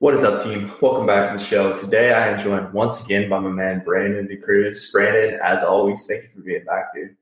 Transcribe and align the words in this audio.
What 0.00 0.14
is 0.14 0.24
up, 0.24 0.42
team? 0.42 0.72
Welcome 0.80 1.04
back 1.04 1.30
to 1.30 1.36
the 1.36 1.44
show. 1.44 1.76
Today 1.76 2.14
I 2.14 2.28
am 2.28 2.40
joined 2.40 2.72
once 2.72 3.04
again 3.04 3.28
by 3.28 3.38
my 3.38 3.50
man 3.50 3.82
Brandon 3.84 4.26
DeCruz. 4.26 4.90
Brandon, 4.90 5.38
as 5.44 5.62
always, 5.62 6.06
thank 6.06 6.22
you 6.22 6.28
for 6.30 6.40
being 6.40 6.64
back, 6.64 6.94
dude. 6.94 7.14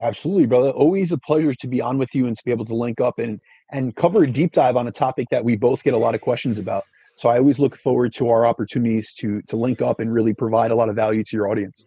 Absolutely, 0.00 0.46
brother. 0.46 0.70
Always 0.70 1.12
a 1.12 1.18
pleasure 1.18 1.52
to 1.52 1.68
be 1.68 1.82
on 1.82 1.98
with 1.98 2.14
you 2.14 2.26
and 2.26 2.34
to 2.34 2.42
be 2.42 2.50
able 2.50 2.64
to 2.64 2.74
link 2.74 2.98
up 2.98 3.18
and 3.18 3.42
and 3.72 3.94
cover 3.94 4.22
a 4.22 4.26
deep 4.26 4.52
dive 4.52 4.78
on 4.78 4.88
a 4.88 4.90
topic 4.90 5.28
that 5.32 5.44
we 5.44 5.54
both 5.54 5.84
get 5.84 5.92
a 5.92 5.98
lot 5.98 6.14
of 6.14 6.22
questions 6.22 6.58
about. 6.58 6.84
So 7.14 7.28
I 7.28 7.36
always 7.36 7.58
look 7.58 7.76
forward 7.76 8.14
to 8.14 8.30
our 8.30 8.46
opportunities 8.46 9.12
to 9.16 9.42
to 9.42 9.58
link 9.58 9.82
up 9.82 10.00
and 10.00 10.10
really 10.10 10.32
provide 10.32 10.70
a 10.70 10.74
lot 10.74 10.88
of 10.88 10.96
value 10.96 11.24
to 11.24 11.36
your 11.36 11.50
audience. 11.50 11.84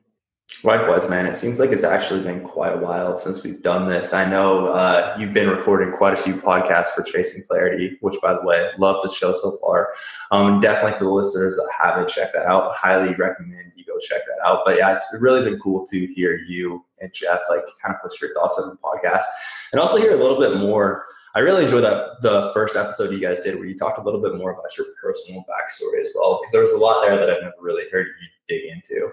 Likewise, 0.64 1.08
man. 1.08 1.28
It 1.28 1.36
seems 1.36 1.60
like 1.60 1.72
it's 1.72 1.84
actually 1.84 2.24
been 2.24 2.42
quite 2.42 2.74
a 2.74 2.78
while 2.78 3.18
since 3.18 3.44
we've 3.44 3.62
done 3.62 3.88
this. 3.88 4.14
I 4.14 4.28
know 4.28 4.68
uh, 4.68 5.16
you've 5.20 5.34
been 5.34 5.50
recording 5.50 5.92
quite 5.92 6.14
a 6.14 6.16
few 6.16 6.34
podcasts 6.34 6.88
for 6.88 7.04
Chasing 7.04 7.44
Clarity, 7.48 7.98
which, 8.02 8.20
by 8.22 8.34
the 8.34 8.42
way, 8.44 8.70
love 8.80 9.04
the 9.04 9.12
show 9.12 9.34
so 9.34 9.58
far. 9.62 9.94
Um, 10.32 10.60
definitely 10.60 10.98
to 10.98 11.04
the 11.04 11.12
listeners 11.12 11.56
that 11.58 11.70
haven't 11.80 12.10
checked 12.10 12.34
that 12.34 12.48
out, 12.48 12.74
highly 12.76 13.14
recommend 13.16 13.74
you 13.76 13.86
go 13.86 14.00
check 14.00 14.22
that 14.26 14.44
out. 14.44 14.62
But 14.66 14.78
yeah, 14.78 14.94
it's 14.94 15.06
really 15.20 15.44
been 15.48 15.60
cool 15.60 15.86
to 15.88 16.08
hear 16.08 16.38
you 16.38 16.84
and 17.02 17.14
Jeff 17.14 17.42
like 17.50 17.64
kind 17.84 17.94
of 17.94 18.02
push 18.02 18.20
your 18.20 18.34
thoughts 18.34 18.58
on 18.58 18.70
the 18.70 18.78
podcast, 18.78 19.26
and 19.74 19.80
also 19.80 19.98
hear 19.98 20.14
a 20.14 20.22
little 20.22 20.40
bit 20.40 20.58
more. 20.58 21.06
I 21.36 21.42
really 21.42 21.66
enjoyed 21.66 21.84
that 21.84 22.22
the 22.22 22.50
first 22.56 22.76
episode 22.76 23.12
you 23.12 23.20
guys 23.20 23.42
did 23.42 23.56
where 23.56 23.68
you 23.68 23.78
talked 23.78 24.00
a 24.00 24.02
little 24.02 24.22
bit 24.22 24.34
more 24.36 24.54
about 24.54 24.76
your 24.76 24.88
personal 25.00 25.42
backstory 25.42 26.02
as 26.02 26.10
well, 26.16 26.40
because 26.42 26.52
there 26.52 26.64
was 26.64 26.72
a 26.72 26.78
lot 26.78 27.06
there 27.06 27.16
that 27.20 27.30
I've 27.30 27.44
never 27.44 27.54
really 27.62 27.88
heard 27.92 28.08
you 28.08 28.28
dig 28.48 28.72
into. 28.72 29.12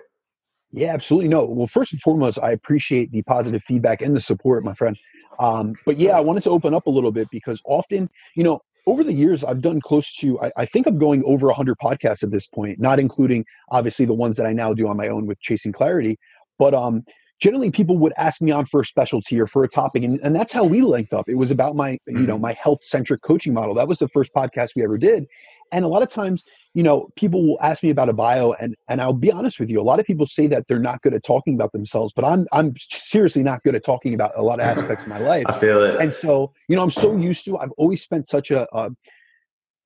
Yeah, 0.75 0.93
absolutely. 0.93 1.29
No, 1.29 1.47
well, 1.47 1.69
first 1.69 1.93
and 1.93 2.03
foremost, 2.03 2.39
I 2.43 2.51
appreciate 2.51 3.13
the 3.13 3.23
positive 3.23 3.63
feedback 3.63 4.03
and 4.03 4.17
the 4.17 4.21
support, 4.21 4.65
my 4.65 4.75
friend. 4.75 4.99
Um, 5.39 5.75
but 5.87 5.99
yeah, 5.99 6.17
I 6.17 6.21
wanted 6.21 6.43
to 6.45 6.51
open 6.51 6.75
up 6.75 6.87
a 6.87 6.91
little 6.91 7.13
bit 7.13 7.29
because 7.31 7.63
often, 7.65 8.11
you 8.35 8.43
know, 8.43 8.59
over 8.87 9.05
the 9.05 9.13
years, 9.13 9.45
I've 9.45 9.63
done 9.63 9.81
close 9.81 10.13
to, 10.17 10.39
I, 10.41 10.51
I 10.57 10.67
think 10.67 10.89
I'm 10.89 10.99
going 10.99 11.23
over 11.27 11.47
100 11.47 11.79
podcasts 11.79 12.25
at 12.25 12.33
this 12.33 12.49
point, 12.49 12.81
not 12.81 12.99
including 12.99 13.45
obviously 13.71 14.05
the 14.05 14.15
ones 14.15 14.37
that 14.37 14.47
I 14.47 14.53
now 14.53 14.75
do 14.75 14.89
on 14.89 14.97
my 14.97 15.07
own 15.07 15.27
with 15.27 15.41
Chasing 15.41 15.73
Clarity. 15.73 16.19
But 16.59 16.75
um, 16.75 17.05
generally 17.45 17.71
people 17.71 17.99
would 17.99 18.15
ask 18.17 18.41
me 18.41 18.51
on 18.51 18.65
for 18.65 18.81
a 18.81 18.87
specialty 18.87 19.39
or 19.39 19.47
for 19.47 19.63
a 19.65 19.69
topic 19.69 20.03
and, 20.03 20.19
and 20.21 20.35
that's 20.35 20.51
how 20.51 20.65
we 20.65 20.81
linked 20.81 21.13
up. 21.13 21.29
It 21.29 21.35
was 21.35 21.51
about 21.51 21.77
my 21.77 21.99
you 22.07 22.21
know 22.21 22.37
mm-hmm. 22.37 22.43
my 22.43 22.53
health 22.55 22.83
centric 22.83 23.21
coaching 23.21 23.53
model. 23.53 23.75
That 23.75 23.87
was 23.87 23.99
the 23.99 24.09
first 24.09 24.33
podcast 24.33 24.71
we 24.75 24.83
ever 24.83 24.97
did. 24.97 25.27
And 25.71 25.85
a 25.85 25.89
lot 25.89 26.03
of 26.03 26.09
times 26.09 26.43
you 26.73 26.83
know 26.83 27.11
people 27.17 27.47
will 27.47 27.59
ask 27.61 27.83
me 27.83 27.91
about 27.91 28.09
a 28.09 28.15
bio 28.15 28.53
and 28.55 28.75
and 28.89 29.03
I'll 29.03 29.13
be 29.13 29.31
honest 29.31 29.61
with 29.61 29.69
you 29.69 29.79
a 29.79 29.83
lot 29.91 30.01
of 30.01 30.07
people 30.07 30.25
say 30.25 30.47
that 30.47 30.69
they're 30.69 30.79
not 30.79 31.03
good 31.03 31.13
at 31.13 31.23
talking 31.23 31.55
about 31.55 31.73
themselves 31.73 32.15
but 32.15 32.25
I'm 32.25 32.47
I'm 32.51 32.73
seriously 32.79 33.43
not 33.43 33.63
good 33.63 33.75
at 33.75 33.85
talking 33.85 34.15
about 34.15 34.33
a 34.37 34.43
lot 34.43 34.59
of 34.59 34.65
aspects 34.73 35.03
of 35.05 35.11
my 35.11 35.19
life. 35.19 35.45
I 35.47 35.53
feel 35.53 35.83
it. 35.83 36.01
And 36.01 36.15
so 36.15 36.51
you 36.69 36.77
know 36.77 36.83
I'm 36.83 36.91
so 36.91 37.15
used 37.15 37.45
to 37.45 37.59
I've 37.59 37.73
always 37.73 38.03
spent 38.03 38.27
such 38.27 38.51
a, 38.53 38.67
a 38.73 38.91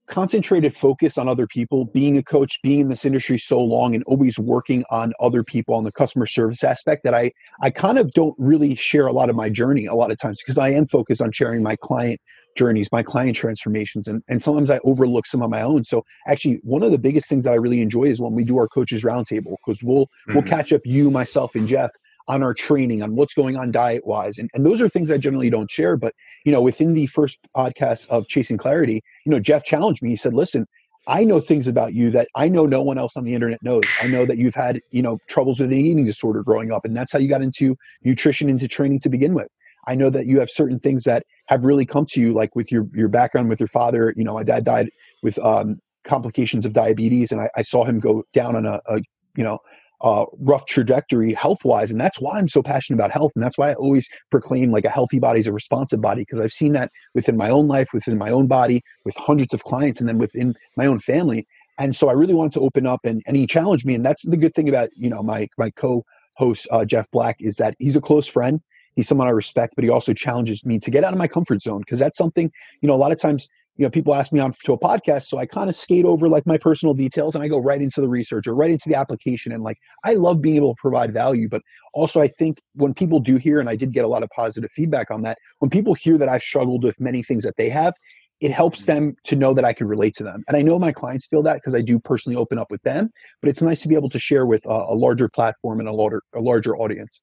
concentrated 0.08 0.74
focus 0.74 1.18
on 1.18 1.28
other 1.28 1.46
people 1.46 1.84
being 1.86 2.16
a 2.16 2.22
coach 2.22 2.58
being 2.62 2.80
in 2.80 2.88
this 2.88 3.04
industry 3.04 3.38
so 3.38 3.62
long 3.62 3.94
and 3.94 4.02
always 4.04 4.38
working 4.38 4.84
on 4.90 5.12
other 5.20 5.44
people 5.44 5.74
on 5.74 5.84
the 5.84 5.92
customer 5.92 6.26
service 6.26 6.64
aspect 6.64 7.04
that 7.04 7.14
i 7.14 7.30
i 7.62 7.70
kind 7.70 7.98
of 7.98 8.10
don't 8.12 8.34
really 8.38 8.74
share 8.74 9.06
a 9.06 9.12
lot 9.12 9.30
of 9.30 9.36
my 9.36 9.48
journey 9.48 9.86
a 9.86 9.94
lot 9.94 10.10
of 10.10 10.18
times 10.18 10.40
because 10.42 10.58
i 10.58 10.68
am 10.68 10.86
focused 10.86 11.20
on 11.20 11.30
sharing 11.30 11.62
my 11.62 11.76
client 11.76 12.20
journeys 12.56 12.88
my 12.90 13.02
client 13.02 13.36
transformations 13.36 14.08
and, 14.08 14.22
and 14.28 14.42
sometimes 14.42 14.70
i 14.70 14.80
overlook 14.84 15.26
some 15.26 15.42
of 15.42 15.50
my 15.50 15.62
own 15.62 15.84
so 15.84 16.04
actually 16.26 16.58
one 16.62 16.82
of 16.82 16.90
the 16.90 16.98
biggest 16.98 17.28
things 17.28 17.44
that 17.44 17.52
i 17.52 17.56
really 17.56 17.80
enjoy 17.80 18.04
is 18.04 18.20
when 18.20 18.32
we 18.32 18.44
do 18.44 18.58
our 18.58 18.68
coaches 18.68 19.04
roundtable 19.04 19.56
because 19.64 19.82
we'll 19.84 20.06
mm-hmm. 20.06 20.34
we'll 20.34 20.42
catch 20.42 20.72
up 20.72 20.80
you 20.84 21.10
myself 21.10 21.54
and 21.54 21.68
jeff 21.68 21.90
on 22.28 22.42
our 22.42 22.54
training 22.54 23.02
on 23.02 23.14
what's 23.14 23.34
going 23.34 23.56
on 23.56 23.70
diet 23.70 24.06
wise 24.06 24.38
and, 24.38 24.50
and 24.54 24.64
those 24.64 24.80
are 24.80 24.88
things 24.88 25.10
i 25.10 25.18
generally 25.18 25.50
don't 25.50 25.70
share 25.70 25.96
but 25.96 26.14
you 26.44 26.52
know 26.52 26.62
within 26.62 26.94
the 26.94 27.06
first 27.06 27.38
podcast 27.56 28.08
of 28.08 28.26
chasing 28.28 28.56
clarity 28.56 29.02
you 29.24 29.32
know 29.32 29.40
jeff 29.40 29.64
challenged 29.64 30.02
me. 30.02 30.10
He 30.10 30.16
said 30.16 30.34
listen 30.34 30.66
i 31.06 31.24
know 31.24 31.40
things 31.40 31.66
about 31.66 31.94
you 31.94 32.10
that 32.10 32.28
i 32.36 32.48
know 32.48 32.66
no 32.66 32.82
one 32.82 32.98
else 32.98 33.16
on 33.16 33.24
the 33.24 33.34
internet 33.34 33.58
knows. 33.62 33.84
I 34.02 34.06
know 34.06 34.24
that 34.26 34.38
you've 34.38 34.54
had 34.54 34.80
you 34.90 35.02
know 35.02 35.18
troubles 35.28 35.60
with 35.60 35.72
an 35.72 35.78
eating 35.78 36.04
disorder 36.04 36.42
growing 36.42 36.72
up 36.72 36.84
and 36.84 36.96
that's 36.96 37.12
how 37.12 37.18
you 37.18 37.28
got 37.28 37.42
into 37.42 37.76
nutrition 38.04 38.48
into 38.48 38.68
training 38.68 39.00
to 39.00 39.08
begin 39.08 39.34
with. 39.34 39.48
I 39.86 39.94
know 39.94 40.10
that 40.10 40.26
you 40.26 40.38
have 40.38 40.50
certain 40.50 40.78
things 40.78 41.04
that 41.04 41.24
have 41.46 41.64
really 41.64 41.86
come 41.86 42.04
to 42.10 42.20
you 42.20 42.34
like 42.34 42.54
with 42.54 42.70
your 42.70 42.86
your 42.92 43.08
background 43.08 43.48
with 43.48 43.60
your 43.60 43.68
father 43.68 44.12
you 44.16 44.24
know 44.24 44.34
my 44.34 44.44
dad 44.44 44.64
died 44.64 44.90
with 45.22 45.38
um, 45.38 45.80
complications 46.04 46.66
of 46.66 46.72
diabetes 46.72 47.32
and 47.32 47.40
I, 47.40 47.50
I, 47.56 47.62
saw 47.62 47.84
him 47.84 48.00
go 48.00 48.24
down 48.32 48.56
on 48.56 48.66
a, 48.66 48.80
a 48.86 49.00
you 49.36 49.44
know 49.44 49.58
uh, 50.00 50.24
rough 50.38 50.66
trajectory 50.66 51.32
health 51.32 51.64
wise. 51.64 51.90
And 51.90 52.00
that's 52.00 52.20
why 52.20 52.38
I'm 52.38 52.48
so 52.48 52.62
passionate 52.62 52.98
about 52.98 53.10
health. 53.10 53.32
And 53.34 53.42
that's 53.42 53.58
why 53.58 53.70
I 53.70 53.74
always 53.74 54.08
proclaim 54.30 54.70
like 54.70 54.84
a 54.84 54.90
healthy 54.90 55.18
body 55.18 55.40
is 55.40 55.46
a 55.46 55.52
responsive 55.52 56.00
body 56.00 56.22
because 56.22 56.40
I've 56.40 56.52
seen 56.52 56.72
that 56.74 56.90
within 57.14 57.36
my 57.36 57.50
own 57.50 57.66
life, 57.66 57.88
within 57.92 58.18
my 58.18 58.30
own 58.30 58.46
body, 58.46 58.82
with 59.04 59.16
hundreds 59.16 59.54
of 59.54 59.64
clients, 59.64 60.00
and 60.00 60.08
then 60.08 60.18
within 60.18 60.54
my 60.76 60.86
own 60.86 61.00
family. 61.00 61.46
And 61.78 61.94
so 61.94 62.08
I 62.08 62.12
really 62.12 62.34
wanted 62.34 62.52
to 62.52 62.60
open 62.60 62.86
up 62.86 63.00
and, 63.04 63.22
and 63.26 63.36
he 63.36 63.46
challenged 63.46 63.86
me. 63.86 63.94
And 63.94 64.04
that's 64.04 64.26
the 64.26 64.36
good 64.36 64.54
thing 64.54 64.68
about, 64.68 64.90
you 64.94 65.08
know, 65.08 65.22
my, 65.22 65.48
my 65.58 65.70
co-host, 65.70 66.66
uh, 66.70 66.84
Jeff 66.84 67.10
Black, 67.10 67.36
is 67.40 67.56
that 67.56 67.74
he's 67.78 67.96
a 67.96 68.00
close 68.00 68.26
friend. 68.26 68.60
He's 68.96 69.06
someone 69.06 69.28
I 69.28 69.30
respect, 69.30 69.74
but 69.76 69.84
he 69.84 69.90
also 69.90 70.12
challenges 70.12 70.66
me 70.66 70.80
to 70.80 70.90
get 70.90 71.04
out 71.04 71.12
of 71.12 71.18
my 71.18 71.28
comfort 71.28 71.62
zone 71.62 71.80
because 71.80 72.00
that's 72.00 72.18
something, 72.18 72.50
you 72.80 72.88
know, 72.88 72.94
a 72.94 72.96
lot 72.96 73.12
of 73.12 73.20
times 73.20 73.48
you 73.78 73.84
know 73.84 73.90
people 73.90 74.14
ask 74.14 74.32
me 74.32 74.40
on 74.40 74.52
to 74.64 74.72
a 74.72 74.78
podcast 74.78 75.24
so 75.24 75.38
i 75.38 75.46
kind 75.46 75.70
of 75.70 75.74
skate 75.74 76.04
over 76.04 76.28
like 76.28 76.46
my 76.46 76.58
personal 76.58 76.92
details 76.92 77.34
and 77.34 77.42
i 77.42 77.48
go 77.48 77.58
right 77.58 77.80
into 77.80 78.00
the 78.00 78.08
research 78.08 78.46
or 78.46 78.54
right 78.54 78.70
into 78.70 78.88
the 78.88 78.94
application 78.94 79.52
and 79.52 79.62
like 79.62 79.78
i 80.04 80.14
love 80.14 80.42
being 80.42 80.56
able 80.56 80.74
to 80.74 80.80
provide 80.80 81.12
value 81.12 81.48
but 81.48 81.62
also 81.94 82.20
i 82.20 82.28
think 82.28 82.60
when 82.74 82.92
people 82.92 83.20
do 83.20 83.36
hear 83.36 83.60
and 83.60 83.70
i 83.70 83.76
did 83.76 83.92
get 83.92 84.04
a 84.04 84.08
lot 84.08 84.22
of 84.22 84.28
positive 84.30 84.70
feedback 84.72 85.10
on 85.10 85.22
that 85.22 85.38
when 85.60 85.70
people 85.70 85.94
hear 85.94 86.18
that 86.18 86.28
i've 86.28 86.42
struggled 86.42 86.84
with 86.84 87.00
many 87.00 87.22
things 87.22 87.44
that 87.44 87.56
they 87.56 87.70
have 87.70 87.94
it 88.40 88.52
helps 88.52 88.82
mm-hmm. 88.82 88.92
them 88.92 89.16
to 89.24 89.36
know 89.36 89.54
that 89.54 89.64
i 89.64 89.72
can 89.72 89.86
relate 89.86 90.14
to 90.14 90.24
them 90.24 90.44
and 90.48 90.56
i 90.56 90.62
know 90.62 90.78
my 90.78 90.92
clients 90.92 91.26
feel 91.26 91.42
that 91.42 91.54
because 91.54 91.74
i 91.74 91.80
do 91.80 91.98
personally 91.98 92.36
open 92.36 92.58
up 92.58 92.70
with 92.70 92.82
them 92.82 93.10
but 93.40 93.48
it's 93.48 93.62
nice 93.62 93.80
to 93.80 93.88
be 93.88 93.94
able 93.94 94.10
to 94.10 94.18
share 94.18 94.44
with 94.44 94.64
a, 94.66 94.86
a 94.88 94.94
larger 94.94 95.28
platform 95.28 95.80
and 95.80 95.88
a 95.88 95.92
larger 95.92 96.22
a 96.34 96.40
larger 96.40 96.76
audience 96.76 97.22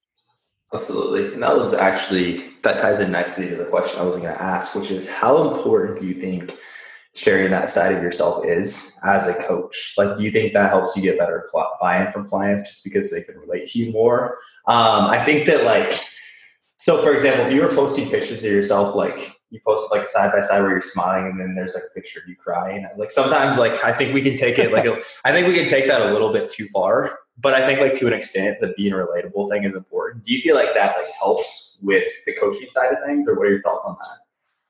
Absolutely. 0.72 1.32
And 1.32 1.42
that 1.42 1.56
was 1.56 1.74
actually, 1.74 2.38
that 2.62 2.78
ties 2.78 2.98
in 2.98 3.12
nicely 3.12 3.48
to 3.48 3.56
the 3.56 3.64
question 3.64 4.00
I 4.00 4.02
was 4.02 4.16
going 4.16 4.34
to 4.34 4.42
ask, 4.42 4.74
which 4.74 4.90
is 4.90 5.08
how 5.08 5.50
important 5.50 5.98
do 5.98 6.06
you 6.06 6.14
think 6.14 6.52
sharing 7.14 7.50
that 7.50 7.70
side 7.70 7.92
of 7.92 8.02
yourself 8.02 8.44
is 8.44 8.98
as 9.04 9.28
a 9.28 9.34
coach? 9.44 9.94
Like, 9.96 10.18
do 10.18 10.24
you 10.24 10.30
think 10.30 10.52
that 10.54 10.70
helps 10.70 10.96
you 10.96 11.02
get 11.02 11.18
better 11.18 11.48
buy 11.80 12.04
in 12.04 12.12
from 12.12 12.28
clients 12.28 12.64
just 12.64 12.84
because 12.84 13.10
they 13.10 13.22
can 13.22 13.38
relate 13.38 13.68
to 13.68 13.78
you 13.78 13.92
more? 13.92 14.38
Um, 14.66 15.06
I 15.06 15.22
think 15.24 15.46
that, 15.46 15.64
like, 15.64 15.98
so 16.78 17.00
for 17.00 17.14
example, 17.14 17.46
if 17.46 17.52
you 17.52 17.62
were 17.62 17.68
posting 17.68 18.10
pictures 18.10 18.44
of 18.44 18.50
yourself, 18.50 18.96
like, 18.96 19.36
you 19.50 19.60
post 19.64 19.92
like 19.92 20.06
side 20.06 20.32
by 20.32 20.40
side 20.40 20.60
where 20.60 20.70
you're 20.70 20.82
smiling 20.82 21.30
and 21.30 21.40
then 21.40 21.54
there's 21.54 21.74
like 21.74 21.84
a 21.88 21.94
picture 21.94 22.20
of 22.20 22.28
you 22.28 22.34
crying. 22.36 22.86
Like 22.96 23.10
sometimes 23.10 23.58
like 23.58 23.82
I 23.84 23.92
think 23.92 24.12
we 24.12 24.20
can 24.20 24.36
take 24.36 24.58
it 24.58 24.72
like 24.72 24.86
a, 24.86 25.00
I 25.24 25.32
think 25.32 25.46
we 25.46 25.54
can 25.54 25.68
take 25.68 25.86
that 25.86 26.02
a 26.02 26.12
little 26.12 26.32
bit 26.32 26.50
too 26.50 26.66
far 26.72 27.18
but 27.38 27.54
I 27.54 27.66
think 27.66 27.80
like 27.80 27.96
to 27.96 28.06
an 28.06 28.12
extent 28.12 28.60
the 28.60 28.74
being 28.76 28.92
relatable 28.92 29.50
thing 29.50 29.64
is 29.64 29.74
important. 29.74 30.24
Do 30.24 30.32
you 30.32 30.40
feel 30.40 30.54
like 30.54 30.74
that 30.74 30.96
like 30.96 31.06
helps 31.18 31.78
with 31.82 32.06
the 32.24 32.32
coaching 32.34 32.68
side 32.70 32.92
of 32.92 32.98
things, 33.06 33.28
or 33.28 33.34
what 33.34 33.46
are 33.46 33.50
your 33.50 33.62
thoughts 33.62 33.84
on 33.86 33.96
that? 34.00 34.18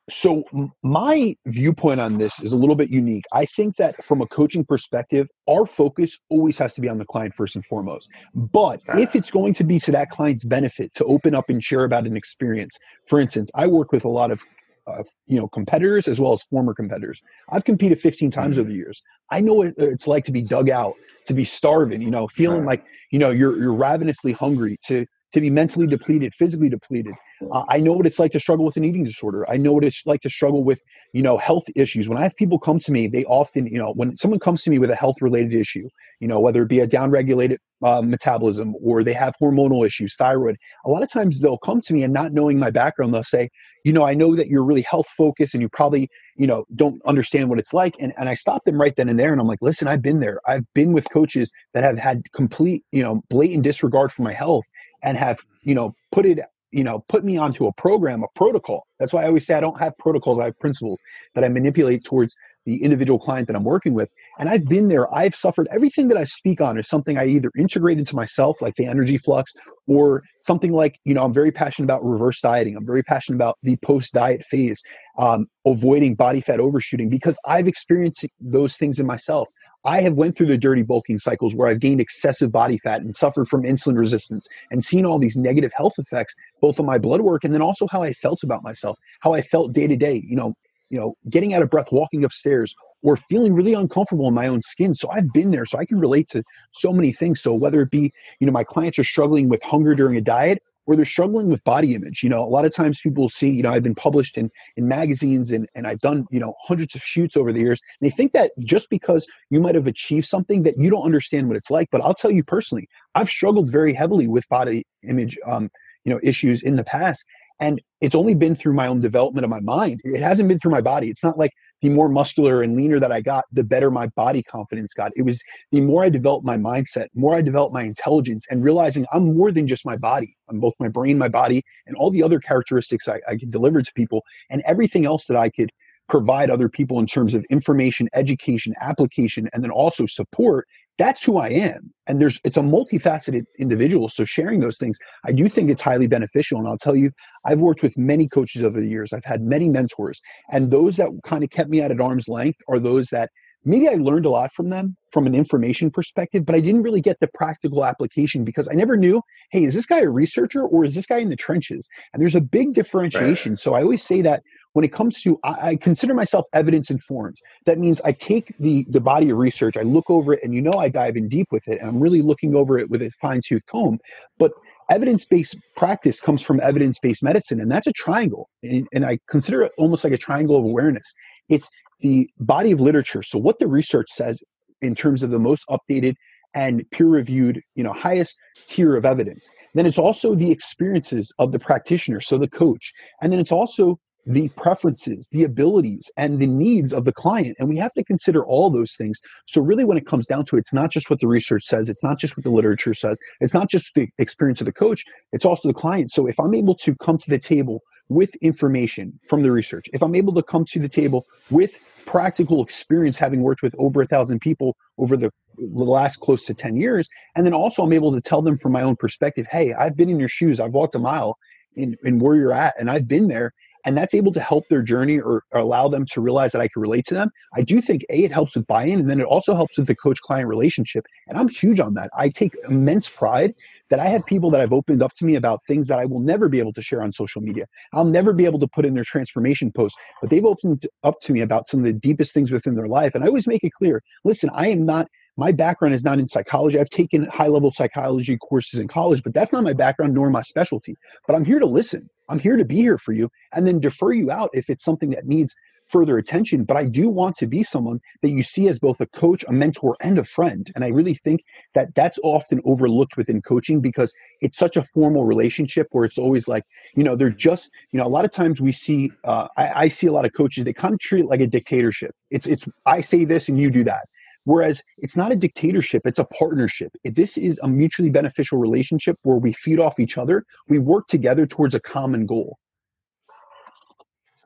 So 0.09 0.45
my 0.85 1.35
viewpoint 1.47 2.01
on 2.01 2.19
this 2.19 2.41
is 2.41 2.53
a 2.53 2.57
little 2.57 2.77
bit 2.77 2.91
unique. 2.91 3.25
I 3.33 3.45
think 3.45 3.75
that 3.77 4.05
from 4.05 4.21
a 4.21 4.27
coaching 4.27 4.65
perspective, 4.65 5.27
our 5.49 5.67
focus 5.67 6.21
always 6.31 6.59
has 6.59 6.75
to 6.75 6.81
be 6.81 6.89
on 6.89 6.99
the 6.99 7.05
client 7.05 7.35
first 7.35 7.57
and 7.57 7.67
foremost. 7.67 8.09
But 8.33 8.81
if 8.95 9.17
it's 9.17 9.33
going 9.33 9.55
to 9.55 9.65
be 9.65 9.81
to 9.81 9.91
that 9.93 10.11
client's 10.11 10.45
benefit 10.45 10.95
to 10.95 11.05
open 11.07 11.35
up 11.35 11.51
and 11.51 11.63
share 11.63 11.83
about 11.83 12.07
an 12.07 12.17
experience, 12.17 12.79
for 13.09 13.19
instance, 13.19 13.51
I 13.57 13.67
work 13.67 13.91
with 13.91 14.05
a 14.05 14.09
lot 14.09 14.31
of 14.31 14.45
uh, 14.87 15.03
you 15.27 15.39
know 15.39 15.49
competitors 15.49 16.09
as 16.09 16.21
well 16.21 16.33
as 16.33 16.43
former 16.43 16.75
competitors. 16.75 17.23
I've 17.51 17.65
competed 17.65 17.99
15 17.99 18.31
times 18.31 18.55
mm-hmm. 18.55 18.61
over 18.61 18.69
the 18.69 18.77
years. 18.77 19.03
I 19.31 19.41
know 19.41 19.55
what 19.55 19.75
it's 19.77 20.07
like 20.07 20.25
to 20.25 20.33
be 20.33 20.43
dug 20.43 20.71
out, 20.71 20.95
to 21.27 21.35
be 21.35 21.45
starving, 21.45 22.03
you 22.03 22.11
know, 22.11 22.29
feeling 22.29 22.61
right. 22.61 22.81
like 22.81 22.87
you 23.11 23.19
know 23.19 23.31
you're 23.31 23.57
you're 23.59 23.75
ravenously 23.75 24.33
hungry, 24.33 24.79
to 24.87 25.07
to 25.33 25.41
be 25.41 25.51
mentally 25.51 25.87
depleted, 25.87 26.35
physically 26.35 26.69
depleted. 26.69 27.15
Uh, 27.53 27.65
I 27.69 27.81
know 27.81 27.93
what 27.93 28.07
it's 28.07 28.19
like 28.19 28.33
to 28.33 28.41
struggle 28.41 28.65
with 28.65 28.77
an 28.77 28.85
eating 28.85 29.05
disorder. 29.05 29.49
I 29.51 29.57
know 29.57 29.73
what 29.73 29.85
it's 29.85 30.07
like 30.07 30.23
to 30.23 30.31
struggle 30.31 30.65
with, 30.65 30.81
you 31.13 31.23
know, 31.23 31.37
health 31.37 31.65
issues. 31.75 32.09
When 32.09 32.17
I 32.17 32.23
have 32.23 32.35
people 32.37 32.59
come 32.59 32.79
to 32.81 32.93
me, 32.93 33.09
they 33.09 33.25
often, 33.25 33.67
you 33.67 33.79
know, 33.79 33.93
when 33.93 34.17
someone 34.17 34.41
comes 34.41 34.63
to 34.63 34.71
me 34.71 34.79
with 34.79 34.91
a 34.91 34.95
health 34.95 35.21
related 35.21 35.55
issue, 35.55 35.89
you 36.21 36.29
know, 36.29 36.41
whether 36.41 36.63
it 36.63 36.69
be 36.69 36.81
a 36.81 36.87
downregulated 36.87 37.59
uh, 37.83 38.01
metabolism 38.01 38.75
or 38.83 39.05
they 39.05 39.13
have 39.13 39.35
hormonal 39.41 39.87
issues, 39.87 40.15
thyroid, 40.17 40.57
a 40.87 40.91
lot 40.91 41.03
of 41.03 41.13
times 41.13 41.41
they'll 41.41 41.59
come 41.59 41.83
to 41.83 41.93
me 41.93 42.03
and 42.03 42.15
not 42.15 42.33
knowing 42.33 42.59
my 42.59 42.71
background, 42.71 43.13
they'll 43.13 43.23
say, 43.23 43.51
you 43.85 43.93
know, 43.93 44.05
I 44.05 44.15
know 44.15 44.35
that 44.35 44.49
you're 44.49 44.65
really 44.65 44.83
health 44.83 45.09
focused 45.09 45.55
and 45.55 45.61
you 45.61 45.69
probably, 45.69 46.09
you 46.37 46.47
know, 46.47 46.65
don't 46.75 47.03
understand 47.05 47.51
what 47.51 47.59
it's 47.59 47.75
like. 47.75 47.97
And, 48.01 48.15
and 48.17 48.31
I 48.31 48.35
stop 48.35 48.65
them 48.65 48.81
right 48.81 48.97
then 48.97 49.11
and 49.11 49.19
there. 49.19 49.31
And 49.31 49.41
I'm 49.41 49.47
like, 49.47 49.61
listen, 49.61 49.89
I've 49.89 50.03
been 50.03 50.21
there. 50.21 50.41
I've 50.47 50.65
been 50.75 50.93
with 50.93 51.11
coaches 51.11 51.53
that 51.75 51.85
have 51.85 51.99
had 51.99 52.23
complete, 52.33 52.83
you 52.93 53.03
know, 53.03 53.23
blatant 53.29 53.63
disregard 53.63 54.11
for 54.11 54.23
my 54.23 54.33
health 54.33 54.65
and 55.03 55.17
have, 55.17 55.41
you 55.63 55.75
know, 55.75 55.95
put 56.13 56.27
it 56.27 56.41
you 56.73 56.83
know 56.83 57.05
put 57.09 57.25
me 57.25 57.37
onto 57.37 57.65
a 57.67 57.73
program 57.75 58.25
a 58.25 58.27
protocol 58.35 58.89
that's 58.99 59.13
why 59.13 59.23
i 59.23 59.27
always 59.27 59.47
say 59.47 59.55
i 59.55 59.61
don't 59.61 59.79
have 59.79 59.97
protocols 59.99 60.41
i 60.41 60.47
have 60.47 60.59
principles 60.59 61.01
that 61.37 61.45
i 61.45 61.49
manipulate 61.49 62.03
towards 62.03 62.35
the 62.67 62.83
individual 62.83 63.19
client 63.19 63.47
that 63.47 63.57
I'm 63.57 63.65
working 63.65 63.95
with. 63.95 64.11
And 64.39 64.49
I've 64.49 64.67
been 64.67 64.89
there, 64.89 65.13
I've 65.15 65.35
suffered 65.35 65.69
everything 65.71 66.09
that 66.09 66.19
I 66.19 66.25
speak 66.25 66.61
on 66.61 66.79
is 66.79 66.89
something 66.89 67.17
I 67.17 67.27
either 67.27 67.51
integrate 67.57 67.99
into 67.99 68.15
myself, 68.15 68.61
like 68.61 68.75
the 68.75 68.87
energy 68.87 69.17
flux, 69.17 69.53
or 69.87 70.25
something 70.43 70.73
like, 70.73 70.99
you 71.05 71.15
know, 71.15 71.23
I'm 71.23 71.33
very 71.33 71.53
passionate 71.53 71.87
about 71.87 72.05
reverse 72.05 72.41
dieting. 72.41 72.77
I'm 72.77 72.85
very 72.85 73.05
passionate 73.05 73.37
about 73.37 73.57
the 73.63 73.77
post 73.77 74.13
diet 74.13 74.45
phase, 74.45 74.83
um, 75.17 75.47
avoiding 75.65 76.17
body 76.17 76.41
fat 76.41 76.61
overshooting 76.61 77.09
because 77.09 77.39
I've 77.47 77.69
experienced 77.69 78.27
those 78.41 78.77
things 78.77 78.99
in 78.99 79.07
myself. 79.07 79.49
I 79.87 80.01
have 80.01 80.15
went 80.15 80.37
through 80.37 80.49
the 80.49 80.59
dirty 80.59 80.83
bulking 80.83 81.19
cycles 81.19 81.55
where 81.55 81.69
I've 81.69 81.79
gained 81.79 82.01
excessive 82.01 82.51
body 82.51 82.77
fat 82.79 83.03
and 83.03 83.15
suffered 83.15 83.47
from 83.47 83.63
insulin 83.63 83.97
resistance 83.97 84.49
and 84.73 84.83
seen 84.83 85.07
all 85.07 85.21
these 85.21 85.37
negative 85.37 85.73
health 85.75 85.95
effects, 85.97 86.35
both 86.61 86.81
on 86.81 86.87
my 86.87 86.99
blood 86.99 87.21
work 87.21 87.45
and 87.45 87.55
then 87.55 87.63
also 87.63 87.87
how 87.91 88.03
I 88.03 88.13
felt 88.13 88.43
about 88.43 88.65
myself, 88.65 88.99
how 89.21 89.33
I 89.33 89.43
felt 89.43 89.73
day 89.73 89.87
to 89.87 89.97
day. 89.97 90.25
You 90.27 90.35
know, 90.35 90.55
you 90.91 90.99
know, 90.99 91.15
getting 91.31 91.55
out 91.55 91.63
of 91.63 91.71
breath, 91.71 91.93
walking 91.93 92.25
upstairs, 92.25 92.75
or 93.03 93.17
feeling 93.17 93.55
really 93.55 93.75
uncomfortable 93.75 94.27
in 94.27 94.35
my 94.35 94.49
own 94.49 94.61
skin. 94.61 94.95
So 94.95 95.09
I've 95.11 95.33
been 95.33 95.53
there, 95.53 95.65
so 95.65 95.79
I 95.79 95.85
can 95.85 96.01
relate 96.01 96.27
to 96.29 96.43
so 96.73 96.93
many 96.93 97.13
things. 97.13 97.41
So 97.41 97.55
whether 97.55 97.81
it 97.81 97.91
be, 97.91 98.13
you 98.41 98.47
know, 98.47 98.53
my 98.53 98.65
clients 98.65 98.99
are 98.99 99.05
struggling 99.05 99.49
with 99.49 99.63
hunger 99.63 99.95
during 99.95 100.17
a 100.17 100.21
diet, 100.21 100.59
or 100.87 100.97
they're 100.97 101.05
struggling 101.05 101.49
with 101.49 101.63
body 101.65 101.95
image. 101.95 102.23
You 102.23 102.31
know, 102.31 102.43
a 102.43 102.49
lot 102.49 102.65
of 102.65 102.75
times 102.75 103.01
people 103.01 103.29
see, 103.29 103.51
you 103.51 103.63
know, 103.63 103.71
I've 103.71 103.83
been 103.83 103.95
published 103.95 104.39
in 104.39 104.51
in 104.77 104.89
magazines 104.89 105.53
and 105.53 105.69
and 105.75 105.87
I've 105.87 106.01
done, 106.01 106.27
you 106.31 106.41
know, 106.41 106.55
hundreds 106.63 106.95
of 106.95 107.03
shoots 107.03 107.37
over 107.37 107.53
the 107.53 107.61
years. 107.61 107.81
they 108.01 108.11
think 108.11 108.33
that 108.33 108.53
just 108.61 108.89
because 108.91 109.27
you 109.51 109.61
might 109.61 109.75
have 109.75 109.87
achieved 109.87 110.27
something 110.27 110.63
that 110.63 110.79
you 110.79 110.91
don't 110.91 111.05
understand 111.05 111.49
what 111.49 111.57
it's 111.57 111.71
like. 111.71 111.89
But 111.91 112.01
I'll 112.01 112.15
tell 112.15 112.31
you 112.31 112.43
personally, 112.45 112.89
I've 113.15 113.31
struggled 113.31 113.71
very 113.71 113.93
heavily 113.93 114.27
with 114.27 114.49
body 114.49 114.87
image 115.03 115.39
um, 115.47 115.71
you 116.05 116.13
know, 116.13 116.21
issues 116.23 116.63
in 116.63 116.77
the 116.77 116.85
past. 116.85 117.27
And 117.59 117.83
it's 118.01 118.15
only 118.15 118.35
been 118.35 118.55
through 118.55 118.75
my 118.75 118.87
own 118.87 119.01
development 119.01 119.45
of 119.45 119.51
my 119.51 119.61
mind. 119.61 120.01
It 120.05 120.23
hasn't 120.23 120.49
been 120.49 120.59
through 120.59 120.71
my 120.71 120.83
body. 120.83 121.09
It's 121.09 121.25
not 121.25 121.39
like 121.39 121.53
the 121.83 121.89
more 121.89 122.09
muscular 122.09 122.63
and 122.63 122.77
leaner 122.77 122.99
that 122.99 123.13
I 123.13 123.21
got, 123.21 123.45
the 123.53 123.65
better 123.65 123.91
my 123.91 124.07
body 124.09 124.43
confidence 124.43 124.95
got. 124.95 125.13
It 125.17 125.23
was 125.23 125.43
the 125.73 125.81
more 125.81 126.05
I 126.05 126.09
developed 126.09 126.45
my 126.45 126.57
mindset, 126.57 127.09
more 127.15 127.35
I 127.35 127.43
developed 127.43 127.75
my 127.75 127.83
intelligence, 127.83 128.47
and 128.51 128.65
realizing 128.65 129.07
I'm 129.13 129.37
more 129.37 129.53
than 129.53 129.67
just 129.67 129.85
my 129.85 129.97
body. 129.97 130.37
I'm 130.49 130.61
both 130.61 130.75
my 130.81 130.89
brain, 130.89 131.19
my 131.19 131.29
body, 131.29 131.63
and 131.87 131.97
all 131.97 132.11
the 132.11 132.23
other 132.23 132.41
characteristics 132.41 133.09
I, 133.09 133.21
I 133.29 133.37
could 133.37 133.51
deliver 133.51 133.83
to 133.83 133.93
people, 133.95 134.25
and 134.51 134.63
everything 134.67 135.07
else 135.07 135.27
that 135.27 135.37
I 135.37 135.51
could 135.51 135.71
provide 136.09 136.51
other 136.51 136.69
people 136.69 137.01
in 137.01 137.07
terms 137.07 137.35
of 137.35 137.45
information, 137.51 138.09
education, 138.15 138.73
application, 138.81 139.49
and 139.53 139.63
then 139.63 139.71
also 139.71 140.07
support 140.07 140.69
that's 140.99 141.23
who 141.25 141.39
I 141.39 141.49
am. 141.49 141.93
And 142.07 142.21
there's 142.21 142.41
it's 142.45 142.57
a 142.57 142.61
multifaceted 142.61 143.45
individual. 143.59 144.09
So 144.09 144.25
sharing 144.25 144.61
those 144.61 144.79
things, 144.79 144.99
I 145.25 145.33
do 145.33 145.49
think 145.49 145.71
it's 145.71 145.83
highly 145.83 146.07
beneficial. 146.07 146.59
And 146.59 146.69
I'll 146.69 146.79
tell 146.79 146.97
you, 146.97 147.11
I've 147.45 147.61
worked 147.61 147.83
with 147.83 147.99
many 147.99 148.29
coaches 148.29 148.63
over 148.63 148.81
the 148.81 148.89
years. 148.89 149.13
I've 149.13 149.25
had 149.25 149.43
many 149.43 149.69
mentors. 149.69 150.21
And 150.51 150.71
those 150.71 150.97
that 150.97 151.11
kind 151.25 151.45
of 151.45 151.51
kept 151.51 151.71
me 151.71 151.81
at 151.81 152.01
arm's 152.01 152.29
length 152.29 152.59
are 152.69 152.79
those 152.79 153.09
that 153.09 153.31
maybe 153.67 153.89
I 153.89 153.95
learned 153.95 154.25
a 154.25 154.31
lot 154.31 154.53
from 154.53 154.71
them 154.71 154.97
from 155.11 155.27
an 155.27 155.35
information 155.35 155.91
perspective, 155.91 156.47
but 156.47 156.55
I 156.55 156.61
didn't 156.61 156.83
really 156.83 157.01
get 157.01 157.21
the 157.21 157.29
practical 157.35 157.85
application 157.85 158.45
because 158.45 158.69
I 158.69 158.75
never 158.75 158.97
knew, 158.97 159.23
hey, 159.51 159.65
is 159.65 159.75
this 159.75 159.87
guy 159.87 160.01
a 160.01 160.09
researcher 160.09 160.63
or 160.63 160.85
is 160.85 160.95
this 160.95 161.07
guy 161.07 161.19
in 161.19 161.31
the 161.31 161.37
trenches? 161.37 161.89
And 162.13 162.23
there's 162.23 162.35
a 162.35 162.41
big 162.41 162.75
differentiation. 162.75 163.53
Right. 163.53 163.59
So 163.59 163.75
I 163.75 163.83
always 163.83 164.05
say 164.05 164.23
that 164.23 164.43
when 164.77 164.85
it 164.85 164.93
comes 164.93 165.23
to 165.23 165.41
I, 165.43 165.69
I, 165.69 165.77
consider 165.77 166.13
myself 166.13 166.45
evidence 166.53 166.91
informed. 166.91 167.39
That 167.65 167.79
means 167.79 168.03
i 168.05 168.13
take 168.13 168.55
the 168.59 168.85
the 168.91 169.01
body 169.01 169.31
of 169.31 169.39
research 169.39 169.75
i 169.79 169.81
look 169.81 170.05
over 170.11 170.35
it 170.35 170.41
and 170.43 170.55
you 170.55 170.61
know 170.61 170.75
i 170.75 170.91
dive 170.91 171.17
in 171.17 171.29
deep 171.29 171.47
with 171.51 171.67
it 171.67 171.81
and 171.81 171.89
i'm 171.89 171.99
really 171.99 172.21
looking 172.21 172.55
over 172.55 172.77
it 172.77 172.91
with 172.91 173.01
a 173.01 173.11
fine-tooth 173.23 173.65
comb. 173.71 173.99
But 174.39 174.53
evidence-based 174.91 175.57
practice 175.79 176.21
comes 176.21 176.43
from 176.43 176.61
evidence-based 176.61 177.23
medicine 177.23 177.59
and 177.59 177.71
that's 177.73 177.87
a 177.87 177.93
triangle. 177.93 178.51
And, 178.63 178.87
and 178.93 179.07
i 179.07 179.19
consider 179.31 179.63
it 179.63 179.73
almost 179.79 180.05
like 180.05 180.13
a 180.13 180.19
triangle 180.19 180.59
of 180.59 180.65
awareness. 180.67 181.11
It's 181.49 181.71
the 182.01 182.29
body 182.39 182.71
of 182.71 182.79
literature. 182.79 183.23
So 183.23 183.39
what 183.39 183.59
the 183.59 183.69
research 183.69 184.09
says 184.11 184.43
in 184.83 184.95
terms 184.95 185.23
of 185.23 185.31
the 185.31 185.39
most 185.39 185.65
updated 185.71 186.17
and 186.55 186.85
peer 186.91 187.07
reviewed 187.07 187.63
you 187.77 187.83
know 187.83 187.95
highest 187.95 188.37
tier 188.67 188.95
of 188.95 189.07
evidence. 189.07 189.49
Then 189.73 189.87
it's 189.87 189.99
also 189.99 190.35
the 190.35 190.51
experiences 190.51 191.33
of 191.39 191.53
the 191.53 191.59
practitioner 191.59 192.21
so 192.21 192.37
the 192.37 192.47
coach. 192.63 192.93
And 193.23 193.33
then 193.33 193.41
it's 193.41 193.53
also 193.53 193.99
the 194.27 194.49
preferences, 194.51 195.29
the 195.31 195.45
abilities, 195.45 196.11
and 196.17 196.41
the 196.41 196.47
needs 196.47 196.93
of 196.93 197.05
the 197.05 197.13
client. 197.13 197.57
And 197.59 197.69
we 197.69 197.77
have 197.77 197.93
to 197.93 198.05
consider 198.05 198.45
all 198.45 198.71
those 198.71 198.95
things. 198.95 199.21
So, 199.47 199.63
really, 199.63 199.85
when 199.85 199.97
it 199.97 200.07
comes 200.07 200.27
down 200.27 200.45
to 200.47 200.57
it, 200.57 200.61
it's 200.61 200.73
not 200.73 200.91
just 200.91 201.09
what 201.09 201.21
the 201.21 201.29
research 201.29 201.65
says, 201.65 201.89
it's 201.89 202.03
not 202.03 202.19
just 202.19 202.37
what 202.37 202.45
the 202.45 202.51
literature 202.51 202.95
says, 202.95 203.19
it's 203.41 203.55
not 203.55 203.71
just 203.71 203.95
the 203.95 204.09
experience 204.19 204.61
of 204.61 204.67
the 204.67 204.73
coach, 204.73 205.05
it's 205.33 205.45
also 205.45 205.69
the 205.69 205.75
client. 205.75 206.11
So, 206.11 206.27
if 206.27 206.39
I'm 206.41 206.55
able 206.55 206.75
to 206.75 206.95
come 206.97 207.19
to 207.19 207.31
the 207.31 207.39
table 207.39 207.83
with 208.09 208.35
information 208.37 209.19
from 209.29 209.43
the 209.43 209.53
research, 209.53 209.87
if 209.93 210.03
I'm 210.03 210.15
able 210.15 210.35
to 210.35 210.43
come 210.43 210.65
to 210.67 210.79
the 210.81 210.89
table 210.89 211.25
with 211.51 211.81
practical 212.05 212.63
experience 212.63 213.19
having 213.19 213.43
worked 213.43 213.63
with 213.63 213.75
over 213.79 214.03
a 214.03 214.07
thousand 214.07 214.41
people 214.41 214.77
over 214.99 215.17
the, 215.17 215.31
last 215.59 216.19
close 216.21 216.45
to 216.45 216.53
10 216.53 216.77
years, 216.77 217.09
and 217.35 217.47
then 217.47 217.55
also 217.55 217.83
I'm 217.83 217.93
able 217.95 218.13
to 218.13 218.21
tell 218.21 218.43
them 218.43 218.59
from 218.59 218.73
my 218.73 218.83
own 218.83 218.95
perspective, 218.95 219.47
hey, 219.51 219.73
I've 219.73 219.97
been 219.97 220.11
in 220.11 220.21
your 220.21 220.29
shoes, 220.29 220.61
I've 220.61 220.73
walked 220.73 220.95
a 220.95 220.99
mile 220.99 221.39
in, 221.77 221.97
in 222.05 222.19
where 222.19 222.37
you're 222.37 222.53
at, 222.53 222.75
and 222.79 222.91
I've 222.91 223.09
been 223.09 223.29
there 223.29 223.55
and 223.87 223.97
that's 223.97 224.15
able 224.15 224.33
to 224.33 224.41
help 224.41 224.69
their 224.69 224.83
journey 224.83 225.19
or, 225.19 225.45
or, 225.53 225.61
allow 225.61 225.89
them 225.89 226.05
to 226.07 226.21
realize 226.21 226.53
that 226.53 226.61
I 226.61 226.69
can 226.69 226.83
relate 226.83 227.07
to 227.07 227.15
them. 227.15 227.31
I 227.55 227.63
do 227.63 227.81
think 227.81 228.05
a 228.11 228.25
it 228.25 228.33
helps 228.33 228.57
with 228.57 228.67
buy-in, 228.67 229.01
and 229.01 229.09
then 229.09 229.21
it 229.21 229.27
also 229.27 229.55
helps 229.55 229.79
with 229.79 229.87
the 229.87 229.95
coach-client 229.95 230.49
relationship. 230.49 231.07
And 231.29 231.39
I'm 231.39 231.49
huge 231.49 231.81
on 231.81 231.95
that. 231.95 232.11
I 232.19 232.29
take 232.29 232.53
immense 232.69 233.09
pride 233.09 233.55
that 233.89 234.01
I 234.01 234.07
have 234.07 234.27
people 234.27 234.51
that 234.51 234.61
have 234.61 234.73
opened 234.73 235.03
up 235.03 235.15
to 235.15 235.25
me 235.25 235.37
about 235.37 235.61
things 235.67 235.87
that 235.87 236.01
I 236.01 236.05
will 236.05 236.19
never 236.19 236.49
be 236.49 236.59
able 236.59 236.73
to 236.73 236.83
share 236.83 237.03
on 237.03 237.13
social 237.13 237.41
media. 237.41 237.67
I'll 237.93 238.05
never 238.05 238.33
be 238.33 238.45
able 238.45 238.59
to 238.59 238.67
put 238.67 238.85
in 238.85 238.95
their 238.95 239.05
transformation 239.05 239.71
posts, 239.71 239.97
but 240.21 240.31
they've 240.31 240.45
opened 240.45 240.87
up 241.05 241.21
to 241.23 241.33
me 241.33 241.41
about 241.41 241.69
some 241.69 241.81
of 241.81 241.87
the 241.87 241.93
deepest 241.93 242.35
things 242.35 242.51
within 242.51 242.75
their 242.75 242.89
life. 242.89 243.15
And 243.15 243.23
I 243.23 243.29
always 243.29 243.47
make 243.47 243.63
it 243.63 243.73
clear: 243.73 244.03
listen, 244.25 244.51
I 244.53 244.69
am 244.69 244.85
not 244.85 245.07
my 245.37 245.53
background 245.53 245.95
is 245.95 246.03
not 246.03 246.19
in 246.19 246.27
psychology. 246.27 246.81
I've 246.81 246.91
taken 246.91 247.27
high 247.27 247.49
level 247.49 247.71
psychology 247.71 248.39
courses 248.39 248.81
in 248.81 248.89
college, 248.89 249.23
but 249.23 249.35
that's 249.35 249.53
not 249.53 249.65
my 249.65 249.75
background 249.75 250.15
nor 250.15 250.31
my 250.31 250.43
specialty. 250.43 250.97
But 251.27 251.37
I'm 251.37 251.45
here 251.45 251.59
to 251.59 251.67
listen. 251.67 252.09
I'm 252.29 252.39
here 252.39 252.57
to 252.57 252.65
be 252.65 252.77
here 252.77 252.99
for 252.99 253.13
you 253.13 253.31
and 253.53 253.67
then 253.67 253.81
defer 253.81 254.13
you 254.13 254.31
out 254.31 254.51
if 254.53 254.69
it's 254.71 254.85
something 254.85 255.11
that 255.11 255.27
needs 255.27 255.55
further 255.89 256.19
attention. 256.19 256.65
But 256.65 256.77
I 256.77 256.85
do 256.85 257.09
want 257.09 257.37
to 257.37 257.47
be 257.47 257.63
someone 257.63 258.01
that 258.23 258.31
you 258.31 258.43
see 258.43 258.69
as 258.69 258.79
both 258.79 259.01
a 259.01 259.07
coach, 259.07 259.45
a 259.49 259.53
mentor, 259.53 259.97
and 260.01 260.19
a 260.19 260.25
friend. 260.25 260.71
And 260.75 260.85
I 260.85 260.89
really 260.89 261.15
think 261.15 261.43
that 261.75 261.95
that's 261.95 262.19
often 262.23 262.61
overlooked 262.65 263.17
within 263.17 263.43
coaching 263.43 263.81
because 263.81 264.13
it's 264.41 264.59
such 264.59 264.77
a 264.77 264.83
formal 264.83 265.25
relationship 265.25 265.89
where 265.93 266.05
it's 266.05 266.19
always 266.19 266.49
like, 266.49 266.65
you 266.95 267.05
know, 267.05 267.17
they're 267.17 267.31
just, 267.31 267.71
you 267.93 267.99
know, 267.99 268.07
a 268.07 268.09
lot 268.09 268.25
of 268.25 268.33
times 268.33 268.61
we 268.61 268.73
see, 268.73 269.13
uh, 269.25 269.49
I, 269.57 269.85
I 269.85 269.89
see 269.89 270.07
a 270.07 270.13
lot 270.13 270.25
of 270.25 270.33
coaches, 270.33 270.65
they 270.65 270.73
kind 270.73 270.95
of 270.95 271.01
treat 271.01 271.25
it 271.25 271.29
like 271.29 271.41
a 271.41 271.47
dictatorship. 271.47 272.15
It's, 272.31 272.47
it's, 272.47 272.69
I 272.85 273.01
say 273.01 273.25
this 273.25 273.49
and 273.49 273.61
you 273.61 273.71
do 273.71 273.85
that. 273.85 274.09
Whereas 274.47 274.85
it's 274.99 275.17
not 275.17 275.33
a 275.33 275.37
dictatorship, 275.37 276.03
it's 276.07 276.21
a 276.21 276.25
partnership. 276.25 276.93
This 277.03 277.37
is 277.37 277.59
a 277.65 277.69
mutually 277.69 278.11
beneficial 278.11 278.59
relationship 278.59 279.19
where 279.25 279.39
we 279.39 279.53
feed 279.53 279.81
off 279.81 279.99
each 279.99 280.17
other, 280.17 280.47
we 280.69 280.79
work 280.79 281.09
together 281.09 281.47
towards 281.47 281.75
a 281.75 281.81
common 281.81 282.27
goal. 282.27 282.57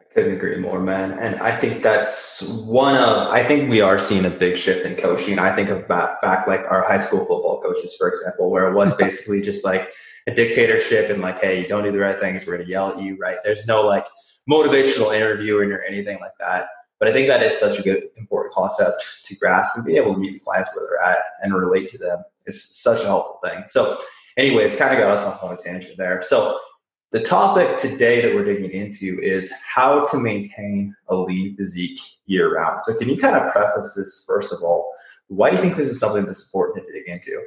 I 0.01 0.05
couldn't 0.15 0.33
agree 0.33 0.57
more, 0.57 0.81
man. 0.81 1.13
And 1.13 1.39
I 1.41 1.55
think 1.55 1.83
that's 1.83 2.63
one 2.65 2.97
of, 2.97 3.29
I 3.29 3.45
think 3.45 3.69
we 3.69 3.83
are 3.83 3.99
seeing 3.99 4.25
a 4.25 4.31
big 4.31 4.57
shift 4.57 4.87
in 4.87 4.97
coaching. 4.97 5.39
I 5.39 5.55
think 5.55 5.69
of 5.69 5.87
back, 5.87 6.23
back 6.23 6.47
like 6.47 6.63
our 6.71 6.83
high 6.83 6.99
school 6.99 7.21
football 7.21 7.61
coaches, 7.63 7.95
for 7.99 8.09
example, 8.09 8.51
where 8.51 8.69
it 8.69 8.75
was 8.75 8.97
basically 9.05 9.43
just 9.43 9.67
like 9.67 9.93
a 10.27 10.35
dictatorship 10.35 11.11
and 11.11 11.21
like, 11.21 11.43
hey, 11.43 11.61
you 11.61 11.69
don't 11.69 11.85
do 11.85 11.93
the 11.93 11.99
right 11.99 12.19
things, 12.19 12.47
we're 12.47 12.55
going 12.55 12.65
to 12.65 12.73
yell 12.73 12.95
at 12.95 13.03
you, 13.03 13.19
right? 13.19 13.37
There's 13.45 13.67
no 13.67 13.83
like 13.83 14.07
motivational 14.49 15.15
interviewing 15.15 15.71
or 15.73 15.83
anything 15.83 16.19
like 16.21 16.33
that. 16.41 16.69
But 17.01 17.09
I 17.09 17.13
think 17.13 17.29
that 17.29 17.43
is 17.43 17.59
such 17.59 17.79
a 17.79 17.83
good, 17.83 18.05
important 18.19 18.55
concept 18.55 19.03
to 19.25 19.35
grasp 19.35 19.75
and 19.75 19.85
be 19.85 19.97
able 19.97 20.13
to 20.13 20.21
meet 20.21 20.35
the 20.35 20.39
clients 20.39 20.71
where 20.77 20.87
they're 20.87 21.03
at 21.03 21.19
and 21.43 21.55
relate 21.55 21.91
to 21.93 21.99
them. 21.99 22.23
It's 22.45 22.77
such 22.77 23.03
a 23.03 23.07
helpful 23.07 23.41
thing. 23.43 23.65
So, 23.69 23.99
anyways, 24.37 24.77
kind 24.77 24.93
of 24.93 25.01
got 25.01 25.11
us 25.11 25.25
off 25.25 25.43
on 25.43 25.55
a 25.55 25.57
tangent 25.57 25.97
there. 25.97 26.23
So, 26.23 26.61
the 27.13 27.23
topic 27.23 27.79
today 27.79 28.21
that 28.21 28.35
we're 28.35 28.45
digging 28.45 28.71
into 28.71 29.19
is 29.21 29.53
how 29.67 30.05
to 30.05 30.21
maintain 30.21 30.95
a 31.09 31.17
lean 31.17 31.57
physique 31.57 31.99
year 32.27 32.55
round. 32.55 32.83
So, 32.83 32.97
can 32.99 33.09
you 33.09 33.17
kind 33.17 33.35
of 33.35 33.51
preface 33.51 33.95
this 33.95 34.23
first 34.27 34.53
of 34.53 34.63
all? 34.63 34.93
Why 35.29 35.49
do 35.49 35.57
you 35.57 35.63
think 35.63 35.77
this 35.77 35.89
is 35.89 35.99
something 35.99 36.27
that's 36.27 36.53
important 36.53 36.87
to 36.87 36.93
dig 36.93 37.09
into? 37.09 37.43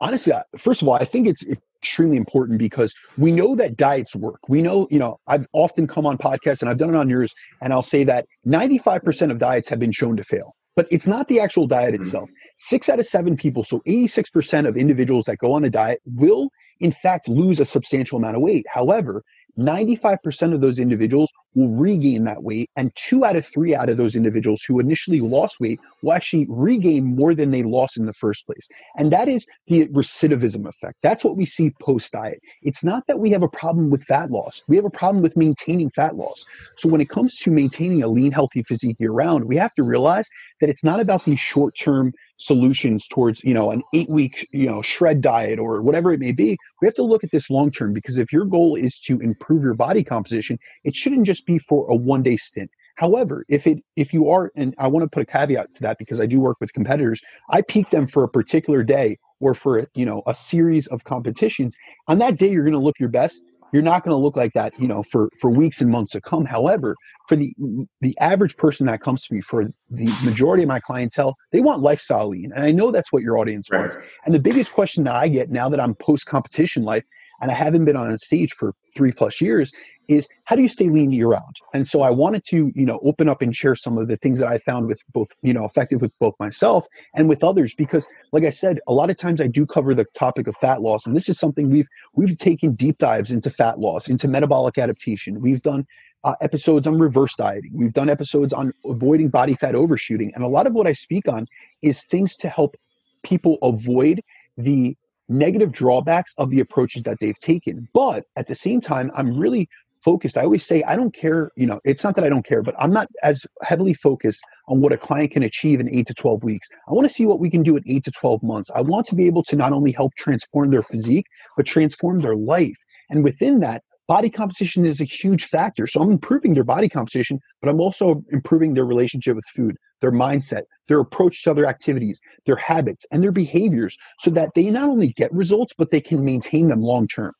Honestly, 0.00 0.32
first 0.56 0.82
of 0.82 0.88
all, 0.88 0.94
I 0.94 1.04
think 1.04 1.26
it's 1.26 1.44
extremely 1.82 2.16
important 2.16 2.58
because 2.58 2.94
we 3.16 3.32
know 3.32 3.54
that 3.56 3.76
diets 3.76 4.14
work. 4.14 4.40
We 4.48 4.62
know, 4.62 4.86
you 4.90 4.98
know, 4.98 5.18
I've 5.26 5.46
often 5.52 5.86
come 5.86 6.06
on 6.06 6.18
podcasts 6.18 6.60
and 6.60 6.70
I've 6.70 6.78
done 6.78 6.90
it 6.90 6.96
on 6.96 7.08
yours, 7.08 7.34
and 7.60 7.72
I'll 7.72 7.82
say 7.82 8.04
that 8.04 8.26
95% 8.46 9.30
of 9.30 9.38
diets 9.38 9.68
have 9.68 9.78
been 9.78 9.92
shown 9.92 10.16
to 10.16 10.24
fail. 10.24 10.54
But 10.76 10.86
it's 10.92 11.08
not 11.08 11.26
the 11.26 11.40
actual 11.40 11.66
diet 11.66 11.94
mm-hmm. 11.94 12.02
itself. 12.02 12.30
Six 12.56 12.88
out 12.88 13.00
of 13.00 13.06
seven 13.06 13.36
people, 13.36 13.64
so 13.64 13.80
86% 13.80 14.68
of 14.68 14.76
individuals 14.76 15.24
that 15.24 15.38
go 15.38 15.52
on 15.52 15.64
a 15.64 15.70
diet 15.70 16.00
will, 16.06 16.50
in 16.78 16.92
fact, 16.92 17.28
lose 17.28 17.58
a 17.58 17.64
substantial 17.64 18.16
amount 18.16 18.36
of 18.36 18.42
weight. 18.42 18.64
However, 18.72 19.24
95% 19.58 20.54
of 20.54 20.60
those 20.60 20.78
individuals 20.78 21.32
will 21.54 21.70
regain 21.70 22.24
that 22.24 22.42
weight, 22.42 22.70
and 22.76 22.92
two 22.94 23.24
out 23.24 23.36
of 23.36 23.44
three 23.46 23.74
out 23.74 23.88
of 23.88 23.96
those 23.96 24.14
individuals 24.14 24.62
who 24.62 24.78
initially 24.78 25.20
lost 25.20 25.60
weight 25.60 25.80
will 26.02 26.12
actually 26.12 26.46
regain 26.48 27.04
more 27.04 27.34
than 27.34 27.50
they 27.50 27.62
lost 27.62 27.98
in 27.98 28.06
the 28.06 28.12
first 28.12 28.46
place. 28.46 28.68
And 28.96 29.12
that 29.12 29.28
is 29.28 29.46
the 29.66 29.88
recidivism 29.88 30.66
effect. 30.66 30.96
That's 31.02 31.24
what 31.24 31.36
we 31.36 31.44
see 31.44 31.72
post 31.80 32.12
diet. 32.12 32.40
It's 32.62 32.84
not 32.84 33.06
that 33.08 33.18
we 33.18 33.30
have 33.30 33.42
a 33.42 33.48
problem 33.48 33.90
with 33.90 34.04
fat 34.04 34.30
loss, 34.30 34.62
we 34.68 34.76
have 34.76 34.84
a 34.84 34.90
problem 34.90 35.22
with 35.22 35.36
maintaining 35.36 35.90
fat 35.90 36.16
loss. 36.16 36.46
So 36.76 36.88
when 36.88 37.00
it 37.00 37.08
comes 37.08 37.38
to 37.40 37.50
maintaining 37.50 38.02
a 38.02 38.08
lean, 38.08 38.32
healthy 38.32 38.62
physique 38.62 39.00
year 39.00 39.12
round, 39.12 39.44
we 39.44 39.56
have 39.56 39.74
to 39.74 39.82
realize 39.82 40.28
that 40.60 40.70
it's 40.70 40.84
not 40.84 41.00
about 41.00 41.24
these 41.24 41.40
short 41.40 41.74
term 41.76 42.12
solutions 42.38 43.06
towards 43.06 43.42
you 43.44 43.52
know 43.52 43.70
an 43.70 43.82
eight 43.94 44.08
week 44.08 44.48
you 44.52 44.66
know 44.66 44.80
shred 44.80 45.20
diet 45.20 45.58
or 45.58 45.82
whatever 45.82 46.12
it 46.12 46.20
may 46.20 46.32
be 46.32 46.56
we 46.80 46.86
have 46.86 46.94
to 46.94 47.02
look 47.02 47.24
at 47.24 47.30
this 47.30 47.50
long 47.50 47.70
term 47.70 47.92
because 47.92 48.16
if 48.16 48.32
your 48.32 48.44
goal 48.44 48.76
is 48.76 48.98
to 48.98 49.18
improve 49.20 49.62
your 49.62 49.74
body 49.74 50.04
composition 50.04 50.58
it 50.84 50.94
shouldn't 50.94 51.26
just 51.26 51.44
be 51.46 51.58
for 51.58 51.88
a 51.90 51.94
one 51.94 52.22
day 52.22 52.36
stint. 52.36 52.70
However 52.96 53.44
if 53.48 53.66
it 53.66 53.78
if 53.96 54.12
you 54.12 54.28
are 54.28 54.50
and 54.56 54.74
i 54.78 54.86
want 54.86 55.04
to 55.04 55.08
put 55.08 55.22
a 55.22 55.26
caveat 55.26 55.74
to 55.74 55.82
that 55.82 55.98
because 55.98 56.20
i 56.20 56.26
do 56.26 56.40
work 56.40 56.56
with 56.60 56.72
competitors 56.72 57.20
i 57.50 57.60
peak 57.62 57.90
them 57.90 58.06
for 58.06 58.24
a 58.24 58.28
particular 58.28 58.82
day 58.82 59.18
or 59.40 59.54
for 59.54 59.88
you 59.94 60.04
know 60.04 60.22
a 60.26 60.34
series 60.34 60.86
of 60.88 61.04
competitions. 61.04 61.76
On 62.06 62.18
that 62.18 62.38
day 62.38 62.50
you're 62.50 62.64
going 62.64 62.72
to 62.72 62.78
look 62.78 62.98
your 62.98 63.08
best 63.08 63.42
you're 63.72 63.82
not 63.82 64.04
going 64.04 64.14
to 64.14 64.20
look 64.20 64.36
like 64.36 64.52
that 64.52 64.72
you 64.78 64.88
know 64.88 65.02
for 65.02 65.30
for 65.40 65.50
weeks 65.50 65.80
and 65.80 65.90
months 65.90 66.12
to 66.12 66.20
come 66.20 66.44
however 66.44 66.94
for 67.28 67.36
the 67.36 67.54
the 68.00 68.16
average 68.20 68.56
person 68.56 68.86
that 68.86 69.00
comes 69.00 69.26
to 69.26 69.34
me 69.34 69.40
for 69.40 69.66
the 69.90 70.12
majority 70.24 70.62
of 70.62 70.68
my 70.68 70.80
clientele 70.80 71.36
they 71.52 71.60
want 71.60 71.82
lifestyle 71.82 72.28
lean 72.28 72.52
and 72.54 72.64
i 72.64 72.72
know 72.72 72.90
that's 72.90 73.12
what 73.12 73.22
your 73.22 73.38
audience 73.38 73.70
right. 73.70 73.80
wants 73.80 73.96
and 74.24 74.34
the 74.34 74.40
biggest 74.40 74.72
question 74.72 75.04
that 75.04 75.14
i 75.14 75.28
get 75.28 75.50
now 75.50 75.68
that 75.68 75.80
i'm 75.80 75.94
post 75.94 76.26
competition 76.26 76.82
life 76.82 77.04
and 77.40 77.50
i 77.50 77.54
haven't 77.54 77.84
been 77.84 77.96
on 77.96 78.10
a 78.10 78.18
stage 78.18 78.52
for 78.52 78.74
three 78.94 79.12
plus 79.12 79.40
years 79.40 79.72
is 80.08 80.26
how 80.44 80.56
do 80.56 80.62
you 80.62 80.68
stay 80.68 80.88
lean 80.88 81.12
year 81.12 81.28
round 81.28 81.56
and 81.74 81.86
so 81.86 82.02
i 82.02 82.10
wanted 82.10 82.42
to 82.44 82.72
you 82.74 82.86
know 82.86 82.98
open 83.02 83.28
up 83.28 83.42
and 83.42 83.54
share 83.54 83.74
some 83.74 83.98
of 83.98 84.08
the 84.08 84.16
things 84.16 84.40
that 84.40 84.48
i 84.48 84.58
found 84.58 84.86
with 84.86 85.00
both 85.12 85.28
you 85.42 85.52
know 85.52 85.64
effective 85.64 86.00
with 86.00 86.18
both 86.18 86.34
myself 86.40 86.86
and 87.14 87.28
with 87.28 87.44
others 87.44 87.74
because 87.74 88.06
like 88.32 88.44
i 88.44 88.50
said 88.50 88.80
a 88.88 88.92
lot 88.92 89.10
of 89.10 89.16
times 89.16 89.40
i 89.40 89.46
do 89.46 89.66
cover 89.66 89.94
the 89.94 90.06
topic 90.14 90.46
of 90.46 90.56
fat 90.56 90.80
loss 90.80 91.06
and 91.06 91.14
this 91.14 91.28
is 91.28 91.38
something 91.38 91.70
we've 91.70 91.88
we've 92.14 92.36
taken 92.38 92.74
deep 92.74 92.98
dives 92.98 93.30
into 93.30 93.50
fat 93.50 93.78
loss 93.78 94.08
into 94.08 94.28
metabolic 94.28 94.78
adaptation. 94.78 95.40
We've 95.40 95.62
done 95.62 95.86
uh, 96.24 96.34
episodes 96.40 96.86
on 96.86 96.98
reverse 96.98 97.34
dieting. 97.36 97.70
We've 97.74 97.92
done 97.92 98.10
episodes 98.10 98.52
on 98.52 98.72
avoiding 98.84 99.28
body 99.28 99.54
fat 99.54 99.74
overshooting. 99.74 100.32
And 100.34 100.44
a 100.44 100.48
lot 100.48 100.66
of 100.66 100.72
what 100.72 100.86
i 100.86 100.92
speak 100.92 101.28
on 101.28 101.46
is 101.82 102.04
things 102.04 102.36
to 102.36 102.48
help 102.48 102.76
people 103.22 103.58
avoid 103.62 104.22
the 104.56 104.96
negative 105.28 105.72
drawbacks 105.72 106.34
of 106.38 106.50
the 106.50 106.60
approaches 106.60 107.02
that 107.04 107.18
they've 107.20 107.38
taken. 107.38 107.88
But 107.92 108.24
at 108.36 108.46
the 108.46 108.54
same 108.54 108.80
time, 108.80 109.10
I'm 109.14 109.38
really 109.38 109.68
focused. 110.02 110.38
I 110.38 110.44
always 110.44 110.64
say 110.64 110.82
I 110.84 110.96
don't 110.96 111.14
care, 111.14 111.50
you 111.56 111.66
know, 111.66 111.80
it's 111.84 112.04
not 112.04 112.14
that 112.16 112.24
I 112.24 112.28
don't 112.28 112.46
care, 112.46 112.62
but 112.62 112.74
I'm 112.78 112.92
not 112.92 113.08
as 113.22 113.44
heavily 113.62 113.94
focused 113.94 114.42
on 114.68 114.80
what 114.80 114.92
a 114.92 114.96
client 114.96 115.32
can 115.32 115.42
achieve 115.42 115.80
in 115.80 115.88
8 115.88 116.06
to 116.06 116.14
12 116.14 116.44
weeks. 116.44 116.68
I 116.88 116.92
want 116.92 117.06
to 117.06 117.12
see 117.12 117.26
what 117.26 117.40
we 117.40 117.50
can 117.50 117.62
do 117.62 117.76
in 117.76 117.82
8 117.86 118.04
to 118.04 118.10
12 118.10 118.42
months. 118.42 118.70
I 118.74 118.80
want 118.80 119.06
to 119.06 119.14
be 119.14 119.26
able 119.26 119.42
to 119.44 119.56
not 119.56 119.72
only 119.72 119.92
help 119.92 120.14
transform 120.16 120.70
their 120.70 120.82
physique, 120.82 121.26
but 121.56 121.66
transform 121.66 122.20
their 122.20 122.36
life. 122.36 122.76
And 123.10 123.24
within 123.24 123.60
that, 123.60 123.82
body 124.08 124.30
composition 124.30 124.84
is 124.84 125.00
a 125.00 125.04
huge 125.04 125.44
factor. 125.44 125.86
So 125.86 126.00
I'm 126.00 126.10
improving 126.10 126.54
their 126.54 126.64
body 126.64 126.88
composition, 126.88 127.38
but 127.60 127.68
I'm 127.68 127.80
also 127.80 128.24
improving 128.30 128.74
their 128.74 128.86
relationship 128.86 129.36
with 129.36 129.44
food, 129.54 129.76
their 130.00 130.10
mindset, 130.10 130.62
their 130.88 130.98
approach 130.98 131.44
to 131.44 131.50
other 131.50 131.66
activities, 131.66 132.20
their 132.46 132.56
habits, 132.56 133.06
and 133.12 133.22
their 133.22 133.32
behaviors 133.32 133.96
so 134.18 134.30
that 134.30 134.50
they 134.54 134.70
not 134.70 134.88
only 134.88 135.12
get 135.12 135.32
results, 135.32 135.74
but 135.76 135.90
they 135.90 136.00
can 136.00 136.24
maintain 136.24 136.68
them 136.68 136.82
long 136.82 137.06
term. 137.06 137.32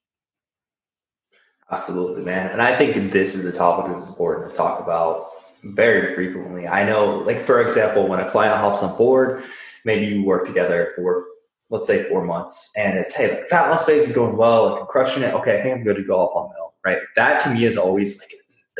Absolutely, 1.71 2.25
man. 2.25 2.51
And 2.51 2.63
I 2.63 2.77
think 2.77 3.13
this 3.13 3.35
is 3.35 3.45
a 3.45 3.57
topic 3.57 3.91
that's 3.91 4.09
important 4.09 4.51
to 4.51 4.57
talk 4.57 4.81
about 4.81 5.31
very 5.65 6.15
frequently. 6.15 6.67
I 6.69 6.87
know, 6.87 7.19
like, 7.19 7.41
for 7.41 7.61
example, 7.61 8.07
when 8.07 8.21
a 8.21 8.31
client 8.31 8.57
hops 8.57 8.83
on 8.83 8.97
board, 8.97 9.43
maybe 9.85 10.07
you 10.07 10.25
work 10.25 10.47
together 10.47 10.93
for, 10.97 11.25
let's 11.71 11.87
say, 11.87 12.03
four 12.05 12.25
months, 12.25 12.73
and 12.77 12.99
it's, 12.99 13.15
hey, 13.15 13.29
like, 13.29 13.47
fat 13.47 13.69
loss 13.69 13.85
phase 13.85 14.09
is 14.09 14.15
going 14.15 14.37
well, 14.37 14.71
like, 14.71 14.81
I'm 14.81 14.87
crushing 14.87 15.23
it. 15.23 15.35
Okay, 15.35 15.61
hey, 15.61 15.73
I'm 15.73 15.85
good 15.85 15.97
to 15.97 16.03
go 16.03 16.25
up 16.25 16.35
on 16.35 16.51
mill, 16.55 16.75
right? 16.85 16.99
That 17.17 17.43
to 17.45 17.51
me 17.51 17.65
is 17.65 17.77
always 17.77 18.21
like, 18.21 18.31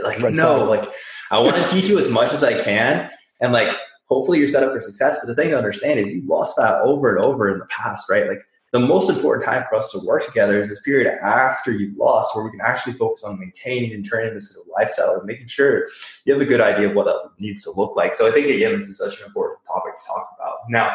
like, 0.03 0.23
Red 0.23 0.35
no, 0.35 0.65
like, 0.65 0.89
I 1.31 1.39
want 1.39 1.57
to 1.57 1.73
teach 1.73 1.87
you 1.87 1.99
as 1.99 2.09
much 2.09 2.33
as 2.33 2.43
I 2.43 2.63
can. 2.63 3.11
And, 3.41 3.53
like, 3.53 3.77
hopefully 4.07 4.39
you're 4.39 4.49
set 4.49 4.63
up 4.63 4.73
for 4.73 4.81
success. 4.81 5.19
But 5.21 5.27
the 5.27 5.35
thing 5.35 5.51
to 5.51 5.59
understand 5.59 6.01
is 6.01 6.13
you've 6.13 6.29
lost 6.29 6.57
fat 6.59 6.81
over 6.81 7.15
and 7.15 7.25
over 7.25 7.51
in 7.51 7.59
the 7.59 7.67
past, 7.67 8.11
right? 8.11 8.27
Like, 8.27 8.43
the 8.71 8.79
most 8.79 9.09
important 9.09 9.47
time 9.47 9.65
for 9.69 9.77
us 9.77 9.91
to 9.93 10.01
work 10.07 10.27
together 10.27 10.61
is 10.61 10.69
this 10.69 10.83
period 10.83 11.11
after 11.23 11.73
you've 11.73 11.97
lost 11.97 12.37
where 12.37 12.45
we 12.45 12.51
can 12.51 12.61
actually 12.61 12.93
focus 12.93 13.25
on 13.25 13.41
maintaining 13.41 13.95
and 13.95 14.07
turning 14.09 14.35
this 14.35 14.55
into 14.55 14.69
a 14.69 14.73
lifestyle 14.73 15.15
and 15.15 15.25
making 15.25 15.49
sure 15.49 15.89
you 16.27 16.35
have 16.35 16.43
a 16.43 16.45
good 16.45 16.61
idea 16.61 16.91
of 16.91 16.95
what 16.95 17.07
that 17.07 17.31
needs 17.39 17.65
to 17.65 17.71
look 17.71 17.97
like. 17.97 18.13
So 18.13 18.29
I 18.29 18.31
think 18.31 18.47
again, 18.49 18.79
this 18.79 18.87
is 18.87 18.99
such 18.99 19.21
an 19.21 19.27
important 19.27 19.61
topic 19.67 19.95
to 19.95 20.07
talk 20.07 20.37
about. 20.39 20.59
Now, 20.69 20.95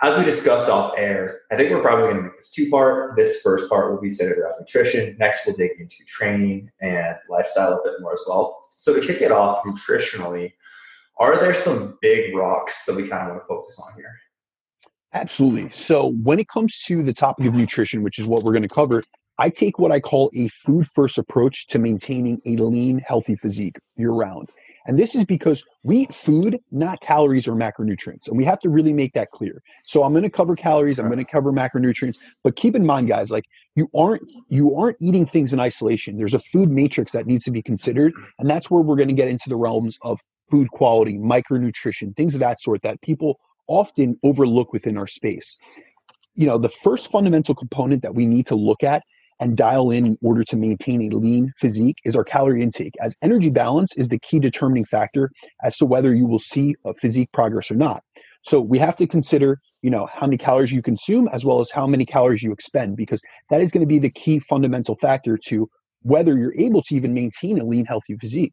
as 0.00 0.16
we 0.16 0.24
discussed 0.24 0.68
off 0.68 0.94
air, 0.96 1.40
I 1.50 1.56
think 1.56 1.70
we're 1.70 1.82
probably 1.82 2.04
going 2.04 2.16
to 2.18 2.22
make 2.22 2.36
this 2.36 2.50
two 2.50 2.70
part. 2.70 3.16
This 3.16 3.42
first 3.42 3.68
part 3.68 3.90
will 3.90 4.00
be 4.00 4.10
centered 4.10 4.38
around 4.38 4.54
nutrition. 4.60 5.16
Next, 5.18 5.46
we'll 5.46 5.56
dig 5.56 5.72
into 5.78 5.96
training 6.06 6.70
and 6.80 7.16
lifestyle 7.28 7.72
a 7.72 7.82
bit 7.82 7.94
more 8.00 8.12
as 8.12 8.22
well. 8.26 8.60
So 8.76 8.98
to 8.98 9.04
kick 9.04 9.20
it 9.22 9.32
off 9.32 9.64
nutritionally, 9.64 10.52
are 11.18 11.36
there 11.36 11.54
some 11.54 11.98
big 12.00 12.34
rocks 12.36 12.84
that 12.84 12.94
we 12.94 13.08
kind 13.08 13.24
of 13.24 13.30
want 13.30 13.42
to 13.42 13.46
focus 13.48 13.82
on 13.84 13.94
here? 13.96 14.16
Absolutely. 15.14 15.70
So, 15.70 16.12
when 16.22 16.38
it 16.38 16.48
comes 16.48 16.82
to 16.84 17.02
the 17.02 17.14
topic 17.14 17.46
of 17.46 17.54
nutrition, 17.54 18.02
which 18.02 18.18
is 18.18 18.26
what 18.26 18.44
we're 18.44 18.52
going 18.52 18.62
to 18.62 18.68
cover, 18.68 19.02
I 19.38 19.50
take 19.50 19.78
what 19.78 19.90
I 19.90 20.00
call 20.00 20.30
a 20.34 20.48
food 20.48 20.86
first 20.86 21.16
approach 21.16 21.66
to 21.68 21.78
maintaining 21.78 22.40
a 22.44 22.56
lean, 22.56 22.98
healthy 22.98 23.34
physique 23.34 23.78
year 23.96 24.10
round. 24.10 24.50
And 24.88 24.98
this 24.98 25.14
is 25.14 25.26
because 25.26 25.62
we 25.82 25.98
eat 25.98 26.14
food, 26.14 26.58
not 26.72 27.00
calories 27.02 27.46
or 27.46 27.52
macronutrients. 27.52 28.26
And 28.26 28.38
we 28.38 28.44
have 28.44 28.58
to 28.60 28.70
really 28.70 28.94
make 28.94 29.12
that 29.12 29.30
clear. 29.30 29.62
So 29.84 30.02
I'm 30.02 30.12
going 30.12 30.24
to 30.24 30.30
cover 30.30 30.56
calories, 30.56 30.98
I'm 30.98 31.06
going 31.06 31.18
to 31.18 31.24
uh-huh. 31.24 31.30
cover 31.30 31.52
macronutrients, 31.52 32.16
but 32.42 32.56
keep 32.56 32.74
in 32.74 32.84
mind 32.86 33.06
guys, 33.06 33.30
like 33.30 33.44
you 33.76 33.88
aren't 33.94 34.22
you 34.48 34.74
aren't 34.74 34.96
eating 35.00 35.26
things 35.26 35.52
in 35.52 35.60
isolation. 35.60 36.16
There's 36.16 36.34
a 36.34 36.40
food 36.40 36.70
matrix 36.70 37.12
that 37.12 37.26
needs 37.26 37.44
to 37.44 37.50
be 37.50 37.62
considered, 37.62 38.14
and 38.38 38.48
that's 38.48 38.70
where 38.70 38.82
we're 38.82 38.96
going 38.96 39.08
to 39.08 39.14
get 39.14 39.28
into 39.28 39.48
the 39.50 39.56
realms 39.56 39.98
of 40.02 40.20
food 40.50 40.70
quality, 40.70 41.18
micronutrition, 41.18 42.16
things 42.16 42.34
of 42.34 42.40
that 42.40 42.58
sort 42.58 42.80
that 42.82 43.00
people 43.02 43.38
often 43.66 44.18
overlook 44.24 44.72
within 44.72 44.96
our 44.96 45.06
space. 45.06 45.58
You 46.34 46.46
know, 46.46 46.56
the 46.56 46.70
first 46.70 47.10
fundamental 47.10 47.54
component 47.54 48.02
that 48.02 48.14
we 48.14 48.24
need 48.24 48.46
to 48.46 48.54
look 48.54 48.82
at 48.82 49.02
and 49.40 49.56
dial 49.56 49.90
in 49.90 50.06
in 50.06 50.18
order 50.22 50.42
to 50.44 50.56
maintain 50.56 51.00
a 51.02 51.16
lean 51.16 51.52
physique 51.56 51.98
is 52.04 52.16
our 52.16 52.24
calorie 52.24 52.62
intake, 52.62 52.94
as 53.00 53.16
energy 53.22 53.50
balance 53.50 53.96
is 53.96 54.08
the 54.08 54.18
key 54.18 54.38
determining 54.38 54.84
factor 54.84 55.30
as 55.62 55.76
to 55.76 55.86
whether 55.86 56.14
you 56.14 56.26
will 56.26 56.38
see 56.38 56.74
a 56.84 56.94
physique 56.94 57.30
progress 57.32 57.70
or 57.70 57.76
not. 57.76 58.02
So 58.42 58.60
we 58.60 58.78
have 58.78 58.96
to 58.96 59.06
consider, 59.06 59.58
you 59.82 59.90
know, 59.90 60.08
how 60.12 60.26
many 60.26 60.38
calories 60.38 60.72
you 60.72 60.82
consume 60.82 61.28
as 61.32 61.44
well 61.44 61.60
as 61.60 61.70
how 61.70 61.86
many 61.86 62.04
calories 62.04 62.42
you 62.42 62.52
expend, 62.52 62.96
because 62.96 63.20
that 63.50 63.60
is 63.60 63.70
going 63.70 63.82
to 63.82 63.86
be 63.86 63.98
the 63.98 64.10
key 64.10 64.38
fundamental 64.40 64.96
factor 64.96 65.36
to 65.48 65.68
whether 66.02 66.36
you're 66.36 66.58
able 66.58 66.82
to 66.82 66.94
even 66.94 67.12
maintain 67.12 67.60
a 67.60 67.64
lean, 67.64 67.84
healthy 67.84 68.16
physique. 68.20 68.52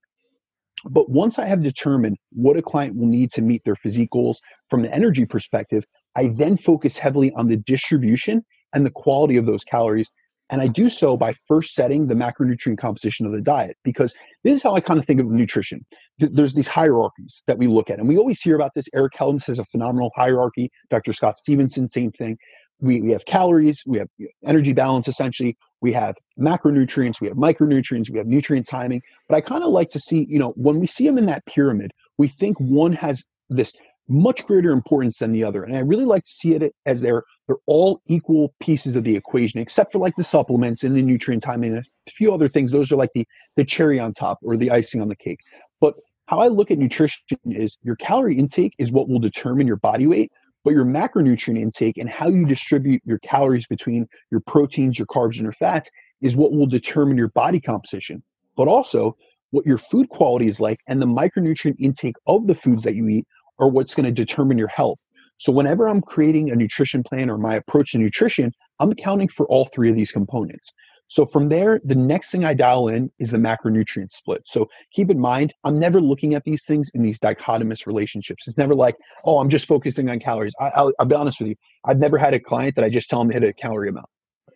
But 0.89 1.09
once 1.09 1.39
I 1.39 1.45
have 1.45 1.63
determined 1.63 2.17
what 2.31 2.57
a 2.57 2.61
client 2.61 2.95
will 2.97 3.07
need 3.07 3.31
to 3.31 3.41
meet 3.41 3.63
their 3.63 3.75
physique 3.75 4.09
goals 4.11 4.41
from 4.69 4.81
the 4.81 4.93
energy 4.93 5.25
perspective, 5.25 5.83
I 6.15 6.31
then 6.35 6.57
focus 6.57 6.97
heavily 6.97 7.31
on 7.33 7.47
the 7.47 7.57
distribution 7.57 8.41
and 8.73 8.85
the 8.85 8.91
quality 8.91 9.37
of 9.37 9.45
those 9.45 9.63
calories. 9.63 10.11
And 10.49 10.61
I 10.61 10.67
do 10.67 10.89
so 10.89 11.17
by 11.17 11.33
first 11.47 11.73
setting 11.73 12.07
the 12.07 12.13
macronutrient 12.13 12.77
composition 12.77 13.25
of 13.25 13.31
the 13.31 13.41
diet 13.41 13.77
because 13.83 14.13
this 14.43 14.55
is 14.57 14.63
how 14.63 14.75
I 14.75 14.79
kind 14.79 14.99
of 14.99 15.05
think 15.05 15.19
of 15.19 15.27
nutrition. 15.27 15.85
There's 16.19 16.53
these 16.53 16.67
hierarchies 16.67 17.41
that 17.47 17.57
we 17.57 17.67
look 17.67 17.89
at, 17.89 17.99
and 17.99 18.07
we 18.07 18.17
always 18.17 18.41
hear 18.41 18.55
about 18.55 18.73
this. 18.75 18.85
Eric 18.93 19.13
Helms 19.15 19.45
has 19.47 19.57
a 19.57 19.65
phenomenal 19.65 20.11
hierarchy. 20.15 20.71
Dr. 20.89 21.13
Scott 21.13 21.37
Stevenson, 21.37 21.89
same 21.89 22.11
thing. 22.11 22.37
We, 22.79 23.01
we 23.01 23.11
have 23.11 23.25
calories, 23.25 23.83
we 23.87 23.97
have 23.97 24.09
energy 24.45 24.73
balance 24.73 25.07
essentially, 25.07 25.57
we 25.81 25.93
have 25.93 26.15
macronutrients, 26.37 27.21
we 27.21 27.27
have 27.27 27.37
micronutrients, 27.37 28.09
we 28.09 28.17
have 28.17 28.27
nutrient 28.27 28.67
timing. 28.67 29.01
But 29.29 29.35
I 29.35 29.41
kind 29.41 29.63
of 29.63 29.71
like 29.71 29.89
to 29.91 29.99
see, 29.99 30.25
you 30.29 30.37
know, 30.37 30.49
when 30.57 30.79
we 30.79 30.87
see 30.87 31.05
them 31.07 31.17
in 31.17 31.25
that 31.27 31.45
pyramid, 31.45 31.91
we 32.17 32.27
think 32.27 32.59
one 32.59 32.91
has 32.93 33.23
this 33.49 33.73
much 34.07 34.45
greater 34.45 34.71
importance 34.71 35.19
than 35.19 35.31
the 35.31 35.43
other. 35.43 35.63
And 35.63 35.75
I 35.75 35.79
really 35.79 36.05
like 36.05 36.23
to 36.23 36.29
see 36.29 36.53
it 36.53 36.73
as 36.85 37.01
they're 37.01 37.23
they're 37.47 37.57
all 37.67 38.01
equal 38.07 38.53
pieces 38.59 38.95
of 38.95 39.03
the 39.03 39.15
equation, 39.15 39.59
except 39.59 39.91
for 39.91 39.99
like 39.99 40.15
the 40.15 40.23
supplements 40.23 40.83
and 40.83 40.95
the 40.95 41.01
nutrient 41.01 41.43
timing 41.43 41.75
and 41.75 41.85
a 41.85 42.11
few 42.11 42.33
other 42.33 42.47
things. 42.47 42.71
Those 42.71 42.91
are 42.91 42.95
like 42.95 43.11
the 43.13 43.27
the 43.55 43.65
cherry 43.65 43.99
on 43.99 44.13
top 44.13 44.39
or 44.43 44.57
the 44.57 44.71
icing 44.71 45.01
on 45.01 45.09
the 45.09 45.15
cake. 45.15 45.39
But 45.79 45.95
how 46.27 46.39
I 46.39 46.47
look 46.47 46.71
at 46.71 46.77
nutrition 46.77 47.21
is 47.45 47.77
your 47.83 47.95
calorie 47.95 48.37
intake 48.37 48.73
is 48.79 48.91
what 48.91 49.09
will 49.09 49.19
determine 49.19 49.67
your 49.67 49.75
body 49.77 50.07
weight, 50.07 50.31
but 50.63 50.73
your 50.73 50.85
macronutrient 50.85 51.59
intake 51.59 51.97
and 51.97 52.09
how 52.09 52.27
you 52.27 52.45
distribute 52.45 53.01
your 53.05 53.19
calories 53.19 53.67
between 53.67 54.07
your 54.31 54.41
proteins, 54.41 54.97
your 54.97 55.05
carbs, 55.05 55.35
and 55.35 55.43
your 55.43 55.53
fats 55.53 55.91
is 56.21 56.35
what 56.35 56.51
will 56.51 56.65
determine 56.65 57.17
your 57.17 57.29
body 57.29 57.59
composition. 57.59 58.23
But 58.57 58.67
also, 58.67 59.15
what 59.51 59.65
your 59.65 59.77
food 59.77 60.09
quality 60.09 60.47
is 60.47 60.59
like 60.59 60.79
and 60.87 61.01
the 61.01 61.05
micronutrient 61.05 61.75
intake 61.79 62.15
of 62.27 62.47
the 62.47 62.55
foods 62.55 62.83
that 62.83 62.95
you 62.95 63.07
eat 63.07 63.25
are 63.59 63.67
what's 63.67 63.95
going 63.95 64.05
to 64.05 64.11
determine 64.11 64.57
your 64.57 64.67
health. 64.67 64.99
So, 65.37 65.51
whenever 65.51 65.87
I'm 65.87 66.01
creating 66.01 66.49
a 66.49 66.55
nutrition 66.55 67.03
plan 67.03 67.29
or 67.29 67.37
my 67.37 67.55
approach 67.55 67.91
to 67.91 67.97
nutrition, 67.97 68.51
I'm 68.79 68.91
accounting 68.91 69.27
for 69.27 69.45
all 69.47 69.65
three 69.65 69.89
of 69.89 69.95
these 69.95 70.11
components. 70.11 70.73
So 71.07 71.25
from 71.25 71.49
there, 71.49 71.79
the 71.83 71.95
next 71.95 72.31
thing 72.31 72.45
I 72.45 72.53
dial 72.53 72.87
in 72.87 73.11
is 73.19 73.31
the 73.31 73.37
macronutrient 73.37 74.11
split. 74.11 74.41
So 74.45 74.67
keep 74.91 75.11
in 75.11 75.19
mind, 75.19 75.53
I'm 75.63 75.79
never 75.79 76.01
looking 76.01 76.33
at 76.33 76.43
these 76.45 76.65
things 76.65 76.89
in 76.93 77.03
these 77.03 77.19
dichotomous 77.19 77.85
relationships. 77.85 78.47
It's 78.47 78.57
never 78.57 78.73
like, 78.73 78.95
oh, 79.23 79.37
I'm 79.39 79.49
just 79.49 79.67
focusing 79.67 80.09
on 80.09 80.19
calories. 80.19 80.55
I, 80.59 80.81
will 80.81 81.05
be 81.05 81.15
honest 81.15 81.39
with 81.39 81.49
you. 81.49 81.55
I've 81.85 81.99
never 81.99 82.17
had 82.17 82.33
a 82.33 82.39
client 82.39 82.75
that 82.75 82.83
I 82.83 82.89
just 82.89 83.09
tell 83.09 83.19
them 83.19 83.29
to 83.29 83.33
hit 83.35 83.43
a 83.43 83.53
calorie 83.53 83.89
amount 83.89 84.07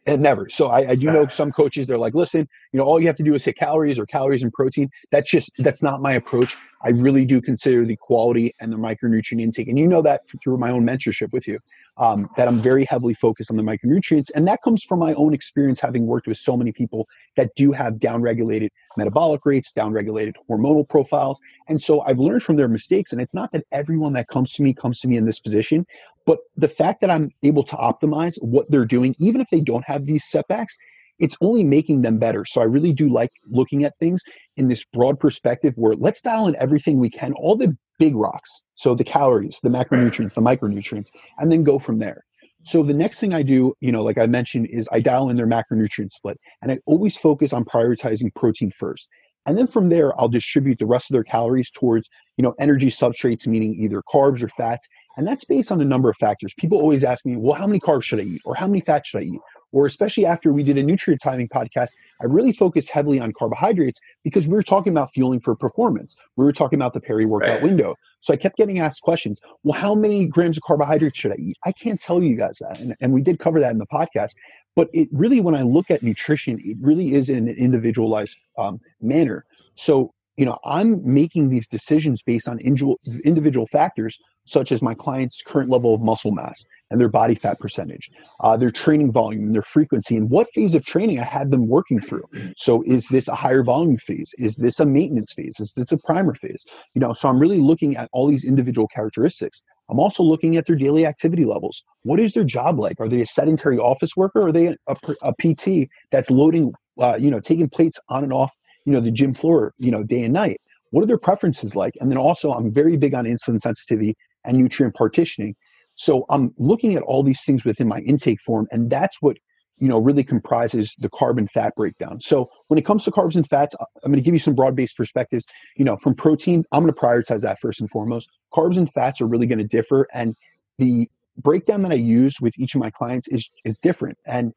and 0.07 0.21
never. 0.21 0.49
So 0.49 0.67
I, 0.67 0.91
I, 0.91 0.95
do 0.95 1.11
know 1.11 1.27
some 1.27 1.51
coaches. 1.51 1.87
They're 1.87 1.97
like, 1.97 2.15
listen, 2.15 2.47
you 2.71 2.77
know, 2.77 2.85
all 2.85 2.99
you 2.99 3.07
have 3.07 3.15
to 3.15 3.23
do 3.23 3.33
is 3.33 3.43
say 3.43 3.53
calories 3.53 3.97
or 3.97 4.05
calories 4.05 4.43
and 4.43 4.53
protein. 4.53 4.89
That's 5.11 5.29
just 5.29 5.51
that's 5.57 5.81
not 5.81 6.01
my 6.01 6.13
approach. 6.13 6.55
I 6.81 6.89
really 6.89 7.25
do 7.25 7.41
consider 7.41 7.83
the 7.83 7.97
quality 7.97 8.55
and 8.61 8.71
the 8.71 8.77
micronutrient 8.77 9.41
intake, 9.41 9.67
and 9.67 9.77
you 9.77 9.87
know 9.87 10.01
that 10.03 10.21
through 10.41 10.57
my 10.57 10.71
own 10.71 10.85
mentorship 10.85 11.33
with 11.33 11.47
you, 11.47 11.59
um, 11.97 12.29
that 12.37 12.47
I'm 12.47 12.61
very 12.61 12.85
heavily 12.85 13.13
focused 13.13 13.51
on 13.51 13.57
the 13.57 13.63
micronutrients, 13.63 14.29
and 14.33 14.47
that 14.47 14.61
comes 14.63 14.83
from 14.83 14.99
my 14.99 15.13
own 15.15 15.33
experience 15.33 15.81
having 15.81 16.05
worked 16.05 16.27
with 16.27 16.37
so 16.37 16.55
many 16.55 16.71
people 16.71 17.07
that 17.35 17.49
do 17.55 17.71
have 17.71 17.95
downregulated 17.95 18.69
metabolic 18.95 19.45
rates, 19.45 19.73
downregulated 19.75 20.33
hormonal 20.49 20.87
profiles, 20.87 21.41
and 21.67 21.81
so 21.81 22.01
I've 22.01 22.19
learned 22.19 22.43
from 22.43 22.55
their 22.55 22.69
mistakes. 22.69 23.11
And 23.11 23.21
it's 23.21 23.33
not 23.33 23.51
that 23.51 23.65
everyone 23.71 24.13
that 24.13 24.27
comes 24.27 24.53
to 24.53 24.63
me 24.63 24.73
comes 24.73 24.99
to 25.01 25.07
me 25.07 25.17
in 25.17 25.25
this 25.25 25.39
position, 25.39 25.85
but 26.25 26.39
the 26.55 26.69
fact 26.69 27.01
that 27.01 27.09
I'm 27.09 27.31
able 27.43 27.63
to 27.63 27.75
optimize 27.75 28.41
what 28.41 28.69
they're 28.69 28.85
doing, 28.85 29.15
even 29.19 29.41
if 29.41 29.49
they 29.49 29.61
don't 29.61 29.83
have 29.85 30.05
these 30.05 30.23
setbacks, 30.23 30.77
it's 31.19 31.37
only 31.41 31.63
making 31.63 32.01
them 32.01 32.17
better. 32.17 32.45
So 32.45 32.61
I 32.61 32.65
really 32.65 32.93
do 32.93 33.09
like 33.09 33.31
looking 33.49 33.83
at 33.83 33.95
things 33.97 34.21
in 34.57 34.67
this 34.67 34.83
broad 34.85 35.19
perspective 35.19 35.73
where 35.75 35.95
let's 35.95 36.21
dial 36.21 36.47
in 36.47 36.55
everything 36.57 36.99
we 36.99 37.09
can, 37.09 37.33
all 37.33 37.55
the 37.55 37.75
big 37.97 38.15
rocks. 38.15 38.63
So 38.75 38.95
the 38.95 39.03
calories, 39.03 39.59
the 39.61 39.69
macronutrients, 39.69 40.33
the 40.33 40.41
micronutrients, 40.41 41.09
and 41.37 41.51
then 41.51 41.63
go 41.63 41.79
from 41.79 41.99
there. 41.99 42.23
So 42.63 42.83
the 42.83 42.93
next 42.93 43.19
thing 43.19 43.33
I 43.33 43.43
do, 43.43 43.73
you 43.79 43.91
know, 43.91 44.03
like 44.03 44.17
I 44.17 44.27
mentioned, 44.27 44.67
is 44.69 44.87
I 44.91 44.99
dial 44.99 45.29
in 45.29 45.37
their 45.37 45.47
macronutrient 45.47 46.11
split. 46.11 46.37
And 46.61 46.71
I 46.71 46.79
always 46.85 47.15
focus 47.15 47.53
on 47.53 47.63
prioritizing 47.65 48.33
protein 48.35 48.71
first. 48.77 49.09
And 49.45 49.57
then 49.57 49.67
from 49.67 49.89
there, 49.89 50.19
I'll 50.19 50.27
distribute 50.27 50.79
the 50.79 50.85
rest 50.85 51.09
of 51.09 51.13
their 51.13 51.23
calories 51.23 51.71
towards, 51.71 52.09
you 52.37 52.43
know, 52.43 52.53
energy 52.59 52.87
substrates, 52.87 53.47
meaning 53.47 53.75
either 53.79 54.03
carbs 54.13 54.43
or 54.43 54.49
fats. 54.49 54.87
And 55.17 55.25
that's 55.25 55.45
based 55.45 55.71
on 55.71 55.81
a 55.81 55.85
number 55.85 56.09
of 56.09 56.17
factors. 56.17 56.53
People 56.57 56.79
always 56.79 57.03
ask 57.03 57.25
me, 57.25 57.37
well, 57.37 57.55
how 57.55 57.65
many 57.65 57.79
carbs 57.79 58.03
should 58.03 58.19
I 58.19 58.23
eat? 58.23 58.41
Or 58.45 58.55
how 58.55 58.67
many 58.67 58.81
fats 58.81 59.09
should 59.09 59.21
I 59.21 59.25
eat? 59.25 59.39
Or 59.71 59.85
especially 59.85 60.25
after 60.25 60.51
we 60.51 60.63
did 60.63 60.77
a 60.77 60.83
nutrient 60.83 61.21
timing 61.21 61.47
podcast, 61.49 61.91
I 62.21 62.25
really 62.25 62.51
focused 62.51 62.89
heavily 62.89 63.19
on 63.19 63.33
carbohydrates 63.33 63.99
because 64.23 64.47
we 64.47 64.53
were 64.53 64.63
talking 64.63 64.91
about 64.91 65.13
fueling 65.13 65.39
for 65.39 65.55
performance. 65.55 66.15
We 66.35 66.45
were 66.45 66.53
talking 66.53 66.77
about 66.77 66.93
the 66.93 66.99
peri 66.99 67.25
workout 67.25 67.49
right. 67.49 67.63
window. 67.63 67.95
So 68.21 68.33
I 68.33 68.37
kept 68.37 68.57
getting 68.57 68.79
asked 68.79 69.01
questions. 69.01 69.41
Well, 69.63 69.79
how 69.79 69.95
many 69.95 70.27
grams 70.27 70.57
of 70.57 70.63
carbohydrates 70.63 71.17
should 71.17 71.31
I 71.31 71.35
eat? 71.35 71.57
I 71.65 71.71
can't 71.71 71.99
tell 71.99 72.21
you 72.21 72.35
guys 72.35 72.57
that. 72.59 72.79
And, 72.79 72.95
and 72.99 73.13
we 73.13 73.21
did 73.21 73.39
cover 73.39 73.59
that 73.59 73.71
in 73.71 73.77
the 73.77 73.87
podcast. 73.87 74.31
But 74.75 74.89
it 74.93 75.09
really, 75.11 75.41
when 75.41 75.55
I 75.55 75.61
look 75.61 75.91
at 75.91 76.03
nutrition, 76.03 76.59
it 76.63 76.77
really 76.81 77.13
is 77.13 77.29
in 77.29 77.49
an 77.49 77.55
individualized 77.55 78.37
um, 78.57 78.79
manner. 79.01 79.45
So 79.75 80.13
you 80.39 80.45
know 80.45 80.57
i'm 80.63 81.01
making 81.03 81.49
these 81.49 81.67
decisions 81.67 82.23
based 82.23 82.47
on 82.47 82.57
individual 82.59 83.67
factors 83.67 84.17
such 84.45 84.71
as 84.71 84.81
my 84.81 84.93
client's 84.93 85.43
current 85.45 85.69
level 85.69 85.93
of 85.93 86.01
muscle 86.01 86.31
mass 86.31 86.65
and 86.89 86.99
their 86.99 87.09
body 87.09 87.35
fat 87.35 87.59
percentage 87.59 88.09
uh, 88.39 88.55
their 88.55 88.71
training 88.71 89.11
volume 89.11 89.43
and 89.43 89.53
their 89.53 89.61
frequency 89.61 90.15
and 90.15 90.29
what 90.29 90.47
phase 90.55 90.73
of 90.73 90.85
training 90.85 91.19
i 91.19 91.23
had 91.23 91.51
them 91.51 91.67
working 91.67 91.99
through. 91.99 92.23
So 92.55 92.81
is 92.85 93.09
this 93.09 93.27
a 93.27 93.35
higher 93.35 93.63
volume 93.63 93.97
phase? 93.97 94.33
Is 94.37 94.55
this 94.55 94.79
a 94.79 94.85
maintenance 94.85 95.33
phase? 95.33 95.59
Is 95.59 95.73
this 95.75 95.91
a 95.91 95.97
primer 95.97 96.33
phase? 96.33 96.63
You 96.93 97.01
know 97.01 97.13
so 97.13 97.27
i'm 97.27 97.37
really 97.37 97.59
looking 97.59 97.97
at 97.97 98.09
all 98.13 98.27
these 98.27 98.45
individual 98.45 98.87
characteristics. 98.87 99.61
I'm 99.89 99.99
also 99.99 100.23
looking 100.23 100.55
at 100.55 100.67
their 100.67 100.75
daily 100.75 101.05
activity 101.05 101.45
levels. 101.45 101.83
What 102.03 102.19
is 102.19 102.33
their 102.33 102.43
job 102.43 102.79
like? 102.79 102.99
Are 102.99 103.07
they 103.09 103.21
a 103.21 103.25
sedentary 103.25 103.79
office 103.79 104.15
worker 104.15 104.41
or 104.41 104.47
are 104.49 104.51
they 104.51 104.67
a, 104.67 104.75
a, 104.87 104.95
a 105.23 105.33
pt 105.35 105.89
that's 106.11 106.29
loading 106.31 106.71
uh, 106.99 107.17
you 107.19 107.29
know 107.29 107.39
taking 107.39 107.69
plates 107.69 107.99
on 108.09 108.23
and 108.23 108.33
off 108.33 108.51
you 108.85 108.93
know 108.93 108.99
the 108.99 109.11
gym 109.11 109.33
floor 109.33 109.73
you 109.77 109.91
know 109.91 110.03
day 110.03 110.23
and 110.23 110.33
night. 110.33 110.59
What 110.91 111.03
are 111.03 111.07
their 111.07 111.19
preferences 111.19 111.75
like? 111.75 111.93
And 111.99 112.11
then 112.11 112.17
also 112.17 112.51
i'm 112.53 112.71
very 112.71 112.97
big 112.97 113.13
on 113.13 113.25
insulin 113.25 113.59
sensitivity 113.59 114.15
and 114.45 114.57
nutrient 114.57 114.95
partitioning. 114.95 115.55
So 115.95 116.25
i'm 116.29 116.53
looking 116.57 116.95
at 116.95 117.03
all 117.03 117.23
these 117.23 117.43
things 117.43 117.65
within 117.65 117.87
my 117.87 117.99
intake 117.99 118.41
form 118.41 118.67
and 118.71 118.89
that's 118.89 119.21
what 119.21 119.37
you 119.77 119.87
know 119.87 119.99
really 119.99 120.23
comprises 120.23 120.95
the 120.99 121.09
carbon 121.09 121.47
fat 121.47 121.73
breakdown. 121.75 122.19
So 122.21 122.49
when 122.67 122.77
it 122.77 122.85
comes 122.85 123.05
to 123.05 123.11
carbs 123.11 123.35
and 123.35 123.47
fats 123.47 123.75
i'm 124.03 124.11
going 124.11 124.15
to 124.15 124.21
give 124.21 124.33
you 124.33 124.39
some 124.39 124.55
broad 124.55 124.75
based 124.75 124.97
perspectives. 124.97 125.45
You 125.75 125.85
know 125.85 125.97
from 125.97 126.15
protein 126.15 126.63
i'm 126.71 126.83
going 126.83 126.93
to 126.93 126.99
prioritize 126.99 127.41
that 127.41 127.59
first 127.59 127.79
and 127.79 127.89
foremost. 127.89 128.29
Carbs 128.53 128.77
and 128.77 128.91
fats 128.91 129.21
are 129.21 129.27
really 129.27 129.47
going 129.47 129.59
to 129.59 129.67
differ 129.67 130.07
and 130.13 130.35
the 130.77 131.09
breakdown 131.37 131.81
that 131.83 131.91
i 131.91 131.95
use 131.95 132.41
with 132.41 132.57
each 132.57 132.75
of 132.75 132.81
my 132.81 132.89
clients 132.89 133.27
is 133.27 133.49
is 133.63 133.77
different. 133.77 134.17
And 134.25 134.53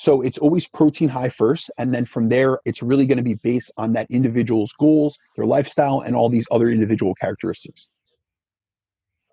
so 0.00 0.22
it's 0.22 0.38
always 0.38 0.66
protein 0.66 1.10
high 1.10 1.28
first. 1.28 1.70
And 1.76 1.92
then 1.94 2.06
from 2.06 2.30
there, 2.30 2.58
it's 2.64 2.82
really 2.82 3.06
going 3.06 3.18
to 3.18 3.22
be 3.22 3.34
based 3.34 3.70
on 3.76 3.92
that 3.92 4.10
individual's 4.10 4.72
goals, 4.72 5.18
their 5.36 5.44
lifestyle, 5.44 6.00
and 6.00 6.16
all 6.16 6.30
these 6.30 6.48
other 6.50 6.70
individual 6.70 7.14
characteristics. 7.14 7.90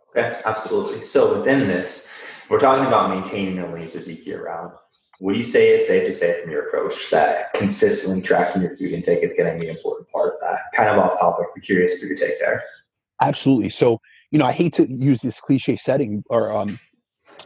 Okay, 0.09 0.37
absolutely. 0.43 1.03
So 1.03 1.37
within 1.37 1.69
this, 1.69 2.13
we're 2.49 2.59
talking 2.59 2.85
about 2.85 3.11
maintaining 3.11 3.59
a 3.59 3.73
lean 3.73 3.87
physique 3.87 4.25
year 4.25 4.43
round. 4.43 4.73
Would 5.21 5.37
you 5.37 5.43
say 5.43 5.69
it's 5.69 5.87
safe 5.87 6.05
to 6.05 6.13
say 6.13 6.41
from 6.41 6.51
your 6.51 6.67
approach 6.67 7.11
that 7.11 7.53
consistently 7.53 8.21
tracking 8.21 8.61
your 8.61 8.75
food 8.75 8.91
intake 8.91 9.23
is 9.23 9.31
going 9.37 9.53
to 9.53 9.57
be 9.57 9.69
an 9.69 9.75
important 9.77 10.09
part 10.09 10.33
of 10.33 10.41
that? 10.41 10.59
Kind 10.73 10.89
of 10.89 10.97
off 10.97 11.17
topic, 11.17 11.47
be 11.55 11.61
curious 11.61 11.97
for 11.97 12.07
your 12.07 12.17
take 12.17 12.41
there. 12.41 12.61
Absolutely. 13.21 13.69
So, 13.69 14.01
you 14.31 14.39
know, 14.39 14.45
I 14.45 14.51
hate 14.51 14.73
to 14.73 14.91
use 14.91 15.21
this 15.21 15.39
cliche 15.39 15.77
setting 15.77 16.25
or 16.29 16.51
um, 16.51 16.77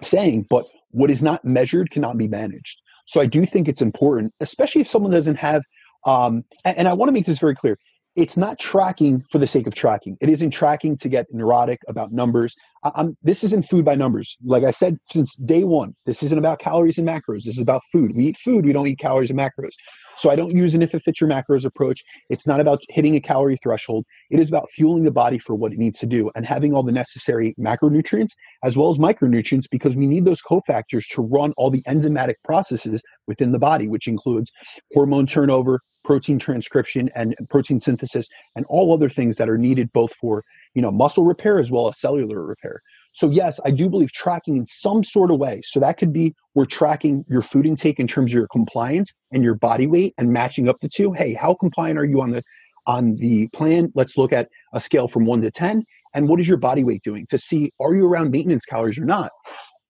saying, 0.02 0.48
but 0.50 0.68
what 0.90 1.12
is 1.12 1.22
not 1.22 1.46
measured 1.46 1.92
cannot 1.92 2.18
be 2.18 2.28
managed. 2.28 2.81
So 3.12 3.20
I 3.20 3.26
do 3.26 3.46
think 3.46 3.68
it's 3.68 3.82
important, 3.82 4.34
especially 4.40 4.80
if 4.80 4.88
someone 4.88 5.12
doesn't 5.12 5.36
have, 5.36 5.64
um, 6.06 6.46
and, 6.64 6.78
and 6.78 6.88
I 6.88 6.94
want 6.94 7.10
to 7.10 7.12
make 7.12 7.26
this 7.26 7.40
very 7.40 7.54
clear 7.54 7.78
it's 8.16 8.36
not 8.36 8.60
tracking 8.60 9.24
for 9.32 9.38
the 9.38 9.48
sake 9.48 9.68
of 9.68 9.74
tracking. 9.74 10.18
It 10.20 10.28
isn't 10.28 10.52
tracking 10.52 10.98
to 10.98 11.08
get 11.08 11.28
neurotic 11.32 11.80
about 11.88 12.12
numbers. 12.12 12.56
I'm, 12.84 13.16
this 13.22 13.44
isn't 13.44 13.64
food 13.64 13.86
by 13.86 13.96
numbers. 13.96 14.38
Like 14.44 14.64
I 14.64 14.72
said 14.72 14.98
since 15.12 15.36
day 15.36 15.64
one, 15.64 15.94
this 16.06 16.22
isn't 16.24 16.38
about 16.38 16.60
calories 16.60 16.98
and 16.98 17.08
macros. 17.08 17.44
This 17.46 17.56
is 17.56 17.62
about 17.62 17.82
food. 17.92 18.14
We 18.16 18.26
eat 18.26 18.38
food. 18.38 18.66
We 18.66 18.74
don't 18.74 18.88
eat 18.88 19.00
calories 19.00 19.30
and 19.30 19.40
macros. 19.40 19.72
So 20.18 20.30
I 20.30 20.36
don't 20.36 20.54
use 20.56 20.76
an 20.76 20.82
if 20.82 20.94
it 20.94 21.04
fits 21.04 21.22
your 21.22 21.30
macros 21.30 21.64
approach. 21.64 22.04
It's 22.30 22.46
not 22.46 22.60
about 22.60 22.82
hitting 22.90 23.16
a 23.16 23.22
calorie 23.22 23.58
threshold. 23.64 24.06
It 24.30 24.40
is 24.40 24.50
about 24.50 24.70
fueling 24.72 25.04
the 25.04 25.12
body 25.12 25.38
for 25.38 25.56
what 25.56 25.72
it 25.72 25.80
needs 25.80 26.00
to 26.00 26.08
do 26.08 26.32
and 26.36 26.46
having 26.46 26.74
all 26.74 26.84
the 26.84 26.92
necessary 26.92 27.56
macronutrients 27.60 28.32
as 28.64 28.76
well 28.76 28.90
as 28.90 28.98
micronutrients 28.98 29.70
because 29.72 29.96
we 29.96 30.08
need 30.08 30.26
those 30.26 30.42
cofactors 30.42 31.08
to 31.12 31.22
run 31.22 31.54
all 31.56 31.70
the 31.70 31.84
enzymatic 31.84 32.36
processes 32.44 33.04
within 33.28 33.52
the 33.52 33.60
body, 33.60 33.88
which 33.88 34.08
includes 34.08 34.52
hormone 34.94 35.28
turnover, 35.28 35.80
protein 36.04 36.40
transcription 36.40 37.10
and 37.16 37.36
protein 37.50 37.80
synthesis 37.80 38.28
and 38.56 38.66
all 38.70 38.94
other 38.94 39.10
things 39.10 39.38
that 39.38 39.50
are 39.50 39.58
needed 39.58 39.92
both 39.94 40.14
for 40.14 40.44
you 40.74 40.82
know 40.82 40.92
muscle 40.92 41.26
repair 41.26 41.60
as 41.60 41.72
well 41.72 41.88
as 41.88 42.00
cellular 42.00 42.44
repair. 42.44 42.82
So 43.14 43.30
yes 43.30 43.60
i 43.66 43.72
do 43.72 43.90
believe 43.90 44.12
tracking 44.12 44.56
in 44.56 44.66
some 44.66 45.04
sort 45.04 45.32
of 45.32 45.40
way 45.40 45.62
so 45.64 45.80
that 45.80 45.98
could 45.98 46.14
be 46.14 46.34
we're 46.56 46.66
tracking 46.66 47.24
your 47.28 47.42
food 47.42 47.66
intake 47.66 48.00
in 48.00 48.08
terms 48.08 48.32
of 48.32 48.36
your 48.36 48.48
compliance 48.48 49.14
and 49.32 49.44
your 49.44 49.56
body 49.56 49.88
weight 49.88 50.14
and 50.18 50.32
matching 50.32 50.68
up 50.68 50.80
the 50.82 50.90
two. 50.90 51.12
Hey 51.12 51.34
how 51.34 51.54
compliant 51.54 52.00
are 52.00 52.06
you 52.06 52.22
on 52.22 52.32
the 52.32 52.44
on 52.88 53.16
the 53.18 53.48
plan? 53.50 53.92
Let's 53.94 54.18
look 54.18 54.34
at 54.34 54.50
a 54.74 54.80
scale 54.80 55.08
from 55.08 55.26
1 55.26 55.42
to 55.42 55.52
10 55.52 55.84
and 56.14 56.28
what 56.28 56.40
is 56.40 56.48
your 56.48 56.58
body 56.58 56.84
weight 56.84 57.04
doing 57.04 57.26
to 57.30 57.38
see 57.38 57.72
are 57.80 57.94
you 57.94 58.08
around 58.08 58.32
maintenance 58.32 58.66
calories 58.66 58.98
or 58.98 59.06
not? 59.06 59.32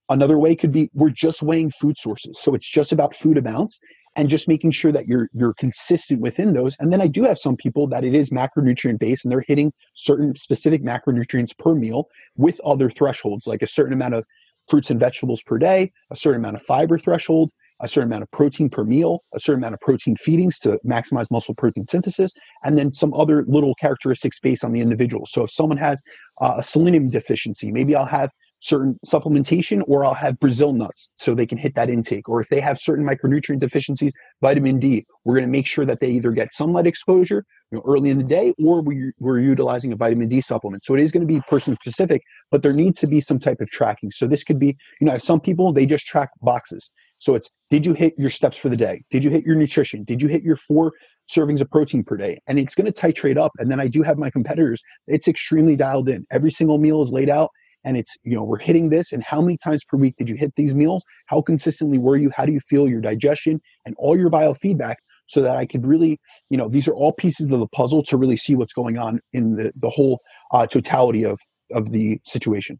Another 0.10 0.38
way 0.38 0.58
could 0.58 0.74
be 0.74 0.89
we're 0.93 1.10
just 1.10 1.41
weighing 1.41 1.71
food 1.71 1.97
sources 1.97 2.39
so 2.39 2.54
it's 2.54 2.69
just 2.69 2.91
about 2.91 3.15
food 3.15 3.38
amounts 3.38 3.80
and 4.15 4.30
just 4.30 4.47
making 4.47 4.71
sure 4.71 4.91
that 4.91 5.08
you're 5.08 5.30
you're 5.34 5.54
consistent 5.54 6.19
within 6.21 6.54
those 6.54 6.76
and 6.80 6.91
then 6.91 7.02
i 7.02 7.08
do 7.08 7.24
have 7.24 7.39
some 7.39 7.56
people 7.56 7.88
that 7.88 8.04
it 8.04 8.13
is 8.13 8.30
macronutrient 8.30 9.00
based 9.00 9.26
and 9.26 9.32
they're 9.32 9.43
hitting 9.47 9.71
certain 9.93 10.36
specific 10.36 10.84
macronutrients 10.84 11.58
per 11.58 11.74
meal 11.74 12.08
with 12.38 12.60
other 12.63 12.89
thresholds 12.89 13.47
like 13.47 13.62
a 13.62 13.67
certain 13.67 13.93
amount 13.93 14.13
of 14.13 14.26
fruits 14.67 14.89
and 14.89 15.00
vegetables 15.00 15.41
per 15.43 15.58
day 15.58 15.91
a 16.12 16.15
certain 16.15 16.41
amount 16.41 16.56
of 16.56 16.62
fiber 16.63 16.97
threshold 16.97 17.52
a 17.82 17.88
certain 17.88 18.10
amount 18.10 18.24
of 18.24 18.32
protein 18.32 18.69
per 18.69 18.84
meal, 18.84 19.24
a 19.34 19.39
certain 19.39 19.60
amount 19.60 19.74
of 19.74 19.80
protein 19.80 20.15
feedings 20.15 20.60
to 20.60 20.80
maximize 20.86 21.30
muscle 21.32 21.56
protein 21.56 21.86
synthesis, 21.86 22.32
and 22.63 22.78
then 22.78 22.93
some 22.93 23.13
other 23.13 23.43
little 23.47 23.76
characteristics 23.76 24.39
based 24.39 24.63
on 24.63 24.71
the 24.71 24.80
individual. 24.80 25.26
So 25.26 25.43
if 25.43 25.52
someone 25.52 25.78
has 25.78 26.02
uh, 26.39 26.56
a 26.58 26.63
selenium 26.63 27.10
deficiency, 27.10 27.71
maybe 27.71 27.95
I'll 27.95 28.06
have 28.06 28.32
certain 28.62 28.97
supplementation 29.06 29.82
or 29.88 30.06
I'll 30.06 30.13
have 30.13 30.39
Brazil 30.39 30.71
nuts 30.71 31.12
so 31.17 31.34
they 31.34 31.45
can 31.47 31.58
hit 31.58 31.76
that 31.76 31.89
intake. 31.89 32.30
Or 32.30 32.39
if 32.39 32.47
they 32.50 32.62
have 32.62 32.80
certain 32.80 33.06
micronutrient 33.06 33.60
deficiencies, 33.60 34.13
vitamin 34.41 34.80
D, 34.80 35.06
we're 35.26 35.34
going 35.34 35.45
to 35.45 35.52
make 35.52 35.65
sure 35.65 35.86
that 35.86 36.00
they 36.00 36.10
either 36.10 36.32
get 36.32 36.54
sunlight 36.54 36.88
exposure 36.88 37.43
you 37.71 37.78
know, 37.78 37.84
early 37.86 38.12
in 38.12 38.17
the 38.17 38.24
day 38.24 38.54
or 38.63 38.82
we, 38.82 39.12
we're 39.19 39.39
utilizing 39.39 39.91
a 39.91 39.95
vitamin 39.95 40.28
D 40.28 40.41
supplement. 40.41 40.84
So 40.84 40.93
it 40.93 41.02
is 41.02 41.12
going 41.12 41.28
to 41.28 41.34
be 41.34 41.41
person 41.50 41.76
specific, 41.76 42.21
but 42.52 42.62
there 42.62 42.74
needs 42.74 43.00
to 43.02 43.08
be 43.08 43.19
some 43.19 43.39
type 43.39 43.62
of 43.62 43.69
tracking. 43.71 44.12
So 44.12 44.28
this 44.28 44.43
could 44.43 44.60
be, 44.60 44.78
you 45.00 45.08
know, 45.08 45.17
some 45.17 45.39
people, 45.39 45.74
they 45.74 45.88
just 45.88 46.06
track 46.06 46.30
boxes. 46.41 46.91
So 47.17 47.36
it's, 47.36 47.52
did 47.69 47.86
you 47.86 47.93
hit 47.93 48.13
your 48.17 48.30
steps 48.30 48.58
for 48.58 48.69
the 48.69 48.78
day? 48.78 49.04
Did 49.10 49.24
you 49.24 49.30
hit 49.30 49.45
your 49.45 49.56
nutrition? 49.56 50.04
Did 50.04 50.21
you 50.21 50.28
hit 50.28 50.43
your 50.43 50.56
four 50.56 50.93
servings 51.30 51.62
of 51.62 51.69
protein 51.69 52.04
per 52.04 52.17
day? 52.17 52.39
And 52.47 52.60
it's 52.60 52.76
going 52.76 52.91
to 52.91 53.02
titrate 53.02 53.38
up. 53.38 53.52
And 53.58 53.71
then 53.71 53.80
I 53.80 53.88
do 53.88 54.02
have 54.04 54.17
my 54.17 54.30
competitors, 54.30 54.82
it's 55.08 55.28
extremely 55.28 55.76
dialed 55.76 56.10
in. 56.10 56.26
Every 56.32 56.52
single 56.52 56.78
meal 56.78 57.02
is 57.02 57.12
laid 57.12 57.30
out 57.30 57.50
and 57.84 57.98
it's 57.98 58.17
you 58.24 58.36
know 58.36 58.44
we're 58.44 58.60
hitting 58.60 58.89
this 58.89 59.12
and 59.12 59.24
how 59.24 59.41
many 59.41 59.58
times 59.58 59.84
per 59.84 59.98
week 59.98 60.15
did 60.17 60.30
you 60.30 60.36
hit 60.36 60.54
these 60.56 60.76
meals? 60.76 61.04
How 61.28 61.41
consistently 61.41 61.98
were 61.98 62.17
you? 62.17 62.32
How 62.36 62.46
do 62.46 62.52
you 62.52 62.60
feel? 62.60 62.88
Your 62.88 63.02
digestion 63.02 63.62
and 63.86 63.96
all 63.98 64.17
your 64.17 64.30
biofeedback 64.30 64.96
so 65.28 65.41
that 65.41 65.56
i 65.56 65.65
could 65.65 65.86
really 65.86 66.20
you 66.50 66.58
know 66.58 66.67
these 66.67 66.88
are 66.88 66.94
all 66.94 67.13
pieces 67.13 67.50
of 67.52 67.60
the 67.60 67.67
puzzle 67.67 68.04
to 68.04 68.17
really 68.17 68.36
see 68.36 68.56
what's 68.56 68.74
going 68.74 68.98
on 68.98 69.20
in 69.34 69.56
the 69.56 69.72
the 69.76 69.89
whole 69.89 70.20
uh, 70.52 70.67
totality 70.67 71.24
of 71.24 71.39
of 71.74 71.91
the 71.91 72.20
situation. 72.26 72.80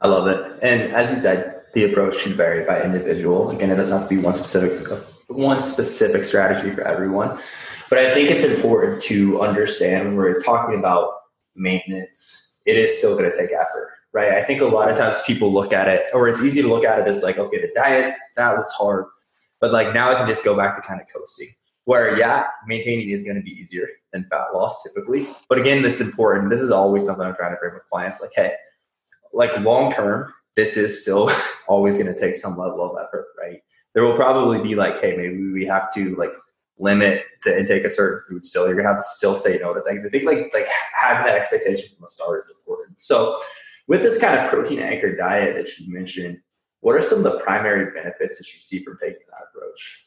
I 0.00 0.08
love 0.08 0.26
it. 0.26 0.58
And 0.62 0.82
as 0.92 1.10
you 1.10 1.16
said 1.16 1.54
the 1.74 1.84
approach 1.84 2.22
can 2.22 2.32
vary 2.32 2.64
by 2.64 2.82
individual. 2.82 3.50
Again 3.50 3.70
it 3.70 3.76
doesn't 3.76 3.96
have 3.96 4.08
to 4.08 4.14
be 4.14 4.20
one 4.20 4.34
specific 4.34 4.88
one 5.28 5.60
specific 5.60 6.24
strategy 6.24 6.70
for 6.74 6.82
everyone. 6.82 7.38
But 7.88 7.98
i 7.98 8.12
think 8.12 8.30
it's 8.30 8.44
important 8.44 9.00
to 9.02 9.40
understand 9.40 10.08
when 10.08 10.16
we're 10.16 10.40
talking 10.40 10.78
about 10.78 11.12
maintenance 11.54 12.47
it 12.68 12.76
is 12.76 12.98
still 12.98 13.16
going 13.16 13.30
to 13.30 13.36
take 13.36 13.50
effort, 13.50 13.90
right? 14.12 14.32
I 14.32 14.42
think 14.42 14.60
a 14.60 14.66
lot 14.66 14.90
of 14.90 14.98
times 14.98 15.22
people 15.26 15.50
look 15.50 15.72
at 15.72 15.88
it, 15.88 16.04
or 16.12 16.28
it's 16.28 16.42
easy 16.42 16.60
to 16.60 16.68
look 16.68 16.84
at 16.84 16.98
it 16.98 17.08
as 17.08 17.22
like, 17.22 17.38
okay, 17.38 17.62
the 17.62 17.72
diet, 17.74 18.14
that 18.36 18.56
was 18.58 18.70
hard. 18.72 19.06
But 19.58 19.72
like 19.72 19.94
now 19.94 20.12
I 20.12 20.16
can 20.16 20.28
just 20.28 20.44
go 20.44 20.54
back 20.54 20.76
to 20.76 20.82
kind 20.82 21.00
of 21.00 21.06
coasting. 21.12 21.48
Where, 21.84 22.18
yeah, 22.18 22.48
maintaining 22.66 23.08
is 23.08 23.22
going 23.22 23.36
to 23.36 23.42
be 23.42 23.52
easier 23.52 23.88
than 24.12 24.26
fat 24.30 24.48
loss 24.52 24.82
typically. 24.82 25.26
But 25.48 25.58
again, 25.58 25.80
this 25.80 26.02
is 26.02 26.08
important. 26.08 26.50
This 26.50 26.60
is 26.60 26.70
always 26.70 27.06
something 27.06 27.24
I'm 27.24 27.34
trying 27.34 27.52
to 27.52 27.58
frame 27.58 27.72
with 27.72 27.88
clients 27.90 28.20
like, 28.20 28.32
hey, 28.36 28.52
like 29.32 29.58
long 29.60 29.90
term, 29.90 30.30
this 30.54 30.76
is 30.76 31.00
still 31.00 31.30
always 31.68 31.96
going 31.96 32.12
to 32.12 32.20
take 32.20 32.36
some 32.36 32.58
level 32.58 32.82
of 32.82 33.02
effort, 33.02 33.28
right? 33.38 33.62
There 33.94 34.04
will 34.04 34.16
probably 34.16 34.60
be 34.60 34.74
like, 34.74 35.00
hey, 35.00 35.16
maybe 35.16 35.50
we 35.50 35.64
have 35.64 35.92
to 35.94 36.14
like 36.16 36.34
limit 36.78 37.24
the 37.44 37.58
intake 37.58 37.84
of 37.84 37.92
certain 37.92 38.22
foods 38.28 38.50
still. 38.50 38.66
You're 38.66 38.76
gonna 38.76 38.88
have 38.88 38.98
to 38.98 39.04
still 39.04 39.36
say 39.36 39.58
no 39.60 39.74
to 39.74 39.82
things. 39.82 40.04
I 40.04 40.08
think 40.08 40.24
like 40.24 40.50
like 40.54 40.66
having 40.94 41.26
that 41.26 41.36
expectation 41.36 41.88
from 41.88 42.04
the 42.04 42.10
start 42.10 42.40
is 42.40 42.54
important. 42.56 43.00
So 43.00 43.40
with 43.86 44.02
this 44.02 44.20
kind 44.20 44.38
of 44.38 44.48
protein 44.48 44.80
anchored 44.80 45.18
diet 45.18 45.56
that 45.56 45.78
you 45.78 45.92
mentioned, 45.92 46.38
what 46.80 46.94
are 46.94 47.02
some 47.02 47.18
of 47.18 47.24
the 47.24 47.40
primary 47.40 47.92
benefits 47.92 48.38
that 48.38 48.52
you 48.54 48.60
see 48.60 48.84
from 48.84 48.98
taking 49.02 49.26
that 49.30 49.46
approach? 49.50 50.06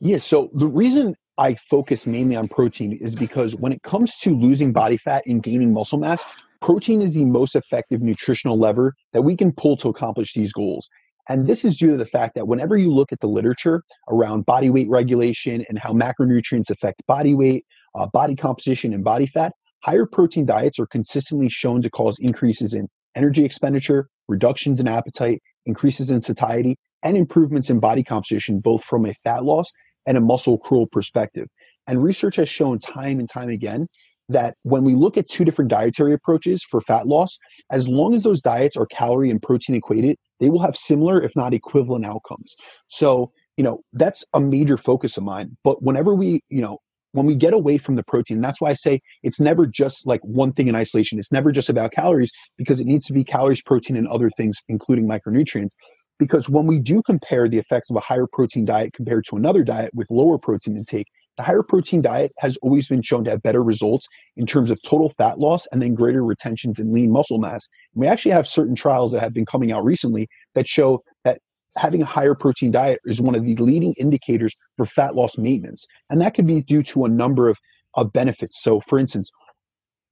Yeah, 0.00 0.18
so 0.18 0.50
the 0.54 0.66
reason 0.66 1.16
I 1.38 1.54
focus 1.54 2.06
mainly 2.06 2.36
on 2.36 2.48
protein 2.48 2.92
is 2.92 3.14
because 3.14 3.56
when 3.56 3.72
it 3.72 3.82
comes 3.82 4.16
to 4.18 4.34
losing 4.34 4.72
body 4.72 4.96
fat 4.96 5.24
and 5.26 5.42
gaining 5.42 5.72
muscle 5.72 5.98
mass, 5.98 6.24
protein 6.62 7.02
is 7.02 7.14
the 7.14 7.24
most 7.24 7.56
effective 7.56 8.00
nutritional 8.00 8.58
lever 8.58 8.94
that 9.12 9.22
we 9.22 9.36
can 9.36 9.52
pull 9.52 9.76
to 9.78 9.88
accomplish 9.88 10.34
these 10.34 10.52
goals. 10.52 10.88
And 11.28 11.46
this 11.46 11.64
is 11.64 11.76
due 11.76 11.90
to 11.90 11.96
the 11.96 12.06
fact 12.06 12.34
that 12.34 12.48
whenever 12.48 12.76
you 12.76 12.92
look 12.92 13.12
at 13.12 13.20
the 13.20 13.26
literature 13.26 13.82
around 14.08 14.46
body 14.46 14.70
weight 14.70 14.88
regulation 14.88 15.64
and 15.68 15.78
how 15.78 15.92
macronutrients 15.92 16.70
affect 16.70 17.02
body 17.06 17.34
weight, 17.34 17.66
uh, 17.94 18.06
body 18.06 18.34
composition, 18.34 18.94
and 18.94 19.04
body 19.04 19.26
fat, 19.26 19.52
higher 19.84 20.06
protein 20.06 20.46
diets 20.46 20.78
are 20.78 20.86
consistently 20.86 21.48
shown 21.48 21.82
to 21.82 21.90
cause 21.90 22.16
increases 22.18 22.74
in 22.74 22.88
energy 23.14 23.44
expenditure, 23.44 24.08
reductions 24.28 24.80
in 24.80 24.88
appetite, 24.88 25.42
increases 25.66 26.10
in 26.10 26.22
satiety, 26.22 26.76
and 27.02 27.16
improvements 27.16 27.70
in 27.70 27.78
body 27.78 28.02
composition, 28.02 28.58
both 28.58 28.82
from 28.84 29.06
a 29.06 29.14
fat 29.24 29.44
loss 29.44 29.70
and 30.06 30.16
a 30.16 30.20
muscle 30.20 30.58
accrual 30.58 30.90
perspective. 30.90 31.46
And 31.86 32.02
research 32.02 32.36
has 32.36 32.48
shown 32.48 32.78
time 32.78 33.18
and 33.18 33.28
time 33.28 33.48
again 33.48 33.86
that 34.28 34.54
when 34.62 34.84
we 34.84 34.94
look 34.94 35.16
at 35.16 35.28
two 35.28 35.44
different 35.44 35.70
dietary 35.70 36.12
approaches 36.12 36.62
for 36.70 36.80
fat 36.80 37.06
loss, 37.06 37.38
as 37.70 37.88
long 37.88 38.14
as 38.14 38.24
those 38.24 38.42
diets 38.42 38.76
are 38.76 38.86
calorie 38.86 39.30
and 39.30 39.40
protein 39.40 39.76
equated, 39.76 40.16
they 40.40 40.50
will 40.50 40.60
have 40.60 40.76
similar, 40.76 41.22
if 41.22 41.32
not 41.36 41.54
equivalent 41.54 42.04
outcomes. 42.04 42.54
So, 42.88 43.32
you 43.56 43.64
know, 43.64 43.80
that's 43.92 44.24
a 44.34 44.40
major 44.40 44.76
focus 44.76 45.16
of 45.16 45.24
mine. 45.24 45.56
But 45.64 45.82
whenever 45.82 46.14
we, 46.14 46.40
you 46.48 46.62
know, 46.62 46.78
when 47.12 47.26
we 47.26 47.34
get 47.34 47.54
away 47.54 47.78
from 47.78 47.96
the 47.96 48.02
protein, 48.02 48.40
that's 48.40 48.60
why 48.60 48.70
I 48.70 48.74
say 48.74 49.00
it's 49.22 49.40
never 49.40 49.66
just 49.66 50.06
like 50.06 50.20
one 50.22 50.52
thing 50.52 50.68
in 50.68 50.76
isolation. 50.76 51.18
It's 51.18 51.32
never 51.32 51.50
just 51.50 51.68
about 51.68 51.92
calories 51.92 52.30
because 52.56 52.80
it 52.80 52.86
needs 52.86 53.06
to 53.06 53.12
be 53.12 53.24
calories, 53.24 53.62
protein, 53.62 53.96
and 53.96 54.06
other 54.08 54.30
things, 54.30 54.58
including 54.68 55.08
micronutrients. 55.08 55.72
Because 56.18 56.48
when 56.48 56.66
we 56.66 56.78
do 56.78 57.02
compare 57.02 57.48
the 57.48 57.58
effects 57.58 57.90
of 57.90 57.96
a 57.96 58.00
higher 58.00 58.26
protein 58.30 58.64
diet 58.64 58.92
compared 58.92 59.24
to 59.30 59.36
another 59.36 59.62
diet 59.64 59.90
with 59.94 60.10
lower 60.10 60.36
protein 60.36 60.76
intake, 60.76 61.06
the 61.38 61.44
higher 61.44 61.62
protein 61.62 62.02
diet 62.02 62.32
has 62.38 62.58
always 62.58 62.88
been 62.88 63.00
shown 63.00 63.24
to 63.24 63.30
have 63.30 63.42
better 63.42 63.62
results 63.62 64.08
in 64.36 64.44
terms 64.44 64.72
of 64.72 64.82
total 64.82 65.08
fat 65.10 65.38
loss 65.38 65.66
and 65.68 65.80
then 65.80 65.94
greater 65.94 66.24
retentions 66.24 66.80
in 66.80 66.92
lean 66.92 67.12
muscle 67.12 67.38
mass. 67.38 67.68
And 67.94 68.00
we 68.00 68.08
actually 68.08 68.32
have 68.32 68.46
certain 68.46 68.74
trials 68.74 69.12
that 69.12 69.20
have 69.20 69.32
been 69.32 69.46
coming 69.46 69.70
out 69.70 69.84
recently 69.84 70.28
that 70.54 70.68
show 70.68 71.02
that 71.24 71.40
having 71.76 72.02
a 72.02 72.06
higher 72.06 72.34
protein 72.34 72.72
diet 72.72 72.98
is 73.04 73.20
one 73.20 73.36
of 73.36 73.44
the 73.44 73.54
leading 73.56 73.94
indicators 74.00 74.54
for 74.76 74.84
fat 74.84 75.14
loss 75.14 75.38
maintenance. 75.38 75.86
And 76.10 76.20
that 76.20 76.34
could 76.34 76.46
be 76.46 76.60
due 76.60 76.82
to 76.82 77.04
a 77.04 77.08
number 77.08 77.48
of, 77.48 77.56
of 77.94 78.12
benefits. 78.12 78.60
So, 78.60 78.80
for 78.80 78.98
instance, 78.98 79.30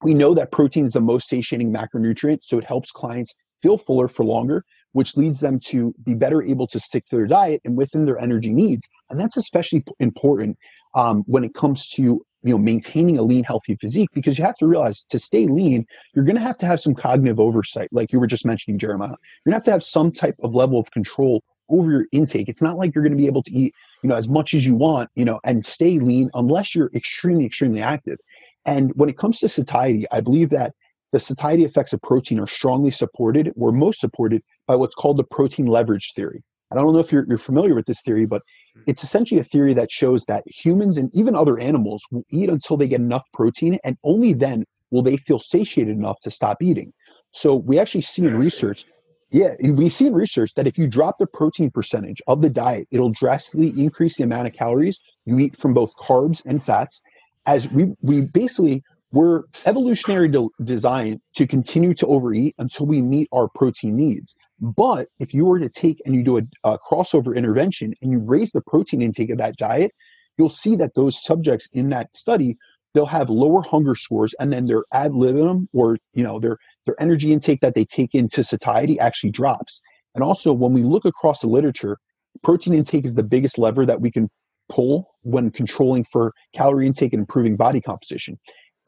we 0.02 0.14
know 0.14 0.32
that 0.34 0.52
protein 0.52 0.84
is 0.84 0.92
the 0.92 1.00
most 1.00 1.28
satiating 1.28 1.72
macronutrient, 1.72 2.38
so 2.42 2.56
it 2.56 2.64
helps 2.64 2.92
clients 2.92 3.34
feel 3.62 3.78
fuller 3.78 4.06
for 4.06 4.24
longer, 4.24 4.64
which 4.92 5.16
leads 5.16 5.40
them 5.40 5.58
to 5.58 5.92
be 6.04 6.14
better 6.14 6.42
able 6.42 6.68
to 6.68 6.78
stick 6.78 7.04
to 7.06 7.16
their 7.16 7.26
diet 7.26 7.60
and 7.64 7.76
within 7.76 8.04
their 8.04 8.18
energy 8.18 8.52
needs. 8.52 8.88
And 9.10 9.18
that's 9.18 9.36
especially 9.36 9.84
important 9.98 10.56
um, 10.96 11.22
when 11.26 11.44
it 11.44 11.54
comes 11.54 11.88
to 11.90 12.02
you 12.02 12.52
know 12.52 12.58
maintaining 12.58 13.18
a 13.18 13.22
lean 13.22 13.44
healthy 13.44 13.76
physique 13.76 14.08
because 14.12 14.38
you 14.38 14.44
have 14.44 14.56
to 14.56 14.66
realize 14.66 15.04
to 15.04 15.18
stay 15.18 15.46
lean 15.46 15.84
you're 16.14 16.24
going 16.24 16.36
to 16.36 16.42
have 16.42 16.58
to 16.58 16.66
have 16.66 16.80
some 16.80 16.94
cognitive 16.94 17.38
oversight 17.38 17.88
like 17.92 18.12
you 18.12 18.18
were 18.18 18.26
just 18.26 18.46
mentioning 18.46 18.78
jeremiah. 18.78 19.10
You're 19.44 19.52
going 19.52 19.52
to 19.52 19.56
have 19.56 19.64
to 19.64 19.70
have 19.72 19.84
some 19.84 20.10
type 20.10 20.36
of 20.42 20.54
level 20.54 20.78
of 20.78 20.90
control 20.90 21.42
over 21.68 21.90
your 21.90 22.06
intake. 22.12 22.48
It's 22.48 22.62
not 22.62 22.76
like 22.76 22.94
you're 22.94 23.02
going 23.02 23.16
to 23.16 23.18
be 23.18 23.26
able 23.26 23.42
to 23.42 23.52
eat 23.52 23.74
you 24.02 24.08
know 24.08 24.16
as 24.16 24.28
much 24.28 24.54
as 24.54 24.66
you 24.66 24.74
want 24.74 25.10
you 25.14 25.24
know 25.24 25.38
and 25.44 25.64
stay 25.64 25.98
lean 25.98 26.30
unless 26.34 26.74
you're 26.74 26.90
extremely 26.94 27.46
extremely 27.46 27.82
active. 27.82 28.18
And 28.64 28.92
when 28.96 29.08
it 29.08 29.18
comes 29.18 29.38
to 29.40 29.48
satiety 29.48 30.06
i 30.10 30.20
believe 30.20 30.50
that 30.50 30.72
the 31.12 31.20
satiety 31.20 31.64
effects 31.64 31.92
of 31.92 32.02
protein 32.02 32.40
are 32.40 32.48
strongly 32.48 32.90
supported 32.90 33.52
or 33.56 33.72
most 33.72 34.00
supported 34.00 34.42
by 34.66 34.74
what's 34.76 34.94
called 34.94 35.16
the 35.16 35.24
protein 35.24 35.66
leverage 35.66 36.12
theory. 36.14 36.42
I 36.72 36.74
don't 36.74 36.92
know 36.92 36.98
if 36.98 37.12
you're, 37.12 37.24
you're 37.28 37.38
familiar 37.38 37.74
with 37.74 37.86
this 37.86 38.02
theory, 38.02 38.26
but. 38.26 38.42
It's 38.86 39.02
essentially 39.02 39.40
a 39.40 39.44
theory 39.44 39.74
that 39.74 39.90
shows 39.90 40.24
that 40.26 40.44
humans 40.46 40.96
and 40.96 41.10
even 41.14 41.34
other 41.34 41.58
animals 41.58 42.04
will 42.10 42.24
eat 42.30 42.48
until 42.48 42.76
they 42.76 42.88
get 42.88 43.00
enough 43.00 43.24
protein, 43.32 43.78
and 43.84 43.96
only 44.04 44.32
then 44.32 44.64
will 44.90 45.02
they 45.02 45.16
feel 45.16 45.40
satiated 45.40 45.96
enough 45.96 46.20
to 46.20 46.30
stop 46.30 46.62
eating. 46.62 46.92
So 47.32 47.54
we 47.54 47.78
actually 47.78 48.02
see 48.02 48.24
in 48.24 48.36
research, 48.36 48.84
yeah, 49.30 49.54
we 49.60 49.88
see 49.88 50.06
in 50.06 50.14
research 50.14 50.54
that 50.54 50.66
if 50.66 50.78
you 50.78 50.86
drop 50.86 51.18
the 51.18 51.26
protein 51.26 51.70
percentage 51.70 52.22
of 52.26 52.40
the 52.40 52.50
diet, 52.50 52.86
it'll 52.90 53.10
drastically 53.10 53.68
increase 53.78 54.16
the 54.16 54.24
amount 54.24 54.46
of 54.46 54.54
calories 54.54 54.98
you 55.24 55.38
eat 55.38 55.56
from 55.56 55.74
both 55.74 55.94
carbs 55.96 56.44
and 56.46 56.62
fats. 56.62 57.02
As 57.44 57.70
we 57.70 57.92
we 58.00 58.22
basically 58.22 58.82
we're 59.12 59.44
evolutionary 59.64 60.28
de- 60.28 60.48
designed 60.62 61.20
to 61.36 61.46
continue 61.46 61.94
to 61.94 62.06
overeat 62.06 62.54
until 62.58 62.86
we 62.86 63.00
meet 63.00 63.28
our 63.32 63.48
protein 63.48 63.96
needs. 63.96 64.34
But 64.60 65.08
if 65.18 65.34
you 65.34 65.44
were 65.44 65.58
to 65.58 65.68
take 65.68 66.00
and 66.06 66.14
you 66.14 66.22
do 66.22 66.38
a, 66.38 66.42
a, 66.64 66.78
crossover 66.78 67.36
intervention 67.36 67.94
and 68.00 68.10
you 68.10 68.18
raise 68.18 68.52
the 68.52 68.62
protein 68.62 69.02
intake 69.02 69.30
of 69.30 69.38
that 69.38 69.56
diet, 69.56 69.92
you'll 70.38 70.48
see 70.48 70.76
that 70.76 70.94
those 70.94 71.22
subjects 71.22 71.68
in 71.72 71.90
that 71.90 72.16
study 72.16 72.56
they'll 72.96 73.04
have 73.04 73.28
lower 73.28 73.60
hunger 73.60 73.94
scores, 73.94 74.34
and 74.40 74.50
then 74.50 74.64
their 74.64 74.84
ad 74.92 75.14
libitum 75.14 75.68
or 75.74 75.98
you 76.14 76.24
know 76.24 76.40
their 76.40 76.56
their 76.86 77.00
energy 77.00 77.32
intake 77.32 77.60
that 77.60 77.74
they 77.74 77.84
take 77.84 78.14
into 78.14 78.42
satiety 78.42 78.98
actually 78.98 79.30
drops. 79.30 79.82
And 80.14 80.24
also, 80.24 80.52
when 80.52 80.72
we 80.72 80.82
look 80.82 81.04
across 81.04 81.40
the 81.40 81.46
literature, 81.46 81.98
protein 82.42 82.72
intake 82.72 83.04
is 83.04 83.14
the 83.14 83.22
biggest 83.22 83.58
lever 83.58 83.84
that 83.84 84.00
we 84.00 84.10
can 84.10 84.30
pull 84.70 85.10
when 85.22 85.50
controlling 85.50 86.06
for 86.10 86.32
calorie 86.54 86.86
intake 86.86 87.12
and 87.12 87.20
improving 87.20 87.54
body 87.54 87.82
composition. 87.82 88.38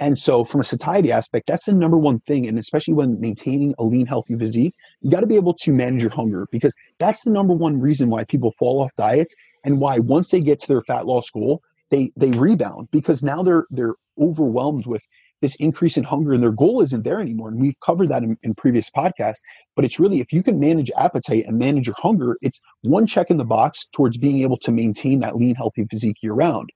And 0.01 0.19
so, 0.19 0.45
from 0.45 0.61
a 0.61 0.65
satiety 0.65 1.11
aspect, 1.11 1.49
that's 1.49 1.65
the 1.65 1.73
number 1.73 1.99
one 1.99 2.21
thing. 2.21 2.47
And 2.47 2.59
especially 2.59 2.95
when 2.95 3.21
maintaining 3.21 3.75
a 3.79 3.85
lean, 3.85 4.07
healthy 4.07 4.37
physique, 4.37 4.75
you 5.01 5.11
got 5.11 5.21
to 5.21 5.27
be 5.27 5.37
able 5.37 5.55
to 5.55 5.73
manage 5.73 6.03
your 6.03 6.13
hunger 6.13 6.47
because 6.53 6.75
that's 6.99 7.25
the 7.25 7.31
number 7.31 7.55
one 7.55 7.81
reason 7.81 8.09
why 8.09 8.25
people 8.25 8.53
fall 8.53 8.81
off 8.81 8.95
diets 8.97 9.35
and 9.65 9.81
why 9.81 9.99
once 9.99 10.31
they 10.31 10.41
get 10.41 10.61
to 10.61 10.69
their 10.69 10.83
fat 10.83 11.07
loss 11.07 11.29
goal, 11.31 11.63
they 11.91 12.13
they 12.17 12.31
rebound 12.31 12.89
because 12.93 13.23
now 13.23 13.43
they're 13.43 13.67
they're 13.71 13.97
overwhelmed 14.21 14.87
with 14.87 15.03
this 15.41 15.55
increase 15.57 15.97
in 15.97 16.05
hunger 16.05 16.33
and 16.33 16.43
their 16.43 16.51
goal 16.51 16.81
isn't 16.81 17.05
there 17.05 17.21
anymore. 17.21 17.49
And 17.49 17.61
we've 17.61 17.79
covered 17.85 18.09
that 18.09 18.23
in, 18.23 18.37
in 18.43 18.55
previous 18.55 18.91
podcasts. 18.91 19.39
But 19.77 19.85
it's 19.85 19.99
really 19.99 20.21
if 20.21 20.33
you 20.33 20.43
can 20.43 20.59
manage 20.59 20.91
appetite 20.97 21.45
and 21.47 21.59
manage 21.59 21.87
your 21.87 21.97
hunger, 21.99 22.37
it's 22.43 22.61
one 22.83 23.07
check 23.07 23.31
in 23.31 23.37
the 23.37 23.45
box 23.45 23.89
towards 23.93 24.19
being 24.19 24.43
able 24.43 24.57
to 24.59 24.73
maintain 24.73 25.21
that 25.21 25.37
lean, 25.37 25.55
healthy 25.55 25.87
physique 25.91 26.23
year 26.23 26.33
round. 26.33 26.71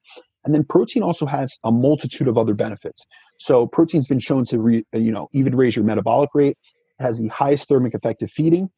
And 0.44 0.54
then 0.54 0.64
protein 0.64 1.02
also 1.02 1.26
has 1.26 1.56
a 1.64 1.70
multitude 1.70 2.28
of 2.28 2.36
other 2.36 2.54
benefits. 2.54 3.04
So 3.38 3.66
protein's 3.66 4.08
been 4.08 4.18
shown 4.18 4.44
to, 4.46 4.60
re, 4.60 4.84
you 4.92 5.12
know, 5.12 5.28
even 5.32 5.56
raise 5.56 5.76
your 5.76 5.84
metabolic 5.84 6.30
rate. 6.34 6.56
It 6.98 7.02
has 7.02 7.18
the 7.18 7.28
highest 7.28 7.68
thermic 7.68 7.94
effect 7.94 8.22
of 8.22 8.30
feeding, 8.30 8.68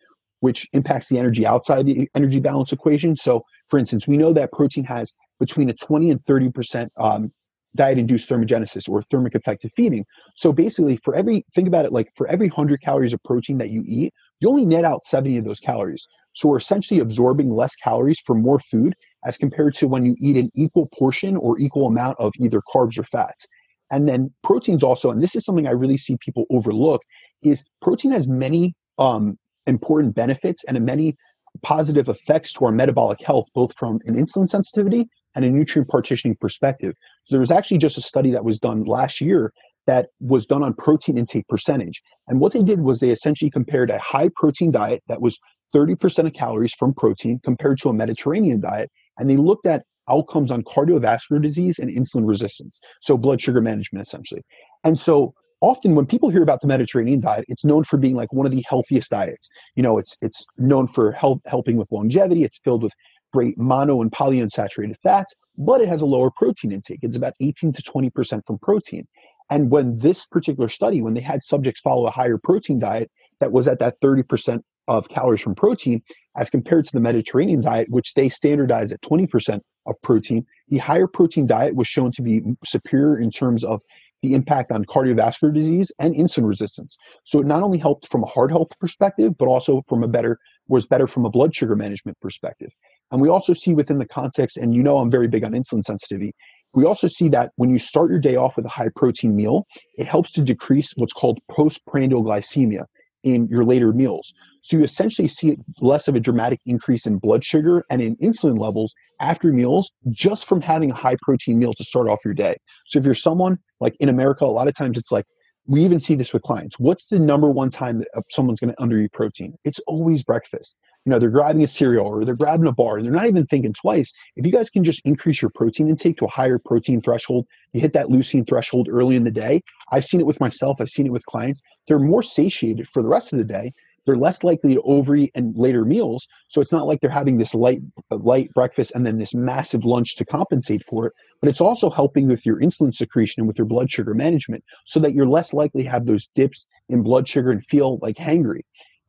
which 0.40 0.68
impacts 0.72 1.08
the 1.08 1.18
energy 1.18 1.46
outside 1.46 1.80
of 1.80 1.86
the 1.86 2.08
energy 2.14 2.40
balance 2.40 2.72
equation. 2.72 3.16
So, 3.16 3.44
for 3.68 3.78
instance, 3.78 4.06
we 4.06 4.16
know 4.16 4.32
that 4.32 4.52
protein 4.52 4.84
has 4.84 5.14
between 5.40 5.70
a 5.70 5.74
20 5.74 6.10
and 6.10 6.20
30 6.20 6.50
percent 6.50 6.92
um, 6.98 7.32
diet-induced 7.74 8.30
thermogenesis 8.30 8.88
or 8.88 9.02
thermic 9.02 9.34
effect 9.34 9.64
of 9.64 9.72
feeding. 9.74 10.04
So 10.36 10.52
basically, 10.52 10.96
for 10.98 11.14
every 11.14 11.44
think 11.54 11.68
about 11.68 11.84
it 11.84 11.92
like 11.92 12.12
for 12.14 12.26
every 12.28 12.48
100 12.48 12.80
calories 12.80 13.12
of 13.12 13.22
protein 13.24 13.58
that 13.58 13.70
you 13.70 13.82
eat, 13.86 14.14
you 14.40 14.48
only 14.48 14.64
net 14.64 14.84
out 14.84 15.04
70 15.04 15.38
of 15.38 15.44
those 15.44 15.60
calories. 15.60 16.06
So 16.34 16.48
we're 16.48 16.58
essentially 16.58 17.00
absorbing 17.00 17.50
less 17.50 17.76
calories 17.76 18.18
for 18.24 18.34
more 18.34 18.58
food 18.58 18.94
as 19.24 19.38
compared 19.38 19.74
to 19.74 19.88
when 19.88 20.04
you 20.04 20.16
eat 20.20 20.36
an 20.36 20.50
equal 20.54 20.86
portion 20.86 21.36
or 21.36 21.58
equal 21.58 21.86
amount 21.86 22.18
of 22.18 22.32
either 22.38 22.60
carbs 22.74 22.98
or 22.98 23.04
fats. 23.04 23.46
And 23.90 24.08
then 24.08 24.32
proteins 24.42 24.82
also, 24.82 25.10
and 25.10 25.22
this 25.22 25.36
is 25.36 25.44
something 25.44 25.66
I 25.66 25.72
really 25.72 25.96
see 25.96 26.16
people 26.20 26.46
overlook, 26.50 27.02
is 27.42 27.64
protein 27.80 28.12
has 28.12 28.26
many 28.26 28.74
um, 28.98 29.38
important 29.66 30.14
benefits 30.14 30.64
and 30.64 30.78
many 30.84 31.14
positive 31.62 32.08
effects 32.08 32.52
to 32.54 32.64
our 32.64 32.72
metabolic 32.72 33.20
health, 33.20 33.46
both 33.54 33.72
from 33.74 34.00
an 34.06 34.16
insulin 34.16 34.48
sensitivity 34.48 35.08
and 35.34 35.44
a 35.44 35.50
nutrient 35.50 35.88
partitioning 35.88 36.36
perspective. 36.40 36.94
So 37.26 37.34
there 37.34 37.40
was 37.40 37.50
actually 37.50 37.78
just 37.78 37.98
a 37.98 38.00
study 38.00 38.30
that 38.32 38.44
was 38.44 38.58
done 38.58 38.82
last 38.82 39.20
year 39.20 39.52
that 39.86 40.08
was 40.20 40.46
done 40.46 40.62
on 40.62 40.74
protein 40.74 41.18
intake 41.18 41.46
percentage. 41.48 42.02
And 42.28 42.40
what 42.40 42.52
they 42.52 42.62
did 42.62 42.80
was 42.80 43.00
they 43.00 43.10
essentially 43.10 43.50
compared 43.50 43.90
a 43.90 43.98
high 43.98 44.30
protein 44.34 44.70
diet 44.70 45.02
that 45.08 45.20
was 45.20 45.38
30% 45.74 46.26
of 46.26 46.32
calories 46.32 46.72
from 46.72 46.94
protein 46.94 47.40
compared 47.44 47.78
to 47.78 47.88
a 47.88 47.92
Mediterranean 47.92 48.60
diet. 48.60 48.90
And 49.18 49.28
they 49.28 49.36
looked 49.36 49.66
at 49.66 49.84
outcomes 50.08 50.50
on 50.50 50.62
cardiovascular 50.62 51.42
disease 51.42 51.78
and 51.78 51.90
insulin 51.90 52.26
resistance. 52.26 52.78
So 53.02 53.16
blood 53.16 53.40
sugar 53.40 53.60
management, 53.60 54.06
essentially. 54.06 54.42
And 54.84 54.98
so 54.98 55.34
often 55.60 55.94
when 55.94 56.06
people 56.06 56.28
hear 56.28 56.42
about 56.42 56.60
the 56.60 56.66
Mediterranean 56.66 57.20
diet, 57.20 57.44
it's 57.48 57.64
known 57.64 57.84
for 57.84 57.96
being 57.96 58.14
like 58.14 58.32
one 58.32 58.46
of 58.46 58.52
the 58.52 58.64
healthiest 58.68 59.10
diets. 59.10 59.48
You 59.76 59.82
know, 59.82 59.98
it's 59.98 60.16
it's 60.20 60.44
known 60.58 60.86
for 60.86 61.12
help, 61.12 61.40
helping 61.46 61.76
with 61.76 61.90
longevity. 61.90 62.44
It's 62.44 62.60
filled 62.62 62.82
with 62.82 62.92
great 63.32 63.58
mono 63.58 64.00
and 64.00 64.12
polyunsaturated 64.12 64.94
fats, 65.02 65.34
but 65.58 65.80
it 65.80 65.88
has 65.88 66.02
a 66.02 66.06
lower 66.06 66.30
protein 66.30 66.70
intake. 66.70 67.00
It's 67.02 67.16
about 67.16 67.32
18 67.40 67.72
to 67.72 67.82
20% 67.82 68.42
from 68.46 68.58
protein. 68.58 69.08
And 69.50 69.70
when 69.70 69.96
this 69.96 70.26
particular 70.26 70.68
study, 70.68 71.02
when 71.02 71.14
they 71.14 71.20
had 71.20 71.42
subjects 71.42 71.80
follow 71.80 72.06
a 72.06 72.10
higher 72.10 72.38
protein 72.38 72.78
diet 72.78 73.10
that 73.40 73.52
was 73.52 73.68
at 73.68 73.78
that 73.78 73.94
30% 74.02 74.62
of 74.88 75.08
calories 75.08 75.40
from 75.40 75.54
protein, 75.54 76.02
as 76.36 76.50
compared 76.50 76.84
to 76.86 76.92
the 76.92 77.00
Mediterranean 77.00 77.60
diet, 77.60 77.88
which 77.90 78.14
they 78.14 78.28
standardize 78.28 78.92
at 78.92 79.00
20% 79.02 79.60
of 79.86 79.94
protein, 80.02 80.46
the 80.68 80.78
higher 80.78 81.06
protein 81.06 81.46
diet 81.46 81.74
was 81.74 81.86
shown 81.86 82.10
to 82.12 82.22
be 82.22 82.42
superior 82.64 83.18
in 83.18 83.30
terms 83.30 83.64
of 83.64 83.80
the 84.22 84.34
impact 84.34 84.72
on 84.72 84.84
cardiovascular 84.86 85.52
disease 85.52 85.92
and 85.98 86.14
insulin 86.14 86.46
resistance. 86.46 86.96
So 87.24 87.40
it 87.40 87.46
not 87.46 87.62
only 87.62 87.78
helped 87.78 88.08
from 88.08 88.22
a 88.22 88.26
heart 88.26 88.50
health 88.50 88.70
perspective, 88.80 89.36
but 89.36 89.46
also 89.46 89.82
from 89.88 90.02
a 90.02 90.08
better 90.08 90.38
was 90.66 90.86
better 90.86 91.06
from 91.06 91.26
a 91.26 91.30
blood 91.30 91.54
sugar 91.54 91.76
management 91.76 92.18
perspective. 92.20 92.70
And 93.10 93.20
we 93.20 93.28
also 93.28 93.52
see 93.52 93.74
within 93.74 93.98
the 93.98 94.08
context, 94.08 94.56
and 94.56 94.74
you 94.74 94.82
know 94.82 94.96
I'm 94.96 95.10
very 95.10 95.28
big 95.28 95.44
on 95.44 95.52
insulin 95.52 95.84
sensitivity. 95.84 96.34
We 96.74 96.84
also 96.84 97.08
see 97.08 97.28
that 97.28 97.52
when 97.56 97.70
you 97.70 97.78
start 97.78 98.10
your 98.10 98.18
day 98.18 98.36
off 98.36 98.56
with 98.56 98.66
a 98.66 98.70
high 98.70 98.90
protein 98.94 99.36
meal, 99.36 99.66
it 99.96 100.06
helps 100.06 100.32
to 100.32 100.42
decrease 100.42 100.92
what's 100.96 101.12
called 101.12 101.38
postprandial 101.50 102.24
glycemia 102.24 102.84
in 103.22 103.48
your 103.48 103.64
later 103.64 103.92
meals. 103.92 104.34
So 104.60 104.76
you 104.76 104.84
essentially 104.84 105.28
see 105.28 105.56
less 105.80 106.08
of 106.08 106.14
a 106.14 106.20
dramatic 106.20 106.60
increase 106.66 107.06
in 107.06 107.18
blood 107.18 107.44
sugar 107.44 107.84
and 107.90 108.02
in 108.02 108.16
insulin 108.16 108.58
levels 108.58 108.94
after 109.20 109.52
meals 109.52 109.92
just 110.10 110.46
from 110.46 110.60
having 110.60 110.90
a 110.90 110.94
high 110.94 111.16
protein 111.22 111.58
meal 111.58 111.74
to 111.74 111.84
start 111.84 112.08
off 112.08 112.18
your 112.24 112.34
day. 112.34 112.56
So 112.86 112.98
if 112.98 113.04
you're 113.04 113.14
someone 113.14 113.58
like 113.80 113.94
in 114.00 114.08
America, 114.08 114.44
a 114.44 114.46
lot 114.46 114.68
of 114.68 114.74
times 114.74 114.98
it's 114.98 115.12
like 115.12 115.24
we 115.66 115.84
even 115.84 116.00
see 116.00 116.14
this 116.14 116.32
with 116.32 116.42
clients. 116.42 116.78
What's 116.78 117.06
the 117.06 117.18
number 117.18 117.50
one 117.50 117.70
time 117.70 117.98
that 117.98 118.08
uh, 118.16 118.20
someone's 118.30 118.60
going 118.60 118.74
to 118.74 118.82
undereat 118.82 119.12
protein? 119.12 119.54
It's 119.64 119.80
always 119.86 120.22
breakfast. 120.22 120.76
You 121.04 121.10
know, 121.10 121.18
they're 121.18 121.30
grabbing 121.30 121.62
a 121.62 121.66
cereal 121.66 122.06
or 122.06 122.24
they're 122.24 122.34
grabbing 122.34 122.66
a 122.66 122.72
bar 122.72 122.96
and 122.96 123.04
they're 123.04 123.12
not 123.12 123.26
even 123.26 123.46
thinking 123.46 123.74
twice. 123.74 124.12
If 124.36 124.46
you 124.46 124.52
guys 124.52 124.70
can 124.70 124.84
just 124.84 125.04
increase 125.04 125.42
your 125.42 125.50
protein 125.54 125.88
intake 125.88 126.16
to 126.18 126.24
a 126.24 126.30
higher 126.30 126.58
protein 126.58 127.02
threshold, 127.02 127.46
you 127.72 127.80
hit 127.80 127.92
that 127.92 128.06
leucine 128.06 128.46
threshold 128.46 128.88
early 128.90 129.16
in 129.16 129.24
the 129.24 129.30
day. 129.30 129.62
I've 129.92 130.04
seen 130.04 130.20
it 130.20 130.26
with 130.26 130.40
myself, 130.40 130.80
I've 130.80 130.88
seen 130.88 131.06
it 131.06 131.12
with 131.12 131.26
clients. 131.26 131.62
They're 131.86 131.98
more 131.98 132.22
satiated 132.22 132.88
for 132.88 133.02
the 133.02 133.08
rest 133.08 133.32
of 133.32 133.38
the 133.38 133.44
day 133.44 133.72
they're 134.04 134.16
less 134.16 134.44
likely 134.44 134.74
to 134.74 134.82
overeat 134.82 135.30
and 135.34 135.56
later 135.56 135.84
meals. 135.84 136.28
So 136.48 136.60
it's 136.60 136.72
not 136.72 136.86
like 136.86 137.00
they're 137.00 137.10
having 137.10 137.38
this 137.38 137.54
light 137.54 137.80
uh, 138.10 138.16
light 138.16 138.52
breakfast 138.52 138.92
and 138.94 139.06
then 139.06 139.18
this 139.18 139.34
massive 139.34 139.84
lunch 139.84 140.16
to 140.16 140.24
compensate 140.24 140.84
for 140.88 141.06
it. 141.06 141.12
But 141.40 141.48
it's 141.48 141.60
also 141.60 141.90
helping 141.90 142.28
with 142.28 142.44
your 142.44 142.60
insulin 142.60 142.94
secretion 142.94 143.40
and 143.40 143.48
with 143.48 143.58
your 143.58 143.66
blood 143.66 143.90
sugar 143.90 144.14
management, 144.14 144.64
so 144.86 145.00
that 145.00 145.12
you're 145.12 145.26
less 145.26 145.52
likely 145.52 145.84
to 145.84 145.90
have 145.90 146.06
those 146.06 146.28
dips 146.28 146.66
in 146.88 147.02
blood 147.02 147.28
sugar 147.28 147.50
and 147.50 147.64
feel 147.66 147.98
like 148.02 148.16
hangry. 148.16 148.60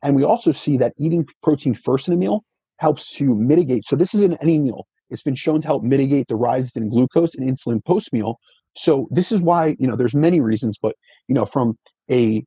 And 0.06 0.14
we 0.14 0.22
also 0.22 0.52
see 0.52 0.76
that 0.76 0.92
eating 1.00 1.26
protein 1.42 1.74
first 1.74 2.06
in 2.06 2.14
a 2.14 2.16
meal 2.16 2.44
helps 2.78 3.12
to 3.16 3.34
mitigate. 3.34 3.84
So 3.86 3.96
this 3.96 4.14
is 4.14 4.20
in 4.20 4.34
any 4.34 4.60
meal. 4.60 4.86
It's 5.10 5.24
been 5.24 5.34
shown 5.34 5.62
to 5.62 5.66
help 5.66 5.82
mitigate 5.82 6.28
the 6.28 6.36
rises 6.36 6.76
in 6.76 6.90
glucose 6.90 7.34
and 7.34 7.50
insulin 7.50 7.84
post 7.84 8.12
meal. 8.12 8.38
So 8.76 9.08
this 9.10 9.32
is 9.32 9.42
why 9.42 9.74
you 9.80 9.88
know 9.88 9.96
there's 9.96 10.14
many 10.14 10.40
reasons, 10.40 10.78
but 10.80 10.94
you 11.26 11.34
know 11.34 11.44
from 11.44 11.76
a 12.08 12.44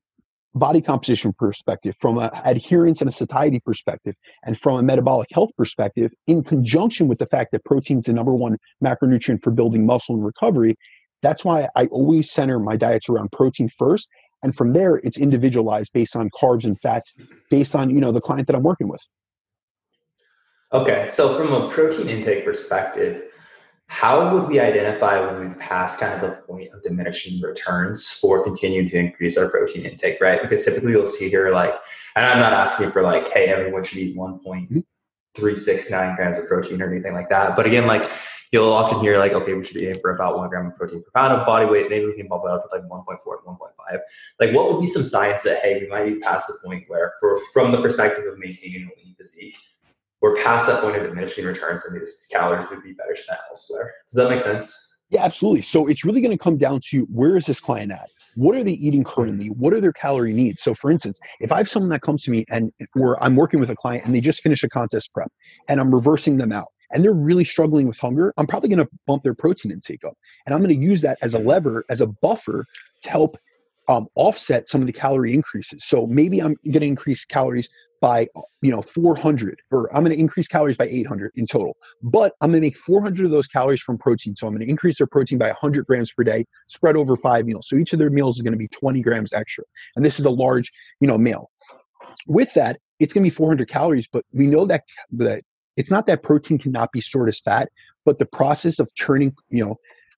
body 0.56 0.80
composition 0.80 1.34
perspective, 1.38 1.96
from 2.00 2.18
an 2.18 2.30
adherence 2.46 3.02
and 3.02 3.10
a 3.10 3.12
satiety 3.12 3.60
perspective, 3.60 4.16
and 4.46 4.58
from 4.58 4.80
a 4.80 4.84
metabolic 4.84 5.28
health 5.34 5.50
perspective, 5.58 6.12
in 6.28 6.44
conjunction 6.44 7.10
with 7.10 7.20
the 7.20 7.26
fact 7.26 7.52
that 7.52 7.66
protein 7.66 8.00
is 8.00 8.06
the 8.06 8.14
number 8.14 8.34
one 8.34 8.56
macronutrient 8.82 9.44
for 9.44 9.52
building 9.52 9.86
muscle 9.86 10.16
and 10.16 10.24
recovery, 10.24 10.76
that's 11.22 11.44
why 11.44 11.68
I 11.76 11.88
always 11.88 12.32
center 12.32 12.58
my 12.58 12.78
diets 12.78 13.10
around 13.10 13.34
protein 13.34 13.68
first. 13.78 14.10
And 14.42 14.56
from 14.56 14.74
there, 14.74 14.98
it's 14.98 15.18
individualized 15.18 15.94
based 15.94 16.16
on 16.16 16.30
carbs 16.30 16.64
and 16.64 16.80
fats, 16.80 17.16
based 17.50 17.76
on 17.76 17.90
you 17.90 18.00
know 18.00 18.12
the 18.12 18.22
client 18.22 18.46
that 18.48 18.56
I'm 18.56 18.64
working 18.64 18.88
with. 18.88 19.02
Okay, 20.72 21.08
so 21.10 21.36
from 21.36 21.52
a 21.52 21.68
protein 21.70 22.08
intake 22.08 22.46
perspective, 22.46 23.24
how 23.88 24.32
would 24.32 24.48
we 24.48 24.60
identify 24.60 25.20
when 25.20 25.40
we've 25.40 25.58
passed 25.58 26.00
kind 26.00 26.14
of 26.14 26.22
the 26.22 26.36
point 26.44 26.72
of 26.72 26.84
diminishing 26.84 27.42
returns 27.42 28.08
for 28.08 28.44
continuing 28.44 28.88
to 28.90 28.98
increase 28.98 29.36
our 29.36 29.50
protein 29.50 29.84
intake, 29.84 30.22
right? 30.22 30.40
Because 30.40 30.64
typically 30.64 30.92
you'll 30.92 31.08
see 31.08 31.28
here, 31.28 31.50
like, 31.50 31.74
and 32.16 32.24
I'm 32.24 32.38
not 32.38 32.54
asking 32.54 32.92
for 32.92 33.02
like, 33.02 33.34
hey, 33.34 33.48
everyone 33.48 33.84
should 33.84 33.98
eat 33.98 34.16
1.369 34.16 36.16
grams 36.16 36.38
of 36.38 36.48
protein 36.48 36.84
or 36.84 36.92
anything 36.92 37.14
like 37.14 37.30
that. 37.30 37.56
But 37.56 37.66
again, 37.66 37.88
like, 37.88 38.08
you'll 38.52 38.72
often 38.72 39.00
hear 39.00 39.18
like, 39.18 39.34
okay, 39.34 39.54
we 39.54 39.64
should 39.64 39.76
be 39.76 39.88
aiming 39.88 40.02
for 40.02 40.14
about 40.14 40.38
one 40.38 40.50
gram 40.50 40.68
of 40.68 40.76
protein 40.76 41.04
per 41.04 41.12
pound 41.14 41.34
of 41.34 41.46
body 41.46 41.66
weight. 41.66 41.90
Maybe 41.90 42.06
we 42.06 42.16
can 42.16 42.28
bump 42.28 42.44
it 42.46 42.52
up 42.52 42.70
to 42.70 42.76
like 42.76 42.88
1.4 42.90 43.18
to 43.18 43.50
1.5. 43.50 44.00
Like, 44.40 44.54
what 44.54 44.72
would 44.72 44.82
be 44.82 44.88
some 44.88 45.04
science 45.04 45.44
that, 45.44 45.60
hey, 45.62 45.82
we 45.82 45.88
might 45.88 46.06
be 46.06 46.20
past 46.20 46.48
the 46.48 46.58
point 46.64 46.86
where, 46.88 47.14
for 47.20 47.40
from 47.54 47.72
the 47.72 47.82
perspective 47.82 48.26
of 48.26 48.38
maintaining 48.40 48.84
a 48.84 49.04
lean 49.04 49.16
physique, 49.18 49.58
we're 50.22 50.36
past 50.44 50.68
that 50.68 50.82
point 50.82 50.98
of 50.98 51.04
diminishing 51.04 51.46
returns 51.46 51.86
and 51.86 52.00
these 52.00 52.28
calories 52.32 52.70
would 52.70 52.84
be 52.84 52.94
better 52.94 53.16
spent 53.16 53.40
elsewhere. 53.50 53.94
Does 54.12 54.18
that 54.18 54.30
make 54.30 54.42
sense? 54.42 54.98
Yeah, 55.10 55.24
absolutely. 55.24 55.62
So 55.62 55.88
it's 55.88 56.04
really 56.04 56.22
going 56.22 56.38
to 56.38 56.44
come 56.44 56.58
down 56.58 56.82
to 56.90 57.04
where 57.06 57.38
is 57.38 57.46
this 57.46 57.60
client 57.60 57.92
at? 57.92 58.10
What 58.36 58.56
are 58.56 58.64
they 58.64 58.74
eating 58.74 59.04
currently? 59.04 59.48
What 59.48 59.74
are 59.74 59.82
their 59.82 59.94
calorie 59.94 60.34
needs? 60.34 60.62
So, 60.62 60.74
for 60.74 60.92
instance, 60.92 61.20
if 61.40 61.52
I 61.52 61.58
have 61.58 61.70
someone 61.70 61.90
that 61.90 62.02
comes 62.02 62.24
to 62.24 62.32
me 62.32 62.46
and 62.50 62.72
where 62.94 63.22
I'm 63.24 63.36
working 63.36 63.60
with 63.60 63.70
a 63.70 63.76
client 63.76 64.06
and 64.06 64.14
they 64.14 64.22
just 64.22 64.44
finished 64.44 64.64
a 64.64 64.70
contest 64.70 65.14
prep 65.14 65.32
and 65.68 65.80
I'm 65.80 65.94
reversing 65.94 66.38
them 66.38 66.52
out 66.52 66.68
and 66.92 67.04
they're 67.04 67.14
really 67.14 67.44
struggling 67.44 67.88
with 67.88 68.00
hunger, 68.00 68.34
I'm 68.38 68.48
probably 68.48 68.70
going 68.70 68.86
to 68.86 68.90
bump 69.06 69.24
their 69.24 69.34
protein 69.34 69.72
intake 69.72 70.04
up. 70.04 70.18
And 70.46 70.54
I'm 70.54 70.62
going 70.62 70.74
to 70.74 70.86
use 70.86 71.02
that 71.02 71.18
as 71.22 71.34
a 71.34 71.40
lever, 71.40 71.86
as 71.90 72.02
a 72.02 72.08
buffer 72.08 72.66
to 73.04 73.10
help 73.10 73.38
um, 73.88 74.08
offset 74.16 74.70
some 74.70 74.82
of 74.82 74.88
the 74.88 74.94
calorie 74.94 75.34
increases. 75.34 75.84
So 75.84 76.08
maybe 76.08 76.42
I'm 76.42 76.56
going 76.66 76.82
to 76.82 76.86
increase 76.86 77.26
calories 77.26 77.70
by 78.02 78.28
you 78.62 78.72
know 78.72 78.82
400 78.82 79.62
or 79.72 79.94
i'm 79.94 80.04
going 80.04 80.16
to 80.16 80.20
increase 80.20 80.48
calories 80.48 80.78
by 80.78 80.86
800 80.86 81.32
in 81.36 81.46
total. 81.46 81.76
But 82.02 82.34
i'm 82.42 82.52
going 82.52 82.62
to 82.62 82.66
make 82.66 82.78
400 82.78 83.26
of 83.26 83.32
those 83.32 83.48
calories 83.48 83.82
from 83.82 83.98
protein. 83.98 84.36
So 84.36 84.48
i'm 84.48 84.54
going 84.54 84.66
to 84.66 84.70
increase 84.70 84.98
their 84.98 85.08
protein 85.08 85.38
by 85.38 85.48
100 85.48 85.86
grams 85.86 86.14
per 86.14 86.24
day 86.24 86.46
spread 86.68 86.96
over 86.96 87.16
five 87.16 87.46
meals. 87.46 87.68
So 87.68 87.76
each 87.76 87.94
of 87.94 88.00
their 88.00 88.10
meals 88.10 88.38
is 88.38 88.44
going 88.44 88.54
to 88.54 88.58
be 88.58 88.68
20 88.70 89.02
grams 89.02 89.34
extra. 89.34 89.64
And 89.96 90.06
this 90.06 90.20
is 90.20 90.26
a 90.26 90.32
large 90.32 90.72
you 91.02 91.08
know 91.08 91.18
meal. 91.18 91.50
With 92.28 92.54
that 92.54 92.80
it's 93.00 93.14
going 93.14 93.24
to 93.24 93.30
be 93.30 93.36
400 93.36 93.68
calories 93.68 94.08
but 94.08 94.26
we 94.32 94.48
know 94.48 94.66
that 94.66 94.84
that 95.12 95.44
it's 95.78 95.92
not 95.92 96.08
that 96.08 96.24
protein 96.24 96.58
cannot 96.58 96.92
be 96.92 97.02
stored 97.02 97.30
as 97.30 97.40
fat 97.40 97.70
but 98.06 98.20
the 98.20 98.26
process 98.26 98.80
of 98.80 98.90
turning 98.96 99.34
you 99.50 99.64
know 99.64 99.76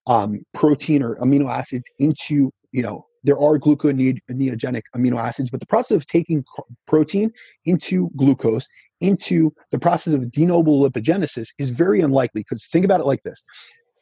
um, 0.08 0.44
protein 0.54 1.04
or 1.04 1.16
amino 1.18 1.50
acids 1.50 1.92
into 2.00 2.52
you 2.72 2.82
know 2.82 3.06
there 3.24 3.38
are 3.38 3.60
gluconeogenic 3.60 4.82
amino 4.96 5.20
acids, 5.20 5.52
but 5.52 5.60
the 5.60 5.68
process 5.68 5.96
of 5.96 6.08
taking 6.08 6.44
protein 6.88 7.32
into 7.66 8.10
glucose 8.16 8.68
into 9.00 9.52
the 9.72 9.80
process 9.80 10.14
of 10.14 10.32
de 10.32 10.46
novo 10.46 10.88
lipogenesis 10.88 11.50
is 11.58 11.70
very 11.70 12.02
unlikely 12.02 12.42
because 12.42 12.68
think 12.68 12.86
about 12.86 13.00
it 13.00 13.06
like 13.06 13.22
this 13.24 13.44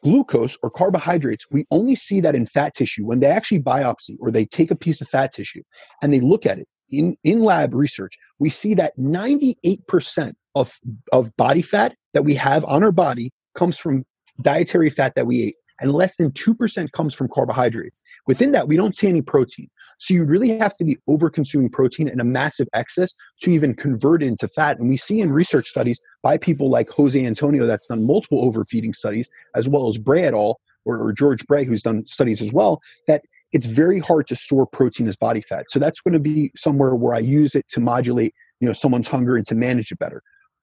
glucose 0.02 0.56
or 0.62 0.70
carbohydrates, 0.70 1.46
we 1.50 1.66
only 1.70 1.94
see 1.94 2.20
that 2.20 2.34
in 2.34 2.46
fat 2.46 2.74
tissue 2.74 3.04
when 3.04 3.20
they 3.20 3.26
actually 3.26 3.60
biopsy 3.60 4.16
or 4.20 4.30
they 4.30 4.44
take 4.44 4.70
a 4.70 4.76
piece 4.76 5.00
of 5.00 5.08
fat 5.08 5.30
tissue 5.32 5.62
and 6.02 6.12
they 6.12 6.20
look 6.20 6.46
at 6.46 6.58
it 6.58 6.66
in, 6.90 7.16
in 7.22 7.40
lab 7.40 7.74
research. 7.74 8.16
We 8.38 8.48
see 8.50 8.74
that 8.74 8.96
98% 8.98 10.32
of, 10.54 10.72
of 11.12 11.34
body 11.36 11.62
fat 11.62 11.94
that 12.14 12.24
we 12.24 12.34
have 12.34 12.64
on 12.64 12.82
our 12.82 12.92
body 12.92 13.30
comes 13.54 13.78
from 13.78 14.04
dietary 14.42 14.90
fat 14.90 15.14
that 15.14 15.26
we 15.26 15.42
ate 15.42 15.54
and 15.80 15.92
less 15.92 16.16
than 16.16 16.30
2% 16.32 16.92
comes 16.92 17.14
from 17.14 17.28
carbohydrates. 17.28 18.02
Within 18.26 18.52
that, 18.52 18.68
we 18.68 18.76
don't 18.76 18.94
see 18.94 19.08
any 19.08 19.22
protein. 19.22 19.68
So 19.98 20.14
you 20.14 20.24
really 20.24 20.56
have 20.58 20.76
to 20.78 20.84
be 20.84 20.98
over 21.08 21.28
consuming 21.28 21.68
protein 21.68 22.08
in 22.08 22.20
a 22.20 22.24
massive 22.24 22.68
excess 22.72 23.12
to 23.42 23.50
even 23.50 23.74
convert 23.74 24.22
it 24.22 24.26
into 24.26 24.48
fat. 24.48 24.78
And 24.78 24.88
we 24.88 24.96
see 24.96 25.20
in 25.20 25.30
research 25.30 25.68
studies 25.68 26.00
by 26.22 26.38
people 26.38 26.70
like 26.70 26.88
Jose 26.90 27.24
Antonio 27.24 27.66
that's 27.66 27.86
done 27.86 28.06
multiple 28.06 28.42
overfeeding 28.42 28.94
studies, 28.94 29.28
as 29.54 29.68
well 29.68 29.88
as 29.88 29.98
Bray 29.98 30.24
et 30.24 30.34
al., 30.34 30.58
or, 30.86 30.98
or 30.98 31.12
George 31.12 31.46
Bray, 31.46 31.64
who's 31.64 31.82
done 31.82 32.06
studies 32.06 32.40
as 32.40 32.52
well, 32.52 32.80
that 33.06 33.22
it's 33.52 33.66
very 33.66 33.98
hard 33.98 34.26
to 34.28 34.36
store 34.36 34.66
protein 34.66 35.06
as 35.06 35.16
body 35.16 35.42
fat. 35.42 35.70
So 35.70 35.78
that's 35.78 36.00
going 36.00 36.14
to 36.14 36.20
be 36.20 36.50
somewhere 36.56 36.94
where 36.94 37.14
I 37.14 37.18
use 37.18 37.54
it 37.54 37.66
to 37.70 37.80
modulate, 37.80 38.34
you 38.60 38.66
know, 38.66 38.72
someone's 38.72 39.08
hunger 39.08 39.36
and 39.36 39.46
to 39.48 39.54
manage 39.54 39.92
it 39.92 39.98
better. 39.98 40.22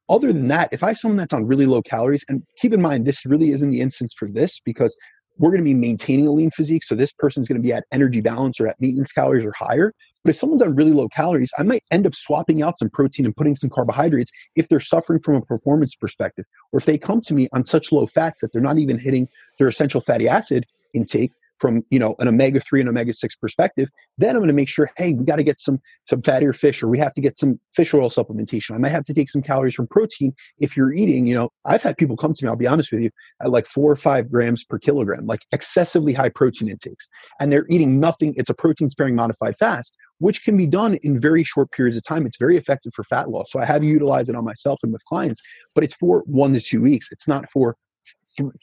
Other 0.10 0.32
than 0.32 0.48
that, 0.48 0.70
if 0.72 0.84
I 0.84 0.90
have 0.90 0.98
someone 0.98 1.18
that's 1.18 1.34
on 1.34 1.46
really 1.46 1.66
low 1.66 1.82
calories, 1.82 2.24
and 2.30 2.44
keep 2.58 2.74
in 2.74 2.82
mind, 2.82 3.06
this 3.06 3.26
really 3.26 3.52
isn't 3.52 3.70
the 3.70 3.82
instance 3.82 4.14
for 4.18 4.30
this 4.30 4.60
because 4.60 4.96
we're 5.38 5.52
going 5.52 5.64
to 5.64 5.66
be 5.66 5.74
maintaining 5.74 6.28
a 6.28 6.32
lean 6.32 6.50
physique. 6.52 6.84
So 6.84 6.96
this 6.96 7.14
person's 7.14 7.48
going 7.48 7.62
to 7.62 7.66
be 7.66 7.74
at 7.74 7.86
energy 7.92 8.22
balance 8.22 8.60
or 8.60 8.68
at 8.68 8.80
maintenance 8.80 9.12
calories 9.12 9.46
or 9.46 9.54
higher. 9.58 9.94
But 10.24 10.32
if 10.32 10.36
someone's 10.38 10.62
on 10.62 10.76
really 10.76 10.94
low 10.94 11.08
calories, 11.10 11.52
I 11.58 11.64
might 11.64 11.84
end 11.92 12.08
up 12.08 12.16
swapping 12.16 12.62
out 12.62 12.78
some 12.78 12.90
protein 12.90 13.26
and 13.26 13.36
putting 13.36 13.56
some 13.56 13.70
carbohydrates 13.70 14.32
if 14.56 14.68
they're 14.68 14.80
suffering 14.80 15.22
from 15.22 15.36
a 15.36 15.42
performance 15.42 15.96
perspective. 15.96 16.46
Or 16.72 16.80
if 16.80 16.86
they 16.86 16.98
come 16.98 17.22
to 17.22 17.34
me 17.34 17.48
on 17.54 17.66
such 17.66 17.92
low 17.92 18.06
fats 18.06 18.42
that 18.42 18.52
they're 18.52 18.62
not 18.62 18.78
even 18.78 19.00
hitting 19.00 19.28
their 19.60 19.68
essential 19.68 20.02
fatty 20.02 20.28
acid 20.28 20.66
intake, 20.94 21.32
from 21.60 21.84
you 21.90 22.00
know 22.00 22.16
an 22.20 22.28
omega 22.28 22.60
3 22.60 22.82
and 22.82 22.90
omega 22.90 23.14
6 23.14 23.36
perspective 23.36 23.90
then 24.18 24.32
i'm 24.32 24.38
going 24.38 24.48
to 24.48 24.54
make 24.54 24.70
sure 24.70 24.90
hey 24.98 25.14
we 25.14 25.24
got 25.24 25.38
to 25.38 25.44
get 25.44 25.60
some 25.60 25.80
some 26.08 26.22
fattier 26.22 26.56
fish 26.56 26.82
or 26.82 26.88
we 26.88 26.98
have 26.98 27.14
to 27.14 27.22
get 27.22 27.38
some 27.38 27.60
fish 27.74 27.94
oil 27.94 28.10
supplementation 28.10 28.76
i 28.76 28.78
might 28.78 28.92
have 28.92 29.04
to 29.04 29.14
take 29.14 29.30
some 29.30 29.42
calories 29.42 29.76
from 29.76 29.88
protein 29.88 30.34
if 30.60 30.76
you're 30.76 30.94
eating 30.94 31.28
you 31.28 31.36
know 31.36 31.50
i've 31.66 31.84
had 31.84 31.98
people 31.98 32.18
come 32.18 32.34
to 32.34 32.46
me 32.46 32.50
i'll 32.50 32.56
be 32.56 32.68
honest 32.68 32.92
with 32.92 33.02
you 33.02 33.10
at 33.42 33.50
like 33.50 33.66
four 33.66 33.92
or 33.92 33.96
five 33.96 34.32
grams 34.32 34.64
per 34.64 34.78
kilogram 34.78 35.26
like 35.26 35.42
excessively 35.52 36.14
high 36.14 36.30
protein 36.30 36.70
intakes 36.70 37.08
and 37.40 37.52
they're 37.52 37.68
eating 37.70 38.00
nothing 38.00 38.34
it's 38.38 38.50
a 38.50 38.54
protein 38.54 38.90
sparing 38.90 39.16
modified 39.16 39.56
fast 39.56 39.96
which 40.20 40.44
can 40.44 40.58
be 40.58 40.68
done 40.68 40.96
in 41.04 41.20
very 41.20 41.44
short 41.44 41.72
periods 41.72 41.98
of 41.98 42.04
time. 42.04 42.26
It's 42.26 42.38
very 42.38 42.58
effective 42.58 42.94
for 42.96 43.04
fat 43.04 43.30
loss. 43.30 43.52
So 43.52 43.60
I 43.60 43.66
have 43.66 43.84
utilized 43.84 44.30
it 44.30 44.36
on 44.36 44.44
myself 44.44 44.80
and 44.84 44.92
with 44.92 45.06
clients, 45.06 45.42
but 45.76 45.84
it's 45.84 45.94
for 45.94 46.24
one 46.26 46.54
to 46.54 46.60
two 46.60 46.82
weeks. 46.82 47.10
It's 47.12 47.28
not 47.28 47.50
for 47.50 47.76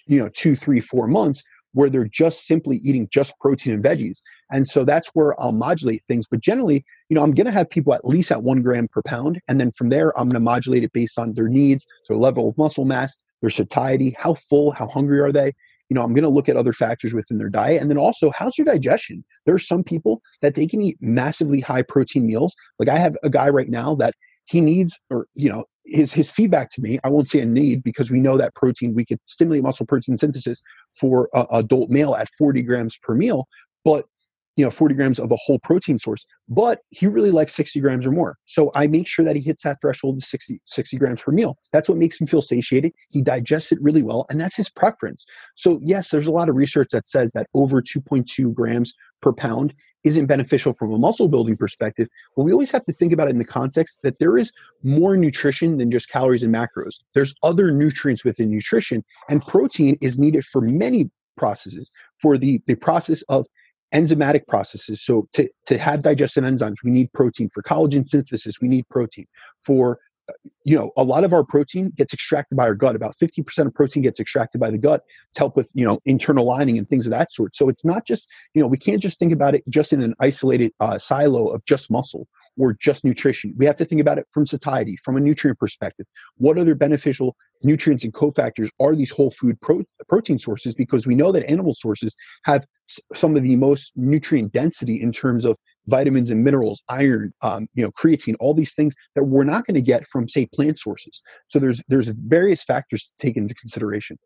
you 0.07 0.20
know 0.20 0.28
two, 0.28 0.57
three, 0.57 0.80
four 0.80 1.07
months 1.07 1.42
where 1.74 1.90
they're 1.90 2.08
just 2.08 2.46
simply 2.46 2.78
eating 2.78 3.08
just 3.12 3.38
protein 3.38 3.74
and 3.74 3.84
veggies. 3.84 4.18
And 4.50 4.66
so 4.66 4.84
that's 4.84 5.10
where 5.12 5.38
I'll 5.40 5.52
modulate 5.52 6.02
things. 6.08 6.26
But 6.28 6.40
generally, 6.40 6.84
you 7.08 7.14
know, 7.14 7.22
I'm 7.22 7.32
going 7.32 7.46
to 7.46 7.52
have 7.52 7.68
people 7.68 7.92
at 7.92 8.04
least 8.04 8.32
at 8.32 8.42
one 8.42 8.62
gram 8.62 8.88
per 8.88 9.02
pound. 9.02 9.40
And 9.48 9.60
then 9.60 9.72
from 9.72 9.90
there, 9.90 10.18
I'm 10.18 10.28
going 10.28 10.34
to 10.34 10.40
modulate 10.40 10.84
it 10.84 10.92
based 10.92 11.18
on 11.18 11.34
their 11.34 11.48
needs, 11.48 11.87
their 12.08 12.16
level 12.16 12.48
of 12.48 12.56
muscle 12.56 12.84
mass, 12.84 13.18
their 13.40 13.50
satiety, 13.50 14.16
how 14.18 14.34
full, 14.34 14.70
how 14.70 14.87
hungry 14.87 15.20
are 15.20 15.32
they. 15.32 15.52
You 15.90 15.94
know, 15.94 16.02
I'm 16.02 16.14
going 16.14 16.24
to 16.24 16.30
look 16.30 16.48
at 16.48 16.56
other 16.56 16.72
factors 16.72 17.12
within 17.12 17.37
their 17.37 17.50
diet. 17.50 17.82
And 17.82 17.90
then 17.90 17.98
also, 17.98 18.30
how's 18.30 18.56
your 18.56 18.64
digestion? 18.64 19.22
There 19.44 19.54
are 19.54 19.58
some 19.58 19.84
people 19.84 20.22
that 20.40 20.54
they 20.54 20.66
can 20.66 20.80
eat 20.80 20.96
massively 21.00 21.60
high 21.60 21.82
protein 21.82 22.26
meals. 22.26 22.54
Like 22.78 22.88
I 22.88 22.96
have 22.96 23.16
a 23.22 23.28
guy 23.28 23.50
right 23.50 23.68
now 23.68 23.94
that 23.96 24.14
he 24.46 24.61
needs, 24.61 25.00
or, 25.11 25.26
you 25.35 25.48
know, 25.48 25.64
his 25.87 26.12
his 26.12 26.30
feedback 26.30 26.70
to 26.70 26.80
me 26.80 26.98
i 27.04 27.09
won't 27.09 27.28
say 27.28 27.40
a 27.40 27.44
need 27.44 27.83
because 27.83 28.11
we 28.11 28.20
know 28.20 28.37
that 28.38 28.54
protein 28.54 28.94
we 28.94 29.04
could 29.04 29.18
stimulate 29.26 29.62
muscle 29.62 29.87
protein 29.87 30.16
synthesis 30.16 30.62
for 30.98 31.28
a 31.35 31.46
adult 31.52 31.90
male 31.90 32.14
at 32.14 32.28
40 32.38 32.62
grams 32.62 32.96
per 33.02 33.14
meal 33.14 33.46
but 33.85 34.07
you 34.56 34.64
know 34.64 34.70
40 34.70 34.94
grams 34.94 35.18
of 35.18 35.32
a 35.32 35.36
whole 35.36 35.58
protein 35.58 35.98
source 35.98 36.24
but 36.48 36.80
he 36.90 37.06
really 37.06 37.30
likes 37.30 37.54
60 37.54 37.80
grams 37.80 38.06
or 38.06 38.12
more. 38.12 38.36
So 38.44 38.70
i 38.76 38.86
make 38.86 39.06
sure 39.06 39.24
that 39.24 39.36
he 39.36 39.42
hits 39.42 39.62
that 39.62 39.80
threshold 39.80 40.18
of 40.18 40.24
60, 40.24 40.60
60 40.64 40.96
grams 40.98 41.22
per 41.22 41.32
meal. 41.32 41.56
That's 41.72 41.88
what 41.88 41.98
makes 41.98 42.20
him 42.20 42.26
feel 42.26 42.42
satiated. 42.42 42.92
He 43.10 43.22
digests 43.22 43.72
it 43.72 43.78
really 43.80 44.02
well 44.02 44.26
and 44.30 44.40
that's 44.40 44.56
his 44.56 44.70
preference. 44.70 45.26
So 45.54 45.80
yes 45.82 46.10
there's 46.10 46.26
a 46.26 46.32
lot 46.32 46.48
of 46.48 46.56
research 46.56 46.88
that 46.92 47.06
says 47.06 47.32
that 47.32 47.46
over 47.54 47.80
2.2 47.80 48.52
grams 48.54 48.92
per 49.22 49.32
pound 49.32 49.74
isn't 50.04 50.26
beneficial 50.26 50.74
from 50.74 50.92
a 50.92 50.98
muscle 50.98 51.28
building 51.28 51.56
perspective 51.56 52.08
but 52.36 52.42
we 52.42 52.52
always 52.52 52.70
have 52.70 52.84
to 52.84 52.92
think 52.92 53.12
about 53.12 53.28
it 53.28 53.30
in 53.30 53.38
the 53.38 53.44
context 53.44 54.00
that 54.02 54.18
there 54.18 54.36
is 54.36 54.52
more 54.82 55.16
nutrition 55.16 55.78
than 55.78 55.90
just 55.90 56.10
calories 56.10 56.42
and 56.42 56.54
macros. 56.54 57.00
There's 57.14 57.34
other 57.42 57.70
nutrients 57.70 58.24
within 58.24 58.50
nutrition 58.50 59.02
and 59.30 59.44
protein 59.46 59.96
is 60.00 60.18
needed 60.18 60.44
for 60.44 60.60
many 60.60 61.10
processes 61.36 61.90
for 62.20 62.38
the 62.38 62.60
the 62.66 62.74
process 62.76 63.22
of 63.22 63.46
enzymatic 63.94 64.46
processes. 64.46 65.02
So 65.02 65.28
to, 65.33 65.48
to 65.66 65.78
have 65.78 66.02
digestion 66.02 66.44
enzymes, 66.44 66.76
we 66.85 66.90
need 66.90 67.12
protein. 67.12 67.48
For 67.52 67.62
collagen 67.62 68.09
synthesis, 68.09 68.61
we 68.61 68.68
need 68.68 68.88
protein. 68.88 69.26
For 69.61 69.98
uh, 70.28 70.33
you 70.64 70.76
know, 70.76 70.90
a 70.96 71.04
lot 71.04 71.22
of 71.22 71.35
our 71.35 71.44
protein 71.44 71.90
gets 71.90 72.14
extracted 72.14 72.57
by 72.57 72.64
our 72.64 72.74
gut. 72.74 72.96
About 72.96 73.14
50% 73.22 73.66
of 73.66 73.74
protein 73.74 74.02
gets 74.02 74.18
extracted 74.18 74.59
by 74.59 74.70
the 74.70 74.78
gut 74.78 75.02
to 75.35 75.40
help 75.40 75.54
with, 75.54 75.70
you 75.74 75.87
know, 75.87 75.98
internal 76.07 76.46
lining 76.46 76.78
and 76.78 76.88
things 76.88 77.07
of 77.07 77.11
that 77.11 77.30
sort. 77.30 77.54
So 77.54 77.68
it's 77.68 77.85
not 77.85 78.07
just, 78.07 78.30
you 78.54 78.62
know, 78.62 78.66
we 78.66 78.78
can't 78.78 79.02
just 79.02 79.18
think 79.18 79.33
about 79.33 79.54
it 79.54 79.62
just 79.68 79.92
in 79.92 80.02
an 80.02 80.14
isolated 80.20 80.72
uh, 80.80 80.98
silo 80.98 81.48
of 81.48 81.64
just 81.66 81.90
muscle 81.90 82.26
or 82.58 82.74
just 82.74 83.04
nutrition. 83.04 83.54
We 83.56 83.66
have 83.66 83.76
to 83.76 83.84
think 83.84 84.00
about 84.00 84.18
it 84.18 84.26
from 84.30 84.46
satiety, 84.46 84.96
from 85.02 85.16
a 85.16 85.20
nutrient 85.20 85.58
perspective. 85.58 86.06
What 86.36 86.58
other 86.58 86.74
beneficial 86.74 87.36
nutrients 87.62 88.04
and 88.04 88.12
cofactors 88.12 88.68
are 88.80 88.94
these 88.94 89.10
whole 89.10 89.30
food 89.30 89.60
pro- 89.60 89.84
protein 90.08 90.38
sources? 90.38 90.74
Because 90.74 91.06
we 91.06 91.14
know 91.14 91.32
that 91.32 91.48
animal 91.50 91.74
sources 91.74 92.14
have 92.44 92.66
s- 92.88 93.00
some 93.14 93.36
of 93.36 93.42
the 93.42 93.56
most 93.56 93.92
nutrient 93.96 94.52
density 94.52 95.00
in 95.00 95.12
terms 95.12 95.44
of 95.44 95.56
vitamins 95.86 96.30
and 96.30 96.42
minerals, 96.42 96.82
iron, 96.88 97.32
um, 97.42 97.68
you 97.74 97.84
know, 97.84 97.90
creatine, 97.90 98.34
all 98.40 98.54
these 98.54 98.74
things 98.74 98.94
that 99.14 99.24
we're 99.24 99.44
not 99.44 99.66
going 99.66 99.74
to 99.74 99.82
get 99.82 100.06
from, 100.06 100.28
say, 100.28 100.46
plant 100.46 100.78
sources. 100.78 101.22
So 101.48 101.58
there's 101.58 101.82
there's 101.88 102.08
various 102.08 102.62
factors 102.62 103.04
to 103.04 103.12
take 103.18 103.36
into 103.36 103.54
consideration. 103.54 104.18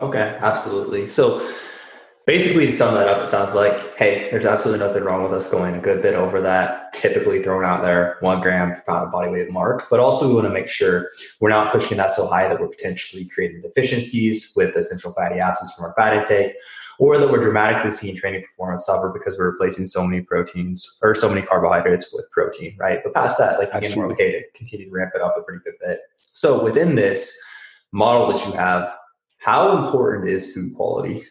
Okay, 0.00 0.38
absolutely. 0.40 1.08
So 1.08 1.40
basically 2.28 2.66
to 2.66 2.72
sum 2.72 2.94
that 2.94 3.08
up 3.08 3.24
it 3.24 3.28
sounds 3.28 3.54
like 3.54 3.96
hey 3.96 4.28
there's 4.30 4.44
absolutely 4.44 4.86
nothing 4.86 5.02
wrong 5.02 5.22
with 5.22 5.32
us 5.32 5.48
going 5.50 5.74
a 5.74 5.80
good 5.80 6.02
bit 6.02 6.14
over 6.14 6.42
that 6.42 6.92
typically 6.92 7.42
thrown 7.42 7.64
out 7.64 7.82
there 7.82 8.16
one 8.20 8.40
gram 8.40 8.74
per 8.74 8.82
pound 8.86 9.06
of 9.06 9.12
body 9.12 9.30
weight 9.30 9.50
mark. 9.50 9.88
But 9.88 10.00
also 10.00 10.28
we 10.28 10.34
want 10.34 10.46
to 10.46 10.52
make 10.52 10.68
sure 10.68 11.10
we're 11.40 11.48
not 11.48 11.72
pushing 11.72 11.96
that 11.98 12.12
so 12.12 12.26
high 12.26 12.48
that 12.48 12.60
we're 12.60 12.68
potentially 12.68 13.24
creating 13.24 13.62
deficiencies 13.62 14.52
with 14.56 14.76
essential 14.76 15.12
fatty 15.12 15.40
acids 15.40 15.72
from 15.72 15.86
our 15.86 15.94
fat 15.94 16.14
intake 16.14 16.52
or 16.98 17.16
that 17.16 17.30
we're 17.30 17.40
dramatically 17.40 17.92
seeing 17.92 18.16
training 18.16 18.42
performance 18.42 18.84
suffer 18.84 19.10
because 19.12 19.38
we're 19.38 19.50
replacing 19.50 19.86
so 19.86 20.04
many 20.04 20.20
proteins 20.20 20.98
or 21.00 21.14
so 21.14 21.28
many 21.28 21.42
carbohydrates 21.42 22.12
with 22.12 22.30
protein 22.30 22.76
right? 22.78 23.00
But 23.02 23.14
past 23.14 23.38
that 23.38 23.58
like 23.58 23.72
again 23.72 23.92
we're 23.96 24.10
okay 24.12 24.32
to 24.32 24.42
continue 24.54 24.86
to 24.86 24.92
ramp 24.92 25.12
it 25.14 25.22
up 25.22 25.36
a 25.38 25.42
pretty 25.42 25.62
good 25.64 25.74
bit. 25.80 26.00
So 26.32 26.62
within 26.62 26.94
this 26.94 27.40
model 27.92 28.30
that 28.32 28.44
you 28.44 28.52
have 28.52 28.94
how 29.38 29.82
important 29.82 30.28
is 30.28 30.52
food 30.52 30.74
quality 30.74 31.22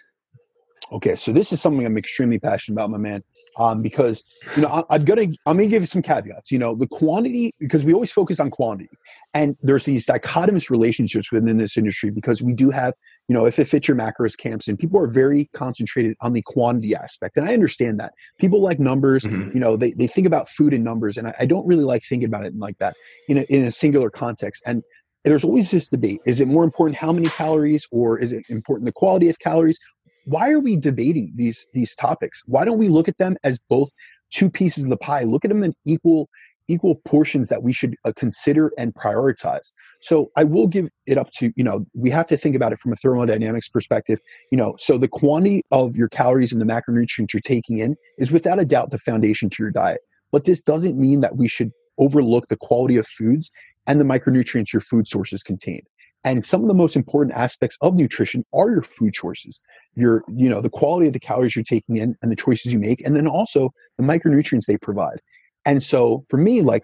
Okay, 0.91 1.15
so 1.15 1.31
this 1.33 1.51
is 1.51 1.61
something 1.61 1.85
I'm 1.85 1.97
extremely 1.97 2.39
passionate 2.39 2.75
about, 2.75 2.89
my 2.91 2.97
man. 2.97 3.23
Um, 3.59 3.81
because 3.81 4.23
you 4.55 4.61
know 4.61 4.85
I, 4.89 4.95
am 4.95 5.03
gonna 5.03 5.23
I'm 5.47 5.57
gonna 5.57 5.65
give 5.65 5.81
you 5.81 5.87
some 5.87 6.03
caveats. 6.03 6.51
You 6.51 6.59
know 6.59 6.75
the 6.75 6.87
quantity 6.87 7.53
because 7.59 7.83
we 7.83 7.93
always 7.93 8.11
focus 8.11 8.39
on 8.39 8.51
quantity, 8.51 8.89
and 9.33 9.57
there's 9.63 9.83
these 9.83 10.05
dichotomous 10.05 10.69
relationships 10.69 11.31
within 11.31 11.57
this 11.57 11.75
industry 11.75 12.11
because 12.11 12.43
we 12.43 12.53
do 12.53 12.69
have 12.69 12.93
you 13.27 13.33
know 13.33 13.45
if 13.47 13.57
it 13.57 13.65
fits 13.67 13.87
your 13.87 13.97
macros 13.97 14.37
camps 14.37 14.67
and 14.67 14.77
people 14.77 14.99
are 14.99 15.07
very 15.07 15.49
concentrated 15.53 16.15
on 16.21 16.33
the 16.33 16.43
quantity 16.43 16.93
aspect, 16.93 17.35
and 17.35 17.49
I 17.49 17.53
understand 17.53 17.99
that 17.99 18.13
people 18.39 18.61
like 18.61 18.79
numbers. 18.79 19.23
Mm-hmm. 19.23 19.55
You 19.55 19.59
know 19.59 19.75
they 19.75 19.91
they 19.91 20.07
think 20.07 20.27
about 20.27 20.47
food 20.47 20.71
in 20.71 20.83
numbers, 20.83 21.17
and 21.17 21.27
I, 21.27 21.35
I 21.39 21.45
don't 21.47 21.65
really 21.65 21.83
like 21.83 22.03
thinking 22.03 22.27
about 22.27 22.45
it 22.45 22.55
like 22.55 22.77
that 22.77 22.95
in 23.27 23.39
a, 23.39 23.41
in 23.49 23.63
a 23.63 23.71
singular 23.71 24.11
context. 24.11 24.61
And 24.67 24.83
there's 25.23 25.43
always 25.43 25.71
this 25.71 25.89
debate 25.89 26.21
is 26.25 26.39
it 26.39 26.47
more 26.47 26.63
important 26.63 26.95
how 26.97 27.11
many 27.11 27.27
calories 27.29 27.87
or 27.91 28.17
is 28.19 28.31
it 28.31 28.45
important 28.49 28.85
the 28.85 28.93
quality 28.93 29.29
of 29.29 29.37
calories 29.39 29.79
why 30.27 30.51
are 30.51 30.59
we 30.59 30.75
debating 30.75 31.31
these 31.35 31.67
these 31.73 31.95
topics? 31.95 32.43
Why 32.47 32.65
don't 32.65 32.77
we 32.77 32.89
look 32.89 33.07
at 33.07 33.17
them 33.17 33.37
as 33.45 33.59
both 33.59 33.91
two 34.29 34.49
pieces 34.49 34.83
of 34.83 34.89
the 34.89 34.97
pie? 34.97 35.23
Look 35.23 35.45
at 35.45 35.49
them 35.49 35.63
in 35.63 35.73
equal 35.85 36.29
equal 36.67 36.95
portions 37.05 37.47
that 37.47 37.63
we 37.63 37.71
should 37.71 37.95
uh, 38.03 38.11
consider 38.17 38.73
and 38.77 38.93
prioritize. 38.93 39.71
So 40.01 40.29
i 40.35 40.43
will 40.43 40.67
give 40.67 40.89
it 41.05 41.17
up 41.17 41.31
to 41.37 41.53
you 41.55 41.63
know 41.63 41.85
we 41.93 42.09
have 42.09 42.27
to 42.27 42.35
think 42.35 42.57
about 42.57 42.73
it 42.73 42.79
from 42.79 42.91
a 42.91 42.97
thermodynamics 42.97 43.69
perspective. 43.69 44.19
You 44.51 44.57
know 44.57 44.75
so 44.77 44.97
the 44.97 45.07
quantity 45.07 45.63
of 45.71 45.95
your 45.95 46.09
calories 46.09 46.51
and 46.51 46.61
the 46.61 46.65
macronutrients 46.65 47.31
you're 47.33 47.39
taking 47.39 47.77
in 47.77 47.95
is 48.17 48.29
without 48.29 48.59
a 48.59 48.65
doubt 48.65 48.91
the 48.91 48.97
foundation 48.97 49.49
to 49.51 49.63
your 49.63 49.71
diet. 49.71 50.01
But 50.33 50.43
this 50.43 50.61
doesn't 50.61 50.99
mean 50.99 51.21
that 51.21 51.37
we 51.37 51.47
should 51.47 51.71
overlook 51.97 52.47
the 52.49 52.57
quality 52.57 52.97
of 52.97 53.07
foods 53.07 53.49
and 53.87 53.97
the 54.01 54.05
micronutrients 54.05 54.73
your 54.73 54.81
food 54.81 55.07
sources 55.07 55.41
contain 55.41 55.83
and 56.23 56.45
some 56.45 56.61
of 56.61 56.67
the 56.67 56.73
most 56.73 56.95
important 56.95 57.35
aspects 57.35 57.77
of 57.81 57.95
nutrition 57.95 58.43
are 58.53 58.69
your 58.69 58.81
food 58.81 59.13
choices 59.13 59.61
your 59.97 60.23
you 60.33 60.47
know 60.47 60.61
the 60.61 60.69
quality 60.69 61.07
of 61.07 61.13
the 61.13 61.19
calories 61.19 61.55
you're 61.55 61.63
taking 61.63 61.97
in 61.97 62.15
and 62.21 62.31
the 62.31 62.35
choices 62.35 62.71
you 62.71 62.79
make 62.79 63.05
and 63.05 63.15
then 63.15 63.27
also 63.27 63.73
the 63.97 64.03
micronutrients 64.03 64.65
they 64.65 64.77
provide. 64.77 65.19
And 65.65 65.83
so 65.83 66.23
for 66.29 66.37
me 66.37 66.61
like 66.61 66.83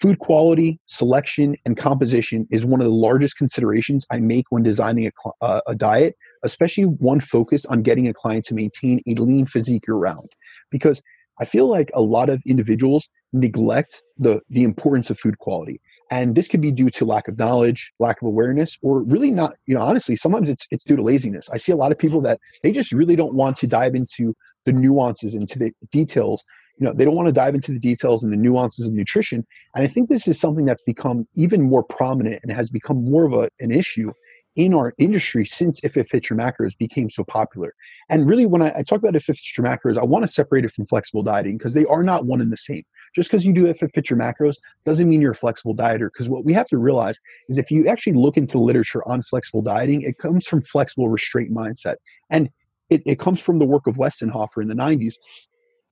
food 0.00 0.18
quality 0.18 0.80
selection 0.86 1.54
and 1.64 1.76
composition 1.76 2.48
is 2.50 2.66
one 2.66 2.80
of 2.80 2.86
the 2.86 2.92
largest 2.92 3.36
considerations 3.36 4.04
i 4.10 4.18
make 4.18 4.44
when 4.50 4.62
designing 4.62 5.06
a, 5.06 5.44
uh, 5.44 5.60
a 5.68 5.74
diet 5.74 6.16
especially 6.42 6.84
one 6.84 7.20
focused 7.20 7.64
on 7.68 7.80
getting 7.80 8.08
a 8.08 8.14
client 8.14 8.44
to 8.44 8.54
maintain 8.54 9.00
a 9.06 9.14
lean 9.14 9.46
physique 9.46 9.84
year 9.86 9.96
round 9.96 10.28
because 10.72 11.00
i 11.40 11.44
feel 11.44 11.68
like 11.68 11.92
a 11.94 12.02
lot 12.02 12.28
of 12.28 12.42
individuals 12.44 13.08
neglect 13.32 14.02
the 14.18 14.40
the 14.50 14.64
importance 14.64 15.10
of 15.10 15.18
food 15.18 15.38
quality 15.38 15.80
and 16.10 16.34
this 16.34 16.48
could 16.48 16.60
be 16.60 16.72
due 16.72 16.90
to 16.90 17.04
lack 17.04 17.28
of 17.28 17.38
knowledge 17.38 17.92
lack 17.98 18.20
of 18.20 18.26
awareness 18.26 18.78
or 18.82 19.02
really 19.02 19.30
not 19.30 19.54
you 19.66 19.74
know 19.74 19.80
honestly 19.80 20.16
sometimes 20.16 20.50
it's 20.50 20.66
it's 20.70 20.84
due 20.84 20.96
to 20.96 21.02
laziness. 21.02 21.48
I 21.50 21.56
see 21.56 21.72
a 21.72 21.76
lot 21.76 21.92
of 21.92 21.98
people 21.98 22.20
that 22.22 22.38
they 22.62 22.72
just 22.72 22.92
really 22.92 23.16
don't 23.16 23.34
want 23.34 23.56
to 23.58 23.66
dive 23.66 23.94
into 23.94 24.34
the 24.64 24.72
nuances 24.72 25.34
into 25.34 25.58
the 25.58 25.72
details. 25.90 26.44
You 26.78 26.86
know 26.86 26.92
they 26.92 27.04
don't 27.04 27.14
want 27.14 27.28
to 27.28 27.32
dive 27.32 27.54
into 27.54 27.72
the 27.72 27.78
details 27.78 28.22
and 28.22 28.32
the 28.32 28.36
nuances 28.36 28.86
of 28.86 28.92
nutrition. 28.92 29.44
And 29.74 29.84
i 29.84 29.86
think 29.86 30.08
this 30.08 30.28
is 30.28 30.38
something 30.38 30.64
that's 30.64 30.82
become 30.82 31.26
even 31.34 31.62
more 31.62 31.82
prominent 31.84 32.40
and 32.42 32.52
has 32.52 32.70
become 32.70 33.04
more 33.04 33.24
of 33.24 33.32
a, 33.32 33.48
an 33.60 33.70
issue 33.70 34.12
in 34.56 34.74
our 34.74 34.94
industry 34.98 35.44
since 35.44 35.82
if 35.82 35.96
it 35.96 36.08
fits 36.08 36.30
your 36.30 36.38
macros 36.38 36.76
became 36.76 37.10
so 37.10 37.24
popular. 37.24 37.74
And 38.08 38.28
really, 38.28 38.46
when 38.46 38.62
I, 38.62 38.72
I 38.78 38.82
talk 38.82 38.98
about 38.98 39.16
if 39.16 39.22
it 39.22 39.36
fits 39.36 39.56
your 39.56 39.66
macros, 39.66 39.98
I 39.98 40.04
want 40.04 40.22
to 40.24 40.28
separate 40.28 40.64
it 40.64 40.72
from 40.72 40.86
flexible 40.86 41.22
dieting 41.22 41.58
because 41.58 41.74
they 41.74 41.84
are 41.86 42.02
not 42.02 42.26
one 42.26 42.40
and 42.40 42.52
the 42.52 42.56
same. 42.56 42.82
Just 43.14 43.30
because 43.30 43.44
you 43.46 43.52
do 43.52 43.66
if 43.66 43.82
it 43.82 43.90
fits 43.94 44.10
your 44.10 44.18
macros 44.18 44.56
doesn't 44.84 45.08
mean 45.08 45.20
you're 45.20 45.32
a 45.32 45.36
flexible 45.36 45.74
dieter. 45.74 46.08
Because 46.12 46.28
what 46.28 46.44
we 46.44 46.52
have 46.52 46.66
to 46.68 46.78
realize 46.78 47.20
is 47.48 47.58
if 47.58 47.70
you 47.70 47.86
actually 47.86 48.14
look 48.14 48.36
into 48.36 48.58
literature 48.58 49.06
on 49.08 49.22
flexible 49.22 49.62
dieting, 49.62 50.02
it 50.02 50.18
comes 50.18 50.46
from 50.46 50.62
flexible 50.62 51.08
restraint 51.08 51.52
mindset. 51.52 51.96
And 52.30 52.50
it, 52.90 53.02
it 53.06 53.18
comes 53.18 53.40
from 53.40 53.58
the 53.58 53.64
work 53.64 53.86
of 53.86 53.96
Westenhofer 53.96 54.60
in 54.60 54.68
the 54.68 54.74
90s 54.74 55.14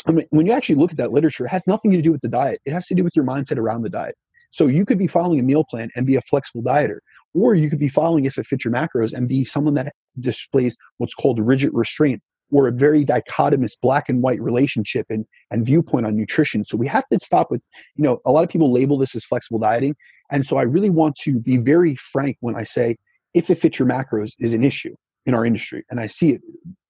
I 0.06 0.12
mean, 0.12 0.26
when 0.30 0.46
you 0.46 0.52
actually 0.52 0.74
look 0.76 0.90
at 0.90 0.96
that 0.96 1.12
literature, 1.12 1.46
it 1.46 1.50
has 1.50 1.66
nothing 1.66 1.90
to 1.92 2.02
do 2.02 2.12
with 2.12 2.22
the 2.22 2.28
diet. 2.28 2.60
It 2.64 2.72
has 2.72 2.86
to 2.86 2.94
do 2.94 3.04
with 3.04 3.14
your 3.14 3.24
mindset 3.24 3.58
around 3.58 3.82
the 3.82 3.90
diet. 3.90 4.16
So 4.50 4.66
you 4.66 4.84
could 4.84 4.98
be 4.98 5.06
following 5.06 5.40
a 5.40 5.42
meal 5.42 5.64
plan 5.64 5.90
and 5.96 6.06
be 6.06 6.16
a 6.16 6.20
flexible 6.22 6.62
dieter, 6.62 6.98
or 7.34 7.54
you 7.54 7.70
could 7.70 7.78
be 7.78 7.88
following 7.88 8.24
if 8.24 8.38
it 8.38 8.46
fits 8.46 8.64
your 8.64 8.72
macros 8.72 9.12
and 9.12 9.28
be 9.28 9.44
someone 9.44 9.74
that 9.74 9.94
displays 10.20 10.76
what's 10.98 11.14
called 11.14 11.40
rigid 11.40 11.70
restraint 11.72 12.22
or 12.52 12.68
a 12.68 12.72
very 12.72 13.04
dichotomous 13.04 13.72
black 13.80 14.08
and 14.08 14.22
white 14.22 14.40
relationship 14.40 15.06
and, 15.08 15.24
and 15.50 15.64
viewpoint 15.64 16.04
on 16.06 16.14
nutrition. 16.14 16.64
So 16.64 16.76
we 16.76 16.86
have 16.86 17.06
to 17.08 17.18
stop 17.18 17.50
with, 17.50 17.64
you 17.96 18.04
know, 18.04 18.20
a 18.26 18.30
lot 18.30 18.44
of 18.44 18.50
people 18.50 18.70
label 18.70 18.98
this 18.98 19.16
as 19.16 19.24
flexible 19.24 19.58
dieting. 19.58 19.96
And 20.30 20.44
so 20.44 20.58
I 20.58 20.62
really 20.62 20.90
want 20.90 21.16
to 21.22 21.40
be 21.40 21.56
very 21.56 21.96
frank 21.96 22.36
when 22.40 22.54
I 22.54 22.62
say 22.62 22.96
if 23.34 23.48
it 23.48 23.56
fits 23.56 23.78
your 23.78 23.88
macros 23.88 24.32
is 24.38 24.52
an 24.52 24.62
issue 24.62 24.94
in 25.24 25.34
our 25.34 25.46
industry. 25.46 25.84
And 25.90 25.98
I 25.98 26.06
see 26.06 26.32
it 26.32 26.42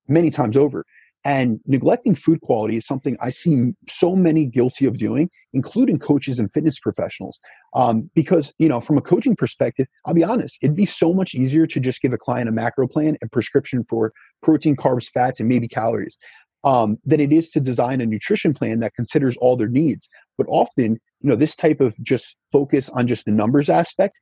many 0.08 0.30
times 0.30 0.56
over. 0.56 0.84
And 1.24 1.60
neglecting 1.66 2.14
food 2.16 2.40
quality 2.40 2.76
is 2.76 2.86
something 2.86 3.16
I 3.20 3.30
see 3.30 3.72
so 3.88 4.16
many 4.16 4.44
guilty 4.44 4.86
of 4.86 4.98
doing, 4.98 5.30
including 5.52 5.98
coaches 5.98 6.40
and 6.40 6.52
fitness 6.52 6.80
professionals. 6.80 7.40
Um, 7.74 8.10
because, 8.14 8.52
you 8.58 8.68
know, 8.68 8.80
from 8.80 8.98
a 8.98 9.00
coaching 9.00 9.36
perspective, 9.36 9.86
I'll 10.04 10.14
be 10.14 10.24
honest, 10.24 10.58
it'd 10.62 10.76
be 10.76 10.86
so 10.86 11.14
much 11.14 11.34
easier 11.34 11.66
to 11.66 11.80
just 11.80 12.02
give 12.02 12.12
a 12.12 12.18
client 12.18 12.48
a 12.48 12.52
macro 12.52 12.88
plan 12.88 13.16
and 13.20 13.30
prescription 13.30 13.84
for 13.84 14.12
protein, 14.42 14.74
carbs, 14.74 15.08
fats, 15.08 15.38
and 15.38 15.48
maybe 15.48 15.68
calories 15.68 16.18
um, 16.64 16.98
than 17.04 17.20
it 17.20 17.32
is 17.32 17.50
to 17.50 17.60
design 17.60 18.00
a 18.00 18.06
nutrition 18.06 18.54
plan 18.54 18.80
that 18.80 18.94
considers 18.94 19.36
all 19.38 19.56
their 19.56 19.68
needs. 19.68 20.08
But 20.38 20.46
often, 20.48 20.92
you 21.20 21.30
know, 21.30 21.36
this 21.36 21.56
type 21.56 21.80
of 21.80 21.96
just 22.02 22.36
focus 22.50 22.88
on 22.90 23.06
just 23.06 23.26
the 23.26 23.32
numbers 23.32 23.70
aspect 23.70 24.18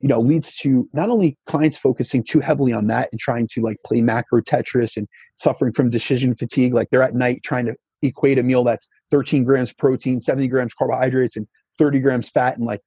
you 0.00 0.08
know 0.08 0.20
leads 0.20 0.56
to 0.56 0.88
not 0.92 1.08
only 1.08 1.36
clients 1.46 1.78
focusing 1.78 2.22
too 2.22 2.40
heavily 2.40 2.72
on 2.72 2.86
that 2.88 3.08
and 3.12 3.20
trying 3.20 3.46
to 3.46 3.60
like 3.60 3.76
play 3.84 4.00
macro 4.00 4.40
tetris 4.40 4.96
and 4.96 5.06
suffering 5.36 5.72
from 5.72 5.90
decision 5.90 6.34
fatigue 6.34 6.74
like 6.74 6.88
they're 6.90 7.02
at 7.02 7.14
night 7.14 7.42
trying 7.42 7.66
to 7.66 7.74
equate 8.02 8.38
a 8.38 8.42
meal 8.42 8.64
that's 8.64 8.88
13 9.10 9.44
grams 9.44 9.72
protein 9.72 10.20
70 10.20 10.48
grams 10.48 10.74
carbohydrates 10.74 11.36
and 11.36 11.46
30 11.78 12.00
grams 12.00 12.28
fat 12.28 12.56
and 12.56 12.66
like 12.66 12.80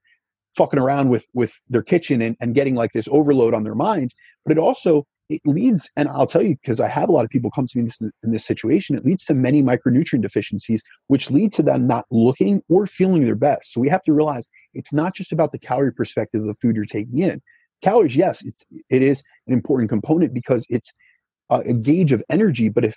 fucking 0.58 0.80
around 0.80 1.10
with 1.10 1.26
with 1.34 1.54
their 1.70 1.84
kitchen 1.84 2.22
and, 2.22 2.36
and 2.42 2.56
getting 2.56 2.76
like 2.76 2.92
this 2.92 3.08
overload 3.10 3.54
on 3.54 3.64
their 3.64 3.76
mind. 3.76 4.14
But 4.46 4.58
it 4.58 4.60
also 4.60 5.06
it 5.30 5.42
leads, 5.46 5.90
and 5.96 6.08
I'll 6.08 6.28
tell 6.28 6.42
you 6.42 6.56
because 6.62 6.80
I 6.80 6.88
have 6.88 7.10
a 7.10 7.12
lot 7.12 7.26
of 7.26 7.30
people 7.30 7.52
come 7.52 7.68
to 7.68 7.78
me 7.78 7.82
in 7.82 7.86
this, 7.86 8.02
in 8.02 8.32
this 8.32 8.46
situation, 8.46 8.96
it 8.96 9.04
leads 9.04 9.26
to 9.26 9.34
many 9.34 9.62
micronutrient 9.62 10.22
deficiencies, 10.22 10.84
which 11.08 11.30
lead 11.30 11.52
to 11.54 11.64
them 11.64 11.86
not 11.86 12.06
looking 12.12 12.62
or 12.70 12.88
feeling 12.88 13.26
their 13.26 13.36
best. 13.36 13.74
So 13.74 13.82
we 13.82 13.90
have 13.90 14.04
to 14.04 14.14
realize 14.14 14.50
it's 14.74 14.94
not 14.94 15.14
just 15.14 15.32
about 15.32 15.52
the 15.52 15.60
calorie 15.60 15.94
perspective 15.94 16.42
of 16.42 16.48
the 16.48 16.54
food 16.54 16.76
you're 16.76 16.86
taking 16.86 17.20
in. 17.20 17.42
Calories, 17.82 18.16
yes, 18.16 18.44
it's 18.46 18.66
it 18.90 19.02
is 19.02 19.24
an 19.48 19.54
important 19.54 19.90
component 19.90 20.34
because 20.34 20.66
it's 20.70 20.94
a, 21.50 21.58
a 21.58 21.74
gauge 21.74 22.12
of 22.12 22.24
energy. 22.30 22.70
But 22.70 22.86
if 22.86 22.96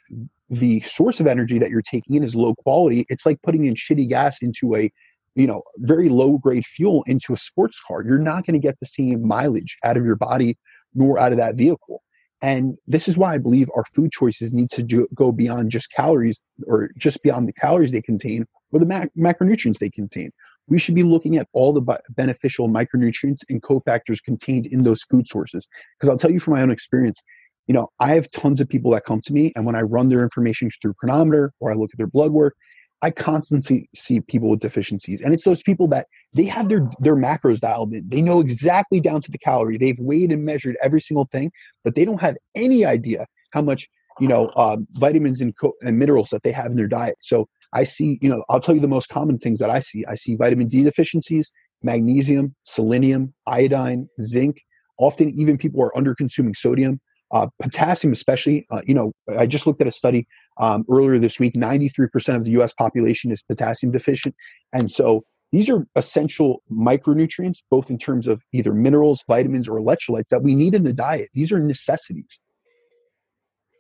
the 0.49 0.81
source 0.81 1.20
of 1.20 1.26
energy 1.26 1.59
that 1.59 1.70
you're 1.70 1.83
taking 1.83 2.16
in 2.16 2.22
is 2.22 2.37
low 2.37 2.55
quality, 2.55 3.07
it's 3.09 3.26
like 3.26 3.43
putting 3.43 3.66
in 3.66 3.74
shitty 3.74 4.09
gas 4.09 4.41
into 4.41 4.76
a 4.76 4.91
you 5.35 5.47
know 5.47 5.62
very 5.78 6.09
low 6.09 6.39
grade 6.39 6.64
fuel 6.64 7.03
into 7.09 7.33
a 7.33 7.37
sports 7.37 7.81
car. 7.87 8.05
You're 8.05 8.18
not 8.18 8.47
going 8.47 8.61
to 8.61 8.64
get 8.64 8.78
the 8.78 8.87
same 8.87 9.26
mileage 9.26 9.76
out 9.85 9.97
of 9.97 10.05
your 10.05 10.16
body 10.16 10.57
nor 10.95 11.18
out 11.18 11.33
of 11.33 11.39
that 11.39 11.57
vehicle. 11.57 12.03
And 12.43 12.76
this 12.86 13.07
is 13.07 13.18
why 13.18 13.34
I 13.34 13.38
believe 13.38 13.68
our 13.76 13.84
food 13.84 14.12
choices 14.12 14.53
need 14.53 14.70
to 14.70 14.82
do, 14.82 15.07
go 15.14 15.30
beyond 15.30 15.70
just 15.70 15.93
calories 15.93 16.41
or 16.66 16.91
just 16.97 17.22
beyond 17.22 17.49
the 17.49 17.53
calories 17.53 17.93
they 17.93 18.03
contain 18.03 18.47
or 18.72 18.80
the 18.80 18.86
mac- 18.86 19.11
macronutrients 19.16 19.78
they 19.78 19.91
contain. 19.91 20.30
We 20.68 20.78
should 20.78 20.95
be 20.95 21.03
looking 21.03 21.36
at 21.36 21.49
all 21.53 21.72
the 21.72 21.82
beneficial 22.11 22.68
micronutrients 22.68 23.41
and 23.49 23.61
cofactors 23.61 24.22
contained 24.24 24.66
in 24.66 24.84
those 24.84 25.03
food 25.03 25.26
sources. 25.26 25.68
Because 25.99 26.09
I'll 26.09 26.18
tell 26.18 26.30
you 26.30 26.41
from 26.41 26.55
my 26.55 26.62
own 26.62 26.70
experience, 26.70 27.22
you 27.66 27.74
know, 27.74 27.88
I 27.99 28.14
have 28.14 28.30
tons 28.30 28.61
of 28.61 28.68
people 28.68 28.91
that 28.93 29.05
come 29.05 29.20
to 29.22 29.32
me, 29.32 29.53
and 29.55 29.66
when 29.66 29.74
I 29.74 29.82
run 29.82 30.09
their 30.09 30.22
information 30.22 30.70
through 30.80 30.95
Cronometer 30.95 31.53
or 31.61 31.70
I 31.70 31.74
look 31.74 31.91
at 31.93 31.99
their 31.99 32.07
blood 32.07 32.30
work, 32.32 32.55
I 33.03 33.11
constantly 33.11 33.89
see 33.95 34.21
people 34.21 34.51
with 34.51 34.61
deficiencies, 34.61 35.23
and 35.23 35.33
it's 35.33 35.45
those 35.45 35.63
people 35.63 35.89
that 35.89 36.07
they 36.35 36.45
have 36.45 36.69
their 36.69 36.89
their 37.01 37.17
macros 37.17 37.61
dialed 37.61 37.93
in. 37.95 38.09
They 38.09 38.21
know 38.21 38.41
exactly 38.41 39.01
down 39.01 39.21
to 39.23 39.31
the 39.31 39.39
calorie. 39.39 39.79
They've 39.79 39.99
weighed 39.99 40.33
and 40.33 40.45
measured 40.45 40.77
every 40.83 41.01
single 41.01 41.25
thing, 41.25 41.51
but 41.85 41.95
they 41.95 42.05
don't 42.05 42.21
have 42.21 42.37
any 42.55 42.85
idea 42.85 43.27
how 43.53 43.63
much 43.63 43.89
you 44.21 44.29
know 44.29 44.49
uh, 44.57 44.77
vitamins 44.93 45.41
and, 45.41 45.57
co- 45.57 45.75
and 45.83 45.99
minerals 45.99 46.29
that 46.31 46.43
they 46.43 46.53
have 46.53 46.67
in 46.67 46.77
their 46.77 46.89
diet. 46.89 47.17
So 47.21 47.49
I 47.73 47.85
see, 47.85 48.19
you 48.21 48.29
know, 48.29 48.45
I'll 48.49 48.61
tell 48.61 48.75
you 48.75 48.81
the 48.81 48.89
most 48.89 49.09
common 49.09 49.39
things 49.39 49.59
that 49.61 49.71
I 49.71 49.81
see. 49.81 50.05
I 50.07 50.15
see 50.15 50.37
vitamin 50.37 50.69
D 50.69 50.83
deficiencies, 50.85 51.51
magnesium, 51.83 52.55
selenium, 52.65 53.33
iodine, 53.47 54.09
zinc. 54.21 54.61
Often, 54.99 55.31
even 55.31 55.57
people 55.57 55.83
are 55.83 55.97
under 55.97 56.15
consuming 56.15 56.55
sodium. 56.55 57.01
Uh, 57.33 57.47
potassium, 57.63 58.13
especially, 58.13 58.67
uh, 58.73 58.83
you 58.85 58.93
know, 58.93 59.13
I 59.39 59.47
just 59.47 59.65
looked 59.65 59.81
at 59.81 59.87
a 59.87 59.93
study 59.93 60.27
um, 60.61 60.85
earlier 60.89 61.19
this 61.19 61.41
week. 61.41 61.55
93% 61.55 62.37
of 62.37 62.45
the 62.45 62.51
US 62.61 62.73
population 62.73 63.33
is 63.33 63.43
potassium 63.43 63.91
deficient. 63.91 64.37
And 64.73 64.91
so 64.91 65.25
these 65.51 65.69
are 65.69 65.87
essential 65.97 66.63
micronutrients, 66.71 67.63
both 67.71 67.91
in 67.91 67.99
terms 67.99 68.29
of 68.29 68.43
either 68.53 68.73
minerals, 68.73 69.25
vitamins, 69.27 69.69
or 69.69 69.81
electrolytes 69.81 70.29
that 70.29 70.43
we 70.43 70.55
need 70.55 70.75
in 70.75 70.85
the 70.85 70.93
diet. 70.93 71.31
These 71.35 71.51
are 71.51 71.59
necessities. 71.59 72.41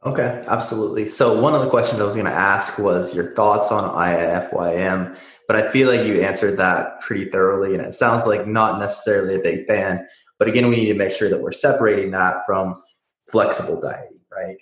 Okay, 0.04 0.42
absolutely. 0.48 1.06
So, 1.08 1.40
one 1.40 1.54
of 1.54 1.60
the 1.60 1.68
questions 1.68 2.00
I 2.00 2.04
was 2.04 2.14
going 2.14 2.26
to 2.26 2.32
ask 2.32 2.78
was 2.78 3.14
your 3.14 3.32
thoughts 3.34 3.70
on 3.70 3.94
IIFYM, 3.94 5.18
but 5.46 5.56
I 5.56 5.70
feel 5.70 5.94
like 5.94 6.06
you 6.06 6.22
answered 6.22 6.56
that 6.56 7.02
pretty 7.02 7.26
thoroughly, 7.26 7.74
and 7.74 7.84
it 7.84 7.92
sounds 7.92 8.26
like 8.26 8.46
not 8.46 8.80
necessarily 8.80 9.34
a 9.34 9.40
big 9.40 9.66
fan. 9.66 10.06
But 10.38 10.48
again, 10.48 10.68
we 10.70 10.76
need 10.76 10.88
to 10.88 10.94
make 10.94 11.12
sure 11.12 11.28
that 11.28 11.42
we're 11.42 11.52
separating 11.52 12.12
that 12.12 12.46
from 12.46 12.74
flexible 13.30 13.78
dieting, 13.78 14.22
right? 14.32 14.56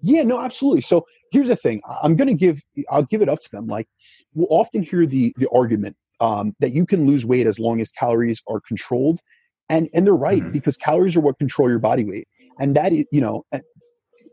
Yeah, 0.00 0.22
no, 0.22 0.40
absolutely. 0.40 0.80
So 0.80 1.04
here's 1.30 1.48
the 1.48 1.56
thing. 1.56 1.80
I'm 2.02 2.16
going 2.16 2.28
to 2.28 2.34
give, 2.34 2.60
I'll 2.90 3.04
give 3.04 3.22
it 3.22 3.28
up 3.28 3.40
to 3.40 3.50
them. 3.50 3.66
Like 3.66 3.86
we'll 4.34 4.48
often 4.50 4.82
hear 4.82 5.06
the 5.06 5.32
the 5.36 5.48
argument 5.54 5.96
um, 6.20 6.54
that 6.60 6.72
you 6.72 6.86
can 6.86 7.06
lose 7.06 7.24
weight 7.24 7.46
as 7.46 7.58
long 7.58 7.80
as 7.80 7.90
calories 7.90 8.42
are 8.48 8.60
controlled, 8.66 9.20
and 9.68 9.88
and 9.94 10.06
they're 10.06 10.14
right 10.14 10.42
mm-hmm. 10.42 10.52
because 10.52 10.76
calories 10.76 11.16
are 11.16 11.20
what 11.20 11.38
control 11.38 11.68
your 11.68 11.78
body 11.78 12.04
weight, 12.04 12.28
and 12.58 12.76
that 12.76 12.92
is, 12.92 13.06
you 13.12 13.20
know, 13.20 13.42
and, 13.52 13.62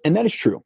and 0.03 0.15
that 0.15 0.25
is 0.25 0.33
true. 0.33 0.63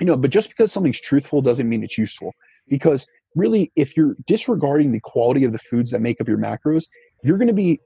You 0.00 0.06
know, 0.06 0.16
but 0.16 0.30
just 0.30 0.48
because 0.48 0.72
something's 0.72 1.00
truthful 1.00 1.42
doesn't 1.42 1.68
mean 1.68 1.82
it's 1.82 1.98
useful. 1.98 2.32
Because 2.68 3.06
really, 3.34 3.72
if 3.74 3.96
you're 3.96 4.14
disregarding 4.26 4.92
the 4.92 5.00
quality 5.00 5.44
of 5.44 5.52
the 5.52 5.58
foods 5.58 5.90
that 5.90 6.00
make 6.00 6.20
up 6.20 6.28
your 6.28 6.38
macros, 6.38 6.86
you're 7.24 7.38
going 7.38 7.48
to 7.48 7.54
be 7.54 7.80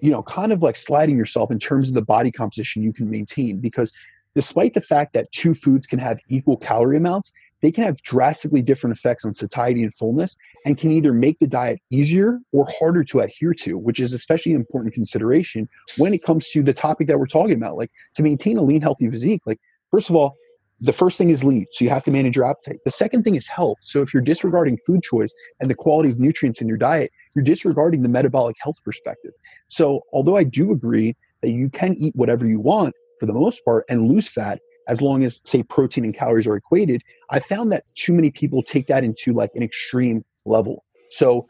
you 0.00 0.10
know, 0.10 0.22
kind 0.22 0.52
of 0.52 0.62
like 0.62 0.76
sliding 0.76 1.16
yourself 1.16 1.50
in 1.50 1.58
terms 1.58 1.88
of 1.88 1.94
the 1.94 2.02
body 2.02 2.32
composition 2.32 2.82
you 2.82 2.92
can 2.92 3.10
maintain. 3.10 3.58
Because 3.58 3.92
despite 4.34 4.74
the 4.74 4.80
fact 4.80 5.12
that 5.14 5.30
two 5.32 5.54
foods 5.54 5.86
can 5.86 5.98
have 5.98 6.18
equal 6.28 6.56
calorie 6.56 6.96
amounts, 6.96 7.32
they 7.62 7.70
can 7.70 7.84
have 7.84 8.00
drastically 8.02 8.62
different 8.62 8.96
effects 8.96 9.24
on 9.24 9.34
satiety 9.34 9.82
and 9.82 9.94
fullness 9.94 10.36
and 10.64 10.78
can 10.78 10.90
either 10.90 11.12
make 11.12 11.38
the 11.38 11.46
diet 11.46 11.78
easier 11.90 12.38
or 12.52 12.66
harder 12.78 13.04
to 13.04 13.20
adhere 13.20 13.54
to, 13.54 13.76
which 13.76 14.00
is 14.00 14.12
especially 14.12 14.52
an 14.52 14.58
important 14.58 14.94
consideration 14.94 15.68
when 15.98 16.14
it 16.14 16.22
comes 16.22 16.48
to 16.50 16.62
the 16.62 16.72
topic 16.72 17.06
that 17.08 17.18
we're 17.18 17.26
talking 17.26 17.54
about. 17.54 17.76
Like 17.76 17.90
to 18.14 18.22
maintain 18.22 18.56
a 18.56 18.62
lean, 18.62 18.80
healthy 18.80 19.10
physique, 19.10 19.42
like, 19.46 19.60
first 19.90 20.08
of 20.08 20.16
all, 20.16 20.36
the 20.82 20.94
first 20.94 21.18
thing 21.18 21.28
is 21.28 21.44
lean, 21.44 21.66
so 21.72 21.84
you 21.84 21.90
have 21.90 22.04
to 22.04 22.10
manage 22.10 22.36
your 22.36 22.46
appetite. 22.46 22.78
The 22.86 22.90
second 22.90 23.22
thing 23.22 23.34
is 23.34 23.46
health. 23.46 23.76
So 23.82 24.00
if 24.00 24.14
you're 24.14 24.22
disregarding 24.22 24.78
food 24.86 25.02
choice 25.02 25.34
and 25.60 25.68
the 25.68 25.74
quality 25.74 26.08
of 26.08 26.18
nutrients 26.18 26.62
in 26.62 26.68
your 26.68 26.78
diet, 26.78 27.10
you're 27.34 27.44
disregarding 27.44 28.02
the 28.02 28.08
metabolic 28.08 28.56
health 28.62 28.76
perspective. 28.82 29.32
So 29.68 30.00
although 30.14 30.36
I 30.36 30.44
do 30.44 30.72
agree 30.72 31.16
that 31.42 31.50
you 31.50 31.68
can 31.68 31.96
eat 31.98 32.16
whatever 32.16 32.46
you 32.46 32.60
want 32.60 32.94
for 33.20 33.26
the 33.26 33.32
most 33.32 33.64
part 33.64 33.84
and 33.88 34.08
lose 34.08 34.28
fat 34.28 34.60
as 34.88 35.00
long 35.00 35.22
as 35.22 35.40
say 35.44 35.62
protein 35.62 36.04
and 36.04 36.16
calories 36.16 36.48
are 36.48 36.56
equated, 36.56 37.02
I 37.30 37.38
found 37.38 37.70
that 37.70 37.84
too 37.94 38.12
many 38.12 38.30
people 38.30 38.62
take 38.62 38.88
that 38.88 39.04
into 39.04 39.32
like 39.32 39.52
an 39.54 39.62
extreme 39.62 40.24
level. 40.44 40.84
So 41.10 41.46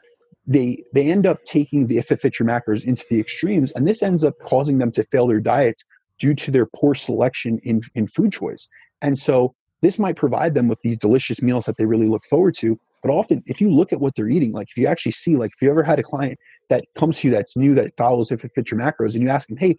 they 0.46 0.82
they 0.92 1.10
end 1.10 1.26
up 1.26 1.42
taking 1.44 1.86
the 1.86 1.96
if 1.96 2.10
it 2.10 2.20
fits 2.20 2.38
your 2.38 2.48
macros 2.48 2.84
into 2.84 3.04
the 3.08 3.20
extremes, 3.20 3.72
and 3.72 3.86
this 3.86 4.02
ends 4.02 4.24
up 4.24 4.34
causing 4.44 4.78
them 4.78 4.90
to 4.92 5.04
fail 5.04 5.26
their 5.26 5.40
diets 5.40 5.84
due 6.18 6.34
to 6.34 6.50
their 6.50 6.66
poor 6.66 6.94
selection 6.94 7.58
in, 7.62 7.80
in 7.94 8.06
food 8.06 8.32
choice. 8.32 8.68
And 9.00 9.18
so 9.18 9.54
this 9.80 9.98
might 9.98 10.16
provide 10.16 10.54
them 10.54 10.68
with 10.68 10.80
these 10.82 10.98
delicious 10.98 11.40
meals 11.40 11.64
that 11.64 11.78
they 11.78 11.86
really 11.86 12.08
look 12.08 12.24
forward 12.24 12.54
to. 12.56 12.78
But 13.02 13.10
often, 13.10 13.42
if 13.46 13.62
you 13.62 13.72
look 13.72 13.92
at 13.92 14.00
what 14.00 14.14
they're 14.14 14.28
eating, 14.28 14.52
like 14.52 14.68
if 14.70 14.76
you 14.76 14.86
actually 14.86 15.12
see, 15.12 15.36
like 15.36 15.52
if 15.54 15.62
you 15.62 15.70
ever 15.70 15.82
had 15.82 15.98
a 15.98 16.02
client 16.02 16.38
that 16.68 16.84
comes 16.94 17.20
to 17.20 17.28
you 17.28 17.34
that's 17.34 17.56
new, 17.56 17.74
that 17.74 17.96
follows 17.96 18.30
if 18.30 18.44
it 18.44 18.52
fits 18.54 18.70
your 18.70 18.78
macros, 18.78 19.14
and 19.14 19.22
you 19.22 19.30
ask 19.30 19.48
them, 19.48 19.56
hey, 19.56 19.76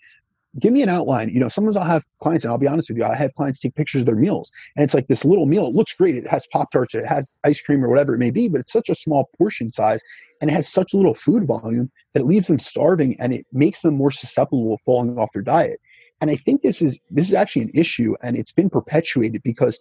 give 0.60 0.74
me 0.74 0.82
an 0.82 0.90
outline. 0.90 1.30
You 1.30 1.40
know, 1.40 1.48
sometimes 1.48 1.76
I'll 1.76 1.84
have 1.84 2.06
clients, 2.20 2.44
and 2.44 2.52
I'll 2.52 2.58
be 2.58 2.68
honest 2.68 2.90
with 2.90 2.98
you, 2.98 3.04
I 3.04 3.16
have 3.16 3.34
clients 3.36 3.60
take 3.60 3.76
pictures 3.76 4.02
of 4.02 4.06
their 4.06 4.16
meals, 4.16 4.52
and 4.76 4.84
it's 4.84 4.94
like 4.94 5.08
this 5.08 5.24
little 5.24 5.46
meal. 5.46 5.68
It 5.68 5.74
looks 5.74 5.94
great. 5.94 6.16
It 6.16 6.28
has 6.28 6.48
Pop 6.52 6.72
Tarts, 6.72 6.94
it 6.94 7.08
has 7.08 7.38
ice 7.44 7.62
cream, 7.62 7.84
or 7.84 7.90
whatever 7.90 8.14
it 8.16 8.20
may 8.20 8.32
be, 8.32 8.50
but 8.50 8.62
it's 8.62 8.74
such 8.74 8.90
a 8.90 8.96
small 8.96 9.30
portion 9.38 9.72
size, 9.72 10.02
and 10.42 10.50
it 10.50 10.54
has 10.54 10.68
such 10.68 10.94
little 10.94 11.14
food 11.14 11.46
volume 11.46 11.92
that 12.14 12.22
it 12.22 12.26
leaves 12.26 12.48
them 12.48 12.60
starving, 12.60 13.16
and 13.20 13.34
it 13.34 13.46
makes 13.52 13.82
them 13.82 13.96
more 13.96 14.12
susceptible 14.12 14.78
to 14.78 14.84
falling 14.84 15.18
off 15.18 15.32
their 15.34 15.42
diet. 15.42 15.80
And 16.20 16.30
I 16.30 16.36
think 16.36 16.62
this 16.62 16.82
is 16.82 17.00
this 17.10 17.28
is 17.28 17.34
actually 17.34 17.64
an 17.64 17.72
issue, 17.74 18.16
and 18.22 18.36
it's 18.38 18.52
been 18.52 18.70
perpetuated 18.70 19.42
because 19.44 19.80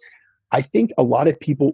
I 0.51 0.61
think 0.61 0.91
a 0.97 1.03
lot 1.03 1.27
of 1.27 1.39
people, 1.39 1.73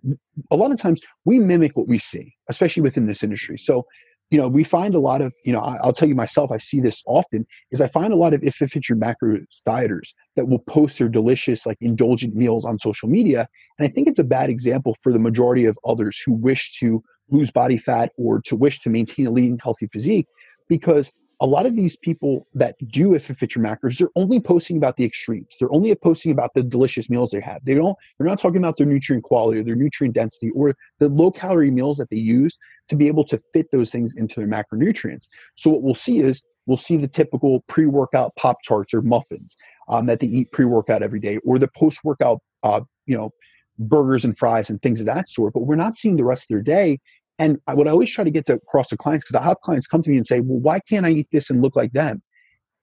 a 0.52 0.56
lot 0.56 0.72
of 0.72 0.78
times, 0.78 1.02
we 1.26 1.40
mimic 1.40 1.76
what 1.76 1.88
we 1.88 1.98
see, 1.98 2.36
especially 2.50 2.84
within 2.84 3.08
this 3.08 3.24
industry. 3.24 3.58
So 3.58 3.86
you 4.30 4.38
know, 4.38 4.48
we 4.48 4.64
find 4.64 4.94
a 4.94 5.00
lot 5.00 5.22
of, 5.22 5.34
you 5.46 5.54
know, 5.54 5.60
I'll 5.60 5.94
tell 5.94 6.08
you 6.08 6.16
myself, 6.16 6.52
I 6.52 6.58
see 6.58 6.82
this 6.82 7.02
often, 7.08 7.46
is 7.72 7.80
I 7.80 7.88
find 7.88 8.12
a 8.12 8.18
lot 8.18 8.34
of 8.34 8.44
if 8.44 8.62
it 8.62 8.70
fits 8.70 8.90
your 8.90 8.98
macros 8.98 9.46
dieters 9.66 10.14
that 10.36 10.48
will 10.48 10.60
post 10.60 11.00
their 11.00 11.08
delicious, 11.08 11.66
like 11.66 11.78
indulgent 11.80 12.36
meals 12.36 12.66
on 12.66 12.78
social 12.78 13.08
media. 13.08 13.48
And 13.80 13.88
I 13.88 13.90
think 13.90 14.08
it's 14.08 14.20
a 14.20 14.26
bad 14.26 14.50
example 14.50 14.98
for 15.02 15.14
the 15.14 15.20
majority 15.20 15.66
of 15.66 15.78
others 15.86 16.22
who 16.26 16.34
wish 16.34 16.78
to 16.80 17.02
lose 17.30 17.52
body 17.52 17.78
fat 17.78 18.12
or 18.18 18.42
to 18.42 18.56
wish 18.56 18.80
to 18.82 18.90
maintain 18.90 19.28
a 19.28 19.32
lean, 19.32 19.60
healthy 19.64 19.88
physique 19.88 20.28
because 20.68 21.14
a 21.40 21.46
lot 21.46 21.66
of 21.68 21.76
these 21.76 21.96
people 21.96 22.48
that 22.56 22.76
do 22.88 23.14
if 23.14 23.30
it 23.30 23.38
fits 23.38 23.56
your 23.56 23.64
macros, 23.64 24.00
they're 24.00 24.10
only 24.16 24.40
posting 24.40 24.78
about 24.78 24.98
the 24.98 25.06
extremes. 25.06 25.56
They're 25.60 25.72
only 25.72 25.94
posting 25.94 26.32
about 26.32 26.54
the 26.56 26.64
delicious 26.64 27.10
meals 27.10 27.30
they 27.32 27.42
have. 27.42 27.64
They 27.64 27.76
don't. 27.76 27.96
They're 28.18 28.28
not 28.28 28.40
talking 28.40 28.58
about 28.58 28.78
their 28.78 28.88
nutrient 28.88 29.24
quality 29.24 29.60
or 29.60 29.64
their 29.64 29.76
nutrient 29.76 30.16
density 30.16 30.52
or 30.56 30.76
the 31.00 31.10
low 31.10 31.32
calorie 31.32 31.70
meals 31.72 31.98
that 31.98 32.10
they 32.10 32.18
use 32.18 32.58
to 32.90 32.96
be 32.96 33.08
able 33.08 33.24
to 33.26 33.40
fit 33.54 33.68
those 33.72 33.92
things 33.92 34.16
into 34.16 34.40
their 34.40 34.48
macronutrients. 34.48 35.28
So 35.56 35.70
what 35.70 35.84
we'll 35.84 35.96
see 35.96 36.20
is 36.20 36.44
we'll 36.66 36.78
see 36.78 36.98
the 36.98 37.08
typical 37.08 37.64
pre-workout 37.68 38.36
pop 38.36 38.58
tarts 38.68 38.94
or 38.94 39.02
muffins 39.02 39.56
um, 39.90 40.08
that 40.08 40.20
they 40.20 40.28
eat 40.28 40.52
pre-workout 40.52 41.04
every 41.04 41.20
day, 41.20 41.38
or 41.46 41.60
the 41.60 41.70
post-workout, 41.70 42.40
uh, 42.64 42.82
you 43.06 43.16
know, 43.16 43.32
burgers 43.80 44.26
and 44.26 44.36
fries 44.36 44.72
and 44.72 44.82
things 44.82 45.00
of 45.00 45.06
that 45.06 45.30
sort. 45.30 45.54
But 45.54 45.62
we're 45.62 45.76
not 45.76 45.96
seeing 45.96 46.18
the 46.18 46.24
rest 46.24 46.46
of 46.46 46.48
their 46.50 46.64
day 46.64 47.00
and 47.40 47.60
I 47.68 47.74
always 47.74 48.12
try 48.12 48.24
to 48.24 48.32
get 48.32 48.46
to 48.48 48.54
across 48.54 48.90
to 48.90 48.98
clients, 48.98 49.26
because 49.26 49.42
I 49.42 49.44
have 49.44 49.62
clients 49.62 49.88
come 49.88 50.02
to 50.04 50.10
me 50.10 50.18
and 50.18 50.26
say, 50.26 50.40
well, 50.40 50.60
why 50.60 50.80
can't 50.80 51.06
I 51.06 51.10
eat 51.12 51.28
this 51.32 51.50
and 51.50 51.62
look 51.62 51.76
like 51.76 51.94
them? 51.94 52.22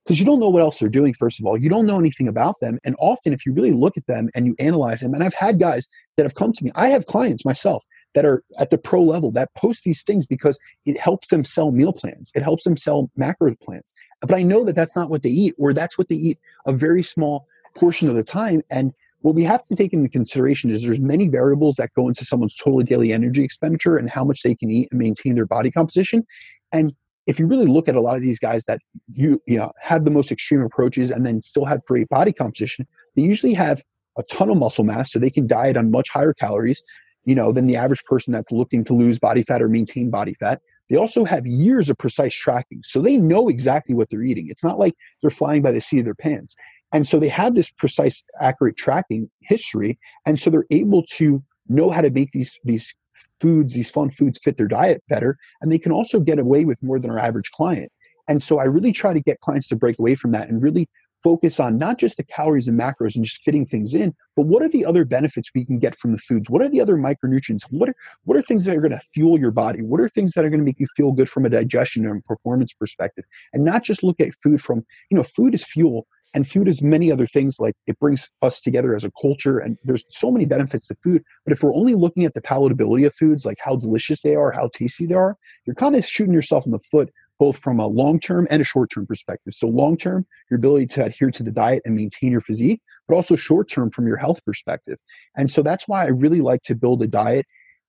Because 0.04 0.20
you 0.20 0.26
don't 0.26 0.38
know 0.38 0.50
what 0.50 0.60
else 0.60 0.78
they're 0.78 0.88
doing, 0.88 1.14
first 1.14 1.40
of 1.40 1.46
all. 1.46 1.56
You 1.56 1.70
don't 1.70 1.86
know 1.86 1.98
anything 1.98 2.28
about 2.28 2.60
them. 2.60 2.78
And 2.84 2.94
often, 2.98 3.32
if 3.32 3.46
you 3.46 3.52
really 3.54 3.72
look 3.72 3.96
at 3.96 4.06
them 4.06 4.28
and 4.34 4.44
you 4.44 4.54
analyze 4.58 5.00
them, 5.00 5.14
and 5.14 5.24
I've 5.24 5.34
had 5.34 5.58
guys 5.58 5.88
that 6.16 6.24
have 6.24 6.34
come 6.34 6.52
to 6.52 6.64
me, 6.64 6.70
I 6.74 6.88
have 6.88 7.06
clients 7.06 7.44
myself 7.44 7.84
that 8.14 8.24
are 8.24 8.44
at 8.60 8.70
the 8.70 8.78
pro 8.78 9.02
level 9.02 9.32
that 9.32 9.48
post 9.56 9.82
these 9.84 10.02
things 10.02 10.26
because 10.26 10.58
it 10.84 11.00
helps 11.00 11.28
them 11.28 11.42
sell 11.42 11.72
meal 11.72 11.92
plans, 11.92 12.30
it 12.34 12.42
helps 12.42 12.64
them 12.64 12.76
sell 12.76 13.10
macro 13.16 13.54
plans. 13.62 13.92
But 14.20 14.34
I 14.34 14.42
know 14.42 14.64
that 14.64 14.76
that's 14.76 14.94
not 14.94 15.10
what 15.10 15.22
they 15.22 15.30
eat, 15.30 15.54
or 15.58 15.72
that's 15.72 15.98
what 15.98 16.08
they 16.08 16.14
eat 16.14 16.38
a 16.66 16.72
very 16.72 17.02
small 17.02 17.46
portion 17.74 18.08
of 18.08 18.14
the 18.14 18.22
time. 18.22 18.62
And 18.70 18.92
what 19.24 19.34
we 19.34 19.42
have 19.42 19.64
to 19.64 19.74
take 19.74 19.94
into 19.94 20.08
consideration 20.08 20.70
is 20.70 20.82
there's 20.82 21.00
many 21.00 21.28
variables 21.28 21.76
that 21.76 21.90
go 21.94 22.08
into 22.08 22.26
someone's 22.26 22.54
total 22.54 22.82
daily 22.82 23.10
energy 23.10 23.42
expenditure 23.42 23.96
and 23.96 24.10
how 24.10 24.22
much 24.22 24.42
they 24.42 24.54
can 24.54 24.70
eat 24.70 24.88
and 24.90 25.00
maintain 25.00 25.34
their 25.34 25.46
body 25.46 25.70
composition. 25.70 26.26
And 26.72 26.92
if 27.26 27.38
you 27.38 27.46
really 27.46 27.66
look 27.66 27.88
at 27.88 27.96
a 27.96 28.02
lot 28.02 28.16
of 28.16 28.22
these 28.22 28.38
guys 28.38 28.66
that 28.66 28.80
you, 29.14 29.40
you 29.46 29.56
know, 29.56 29.72
have 29.80 30.04
the 30.04 30.10
most 30.10 30.30
extreme 30.30 30.60
approaches 30.60 31.10
and 31.10 31.24
then 31.24 31.40
still 31.40 31.64
have 31.64 31.82
great 31.86 32.06
body 32.10 32.34
composition 32.34 32.86
they 33.16 33.22
usually 33.22 33.54
have 33.54 33.82
a 34.18 34.22
ton 34.24 34.50
of 34.50 34.58
muscle 34.58 34.84
mass 34.84 35.12
so 35.12 35.18
they 35.18 35.30
can 35.30 35.46
diet 35.46 35.76
on 35.76 35.90
much 35.90 36.08
higher 36.10 36.34
calories 36.34 36.82
you 37.24 37.34
know 37.34 37.52
than 37.52 37.66
the 37.66 37.76
average 37.76 38.04
person 38.04 38.32
that's 38.32 38.50
looking 38.50 38.84
to 38.84 38.94
lose 38.94 39.18
body 39.18 39.42
fat 39.42 39.62
or 39.62 39.68
maintain 39.68 40.10
body 40.10 40.34
fat. 40.34 40.60
They 40.90 40.96
also 40.96 41.24
have 41.24 41.46
years 41.46 41.88
of 41.88 41.96
precise 41.96 42.34
tracking 42.34 42.82
so 42.84 43.00
they 43.00 43.16
know 43.16 43.48
exactly 43.48 43.94
what 43.94 44.10
they're 44.10 44.22
eating. 44.22 44.48
It's 44.48 44.62
not 44.62 44.78
like 44.78 44.94
they're 45.22 45.30
flying 45.30 45.62
by 45.62 45.72
the 45.72 45.80
seat 45.80 46.00
of 46.00 46.04
their 46.04 46.14
pants 46.14 46.56
and 46.94 47.08
so 47.08 47.18
they 47.18 47.28
have 47.28 47.56
this 47.56 47.72
precise, 47.72 48.22
accurate 48.40 48.76
tracking 48.76 49.28
history. 49.40 49.98
And 50.24 50.38
so 50.38 50.48
they're 50.48 50.64
able 50.70 51.02
to 51.14 51.42
know 51.68 51.90
how 51.90 52.00
to 52.00 52.08
make 52.08 52.30
these, 52.30 52.56
these 52.62 52.94
foods, 53.40 53.74
these 53.74 53.90
fun 53.90 54.10
foods 54.10 54.38
fit 54.38 54.56
their 54.56 54.68
diet 54.68 55.02
better. 55.08 55.36
And 55.60 55.72
they 55.72 55.78
can 55.78 55.90
also 55.90 56.20
get 56.20 56.38
away 56.38 56.64
with 56.64 56.80
more 56.84 57.00
than 57.00 57.10
our 57.10 57.18
average 57.18 57.50
client. 57.50 57.90
And 58.28 58.40
so 58.40 58.60
I 58.60 58.64
really 58.64 58.92
try 58.92 59.12
to 59.12 59.20
get 59.20 59.40
clients 59.40 59.66
to 59.68 59.76
break 59.76 59.98
away 59.98 60.14
from 60.14 60.30
that 60.32 60.48
and 60.48 60.62
really 60.62 60.88
focus 61.24 61.58
on 61.58 61.78
not 61.78 61.98
just 61.98 62.16
the 62.16 62.22
calories 62.22 62.68
and 62.68 62.78
macros 62.78 63.16
and 63.16 63.24
just 63.24 63.42
fitting 63.42 63.66
things 63.66 63.94
in, 63.94 64.14
but 64.36 64.46
what 64.46 64.62
are 64.62 64.68
the 64.68 64.84
other 64.84 65.04
benefits 65.04 65.50
we 65.52 65.64
can 65.64 65.80
get 65.80 65.96
from 65.96 66.12
the 66.12 66.18
foods? 66.18 66.48
What 66.48 66.62
are 66.62 66.68
the 66.68 66.80
other 66.80 66.96
micronutrients? 66.96 67.64
What 67.70 67.88
are 67.88 67.94
what 68.24 68.36
are 68.36 68.42
things 68.42 68.66
that 68.66 68.76
are 68.76 68.80
going 68.80 68.92
to 68.92 69.00
fuel 69.12 69.40
your 69.40 69.50
body? 69.50 69.82
What 69.82 70.00
are 70.00 70.08
things 70.08 70.32
that 70.34 70.44
are 70.44 70.50
going 70.50 70.60
to 70.60 70.64
make 70.64 70.78
you 70.78 70.86
feel 70.94 71.12
good 71.12 71.28
from 71.28 71.44
a 71.44 71.48
digestion 71.48 72.06
and 72.06 72.24
performance 72.24 72.72
perspective? 72.72 73.24
And 73.52 73.64
not 73.64 73.82
just 73.82 74.04
look 74.04 74.20
at 74.20 74.34
food 74.34 74.62
from, 74.62 74.84
you 75.10 75.16
know, 75.16 75.22
food 75.22 75.54
is 75.54 75.64
fuel, 75.64 76.06
and 76.34 76.48
food 76.48 76.68
is 76.68 76.82
many 76.82 77.10
other 77.10 77.26
things 77.26 77.60
like 77.60 77.74
it 77.86 77.98
brings 77.98 78.30
us 78.42 78.60
together 78.60 78.94
as 78.94 79.04
a 79.04 79.12
culture 79.20 79.58
and 79.58 79.78
there's 79.84 80.04
so 80.10 80.30
many 80.30 80.44
benefits 80.44 80.88
to 80.88 80.96
food. 80.96 81.22
But 81.46 81.52
if 81.52 81.62
we're 81.62 81.74
only 81.74 81.94
looking 81.94 82.24
at 82.24 82.34
the 82.34 82.42
palatability 82.42 83.06
of 83.06 83.14
foods 83.14 83.46
like 83.46 83.58
how 83.60 83.76
delicious 83.76 84.22
they 84.22 84.34
are 84.34 84.50
how 84.50 84.68
tasty 84.74 85.06
they 85.06 85.14
are 85.14 85.36
you're 85.66 85.74
kind 85.74 85.96
of 85.96 86.04
shooting 86.04 86.34
yourself 86.34 86.66
in 86.66 86.72
the 86.72 86.78
foot 86.78 87.10
both 87.38 87.56
from 87.56 87.80
a 87.80 87.86
long 87.86 88.20
term 88.20 88.46
and 88.50 88.60
a 88.60 88.64
short 88.64 88.90
term 88.90 89.06
perspective. 89.06 89.54
So 89.54 89.68
long 89.68 89.96
term 89.96 90.26
your 90.50 90.58
ability 90.58 90.86
to 90.88 91.06
adhere 91.06 91.30
to 91.30 91.42
the 91.42 91.52
diet 91.52 91.82
and 91.84 91.94
maintain 91.94 92.32
your 92.32 92.40
physique 92.40 92.82
but 93.06 93.14
also 93.14 93.36
short 93.36 93.68
term 93.68 93.90
from 93.90 94.06
your 94.06 94.16
health 94.16 94.44
perspective. 94.44 94.98
And 95.36 95.50
so 95.50 95.62
that's 95.62 95.86
why 95.88 96.04
i 96.04 96.08
really 96.08 96.40
like 96.40 96.62
to 96.62 96.74
build 96.74 97.02
a 97.02 97.06
diet 97.06 97.46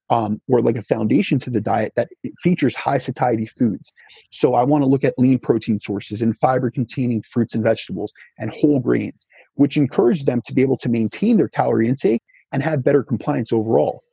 um, 0.09 0.41
or 0.47 0.61
like 0.61 0.77
a 0.77 0.81
foundation 0.81 1.39
to 1.39 1.49
the 1.49 1.61
diet 1.61 1.93
that 1.95 2.09
features 2.41 2.75
high 2.75 2.97
satiety 2.97 3.45
foods. 3.45 3.93
So 4.31 4.53
I 4.53 4.63
want 4.63 4.83
to 4.83 4.87
look 4.87 5.03
at 5.03 5.17
lean 5.17 5.39
protein 5.39 5.79
sources 5.79 6.21
and 6.21 6.37
fiber 6.37 6.69
containing 6.69 7.23
fruits 7.23 7.55
and 7.55 7.63
vegetables 7.63 8.13
and 8.37 8.51
whole 8.53 8.79
grains, 8.79 9.25
which 9.55 9.77
encourage 9.77 10.25
them 10.25 10.41
to 10.45 10.53
be 10.53 10.61
able 10.61 10.77
to 10.77 10.89
maintain 10.89 11.37
their 11.37 11.49
calorie 11.49 11.87
intake 11.87 12.21
and 12.51 12.61
have 12.63 12.83
better 12.83 13.03
compliance 13.03 13.51
overall. 13.51 14.03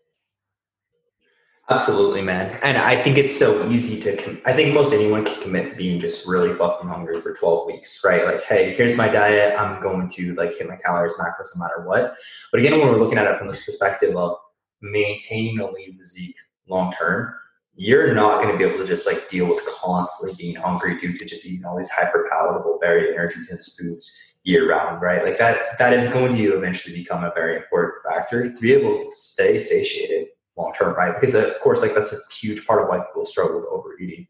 Absolutely, 1.70 2.22
man. 2.22 2.59
And 2.62 2.76
I 2.76 3.01
think 3.01 3.16
it's 3.16 3.38
so 3.38 3.66
easy 3.70 4.01
to, 4.03 4.16
com- 4.16 4.43
I 4.45 4.53
think 4.53 4.74
most 4.74 4.93
anyone 4.93 5.24
can 5.24 5.40
commit 5.40 5.68
to 5.68 5.76
being 5.76 6.01
just 6.01 6.26
really 6.26 6.53
fucking 6.55 6.88
hungry 6.88 7.20
for 7.20 7.32
12 7.32 7.66
weeks, 7.66 8.01
right? 8.05 8.24
Like, 8.24 8.43
hey, 8.43 8.74
here's 8.74 8.99
my 8.99 9.09
diet. 9.09 9.59
I'm 9.59 9.80
going 9.80 10.09
to 10.11 10.34
like 10.34 10.59
hit 10.59 10.68
my 10.68 10.76
calories, 10.76 11.14
macros, 11.14 11.57
no 11.57 11.62
matter 11.62 11.86
what. 11.86 12.16
But 12.51 12.61
again, 12.61 12.78
when 12.78 12.88
we're 12.88 12.99
looking 12.99 13.16
at 13.16 13.26
it 13.26 13.38
from 13.38 13.47
this 13.47 13.64
perspective 13.64 14.16
of 14.16 14.36
maintaining 14.83 15.59
a 15.61 15.70
lean 15.70 15.97
physique 15.99 16.37
long 16.68 16.93
term, 16.93 17.35
you're 17.74 18.14
not 18.14 18.43
going 18.43 18.53
to 18.53 18.59
be 18.59 18.64
able 18.64 18.83
to 18.83 18.87
just 18.87 19.07
like 19.07 19.28
deal 19.30 19.49
with 19.49 19.64
constantly 19.66 20.37
being 20.37 20.57
hungry 20.57 20.99
due 20.99 21.16
to 21.16 21.24
just 21.24 21.47
eating 21.47 21.64
all 21.64 21.76
these 21.76 21.91
hyper 21.91 22.28
palatable, 22.30 22.78
very 22.80 23.14
energy 23.14 23.41
dense 23.49 23.76
foods 23.78 24.35
year 24.45 24.68
round, 24.68 25.01
right? 25.01 25.24
Like 25.24 25.39
that, 25.39 25.78
that 25.78 25.93
is 25.93 26.12
going 26.12 26.37
to 26.37 26.57
eventually 26.57 26.95
become 26.95 27.24
a 27.24 27.33
very 27.35 27.57
important 27.57 27.95
factor 28.09 28.53
to 28.53 28.61
be 28.61 28.72
able 28.72 29.05
to 29.05 29.12
stay 29.12 29.59
satiated 29.59 30.28
long 30.57 30.74
term, 30.74 30.95
right? 30.97 31.14
Because 31.14 31.35
of 31.35 31.59
course, 31.61 31.80
like 31.80 31.95
that's 31.95 32.12
a 32.12 32.18
huge 32.33 32.66
part 32.66 32.83
of 32.83 32.89
why 32.89 32.99
people 32.99 33.24
struggle 33.24 33.61
with 33.61 33.68
overeating. 33.70 34.26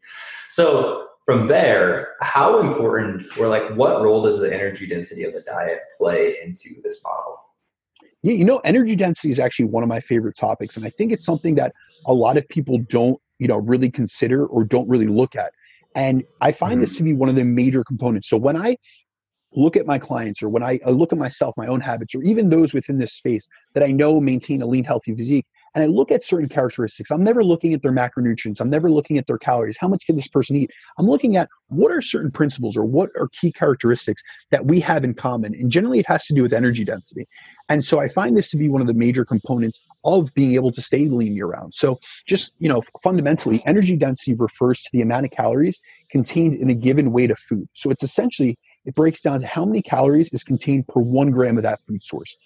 So 0.49 1.07
from 1.25 1.47
there, 1.47 2.13
how 2.21 2.59
important 2.59 3.37
or 3.37 3.47
like 3.47 3.69
what 3.75 4.01
role 4.01 4.21
does 4.21 4.39
the 4.39 4.53
energy 4.53 4.87
density 4.87 5.23
of 5.23 5.33
the 5.33 5.41
diet 5.41 5.79
play 5.97 6.35
into 6.43 6.81
this 6.81 7.03
model? 7.03 7.39
Yeah, 8.23 8.33
you 8.33 8.45
know, 8.45 8.59
energy 8.59 8.95
density 8.95 9.29
is 9.29 9.39
actually 9.39 9.65
one 9.65 9.83
of 9.83 9.89
my 9.89 9.99
favorite 9.99 10.37
topics, 10.37 10.77
and 10.77 10.85
I 10.85 10.89
think 10.89 11.11
it's 11.11 11.25
something 11.25 11.55
that 11.55 11.73
a 12.05 12.13
lot 12.13 12.37
of 12.37 12.47
people 12.47 12.79
don't, 12.89 13.19
you 13.37 13.47
know, 13.47 13.57
really 13.57 13.91
consider 13.91 14.45
or 14.45 14.63
don't 14.63 14.87
really 14.87 15.07
look 15.07 15.35
at. 15.35 15.51
And 15.95 16.23
I 16.41 16.53
find 16.53 16.73
mm-hmm. 16.73 16.81
this 16.81 16.97
to 16.97 17.03
be 17.03 17.13
one 17.13 17.29
of 17.29 17.35
the 17.35 17.43
major 17.43 17.83
components. 17.83 18.29
So 18.29 18.37
when 18.37 18.55
I 18.55 18.77
look 19.51 19.75
at 19.75 19.85
my 19.85 19.99
clients 19.99 20.41
or 20.41 20.49
when 20.49 20.63
I 20.63 20.79
look 20.85 21.11
at 21.11 21.19
myself, 21.19 21.53
my 21.57 21.67
own 21.67 21.81
habits, 21.81 22.15
or 22.15 22.23
even 22.23 22.49
those 22.49 22.73
within 22.73 22.97
this 22.97 23.13
space 23.13 23.47
that 23.73 23.83
I 23.83 23.91
know 23.91 24.19
maintain 24.19 24.61
a 24.61 24.65
lean, 24.65 24.85
healthy 24.85 25.13
physique, 25.13 25.45
and 25.75 25.83
I 25.83 25.87
look 25.87 26.11
at 26.11 26.23
certain 26.23 26.49
characteristics. 26.49 27.09
I'm 27.09 27.23
never 27.23 27.43
looking 27.43 27.73
at 27.73 27.81
their 27.81 27.91
macronutrients. 27.91 28.61
I'm 28.61 28.69
never 28.69 28.91
looking 28.91 29.17
at 29.17 29.25
their 29.27 29.37
calories. 29.37 29.77
How 29.79 29.87
much 29.87 30.05
can 30.05 30.15
this 30.15 30.27
person 30.27 30.55
eat? 30.55 30.71
I'm 30.99 31.07
looking 31.07 31.35
at 31.35 31.49
what 31.67 31.91
are 31.91 32.01
certain 32.01 32.31
principles 32.31 32.77
or 32.77 32.85
what 32.85 33.09
are 33.19 33.27
key 33.29 33.51
characteristics 33.51 34.21
that 34.51 34.65
we 34.65 34.79
have 34.81 35.03
in 35.03 35.15
common. 35.15 35.55
And 35.55 35.71
generally, 35.71 35.99
it 35.99 36.07
has 36.07 36.25
to 36.27 36.33
do 36.33 36.43
with 36.43 36.53
energy 36.53 36.85
density. 36.85 37.27
And 37.69 37.83
so 37.83 37.99
I 37.99 38.07
find 38.07 38.37
this 38.37 38.51
to 38.51 38.57
be 38.57 38.69
one 38.69 38.81
of 38.81 38.87
the 38.87 38.93
major 38.93 39.25
components 39.25 39.83
of 40.03 40.33
being 40.35 40.53
able 40.53 40.71
to 40.71 40.81
stay 40.81 41.07
lean 41.07 41.33
year 41.33 41.47
round. 41.47 41.73
So 41.73 41.99
just, 42.27 42.55
you 42.59 42.69
know, 42.69 42.83
fundamentally, 43.01 43.63
energy 43.65 43.95
density 43.95 44.35
refers 44.35 44.81
to 44.81 44.89
the 44.93 45.01
amount 45.01 45.25
of 45.25 45.31
calories 45.31 45.79
contained 46.11 46.55
in 46.55 46.69
a 46.69 46.75
given 46.75 47.11
weight 47.11 47.31
of 47.31 47.39
food. 47.39 47.67
So 47.73 47.89
it's 47.89 48.03
essentially, 48.03 48.57
it 48.85 48.93
breaks 48.93 49.21
down 49.21 49.39
to 49.39 49.47
how 49.47 49.65
many 49.65 49.81
calories 49.81 50.31
is 50.33 50.43
contained 50.43 50.87
per 50.87 51.01
one 51.01 51.31
gram 51.31 51.57
of 51.57 51.63
that 51.63 51.79
food 51.87 52.03
source. 52.03 52.37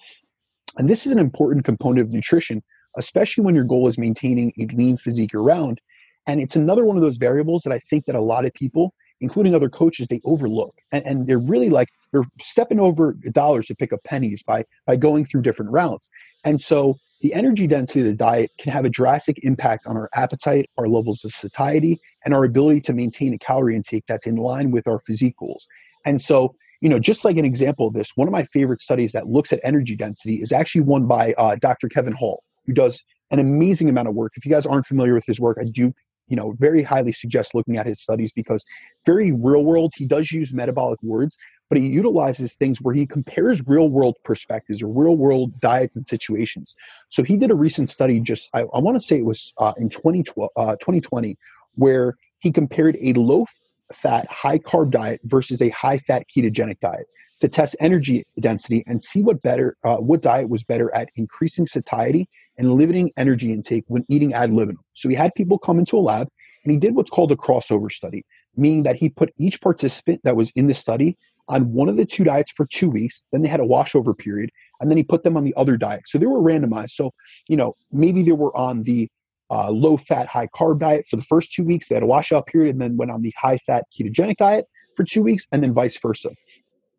And 0.77 0.87
this 0.87 1.05
is 1.05 1.11
an 1.11 1.19
important 1.19 1.65
component 1.65 2.07
of 2.07 2.13
nutrition 2.13 2.61
especially 2.97 3.43
when 3.43 3.55
your 3.55 3.63
goal 3.63 3.87
is 3.87 3.97
maintaining 3.97 4.51
a 4.59 4.65
lean 4.75 4.97
physique 4.97 5.33
around. 5.33 5.79
And 6.27 6.41
it's 6.41 6.55
another 6.55 6.85
one 6.85 6.97
of 6.97 7.03
those 7.03 7.17
variables 7.17 7.63
that 7.63 7.73
I 7.73 7.79
think 7.79 8.05
that 8.05 8.15
a 8.15 8.21
lot 8.21 8.45
of 8.45 8.53
people, 8.53 8.93
including 9.21 9.55
other 9.55 9.69
coaches, 9.69 10.07
they 10.07 10.19
overlook. 10.25 10.75
And, 10.91 11.05
and 11.05 11.27
they're 11.27 11.39
really 11.39 11.69
like, 11.69 11.87
they're 12.11 12.27
stepping 12.41 12.79
over 12.79 13.13
dollars 13.31 13.67
to 13.67 13.75
pick 13.75 13.93
up 13.93 14.03
pennies 14.03 14.43
by, 14.43 14.65
by 14.85 14.97
going 14.97 15.25
through 15.25 15.43
different 15.43 15.71
routes. 15.71 16.09
And 16.43 16.61
so 16.61 16.97
the 17.21 17.33
energy 17.33 17.65
density 17.65 18.01
of 18.01 18.05
the 18.07 18.13
diet 18.13 18.51
can 18.59 18.71
have 18.71 18.85
a 18.85 18.89
drastic 18.89 19.39
impact 19.43 19.87
on 19.87 19.97
our 19.97 20.09
appetite, 20.13 20.69
our 20.77 20.87
levels 20.87 21.25
of 21.25 21.31
satiety, 21.31 21.99
and 22.25 22.33
our 22.33 22.43
ability 22.43 22.81
to 22.81 22.93
maintain 22.93 23.33
a 23.33 23.39
calorie 23.39 23.75
intake 23.75 24.03
that's 24.07 24.27
in 24.27 24.35
line 24.35 24.71
with 24.71 24.87
our 24.87 24.99
physique 24.99 25.35
goals. 25.37 25.67
And 26.05 26.21
so, 26.21 26.55
you 26.81 26.89
know, 26.89 26.99
just 26.99 27.25
like 27.25 27.37
an 27.37 27.45
example 27.45 27.87
of 27.87 27.93
this, 27.93 28.11
one 28.15 28.27
of 28.27 28.31
my 28.31 28.43
favorite 28.43 28.81
studies 28.81 29.13
that 29.13 29.27
looks 29.27 29.51
at 29.51 29.59
energy 29.63 29.95
density 29.95 30.35
is 30.35 30.51
actually 30.51 30.81
one 30.81 31.07
by 31.07 31.33
uh, 31.37 31.55
Dr. 31.55 31.89
Kevin 31.89 32.13
Hall 32.13 32.43
who 32.67 32.73
does 32.73 33.03
an 33.31 33.39
amazing 33.39 33.89
amount 33.89 34.07
of 34.07 34.13
work. 34.13 34.33
If 34.35 34.45
you 34.45 34.51
guys 34.51 34.65
aren't 34.65 34.85
familiar 34.85 35.13
with 35.13 35.25
his 35.25 35.39
work, 35.39 35.57
I 35.59 35.65
do 35.65 35.93
you 36.27 36.35
know 36.35 36.53
very 36.57 36.83
highly 36.83 37.11
suggest 37.11 37.55
looking 37.55 37.77
at 37.77 37.85
his 37.85 38.01
studies 38.01 38.31
because 38.31 38.65
very 39.05 39.31
real 39.31 39.63
world 39.63 39.93
he 39.95 40.05
does 40.05 40.31
use 40.31 40.53
metabolic 40.53 40.99
wards 41.01 41.37
but 41.69 41.77
he 41.77 41.87
utilizes 41.87 42.55
things 42.55 42.81
where 42.81 42.93
he 42.93 43.05
compares 43.05 43.61
real 43.67 43.89
world 43.89 44.15
perspectives 44.23 44.81
or 44.81 44.87
real 44.87 45.15
world 45.15 45.59
diets 45.59 45.95
and 45.95 46.05
situations 46.05 46.75
so 47.09 47.23
he 47.23 47.37
did 47.37 47.51
a 47.51 47.55
recent 47.55 47.89
study 47.89 48.19
just 48.19 48.49
i, 48.53 48.61
I 48.73 48.79
want 48.79 48.99
to 48.99 49.05
say 49.05 49.17
it 49.17 49.25
was 49.25 49.53
uh, 49.57 49.73
in 49.77 49.89
2012, 49.89 50.49
uh, 50.55 50.75
2020 50.75 51.37
where 51.75 52.15
he 52.39 52.51
compared 52.51 52.97
a 53.01 53.13
low 53.13 53.45
fat, 53.93 54.27
high 54.29 54.59
carb 54.59 54.91
diet 54.91 55.21
versus 55.23 55.61
a 55.61 55.69
high 55.69 55.97
fat 55.97 56.25
ketogenic 56.35 56.79
diet 56.79 57.07
to 57.39 57.47
test 57.47 57.75
energy 57.79 58.23
density 58.39 58.83
and 58.87 59.01
see 59.01 59.21
what 59.21 59.41
better 59.41 59.77
uh, 59.83 59.97
what 59.97 60.21
diet 60.21 60.49
was 60.49 60.63
better 60.63 60.93
at 60.95 61.09
increasing 61.15 61.67
satiety 61.67 62.27
and 62.57 62.73
limiting 62.73 63.11
energy 63.17 63.51
intake 63.51 63.83
when 63.87 64.03
eating 64.09 64.33
ad 64.33 64.51
libitum. 64.51 64.83
So 64.93 65.09
he 65.09 65.15
had 65.15 65.33
people 65.35 65.59
come 65.59 65.79
into 65.79 65.97
a 65.97 66.01
lab 66.01 66.27
and 66.63 66.71
he 66.71 66.77
did 66.77 66.95
what's 66.95 67.11
called 67.11 67.31
a 67.31 67.35
crossover 67.35 67.91
study, 67.91 68.25
meaning 68.55 68.83
that 68.83 68.95
he 68.95 69.09
put 69.09 69.31
each 69.37 69.61
participant 69.61 70.21
that 70.23 70.35
was 70.35 70.51
in 70.51 70.67
the 70.67 70.73
study 70.73 71.17
on 71.47 71.71
one 71.71 71.87
of 71.87 71.95
the 71.95 72.05
two 72.05 72.23
diets 72.23 72.51
for 72.51 72.65
two 72.65 72.89
weeks. 72.89 73.23
Then 73.31 73.41
they 73.41 73.47
had 73.47 73.61
a 73.61 73.63
washover 73.63 74.17
period, 74.17 74.49
and 74.81 74.89
then 74.89 74.97
he 74.97 75.03
put 75.03 75.23
them 75.23 75.37
on 75.37 75.43
the 75.43 75.53
other 75.55 75.77
diet. 75.77 76.03
So 76.07 76.17
they 76.17 76.25
were 76.25 76.41
randomized. 76.41 76.91
So 76.91 77.11
you 77.47 77.57
know 77.57 77.75
maybe 77.91 78.23
they 78.23 78.31
were 78.31 78.55
on 78.57 78.83
the 78.83 79.09
uh, 79.49 79.71
low 79.71 79.97
fat, 79.97 80.27
high 80.27 80.47
carb 80.47 80.79
diet 80.79 81.05
for 81.07 81.15
the 81.15 81.23
first 81.23 81.53
two 81.53 81.63
weeks. 81.63 81.87
They 81.87 81.95
had 81.95 82.03
a 82.03 82.07
washout 82.07 82.47
period, 82.47 82.75
and 82.75 82.81
then 82.81 82.97
went 82.97 83.11
on 83.11 83.21
the 83.21 83.33
high 83.39 83.57
fat 83.57 83.85
ketogenic 83.97 84.37
diet 84.37 84.65
for 84.95 85.03
two 85.03 85.23
weeks, 85.23 85.47
and 85.51 85.63
then 85.63 85.73
vice 85.73 85.97
versa. 85.99 86.31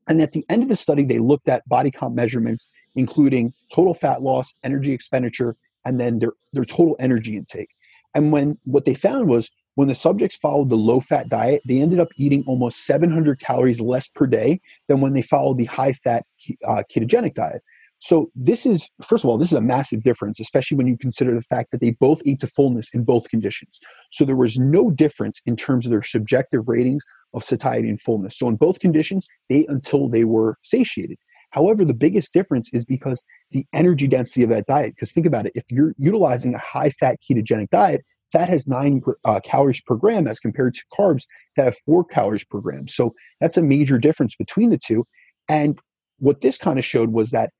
And 0.09 0.23
at 0.23 0.33
the 0.33 0.45
end 0.49 0.63
of 0.63 0.69
the 0.69 0.77
study, 0.77 1.05
they 1.05 1.19
looked 1.19 1.49
at 1.49 1.69
body 1.69 1.91
comp 1.91 2.15
measurements, 2.15 2.67
including 2.97 3.53
total 3.73 3.95
fat 3.95 4.23
loss, 4.23 4.55
energy 4.65 4.93
expenditure, 4.93 5.57
and 5.85 6.01
then 6.01 6.19
their, 6.19 6.33
their 6.53 6.65
total 6.65 6.97
energy 6.99 7.37
intake. 7.37 7.69
And 8.15 8.33
when 8.33 8.59
what 8.65 8.85
they 8.87 8.95
found 8.95 9.29
was 9.29 9.51
when 9.75 9.87
the 9.87 9.95
subjects 9.95 10.37
followed 10.37 10.71
the 10.71 10.77
low 10.77 11.01
fat 11.01 11.29
diet, 11.29 11.63
they 11.67 11.81
ended 11.81 12.01
up 12.01 12.09
eating 12.17 12.43
almost 12.47 12.85
700 12.87 13.39
calories 13.39 13.81
less 13.81 14.09
per 14.09 14.27
day 14.27 14.61
than 14.89 15.01
when 15.01 15.13
they 15.13 15.23
followed 15.23 15.59
the 15.59 15.67
high 15.67 15.93
fat 15.93 16.25
uh, 16.67 16.83
ketogenic 16.93 17.35
diet. 17.35 17.63
So 18.01 18.31
this 18.35 18.65
is, 18.65 18.89
first 19.03 19.25
of 19.25 19.31
all, 19.31 19.39
this 19.39 19.49
is 19.49 19.57
a 19.57 19.61
massive 19.61 20.03
difference, 20.03 20.39
especially 20.39 20.77
when 20.77 20.87
you 20.87 20.97
consider 20.97 21.35
the 21.35 21.43
fact 21.43 21.73
that 21.73 21.81
they 21.81 21.91
both 21.91 22.21
ate 22.27 22.39
to 22.41 22.47
fullness 22.47 22.95
in 22.95 23.05
both 23.05 23.29
conditions. 23.29 23.79
So 24.13 24.25
there 24.25 24.37
was 24.37 24.59
no 24.59 24.91
difference 24.91 25.41
in 25.47 25.57
terms 25.57 25.85
of 25.85 25.91
their 25.91 26.03
subjective 26.03 26.69
ratings 26.69 27.05
of 27.35 27.45
satiety 27.45 27.89
and 27.89 28.01
fullness. 28.01 28.39
So 28.39 28.49
in 28.49 28.57
both 28.57 28.81
conditions, 28.81 29.27
they 29.49 29.67
until 29.69 30.09
they 30.09 30.25
were 30.25 30.59
satiated. 30.63 31.19
However, 31.51 31.85
the 31.85 31.95
biggest 31.95 32.33
difference 32.33 32.71
is 32.73 32.85
because 32.85 33.25
the 33.51 33.65
energy 33.73 34.07
density 34.07 34.43
of 34.43 34.51
that 34.51 34.67
diet. 34.67 34.95
Because 34.95 35.13
think 35.13 35.27
about 35.27 35.47
it, 35.47 35.53
if 35.55 35.65
you're 35.71 35.95
utilizing 35.97 36.55
a 36.55 36.59
high 36.59 36.91
fat 36.91 37.19
ketogenic 37.29 37.71
diet, 37.71 38.03
fat 38.33 38.49
has 38.49 38.69
nine 38.69 39.01
uh, 39.25 39.41
calories 39.45 39.81
per 39.81 39.97
gram 39.97 40.27
as 40.27 40.41
compared 40.41 40.75
to 40.75 40.83
carbs 40.97 41.25
that 41.57 41.65
have 41.65 41.77
four 41.87 42.05
calories 42.05 42.45
per 42.45 42.61
gram. 42.61 42.87
So 42.87 43.15
that's 43.41 43.57
a 43.57 43.63
major 43.63 43.99
difference 43.99 44.37
between 44.37 44.71
the 44.71 44.79
two. 44.79 45.07
And 45.49 45.79
what 46.19 46.43
this 46.43 46.59
kind 46.59 46.79
of 46.79 46.85
showed 46.85 47.13
was 47.13 47.31
that 47.31 47.51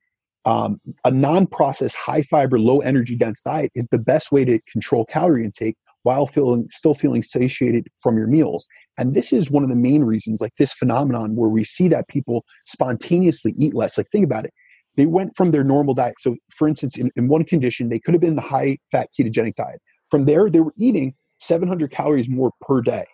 um, 0.45 0.81
a 1.05 1.11
non-processed, 1.11 1.97
high 1.97 2.23
fiber, 2.23 2.59
low 2.59 2.81
energy 2.81 3.17
dense 3.17 3.43
diet 3.43 3.71
is 3.75 3.89
the 3.89 3.99
best 3.99 4.33
way 4.33 4.45
to 4.45 4.61
control 4.71 5.05
calorie 5.05 5.45
intake 5.45 5.77
while 6.03 6.27
feeling 6.27 6.67
still 6.71 6.95
feeling 6.95 7.23
satiated 7.23 7.89
from 8.01 8.17
your 8.17 8.27
meals. 8.27 8.67
And 8.97 9.15
this 9.15 9.33
is 9.33 9.51
one 9.51 9.63
of 9.63 9.69
the 9.69 9.77
main 9.77 10.05
reasons, 10.05 10.41
like 10.41 10.55
this 10.57 10.73
phenomenon 10.73 11.37
where 11.37 11.51
we 11.51 11.65
see 11.65 11.89
that 11.89 12.09
people 12.09 12.45
spontaneously 12.67 13.53
eat 13.59 13.75
less. 13.75 13.99
Like 13.99 14.09
think 14.11 14.25
about 14.25 14.45
it. 14.45 14.53
They 14.97 15.07
went 15.07 15.37
from 15.37 15.51
their 15.51 15.65
normal 15.65 15.95
diet. 15.95 16.15
So 16.19 16.37
for 16.51 16.67
instance, 16.67 16.97
in, 16.97 17.11
in 17.15 17.29
one 17.29 17.45
condition, 17.45 17.89
they 17.89 18.01
could 18.01 18.15
have 18.15 18.21
been 18.21 18.37
the 18.37 18.43
high 18.43 18.79
fat 18.91 19.11
ketogenic 19.19 19.55
diet. 19.55 19.81
From 20.11 20.25
there, 20.25 20.49
they 20.49 20.61
were 20.61 20.75
eating 20.79 21.15
700 21.41 21.91
calories 21.91 22.29
more 22.29 22.53
per 22.63 22.81
day. 22.81 23.05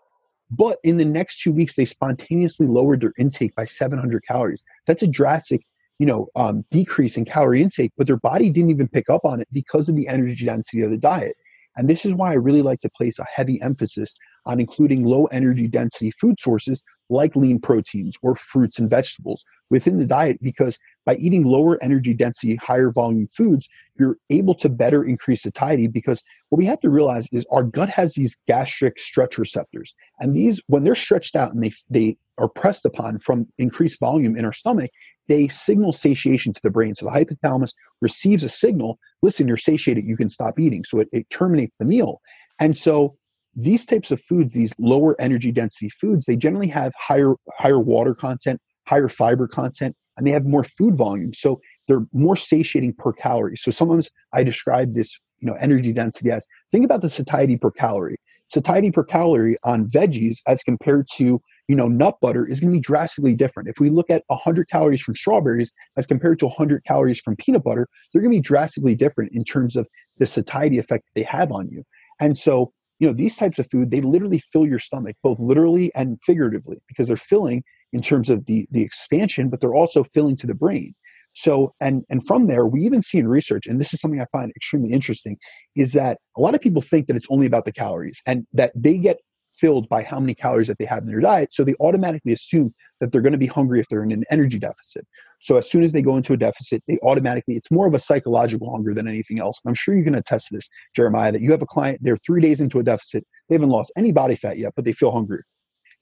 But 0.51 0.79
in 0.85 0.99
the 0.99 1.05
next 1.05 1.41
two 1.41 1.53
weeks, 1.53 1.75
they 1.75 1.85
spontaneously 1.85 2.67
lowered 2.67 3.01
their 3.01 3.13
intake 3.19 3.55
by 3.55 3.65
700 3.65 4.23
calories. 4.27 4.65
That's 4.87 5.03
a 5.03 5.07
drastic 5.07 5.63
you 5.99 6.07
know 6.07 6.29
um, 6.37 6.65
decrease 6.71 7.17
in 7.17 7.25
calorie 7.25 7.63
intake 7.63 7.93
but 7.97 8.07
their 8.07 8.17
body 8.17 8.51
didn't 8.51 8.71
even 8.71 8.89
pick 8.89 9.09
up 9.11 9.25
on 9.25 9.41
it 9.41 9.49
because 9.53 9.89
of 9.89 9.97
the 9.97 10.09
energy 10.09 10.45
density 10.45 10.83
of 10.83 10.91
the 10.91 10.99
diet 10.99 11.37
and 11.77 11.89
this 11.89 12.05
is 12.05 12.15
why 12.15 12.31
i 12.31 12.35
really 12.35 12.63
like 12.63 12.81
to 12.81 12.91
place 12.91 13.19
a 13.19 13.27
heavy 13.33 13.61
emphasis 13.63 14.15
on 14.47 14.61
including 14.61 15.05
low 15.05 15.27
energy 15.27 15.69
density 15.69 16.11
food 16.11 16.39
sources 16.39 16.83
like 17.11 17.37
lean 17.37 17.61
proteins 17.61 18.17
or 18.23 18.35
fruits 18.35 18.79
and 18.79 18.89
vegetables 18.89 19.45
within 19.71 19.99
the 19.99 20.07
diet 20.07 20.39
because 20.43 20.79
by 21.05 21.17
eating 21.17 21.45
lower 21.45 21.83
energy 21.83 22.15
density, 22.15 22.57
higher 22.57 22.91
volume 22.91 23.27
foods, 23.27 23.69
you're 23.99 24.17
able 24.31 24.55
to 24.55 24.69
better 24.69 25.05
increase 25.05 25.43
satiety 25.43 25.87
because 25.87 26.23
what 26.49 26.59
we 26.59 26.65
have 26.65 26.81
to 26.81 26.91
realize 26.91 27.29
is 27.33 27.47
our 27.51 27.63
gut 27.63 27.89
has 27.89 28.15
these 28.15 28.37
gastric 28.47 28.99
stretch 28.99 29.39
receptors. 29.39 29.95
And 30.21 30.35
these, 30.35 30.63
when 30.67 30.85
they're 30.85 30.95
stretched 30.95 31.37
out 31.37 31.53
and 31.53 31.63
they, 31.63 31.73
they 31.91 32.17
are 32.39 32.49
pressed 32.49 32.85
upon 32.85 33.19
from 33.19 33.47
increased 33.59 34.01
volume 34.01 34.37
in 34.37 34.45
our 34.45 34.53
stomach, 34.53 34.91
they 35.29 35.49
signal 35.49 35.93
satiation 35.93 36.53
to 36.53 36.61
the 36.63 36.71
brain. 36.71 36.95
So 36.95 37.07
the 37.07 37.13
hypothalamus 37.13 37.73
receives 38.01 38.45
a 38.45 38.49
signal 38.49 38.99
listen, 39.25 39.49
you're 39.49 39.57
satiated, 39.57 40.05
you 40.05 40.17
can 40.17 40.29
stop 40.29 40.61
eating. 40.61 40.85
So 40.85 41.01
it, 41.01 41.09
it 41.11 41.29
terminates 41.31 41.77
the 41.79 41.87
meal. 41.87 42.21
And 42.61 42.77
so 42.77 43.17
these 43.57 43.87
types 43.87 44.13
of 44.13 44.21
foods, 44.21 44.53
these 44.53 44.75
lower 44.79 45.19
energy 45.21 45.51
density 45.51 45.89
foods, 45.89 46.27
they 46.27 46.37
generally 46.37 46.69
have 46.69 46.93
higher 46.99 47.35
higher 47.59 47.81
water 47.81 48.15
content, 48.15 48.61
higher 48.87 49.09
fiber 49.09 49.49
content, 49.49 49.97
and 50.17 50.27
they 50.27 50.31
have 50.31 50.45
more 50.45 50.63
food 50.63 50.95
volume. 50.95 51.33
So 51.33 51.61
they're 51.89 52.07
more 52.13 52.37
satiating 52.37 52.95
per 52.95 53.13
calorie. 53.13 53.57
So 53.57 53.71
sometimes 53.71 54.11
I 54.33 54.43
describe 54.43 54.93
this, 54.93 55.19
you 55.41 55.49
know, 55.49 55.55
energy 55.55 55.93
density 55.93 56.31
as 56.31 56.47
think 56.71 56.85
about 56.85 57.01
the 57.01 57.11
satiety 57.11 57.57
per 57.57 57.71
calorie. 57.71 58.17
Satiety 58.49 58.91
per 58.91 59.05
calorie 59.05 59.57
on 59.65 59.89
veggies 59.89 60.39
as 60.47 60.63
compared 60.63 61.07
to 61.17 61.41
you 61.69 61.77
know 61.77 61.89
nut 61.89 62.17
butter 62.21 62.47
is 62.47 62.61
going 62.61 62.73
to 62.73 62.77
be 62.77 62.83
drastically 62.83 63.35
different. 63.35 63.69
If 63.69 63.77
we 63.81 63.91
look 63.91 64.11
at 64.11 64.25
100 64.29 64.69
calories 64.69 65.01
from 65.01 65.15
strawberries 65.15 65.73
as 65.97 66.07
compared 66.07 66.39
to 66.41 66.47
100 66.47 66.85
calories 66.85 67.21
from 67.21 67.37
peanut 67.37 67.65
butter, 67.65 67.89
they're 68.13 68.23
going 68.23 68.33
to 68.33 68.39
be 68.39 68.43
drastically 68.43 68.95
different 68.95 69.33
in 69.33 69.45
terms 69.45 69.77
of 69.77 69.89
the 70.19 70.27
satiety 70.27 70.79
effect 70.79 71.05
they 71.15 71.23
have 71.23 71.53
on 71.53 71.69
you. 71.71 71.85
And 72.21 72.37
so 72.39 72.73
you 73.01 73.07
know 73.07 73.13
these 73.13 73.37
types 73.37 73.59
of 73.59 73.69
food 73.71 73.91
they 73.91 74.01
literally 74.01 74.39
fill 74.39 74.67
your 74.67 74.79
stomach 74.79 75.17
both 75.23 75.39
literally 75.39 75.91
and 75.95 76.21
figuratively 76.23 76.79
because 76.89 77.09
they're 77.09 77.17
filling 77.17 77.63
in 77.93 78.01
terms 78.01 78.31
of 78.31 78.47
the 78.47 78.67
the 78.71 78.83
expansion 78.83 79.49
but 79.49 79.61
they're 79.61 79.75
also 79.75 80.05
filling 80.05 80.37
to 80.37 80.47
the 80.47 80.55
brain 80.55 80.95
so 81.33 81.75
and 81.81 82.05
and 82.09 82.25
from 82.27 82.47
there 82.47 82.67
we 82.67 82.83
even 82.83 83.03
see 83.03 83.19
in 83.19 83.29
research 83.29 83.67
and 83.67 83.81
this 83.81 83.93
is 83.93 84.01
something 84.01 84.21
i 84.21 84.27
find 84.31 84.53
extremely 84.57 84.93
interesting 84.93 85.37
is 85.77 85.93
that 85.93 86.19
a 86.37 86.41
lot 86.41 86.55
of 86.55 86.61
people 86.61 86.81
think 86.81 87.07
that 87.07 87.17
it's 87.17 87.29
only 87.31 87.47
about 87.47 87.65
the 87.65 87.73
calories 87.73 88.21
and 88.27 88.47
that 88.53 88.73
they 88.75 88.97
get 88.97 89.19
filled 89.55 89.89
by 89.89 90.03
how 90.03 90.19
many 90.19 90.35
calories 90.35 90.69
that 90.69 90.79
they 90.79 90.85
have 90.85 91.03
in 91.03 91.09
their 91.09 91.21
diet. 91.21 91.53
So 91.53 91.65
they 91.65 91.75
automatically 91.81 92.33
assume 92.33 92.75
that 93.01 93.13
they're 93.13 93.21
going 93.21 93.33
to 93.33 93.39
be 93.39 93.47
hungry 93.47 93.81
if 93.81 93.89
they're 93.89 94.03
in 94.03 94.13
an 94.13 94.25
energy 94.31 94.59
deficit. 94.59 95.07
So 95.41 95.57
as 95.57 95.71
soon 95.71 95.85
as 95.85 95.93
they 95.93 96.03
go 96.03 96.17
into 96.17 96.33
a 96.33 96.37
deficit, 96.37 96.83
they 96.89 96.99
automatically, 97.03 97.55
it's 97.55 97.71
more 97.71 97.87
of 97.87 97.95
a 97.95 97.99
psychological 97.99 98.71
hunger 98.71 98.95
than 98.95 99.07
anything 99.07 99.41
else. 99.41 99.61
I'm 99.67 99.75
sure 99.75 99.97
you 99.97 100.05
can 100.05 100.15
attest 100.15 100.49
to 100.49 100.55
this, 100.55 100.69
Jeremiah, 100.97 101.33
that 101.33 101.43
you 101.43 101.51
have 101.53 101.63
a 101.63 101.67
client, 101.67 102.01
they're 102.03 102.17
three 102.17 102.41
days 102.41 102.61
into 102.61 102.79
a 102.79 102.83
deficit, 102.83 103.25
they 103.49 103.55
haven't 103.55 103.71
lost 103.71 103.93
any 103.97 104.13
body 104.13 104.37
fat 104.37 104.59
yet, 104.59 104.73
but 104.75 104.85
they 104.85 104.93
feel 104.93 105.13
hungry. 105.13 105.43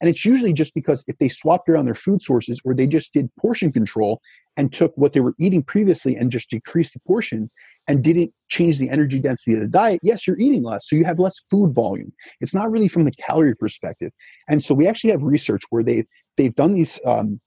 And 0.00 0.08
it's 0.10 0.24
usually 0.24 0.52
just 0.52 0.74
because 0.74 1.04
if 1.06 1.16
they 1.18 1.28
swapped 1.28 1.68
around 1.68 1.84
their 1.84 1.94
food 1.94 2.22
sources 2.22 2.60
or 2.64 2.74
they 2.74 2.86
just 2.86 3.12
did 3.12 3.30
portion 3.38 3.70
control 3.70 4.20
and 4.56 4.72
took 4.72 4.92
what 4.96 5.12
they 5.12 5.20
were 5.20 5.34
eating 5.38 5.62
previously 5.62 6.14
and 6.16 6.30
just 6.30 6.50
decreased 6.50 6.92
the 6.92 7.00
portions 7.06 7.54
and 7.88 8.04
didn't 8.04 8.32
change 8.48 8.78
the 8.78 8.90
energy 8.90 9.18
density 9.18 9.54
of 9.54 9.60
the 9.60 9.68
diet, 9.68 10.00
yes, 10.02 10.26
you're 10.26 10.38
eating 10.38 10.62
less. 10.62 10.88
So 10.88 10.96
you 10.96 11.04
have 11.04 11.18
less 11.18 11.40
food 11.50 11.74
volume. 11.74 12.12
It's 12.40 12.54
not 12.54 12.70
really 12.70 12.88
from 12.88 13.04
the 13.04 13.12
calorie 13.12 13.56
perspective. 13.56 14.12
And 14.48 14.62
so 14.62 14.74
we 14.74 14.86
actually 14.86 15.10
have 15.10 15.22
research 15.22 15.62
where 15.70 15.82
they've, 15.82 16.06
they've 16.36 16.54
done 16.54 16.72
these, 16.72 17.00
um, 17.06 17.40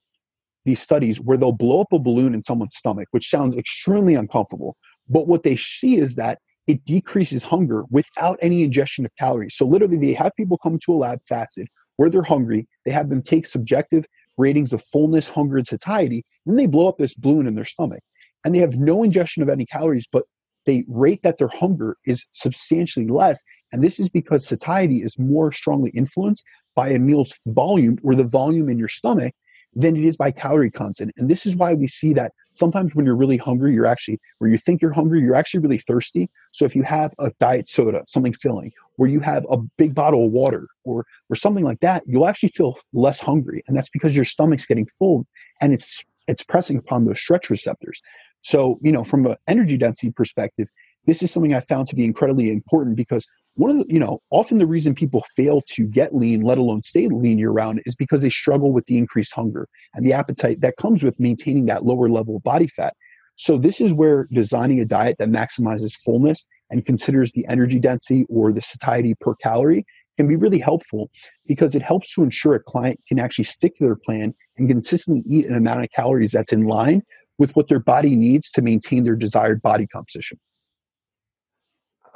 these 0.64 0.80
studies 0.80 1.20
where 1.20 1.36
they'll 1.36 1.52
blow 1.52 1.80
up 1.80 1.92
a 1.92 1.98
balloon 1.98 2.34
in 2.34 2.42
someone's 2.42 2.76
stomach, 2.76 3.08
which 3.12 3.30
sounds 3.30 3.56
extremely 3.56 4.14
uncomfortable. 4.14 4.76
But 5.08 5.28
what 5.28 5.44
they 5.44 5.56
see 5.56 5.96
is 5.96 6.16
that 6.16 6.40
it 6.66 6.84
decreases 6.84 7.44
hunger 7.44 7.84
without 7.90 8.38
any 8.42 8.64
ingestion 8.64 9.04
of 9.04 9.14
calories. 9.16 9.54
So 9.54 9.64
literally, 9.64 9.98
they 9.98 10.12
have 10.14 10.32
people 10.36 10.58
come 10.58 10.80
to 10.80 10.92
a 10.92 10.96
lab 10.96 11.20
fasted 11.28 11.68
where 11.96 12.10
they're 12.10 12.22
hungry. 12.22 12.66
They 12.84 12.90
have 12.90 13.08
them 13.08 13.22
take 13.22 13.46
subjective 13.46 14.04
ratings 14.36 14.72
of 14.72 14.82
fullness, 14.82 15.28
hunger, 15.28 15.56
and 15.56 15.66
satiety, 15.66 16.24
and 16.44 16.52
then 16.52 16.56
they 16.56 16.66
blow 16.66 16.88
up 16.88 16.98
this 16.98 17.14
balloon 17.14 17.46
in 17.46 17.54
their 17.54 17.64
stomach. 17.64 18.00
And 18.44 18.54
they 18.54 18.58
have 18.60 18.76
no 18.76 19.02
ingestion 19.02 19.42
of 19.42 19.48
any 19.48 19.66
calories, 19.66 20.06
but 20.10 20.24
they 20.66 20.84
rate 20.88 21.22
that 21.22 21.38
their 21.38 21.48
hunger 21.48 21.96
is 22.04 22.26
substantially 22.32 23.06
less. 23.06 23.42
And 23.72 23.82
this 23.82 23.98
is 23.98 24.08
because 24.08 24.46
satiety 24.46 25.02
is 25.02 25.18
more 25.18 25.52
strongly 25.52 25.90
influenced 25.90 26.44
by 26.74 26.90
a 26.90 26.98
meal's 26.98 27.32
volume 27.46 27.98
or 28.02 28.14
the 28.14 28.24
volume 28.24 28.68
in 28.68 28.78
your 28.78 28.88
stomach 28.88 29.34
than 29.74 29.96
it 29.96 30.04
is 30.04 30.16
by 30.16 30.30
calorie 30.30 30.70
content. 30.70 31.12
And 31.16 31.28
this 31.28 31.46
is 31.46 31.56
why 31.56 31.72
we 31.74 31.86
see 31.86 32.12
that 32.14 32.32
sometimes 32.56 32.94
when 32.94 33.06
you're 33.06 33.16
really 33.16 33.36
hungry, 33.36 33.72
you're 33.72 33.86
actually, 33.86 34.18
where 34.38 34.50
you 34.50 34.58
think 34.58 34.82
you're 34.82 34.92
hungry, 34.92 35.20
you're 35.20 35.34
actually 35.34 35.60
really 35.60 35.78
thirsty. 35.78 36.30
So 36.52 36.64
if 36.64 36.74
you 36.74 36.82
have 36.82 37.12
a 37.18 37.30
diet 37.38 37.68
soda, 37.68 38.02
something 38.06 38.32
filling, 38.32 38.72
or 38.98 39.06
you 39.06 39.20
have 39.20 39.44
a 39.50 39.58
big 39.76 39.94
bottle 39.94 40.26
of 40.26 40.32
water 40.32 40.68
or, 40.84 41.06
or 41.28 41.36
something 41.36 41.64
like 41.64 41.80
that, 41.80 42.02
you'll 42.06 42.26
actually 42.26 42.50
feel 42.50 42.76
less 42.92 43.20
hungry. 43.20 43.62
And 43.66 43.76
that's 43.76 43.90
because 43.90 44.16
your 44.16 44.24
stomach's 44.24 44.66
getting 44.66 44.86
full 44.98 45.26
and 45.60 45.72
it's, 45.72 46.04
it's 46.28 46.42
pressing 46.42 46.78
upon 46.78 47.04
those 47.04 47.20
stretch 47.20 47.50
receptors. 47.50 48.00
So, 48.42 48.78
you 48.82 48.92
know, 48.92 49.04
from 49.04 49.26
an 49.26 49.36
energy 49.48 49.76
density 49.76 50.12
perspective, 50.12 50.68
this 51.06 51.22
is 51.22 51.30
something 51.30 51.54
I 51.54 51.60
found 51.60 51.88
to 51.88 51.96
be 51.96 52.04
incredibly 52.04 52.50
important 52.50 52.96
because 52.96 53.26
one 53.56 53.70
of 53.70 53.78
the, 53.78 53.86
you 53.88 53.98
know, 53.98 54.20
often 54.30 54.58
the 54.58 54.66
reason 54.66 54.94
people 54.94 55.24
fail 55.34 55.62
to 55.68 55.86
get 55.86 56.14
lean, 56.14 56.42
let 56.42 56.58
alone 56.58 56.82
stay 56.82 57.08
lean 57.08 57.38
year 57.38 57.50
round, 57.50 57.80
is 57.86 57.96
because 57.96 58.22
they 58.22 58.30
struggle 58.30 58.70
with 58.70 58.84
the 58.84 58.98
increased 58.98 59.34
hunger 59.34 59.66
and 59.94 60.04
the 60.04 60.12
appetite 60.12 60.60
that 60.60 60.76
comes 60.76 61.02
with 61.02 61.18
maintaining 61.18 61.66
that 61.66 61.84
lower 61.84 62.08
level 62.08 62.36
of 62.36 62.42
body 62.42 62.66
fat. 62.66 62.94
So, 63.36 63.58
this 63.58 63.80
is 63.80 63.92
where 63.92 64.28
designing 64.32 64.80
a 64.80 64.84
diet 64.84 65.16
that 65.18 65.28
maximizes 65.28 65.94
fullness 66.04 66.46
and 66.70 66.84
considers 66.84 67.32
the 67.32 67.46
energy 67.48 67.80
density 67.80 68.26
or 68.28 68.52
the 68.52 68.62
satiety 68.62 69.14
per 69.20 69.34
calorie 69.36 69.84
can 70.16 70.28
be 70.28 70.36
really 70.36 70.58
helpful 70.58 71.10
because 71.46 71.74
it 71.74 71.82
helps 71.82 72.14
to 72.14 72.22
ensure 72.22 72.54
a 72.54 72.60
client 72.60 73.00
can 73.08 73.18
actually 73.18 73.44
stick 73.44 73.74
to 73.74 73.84
their 73.84 73.96
plan 73.96 74.34
and 74.56 74.68
consistently 74.68 75.22
eat 75.26 75.46
an 75.46 75.54
amount 75.54 75.82
of 75.82 75.90
calories 75.90 76.32
that's 76.32 76.52
in 76.52 76.64
line 76.64 77.02
with 77.38 77.54
what 77.54 77.68
their 77.68 77.80
body 77.80 78.16
needs 78.16 78.50
to 78.50 78.62
maintain 78.62 79.04
their 79.04 79.16
desired 79.16 79.60
body 79.60 79.86
composition. 79.86 80.38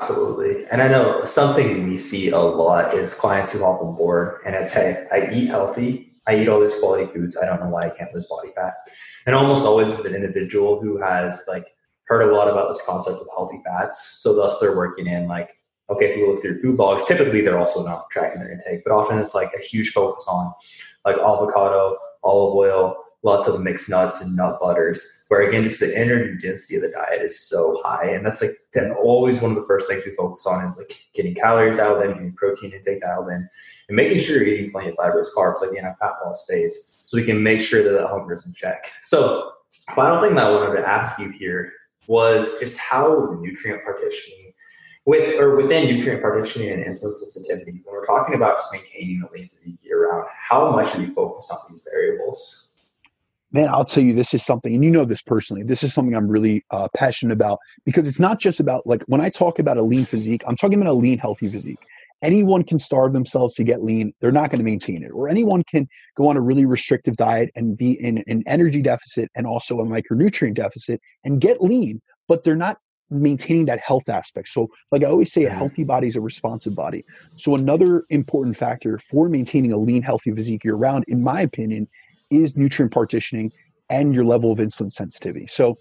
Absolutely. 0.01 0.65
And 0.73 0.81
I 0.81 0.89
know 0.89 1.25
something 1.25 1.87
we 1.87 1.99
see 1.99 2.31
a 2.31 2.39
lot 2.39 2.95
is 2.95 3.15
clients 3.15 3.53
who 3.53 3.59
hop 3.59 3.83
on 3.83 3.97
board 3.97 4.41
and 4.47 4.55
it's, 4.55 4.73
hey, 4.73 5.07
I 5.13 5.31
eat 5.31 5.49
healthy, 5.49 6.13
I 6.27 6.37
eat 6.37 6.49
all 6.49 6.59
these 6.59 6.79
quality 6.81 7.13
foods, 7.13 7.37
I 7.37 7.45
don't 7.45 7.61
know 7.61 7.69
why 7.69 7.83
I 7.83 7.91
can't 7.91 8.13
lose 8.15 8.27
body 8.27 8.51
fat. 8.57 8.75
And 9.27 9.35
almost 9.35 9.67
always 9.67 9.89
is 9.91 10.07
an 10.07 10.15
individual 10.15 10.81
who 10.81 10.97
has 11.03 11.45
like 11.47 11.67
heard 12.05 12.23
a 12.23 12.35
lot 12.35 12.49
about 12.49 12.69
this 12.69 12.83
concept 12.87 13.19
of 13.19 13.27
healthy 13.37 13.61
fats. 13.65 14.21
So 14.23 14.35
thus 14.35 14.59
they're 14.59 14.77
working 14.77 15.07
in 15.07 15.29
like, 15.29 15.51
okay, 15.91 16.07
if 16.13 16.17
you 16.17 16.31
look 16.31 16.41
through 16.41 16.63
food 16.63 16.79
blogs, 16.79 17.07
typically 17.07 17.43
they're 17.43 17.59
also 17.59 17.85
not 17.85 18.09
tracking 18.11 18.41
their 18.41 18.51
intake, 18.51 18.83
but 18.85 18.95
often 18.95 19.19
it's 19.19 19.35
like 19.35 19.53
a 19.53 19.63
huge 19.63 19.91
focus 19.91 20.27
on 20.31 20.51
like 21.05 21.17
avocado, 21.17 21.99
olive 22.23 22.55
oil, 22.55 22.97
lots 23.23 23.47
of 23.47 23.61
mixed 23.61 23.91
nuts 23.91 24.23
and 24.23 24.35
nut 24.35 24.59
butters, 24.61 25.25
where 25.29 25.47
again, 25.47 25.63
just 25.63 25.81
the 25.81 25.97
energy 25.97 26.37
density 26.39 26.77
of 26.77 26.83
the 26.83 26.91
diet 26.91 27.23
is 27.23 27.39
so 27.39 27.81
high. 27.85 28.11
And 28.11 28.25
that's 28.25 28.41
like 28.41 28.53
then 28.73 28.93
always 28.93 29.41
one 29.41 29.51
of 29.51 29.57
the 29.57 29.67
first 29.67 29.91
things 29.91 30.05
we 30.05 30.13
focus 30.13 30.47
on 30.47 30.65
is 30.67 30.79
like 30.79 30.99
getting 31.15 31.35
calories 31.35 31.79
out 31.79 32.05
in, 32.05 32.13
getting 32.13 32.33
protein 32.33 32.73
intake 32.73 33.03
dialed 33.03 33.29
in, 33.29 33.49
and 33.89 33.97
making 33.97 34.21
sure 34.21 34.37
you're 34.37 34.47
eating 34.47 34.71
plenty 34.71 34.91
of 34.91 34.97
fibrous 34.97 35.35
carbs, 35.37 35.61
like 35.61 35.77
in 35.77 35.85
a 35.85 35.95
fat 36.01 36.15
loss 36.25 36.47
phase, 36.49 37.01
so 37.03 37.17
we 37.17 37.25
can 37.25 37.43
make 37.43 37.61
sure 37.61 37.83
that 37.83 37.91
that 37.91 38.09
hunger 38.09 38.35
is 38.35 38.47
in 38.47 38.55
check. 38.55 38.91
So, 39.05 39.53
final 39.95 40.23
thing 40.23 40.35
that 40.37 40.47
I 40.47 40.51
wanted 40.51 40.81
to 40.81 40.89
ask 40.89 41.19
you 41.19 41.31
here 41.31 41.73
was 42.07 42.59
just 42.59 42.79
how 42.79 43.37
nutrient 43.41 43.85
partitioning 43.85 44.53
with 45.07 45.41
or 45.41 45.57
within 45.57 45.87
nutrient 45.87 46.23
partitioning 46.23 46.71
and 46.71 46.85
insulin 46.85 47.13
sensitivity, 47.13 47.81
when 47.85 47.95
we're 47.95 48.07
talking 48.07 48.35
about 48.35 48.59
just 48.59 48.73
maintaining 48.73 49.23
a 49.23 49.33
lean 49.33 49.49
physique 49.49 49.83
year 49.83 50.09
round, 50.09 50.27
how 50.31 50.71
much 50.71 50.95
are 50.95 51.01
you 51.01 51.13
focused 51.13 51.51
on 51.51 51.59
these 51.69 51.87
variables? 51.91 52.70
Man, 53.53 53.69
I'll 53.69 53.85
tell 53.85 54.03
you, 54.03 54.13
this 54.13 54.35
is 54.35 54.45
something, 54.45 54.75
and 54.75 54.85
you 54.85 54.91
know 54.91 55.05
this 55.05 55.23
personally. 55.23 55.63
This 55.63 55.83
is 55.83 55.93
something 55.93 56.15
I'm 56.15 56.29
really 56.29 56.65
uh, 56.71 56.89
passionate 56.95 57.33
about 57.33 57.59
because 57.85 58.07
it's 58.07 58.21
not 58.21 58.41
just 58.41 58.61
about 58.61 58.87
like 58.87 59.03
when 59.07 59.21
I 59.21 59.29
talk 59.29 59.59
about 59.59 59.77
a 59.77 59.83
lean 59.83 60.05
physique, 60.05 60.43
I'm 60.47 60.57
talking 60.57 60.81
about 60.81 60.91
a 60.91 60.95
lean, 60.95 61.19
healthy 61.19 61.49
physique. 61.49 61.79
Anyone 62.23 62.65
can 62.65 62.79
starve 62.79 63.13
themselves 63.13 63.55
to 63.55 63.65
get 63.65 63.83
lean; 63.83 64.13
they're 64.21 64.33
not 64.33 64.51
going 64.51 64.59
to 64.59 64.65
maintain 64.65 65.03
it. 65.03 65.11
Or 65.15 65.29
anyone 65.29 65.65
can 65.65 65.89
go 66.17 66.29
on 66.29 66.37
a 66.37 66.41
really 66.41 66.65
restrictive 66.65 67.17
diet 67.17 67.51
and 67.55 67.77
be 67.77 67.93
in 67.93 68.23
an 68.27 68.43
energy 68.47 68.83
deficit 68.83 69.31
and 69.35 69.47
also 69.47 69.81
a 69.81 69.87
micronutrient 69.87 70.55
deficit 70.55 71.01
and 71.25 71.41
get 71.41 71.63
lean, 71.63 72.01
but 72.29 72.45
they're 72.45 72.57
not 72.57 72.79
maintaining 73.11 73.65
that 73.67 73.81
health 73.81 74.09
aspect. 74.09 74.49
So, 74.49 74.69
like 74.93 75.03
I 75.03 75.07
always 75.07 75.33
say, 75.33 75.45
a 75.45 75.49
mm-hmm. 75.49 75.59
healthy 75.59 75.85
body 75.85 76.07
is 76.07 76.17
a 76.17 76.21
responsive 76.21 76.75
body. 76.75 77.05
So, 77.37 77.55
another 77.55 78.05
important 78.11 78.57
factor 78.57 78.99
for 78.99 79.29
maintaining 79.29 79.73
a 79.73 79.79
lean, 79.79 80.03
healthy 80.03 80.33
physique 80.33 80.63
year 80.63 80.75
round, 80.75 81.05
in 81.09 81.23
my 81.23 81.41
opinion, 81.41 81.89
is 82.31 82.57
nutrient 82.57 82.93
partitioning 82.93 83.53
and 83.89 84.15
your 84.15 84.25
level 84.25 84.53
of 84.53 84.59
insulin 84.59 84.91
sensitivity. 84.91 85.47
So, 85.47 85.79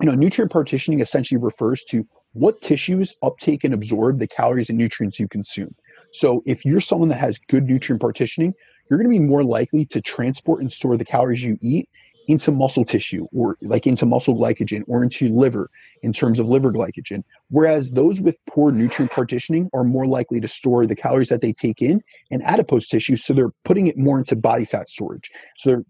you 0.00 0.06
know, 0.06 0.14
nutrient 0.14 0.50
partitioning 0.50 1.00
essentially 1.00 1.38
refers 1.38 1.84
to 1.84 2.06
what 2.32 2.60
tissues 2.60 3.14
uptake 3.22 3.64
and 3.64 3.74
absorb 3.74 4.18
the 4.18 4.26
calories 4.26 4.68
and 4.68 4.78
nutrients 4.78 5.20
you 5.20 5.28
consume. 5.28 5.74
So, 6.12 6.42
if 6.46 6.64
you're 6.64 6.80
someone 6.80 7.08
that 7.10 7.20
has 7.20 7.38
good 7.48 7.64
nutrient 7.64 8.00
partitioning, 8.00 8.54
you're 8.88 8.98
going 8.98 9.10
to 9.10 9.20
be 9.20 9.26
more 9.26 9.44
likely 9.44 9.84
to 9.86 10.00
transport 10.00 10.60
and 10.60 10.72
store 10.72 10.96
the 10.96 11.04
calories 11.04 11.44
you 11.44 11.58
eat 11.60 11.88
into 12.28 12.50
muscle 12.50 12.84
tissue 12.84 13.26
or 13.32 13.56
like 13.62 13.86
into 13.86 14.06
muscle 14.06 14.36
glycogen 14.36 14.82
or 14.86 15.02
into 15.02 15.28
liver 15.28 15.70
in 16.02 16.12
terms 16.12 16.38
of 16.38 16.48
liver 16.48 16.72
glycogen. 16.72 17.22
Whereas 17.50 17.92
those 17.92 18.20
with 18.20 18.38
poor 18.48 18.72
nutrient 18.72 19.10
partitioning 19.10 19.68
are 19.72 19.84
more 19.84 20.06
likely 20.06 20.40
to 20.40 20.48
store 20.48 20.86
the 20.86 20.96
calories 20.96 21.28
that 21.28 21.40
they 21.40 21.52
take 21.52 21.82
in 21.82 22.02
in 22.30 22.42
adipose 22.42 22.88
tissue. 22.88 23.16
So 23.16 23.34
they're 23.34 23.52
putting 23.64 23.86
it 23.86 23.98
more 23.98 24.18
into 24.18 24.36
body 24.36 24.64
fat 24.64 24.90
storage. 24.90 25.30
So 25.58 25.84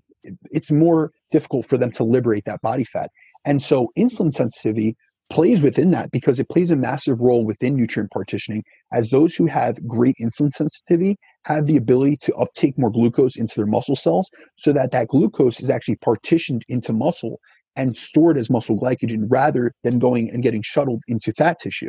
it's 0.51 0.71
more 0.71 1.13
difficult 1.31 1.67
for 1.67 1.77
them 1.77 1.91
to 1.93 2.05
liberate 2.05 2.45
that 2.45 2.63
body 2.63 2.85
fat. 2.85 3.11
And 3.45 3.61
so 3.63 3.91
insulin 3.99 4.33
sensitivity 4.33 4.97
plays 5.33 5.63
within 5.63 5.93
that 5.93 6.11
because 6.11 6.39
it 6.39 6.49
plays 6.51 6.71
a 6.71 6.77
massive 6.77 7.19
role 7.19 7.47
within 7.47 7.75
nutrient 7.75 8.11
partitioning 8.11 8.63
as 8.93 9.09
those 9.09 9.35
who 9.35 9.47
have 9.47 9.85
great 9.89 10.15
insulin 10.21 10.51
sensitivity 10.51 11.17
have 11.47 11.67
the 11.67 11.77
ability 11.79 12.19
to 12.19 12.35
uptake 12.35 12.77
more 12.77 12.91
glucose 12.91 13.37
into 13.37 13.55
their 13.57 13.67
muscle 13.67 13.97
cells 13.97 14.31
so 14.57 14.75
that 14.75 14.93
that 14.93 15.09
glucose 15.09 15.59
is 15.59 15.71
actually 15.71 15.97
partitioned 15.97 16.67
into 16.69 16.93
muscle 16.93 17.41
and 17.77 17.97
stored 17.97 18.37
as 18.37 18.51
muscle 18.51 18.79
glycogen 18.79 19.25
rather 19.31 19.73
than 19.83 19.99
going 19.99 20.29
and 20.29 20.43
getting 20.43 20.61
shuttled 20.61 21.03
into 21.09 21.33
fat 21.33 21.59
tissue 21.59 21.89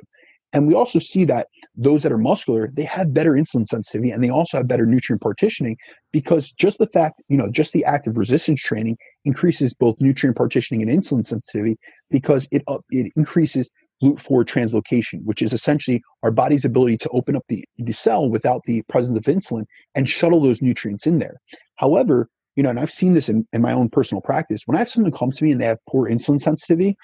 and 0.54 0.68
we 0.68 0.76
also 0.76 1.00
see 1.00 1.26
that 1.26 1.48
those 1.76 2.04
that 2.04 2.12
are 2.12 2.18
muscular, 2.18 2.70
they 2.72 2.84
have 2.84 3.14
better 3.14 3.32
insulin 3.32 3.66
sensitivity 3.66 4.12
and 4.12 4.24
they 4.24 4.30
also 4.30 4.58
have 4.58 4.68
better 4.68 4.86
nutrient 4.86 5.22
partitioning 5.22 5.78
because 6.12 6.52
just 6.52 6.78
the 6.78 6.86
fact, 6.86 7.24
you 7.28 7.36
know, 7.36 7.50
just 7.50 7.74
the 7.74 7.84
act 7.84 8.06
of 8.06 8.18
resistance 8.18 8.62
training 8.62 8.98
increases 9.26 9.74
both 9.74 9.96
nutrient 10.00 10.38
partitioning 10.38 10.88
and 10.88 10.92
insulin 10.92 11.26
sensitivity 11.26 11.78
because 12.12 12.48
it, 12.52 12.62
uh, 12.68 12.78
it 12.92 13.12
increases 13.16 13.72
GLUT4 14.04 14.44
translocation, 14.46 15.24
which 15.24 15.42
is 15.42 15.54
essentially 15.54 16.04
our 16.22 16.32
body's 16.32 16.66
ability 16.66 16.98
to 16.98 17.10
open 17.10 17.36
up 17.36 17.44
the, 17.48 17.66
the 17.78 17.94
cell 17.94 18.30
without 18.30 18.62
the 18.66 18.84
presence 18.84 19.18
of 19.18 19.24
insulin 19.24 19.66
and 19.96 20.08
shuttle 20.08 20.42
those 20.42 20.62
nutrients 20.62 21.08
in 21.08 21.18
there. 21.18 21.38
However, 21.78 22.30
you 22.56 22.62
know, 22.62 22.70
and 22.70 22.80
I've 22.80 22.92
seen 22.92 23.14
this 23.14 23.30
in, 23.30 23.48
in 23.54 23.64
my 23.64 23.74
own 23.74 23.90
personal 23.90 24.22
practice. 24.22 24.64
When 24.68 24.76
I 24.76 24.80
have 24.80 24.90
someone 24.90 25.12
come 25.12 25.32
to 25.32 25.44
me 25.44 25.52
and 25.52 25.60
they 25.60 25.66
have 25.66 25.80
poor 25.90 26.08
insulin 26.08 26.40
sensitivity 26.40 26.96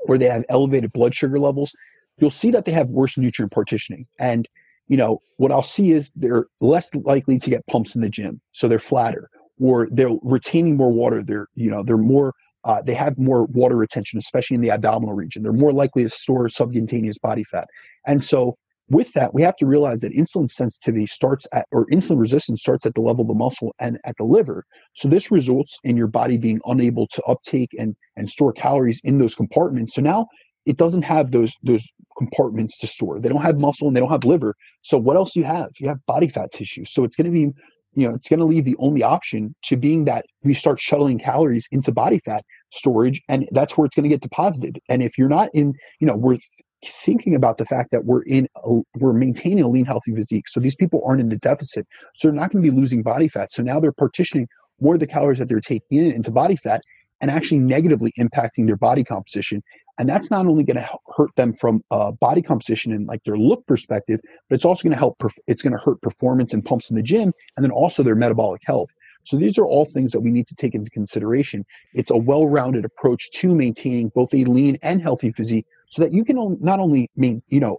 or 0.00 0.18
they 0.18 0.26
have 0.26 0.44
elevated 0.50 0.92
blood 0.92 1.14
sugar 1.14 1.38
levels, 1.38 1.74
you'll 2.18 2.30
see 2.30 2.50
that 2.50 2.64
they 2.64 2.72
have 2.72 2.88
worse 2.88 3.18
nutrient 3.18 3.52
partitioning. 3.52 4.06
And, 4.18 4.48
you 4.88 4.96
know, 4.96 5.20
what 5.36 5.50
I'll 5.52 5.62
see 5.62 5.92
is 5.92 6.12
they're 6.12 6.46
less 6.60 6.94
likely 6.94 7.38
to 7.38 7.50
get 7.50 7.66
pumps 7.66 7.94
in 7.94 8.02
the 8.02 8.08
gym. 8.08 8.40
So 8.52 8.68
they're 8.68 8.78
flatter 8.78 9.30
or 9.60 9.88
they're 9.90 10.10
retaining 10.22 10.76
more 10.76 10.92
water. 10.92 11.22
They're, 11.22 11.48
you 11.54 11.70
know, 11.70 11.82
they're 11.82 11.96
more, 11.96 12.34
uh, 12.64 12.82
they 12.82 12.94
have 12.94 13.18
more 13.18 13.44
water 13.46 13.76
retention, 13.76 14.18
especially 14.18 14.56
in 14.56 14.60
the 14.60 14.70
abdominal 14.70 15.14
region. 15.14 15.42
They're 15.42 15.52
more 15.52 15.72
likely 15.72 16.02
to 16.02 16.10
store 16.10 16.48
subcutaneous 16.48 17.18
body 17.18 17.44
fat. 17.44 17.68
And 18.06 18.24
so 18.24 18.56
with 18.90 19.12
that, 19.14 19.32
we 19.32 19.40
have 19.42 19.56
to 19.56 19.66
realize 19.66 20.02
that 20.02 20.12
insulin 20.12 20.48
sensitivity 20.48 21.06
starts 21.06 21.46
at, 21.52 21.66
or 21.72 21.86
insulin 21.86 22.20
resistance 22.20 22.60
starts 22.60 22.84
at 22.84 22.94
the 22.94 23.00
level 23.00 23.22
of 23.22 23.28
the 23.28 23.34
muscle 23.34 23.74
and 23.78 23.98
at 24.04 24.16
the 24.18 24.24
liver. 24.24 24.64
So 24.92 25.08
this 25.08 25.30
results 25.30 25.78
in 25.84 25.96
your 25.96 26.06
body 26.06 26.36
being 26.36 26.60
unable 26.66 27.06
to 27.08 27.22
uptake 27.22 27.70
and, 27.78 27.96
and 28.16 28.28
store 28.28 28.52
calories 28.52 29.00
in 29.02 29.18
those 29.18 29.34
compartments. 29.34 29.94
So 29.94 30.02
now 30.02 30.26
it 30.66 30.76
doesn't 30.76 31.02
have 31.02 31.30
those 31.30 31.56
those 31.62 31.86
compartments 32.16 32.78
to 32.78 32.86
store. 32.86 33.20
They 33.20 33.28
don't 33.28 33.42
have 33.42 33.58
muscle 33.58 33.88
and 33.88 33.96
they 33.96 34.00
don't 34.00 34.10
have 34.10 34.24
liver. 34.24 34.54
So 34.82 34.98
what 34.98 35.16
else 35.16 35.32
do 35.32 35.40
you 35.40 35.46
have? 35.46 35.70
You 35.78 35.88
have 35.88 36.04
body 36.06 36.28
fat 36.28 36.52
tissue. 36.52 36.84
So 36.84 37.04
it's 37.04 37.16
going 37.16 37.26
to 37.26 37.32
be, 37.32 37.52
you 37.94 38.08
know, 38.08 38.14
it's 38.14 38.28
going 38.28 38.40
to 38.40 38.46
leave 38.46 38.64
the 38.64 38.76
only 38.78 39.02
option 39.02 39.54
to 39.64 39.76
being 39.76 40.04
that 40.04 40.24
we 40.42 40.54
start 40.54 40.80
shuttling 40.80 41.18
calories 41.18 41.66
into 41.72 41.92
body 41.92 42.20
fat 42.20 42.44
storage, 42.70 43.20
and 43.28 43.48
that's 43.52 43.76
where 43.76 43.86
it's 43.86 43.96
going 43.96 44.04
to 44.04 44.08
get 44.08 44.20
deposited. 44.20 44.78
And 44.88 45.02
if 45.02 45.18
you're 45.18 45.28
not 45.28 45.48
in, 45.54 45.74
you 46.00 46.06
know, 46.06 46.16
we're 46.16 46.38
thinking 46.84 47.34
about 47.34 47.58
the 47.58 47.66
fact 47.66 47.90
that 47.90 48.04
we're 48.04 48.22
in 48.22 48.46
a, 48.56 48.80
we're 48.98 49.12
maintaining 49.12 49.64
a 49.64 49.68
lean 49.68 49.86
healthy 49.86 50.14
physique 50.14 50.46
so 50.46 50.60
these 50.60 50.76
people 50.76 51.02
aren't 51.06 51.20
in 51.20 51.32
a 51.32 51.36
deficit 51.38 51.86
so 52.14 52.28
they're 52.28 52.34
not 52.38 52.50
going 52.50 52.62
to 52.62 52.70
be 52.70 52.76
losing 52.76 53.02
body 53.02 53.26
fat 53.26 53.50
so 53.50 53.62
now 53.62 53.80
they're 53.80 53.90
partitioning 53.90 54.46
more 54.80 54.92
of 54.92 55.00
the 55.00 55.06
calories 55.06 55.38
that 55.38 55.48
they're 55.48 55.60
taking 55.60 55.98
in 55.98 56.12
into 56.12 56.30
body 56.30 56.56
fat 56.56 56.82
and 57.24 57.30
actually 57.30 57.58
negatively 57.58 58.12
impacting 58.18 58.66
their 58.66 58.76
body 58.76 59.02
composition. 59.02 59.62
And 59.96 60.06
that's 60.06 60.30
not 60.30 60.46
only 60.46 60.62
going 60.62 60.76
to 60.76 60.86
hurt 61.16 61.34
them 61.36 61.54
from 61.54 61.82
a 61.90 62.12
body 62.12 62.42
composition 62.42 62.92
and 62.92 63.06
like 63.06 63.24
their 63.24 63.38
look 63.38 63.66
perspective 63.66 64.20
but 64.50 64.56
it's 64.56 64.64
also 64.66 64.82
going 64.82 64.92
to 64.92 64.98
help 64.98 65.16
perf- 65.18 65.38
it's 65.46 65.62
going 65.62 65.72
to 65.72 65.82
hurt 65.82 66.02
performance 66.02 66.52
and 66.52 66.62
pumps 66.62 66.90
in 66.90 66.96
the 66.96 67.02
gym 67.02 67.32
and 67.56 67.64
then 67.64 67.70
also 67.70 68.02
their 68.02 68.14
metabolic 68.14 68.60
health. 68.66 68.90
So 69.22 69.38
these 69.38 69.56
are 69.56 69.64
all 69.64 69.86
things 69.86 70.12
that 70.12 70.20
we 70.20 70.30
need 70.30 70.46
to 70.48 70.54
take 70.54 70.74
into 70.74 70.90
consideration. 70.90 71.64
It's 71.94 72.10
a 72.10 72.16
well-rounded 72.18 72.84
approach 72.84 73.30
to 73.36 73.54
maintaining 73.54 74.10
both 74.10 74.34
a 74.34 74.44
lean 74.44 74.76
and 74.82 75.00
healthy 75.00 75.32
physique 75.32 75.64
so 75.88 76.02
that 76.02 76.12
you 76.12 76.26
can 76.26 76.58
not 76.60 76.78
only 76.78 77.10
mean 77.16 77.42
you 77.48 77.60
know 77.60 77.78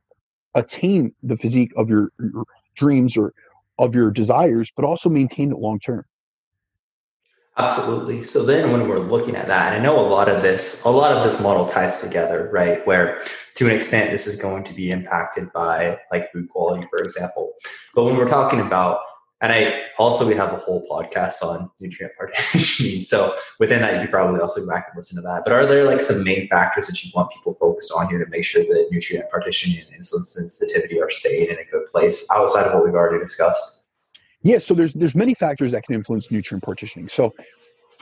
attain 0.56 1.14
the 1.22 1.38
physique 1.38 1.72
of 1.78 1.88
your, 1.88 2.10
your 2.20 2.46
dreams 2.76 3.16
or 3.16 3.32
of 3.78 3.94
your 3.94 4.10
desires 4.10 4.72
but 4.76 4.86
also 4.86 5.08
maintain 5.08 5.52
it 5.52 5.60
long 5.60 5.78
term 5.78 6.04
Absolutely. 7.58 8.22
So 8.24 8.44
then 8.44 8.74
when 8.74 8.90
we're 8.90 9.00
looking 9.00 9.36
at 9.36 9.48
that, 9.48 9.72
and 9.72 9.82
I 9.82 9.84
know 9.84 9.98
a 9.98 10.06
lot 10.06 10.28
of 10.28 10.42
this, 10.42 10.84
a 10.84 10.90
lot 10.90 11.14
of 11.14 11.24
this 11.24 11.42
model 11.42 11.66
ties 11.66 12.02
together, 12.02 12.50
right? 12.52 12.86
Where 12.86 13.22
to 13.56 13.66
an 13.66 13.72
extent 13.72 14.12
this 14.12 14.28
is 14.28 14.36
going 14.36 14.66
to 14.66 14.74
be 14.74 14.92
impacted 14.92 15.54
by 15.54 15.98
like 16.12 16.32
food 16.34 16.50
quality, 16.50 16.86
for 16.90 17.00
example. 17.00 17.54
But 17.94 18.04
when 18.04 18.18
we're 18.18 18.28
talking 18.28 18.60
about, 18.60 19.00
and 19.40 19.54
I 19.54 19.84
also 19.98 20.28
we 20.28 20.34
have 20.36 20.52
a 20.52 20.58
whole 20.58 20.86
podcast 20.90 21.44
on 21.44 21.70
nutrient 21.80 22.14
partitioning. 22.18 23.04
So 23.04 23.34
within 23.60 23.82
that, 23.82 23.94
you 23.94 24.02
could 24.02 24.12
probably 24.12 24.42
also 24.42 24.62
go 24.62 24.68
back 24.68 24.88
and 24.90 24.98
listen 24.98 25.16
to 25.18 25.22
that. 25.22 25.44
But 25.46 25.54
are 25.54 25.66
there 25.66 25.86
like 25.86 26.02
some 26.02 26.24
main 26.24 26.50
factors 26.50 26.88
that 26.88 27.04
you 27.04 27.12
want 27.14 27.32
people 27.32 27.54
focused 27.54 27.94
on 27.96 28.10
here 28.10 28.24
to 28.24 28.30
make 28.30 28.44
sure 28.44 28.64
that 28.64 28.88
nutrient 28.92 29.30
partitioning 29.30 29.80
and 29.80 30.02
insulin 30.02 30.26
sensitivity 30.26 31.02
are 31.02 31.10
staying 31.10 31.50
in 31.50 31.58
a 31.58 31.66
good 31.72 31.86
place 31.92 32.28
outside 32.34 32.66
of 32.66 32.74
what 32.74 32.86
we've 32.86 32.96
already 32.96 33.24
discussed? 33.24 33.75
Yeah, 34.46 34.60
so 34.60 34.76
there's 34.76 34.94
there's 34.94 35.16
many 35.16 35.34
factors 35.34 35.72
that 35.72 35.84
can 35.84 35.96
influence 35.96 36.32
nutrient 36.32 36.64
partitioning. 36.64 37.08
So 37.08 37.34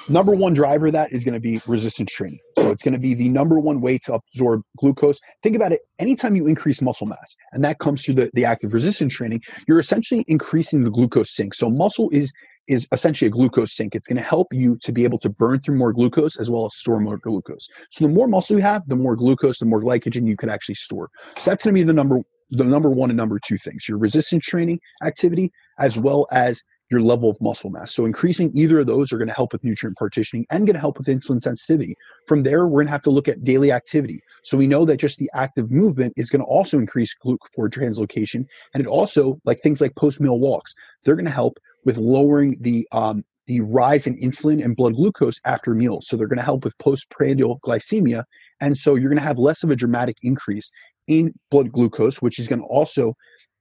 number 0.10 0.34
one 0.34 0.54
driver 0.54 0.88
of 0.88 0.92
that 0.92 1.14
is 1.14 1.24
going 1.24 1.36
to 1.36 1.40
be 1.40 1.62
resistance 1.66 2.12
training. 2.12 2.40
So 2.60 2.70
it's 2.70 2.84
going 2.84 2.94
to 2.94 3.00
be 3.00 3.14
the 3.14 3.30
number 3.30 3.60
one 3.60 3.80
way 3.80 3.98
to 4.00 4.16
absorb 4.16 4.62
glucose. 4.78 5.22
Think 5.42 5.56
about 5.56 5.72
it. 5.72 5.80
Anytime 6.00 6.36
you 6.36 6.46
increase 6.46 6.82
muscle 6.82 7.08
mass, 7.08 7.38
and 7.54 7.64
that 7.64 7.80
comes 7.80 8.04
through 8.04 8.16
the, 8.16 8.32
the 8.34 8.44
active 8.44 8.74
resistance 8.74 9.14
training, 9.16 9.42
you're 9.70 9.80
essentially 9.80 10.26
increasing 10.28 10.84
the 10.84 10.92
glucose 10.92 11.34
sink. 11.34 11.54
So 11.54 11.70
muscle 11.70 12.10
is 12.12 12.34
is 12.68 12.90
essentially 12.92 13.28
a 13.28 13.32
glucose 13.32 13.74
sink. 13.74 13.96
It's 13.96 14.10
going 14.10 14.18
to 14.18 14.24
help 14.24 14.48
you 14.52 14.78
to 14.82 14.92
be 14.92 15.06
able 15.06 15.20
to 15.20 15.30
burn 15.30 15.62
through 15.62 15.78
more 15.78 15.94
glucose 15.94 16.38
as 16.38 16.50
well 16.50 16.66
as 16.66 16.76
store 16.76 17.00
more 17.00 17.18
glucose. 17.18 17.70
So 17.92 18.06
the 18.06 18.14
more 18.14 18.28
muscle 18.28 18.58
you 18.58 18.62
have, 18.64 18.84
the 18.88 18.96
more 18.98 19.16
glucose, 19.16 19.60
the 19.60 19.66
more 19.66 19.82
glycogen 19.82 20.28
you 20.28 20.36
could 20.36 20.50
actually 20.50 20.76
store. 20.76 21.10
So 21.38 21.52
that's 21.52 21.64
going 21.64 21.74
to 21.74 21.80
be 21.80 21.84
the 21.84 21.94
number 21.94 22.20
the 22.50 22.66
number 22.66 22.90
one 22.90 23.10
and 23.10 23.18
number 23.18 23.40
two 23.40 23.58
things: 23.58 23.88
your 23.88 23.98
resistance 23.98 24.46
training 24.46 24.82
activity 25.06 25.54
as 25.80 25.98
well 25.98 26.28
as 26.32 26.64
your 26.94 27.02
level 27.02 27.30
of 27.30 27.42
muscle 27.42 27.72
mass. 27.72 27.94
So 27.94 28.06
increasing 28.06 28.52
either 28.54 28.80
of 28.80 28.86
those 28.86 29.12
are 29.12 29.18
going 29.18 29.28
to 29.28 29.34
help 29.34 29.52
with 29.52 29.64
nutrient 29.64 29.98
partitioning 29.98 30.46
and 30.52 30.66
going 30.66 30.76
to 30.76 30.80
help 30.80 31.00
with 31.00 31.08
insulin 31.08 31.42
sensitivity. 31.42 31.96
From 32.28 32.44
there, 32.44 32.68
we're 32.68 32.82
going 32.82 32.88
to 32.88 32.92
have 32.92 33.02
to 33.04 33.10
look 33.10 33.28
at 33.28 33.44
daily 33.44 33.72
activity. 33.72 34.22
So 34.44 34.58
we 34.58 34.68
know 34.68 34.86
that 34.86 34.98
just 34.98 35.18
the 35.18 35.30
active 35.34 35.72
movement 35.72 36.14
is 36.18 36.30
going 36.30 36.42
to 36.42 36.48
also 36.48 36.78
increase 36.78 37.16
GLUT4 37.26 37.70
translocation, 37.70 38.46
and 38.74 38.82
it 38.82 38.88
also 38.88 39.40
like 39.44 39.60
things 39.60 39.82
like 39.82 39.96
post 39.96 40.22
meal 40.22 40.40
walks. 40.40 40.76
They're 41.04 41.16
going 41.16 41.26
to 41.26 41.32
help 41.32 41.58
with 41.84 41.98
lowering 41.98 42.58
the 42.62 42.88
um, 42.92 43.24
the 43.48 43.60
rise 43.62 44.08
in 44.08 44.16
insulin 44.20 44.64
and 44.64 44.76
blood 44.76 44.94
glucose 44.94 45.42
after 45.46 45.74
meals. 45.74 46.08
So 46.08 46.16
they're 46.16 46.28
going 46.28 46.38
to 46.38 46.46
help 46.46 46.64
with 46.64 46.78
postprandial 46.78 47.60
glycemia, 47.66 48.24
and 48.62 48.78
so 48.78 48.96
you're 48.96 49.10
going 49.10 49.18
to 49.18 49.26
have 49.26 49.40
less 49.40 49.64
of 49.64 49.72
a 49.72 49.76
dramatic 49.76 50.18
increase 50.22 50.72
in 51.08 51.34
blood 51.50 51.72
glucose, 51.72 52.22
which 52.22 52.40
is 52.40 52.48
going 52.48 52.62
to 52.62 52.68
also 52.68 53.16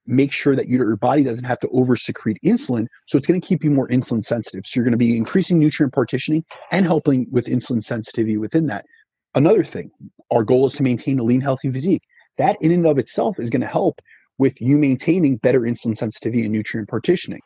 make 0.06 0.32
sure 0.32 0.56
that 0.56 0.68
your 0.68 0.96
body 0.96 1.22
doesn't 1.22 1.44
have 1.44 1.58
to 1.60 1.68
over 1.68 1.96
secrete 1.96 2.38
insulin. 2.44 2.86
So 3.06 3.16
it's 3.16 3.26
going 3.26 3.40
to 3.40 3.46
keep 3.46 3.62
you 3.62 3.70
more 3.70 3.88
insulin 3.88 4.22
sensitive. 4.22 4.64
So 4.66 4.78
you're 4.78 4.84
going 4.84 4.92
to 4.92 4.98
be 4.98 5.16
increasing 5.16 5.58
nutrient 5.58 5.92
partitioning 5.92 6.44
and 6.70 6.84
helping 6.84 7.26
with 7.30 7.46
insulin 7.46 7.82
sensitivity 7.82 8.36
within 8.36 8.66
that. 8.66 8.84
Another 9.34 9.64
thing, 9.64 9.90
our 10.30 10.44
goal 10.44 10.66
is 10.66 10.74
to 10.74 10.82
maintain 10.82 11.18
a 11.18 11.22
lean, 11.22 11.40
healthy 11.40 11.70
physique. 11.70 12.02
That 12.38 12.56
in 12.60 12.72
and 12.72 12.86
of 12.86 12.98
itself 12.98 13.38
is 13.38 13.50
going 13.50 13.60
to 13.60 13.66
help 13.66 14.00
with 14.38 14.60
you 14.60 14.76
maintaining 14.76 15.36
better 15.36 15.60
insulin 15.60 15.96
sensitivity 15.96 16.42
and 16.42 16.52
nutrient 16.52 16.88
partitioning 16.88 17.40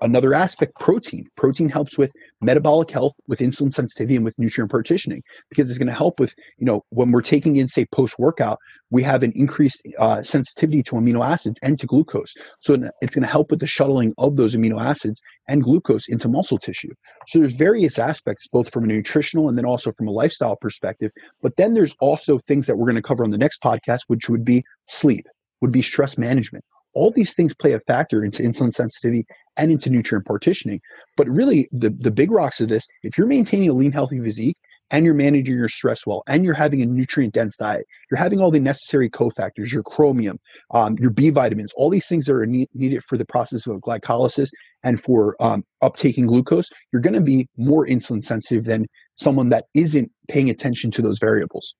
another 0.00 0.34
aspect 0.34 0.78
protein. 0.78 1.26
Protein 1.36 1.68
helps 1.68 1.98
with 1.98 2.12
metabolic 2.40 2.90
health 2.90 3.14
with 3.28 3.40
insulin 3.40 3.72
sensitivity 3.72 4.16
and 4.16 4.24
with 4.24 4.38
nutrient 4.38 4.70
partitioning 4.70 5.22
because 5.48 5.68
it's 5.68 5.78
going 5.78 5.88
to 5.88 5.94
help 5.94 6.18
with 6.18 6.34
you 6.58 6.66
know 6.66 6.84
when 6.90 7.10
we're 7.10 7.20
taking 7.20 7.56
in 7.56 7.68
say 7.68 7.84
post 7.86 8.18
workout 8.18 8.58
we 8.90 9.02
have 9.02 9.22
an 9.22 9.32
increased 9.32 9.86
uh, 9.98 10.20
sensitivity 10.20 10.82
to 10.82 10.96
amino 10.96 11.24
acids 11.24 11.60
and 11.62 11.78
to 11.78 11.86
glucose. 11.86 12.34
So 12.58 12.74
it's 13.00 13.14
going 13.14 13.22
to 13.22 13.30
help 13.30 13.50
with 13.50 13.60
the 13.60 13.66
shuttling 13.66 14.12
of 14.18 14.36
those 14.36 14.56
amino 14.56 14.82
acids 14.82 15.22
and 15.48 15.62
glucose 15.62 16.08
into 16.08 16.28
muscle 16.28 16.58
tissue. 16.58 16.92
So 17.28 17.38
there's 17.38 17.52
various 17.52 17.98
aspects 17.98 18.48
both 18.48 18.72
from 18.72 18.84
a 18.84 18.88
nutritional 18.88 19.48
and 19.48 19.56
then 19.56 19.64
also 19.64 19.92
from 19.92 20.08
a 20.08 20.12
lifestyle 20.12 20.56
perspective 20.56 21.12
but 21.42 21.56
then 21.56 21.74
there's 21.74 21.96
also 22.00 22.38
things 22.38 22.66
that 22.66 22.76
we're 22.76 22.86
going 22.86 22.94
to 22.96 23.02
cover 23.02 23.24
on 23.24 23.30
the 23.30 23.38
next 23.38 23.62
podcast 23.62 24.00
which 24.08 24.28
would 24.28 24.44
be 24.44 24.64
sleep 24.86 25.26
would 25.60 25.72
be 25.72 25.82
stress 25.82 26.18
management 26.18 26.64
all 26.94 27.10
these 27.10 27.34
things 27.34 27.54
play 27.54 27.72
a 27.72 27.80
factor 27.80 28.24
into 28.24 28.42
insulin 28.42 28.72
sensitivity 28.72 29.26
and 29.56 29.70
into 29.70 29.90
nutrient 29.90 30.26
partitioning. 30.26 30.80
But 31.16 31.28
really, 31.28 31.68
the, 31.72 31.90
the 31.90 32.10
big 32.10 32.30
rocks 32.30 32.60
of 32.60 32.68
this, 32.68 32.86
if 33.02 33.18
you're 33.18 33.26
maintaining 33.26 33.68
a 33.68 33.72
lean, 33.72 33.92
healthy 33.92 34.20
physique 34.20 34.56
and 34.90 35.04
you're 35.04 35.14
managing 35.14 35.56
your 35.56 35.68
stress 35.68 36.06
well 36.06 36.22
and 36.26 36.44
you're 36.44 36.54
having 36.54 36.82
a 36.82 36.86
nutrient 36.86 37.34
dense 37.34 37.56
diet, 37.56 37.86
you're 38.10 38.18
having 38.18 38.40
all 38.40 38.50
the 38.50 38.60
necessary 38.60 39.08
cofactors, 39.08 39.72
your 39.72 39.82
chromium, 39.82 40.38
um, 40.72 40.96
your 40.98 41.10
B 41.10 41.30
vitamins, 41.30 41.72
all 41.76 41.90
these 41.90 42.08
things 42.08 42.26
that 42.26 42.34
are 42.34 42.46
need, 42.46 42.68
needed 42.74 43.02
for 43.04 43.16
the 43.16 43.24
process 43.24 43.66
of 43.66 43.76
glycolysis 43.80 44.50
and 44.82 45.00
for 45.00 45.36
um, 45.40 45.64
uptaking 45.82 46.26
glucose, 46.26 46.68
you're 46.92 47.02
going 47.02 47.14
to 47.14 47.20
be 47.20 47.48
more 47.56 47.86
insulin 47.86 48.22
sensitive 48.22 48.64
than 48.64 48.86
someone 49.14 49.50
that 49.50 49.66
isn't 49.74 50.10
paying 50.28 50.50
attention 50.50 50.90
to 50.90 51.02
those 51.02 51.18
variables. 51.18 51.74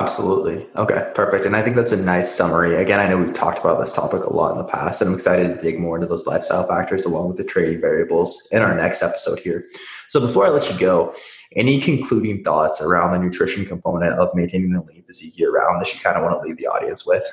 Absolutely. 0.00 0.66
Okay, 0.74 1.12
perfect. 1.14 1.46
And 1.46 1.54
I 1.54 1.62
think 1.62 1.76
that's 1.76 1.92
a 1.92 2.02
nice 2.02 2.34
summary. 2.34 2.74
Again, 2.74 2.98
I 2.98 3.06
know 3.06 3.16
we've 3.16 3.32
talked 3.32 3.60
about 3.60 3.78
this 3.78 3.92
topic 3.92 4.24
a 4.24 4.32
lot 4.32 4.50
in 4.50 4.58
the 4.58 4.64
past, 4.64 5.00
and 5.00 5.08
I'm 5.08 5.14
excited 5.14 5.46
to 5.46 5.62
dig 5.62 5.78
more 5.78 5.96
into 5.96 6.08
those 6.08 6.26
lifestyle 6.26 6.66
factors 6.66 7.04
along 7.04 7.28
with 7.28 7.36
the 7.36 7.44
trading 7.44 7.80
variables 7.80 8.48
in 8.50 8.60
our 8.60 8.74
next 8.74 9.02
episode 9.02 9.38
here. 9.38 9.66
So 10.08 10.20
before 10.20 10.46
I 10.46 10.48
let 10.48 10.68
you 10.68 10.76
go, 10.80 11.14
any 11.54 11.80
concluding 11.80 12.42
thoughts 12.42 12.82
around 12.82 13.12
the 13.12 13.20
nutrition 13.20 13.64
component 13.64 14.14
of 14.14 14.34
maintaining 14.34 14.74
a 14.74 14.82
lean 14.82 15.04
physique 15.04 15.38
year 15.38 15.52
round 15.52 15.80
that 15.80 15.94
you 15.94 16.00
kind 16.00 16.16
of 16.16 16.24
want 16.24 16.34
to 16.36 16.40
leave 16.40 16.56
the 16.56 16.66
audience 16.66 17.06
with? 17.06 17.24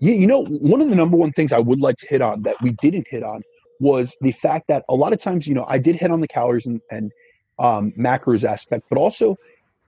Yeah, 0.00 0.14
you 0.14 0.26
know, 0.26 0.44
one 0.44 0.82
of 0.82 0.90
the 0.90 0.96
number 0.96 1.16
one 1.16 1.32
things 1.32 1.54
I 1.54 1.58
would 1.60 1.80
like 1.80 1.96
to 1.96 2.06
hit 2.06 2.20
on 2.20 2.42
that 2.42 2.56
we 2.62 2.72
didn't 2.82 3.06
hit 3.08 3.22
on 3.22 3.42
was 3.80 4.16
the 4.20 4.32
fact 4.32 4.68
that 4.68 4.84
a 4.88 4.94
lot 4.94 5.14
of 5.14 5.20
times, 5.20 5.48
you 5.48 5.54
know, 5.54 5.64
I 5.66 5.78
did 5.78 5.96
hit 5.96 6.10
on 6.10 6.20
the 6.20 6.28
calories 6.28 6.66
and, 6.66 6.80
and 6.90 7.10
um, 7.58 7.92
macros 7.98 8.44
aspect, 8.44 8.84
but 8.90 8.98
also 8.98 9.36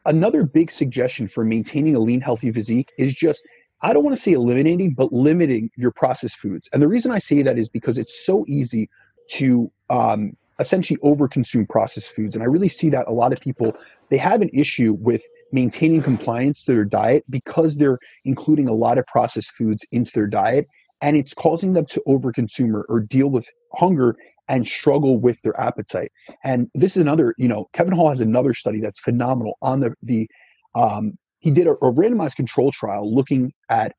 another 0.07 0.45
big 0.45 0.71
suggestion 0.71 1.29
for 1.29 1.45
maintaining 1.45 1.95
a 1.97 1.99
lean, 1.99 2.21
healthy 2.21 2.51
physique 2.53 2.91
is 2.99 3.15
just 3.15 3.47
I 3.83 3.95
don't 3.95 4.05
want 4.05 4.15
to 4.15 4.21
say 4.23 4.33
eliminating, 4.33 4.93
but 4.93 5.11
limiting 5.11 5.71
your 5.77 5.91
processed 5.91 6.39
foods. 6.39 6.69
And 6.73 6.83
the 6.83 6.89
reason 6.89 7.13
I 7.13 7.19
say 7.19 7.41
that 7.43 7.59
is 7.59 7.71
because 7.71 7.97
it's 7.97 8.27
so 8.27 8.45
easy 8.47 8.91
to 9.31 9.73
um, 9.89 10.37
essentially 10.59 10.99
overconsume 10.99 11.67
processed 11.67 12.15
foods. 12.15 12.37
And 12.37 12.43
I 12.43 12.47
really 12.47 12.69
see 12.69 12.91
that 12.91 13.09
a 13.09 13.13
lot 13.13 13.33
of 13.33 13.41
people 13.41 13.75
they 14.11 14.19
have 14.19 14.43
an 14.43 14.51
issue 14.53 14.97
with 15.01 15.23
maintaining 15.53 16.03
compliance 16.03 16.65
to 16.65 16.73
their 16.73 16.85
diet 16.85 17.25
because 17.31 17.77
they're 17.77 17.99
including 18.25 18.69
a 18.69 18.73
lot 18.75 18.99
of 18.99 19.07
processed 19.07 19.53
foods 19.53 19.87
into 19.93 20.11
their 20.13 20.27
diet 20.27 20.67
and 21.01 21.17
it's 21.17 21.33
causing 21.33 21.73
them 21.73 21.87
to 21.87 22.03
overconsume 22.07 22.75
or, 22.75 22.83
or 22.89 23.01
deal 23.01 23.29
with 23.29 23.49
hunger 23.75 24.17
and 24.51 24.67
struggle 24.67 25.19
with 25.19 25.41
their 25.43 25.59
appetite. 25.59 26.11
And 26.45 26.69
this 26.75 26.97
is 26.97 27.03
another, 27.03 27.35
you 27.39 27.49
know, 27.49 27.69
Kevin 27.73 27.95
Hall 27.95 28.11
has 28.11 28.21
another 28.21 28.53
study 28.53 28.81
that's 28.81 29.01
phenomenal 29.01 29.57
on 29.63 29.81
the 29.81 29.95
the 30.03 30.29
um, 30.75 31.13
he 31.39 31.51
did 31.51 31.67
a, 31.67 31.73
a 31.73 31.93
randomized 31.93 32.37
control 32.37 32.71
trial 32.73 33.15
looking 33.15 33.53
at 33.71 33.95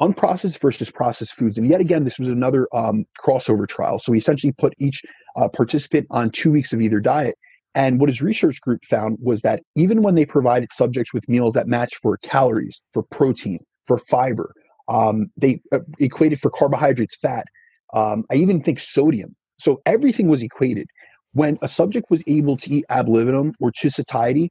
unprocessed 0.00 0.58
versus 0.60 0.90
processed 0.90 1.34
foods. 1.34 1.56
And 1.58 1.68
yet 1.68 1.80
again, 1.80 2.04
this 2.04 2.18
was 2.18 2.28
another 2.28 2.68
um, 2.72 3.04
crossover 3.20 3.66
trial. 3.66 3.98
So 3.98 4.12
he 4.12 4.18
essentially 4.18 4.52
put 4.52 4.74
each 4.78 5.02
uh, 5.36 5.48
participant 5.48 6.06
on 6.10 6.30
two 6.30 6.52
weeks 6.52 6.72
of 6.72 6.80
either 6.80 7.00
diet. 7.00 7.36
And 7.74 7.98
what 7.98 8.08
his 8.08 8.22
research 8.22 8.60
group 8.60 8.84
found 8.84 9.18
was 9.20 9.42
that 9.42 9.62
even 9.74 10.02
when 10.02 10.14
they 10.14 10.26
provided 10.26 10.70
subjects 10.72 11.12
with 11.12 11.28
meals 11.28 11.54
that 11.54 11.66
matched 11.66 11.96
for 11.96 12.16
calories, 12.18 12.80
for 12.92 13.02
protein, 13.02 13.58
for 13.86 13.98
fiber, 13.98 14.52
um, 14.88 15.26
they 15.36 15.60
uh, 15.72 15.80
equated 15.98 16.38
for 16.40 16.50
carbohydrates, 16.50 17.16
fat. 17.16 17.46
Um, 17.94 18.24
I 18.30 18.34
even 18.34 18.60
think 18.60 18.78
sodium. 18.78 19.34
So 19.58 19.80
everything 19.86 20.28
was 20.28 20.42
equated. 20.42 20.88
When 21.32 21.58
a 21.62 21.68
subject 21.68 22.06
was 22.10 22.22
able 22.28 22.56
to 22.58 22.70
eat 22.70 22.84
ad 22.88 23.08
libitum 23.08 23.54
or 23.60 23.72
to 23.80 23.90
satiety, 23.90 24.50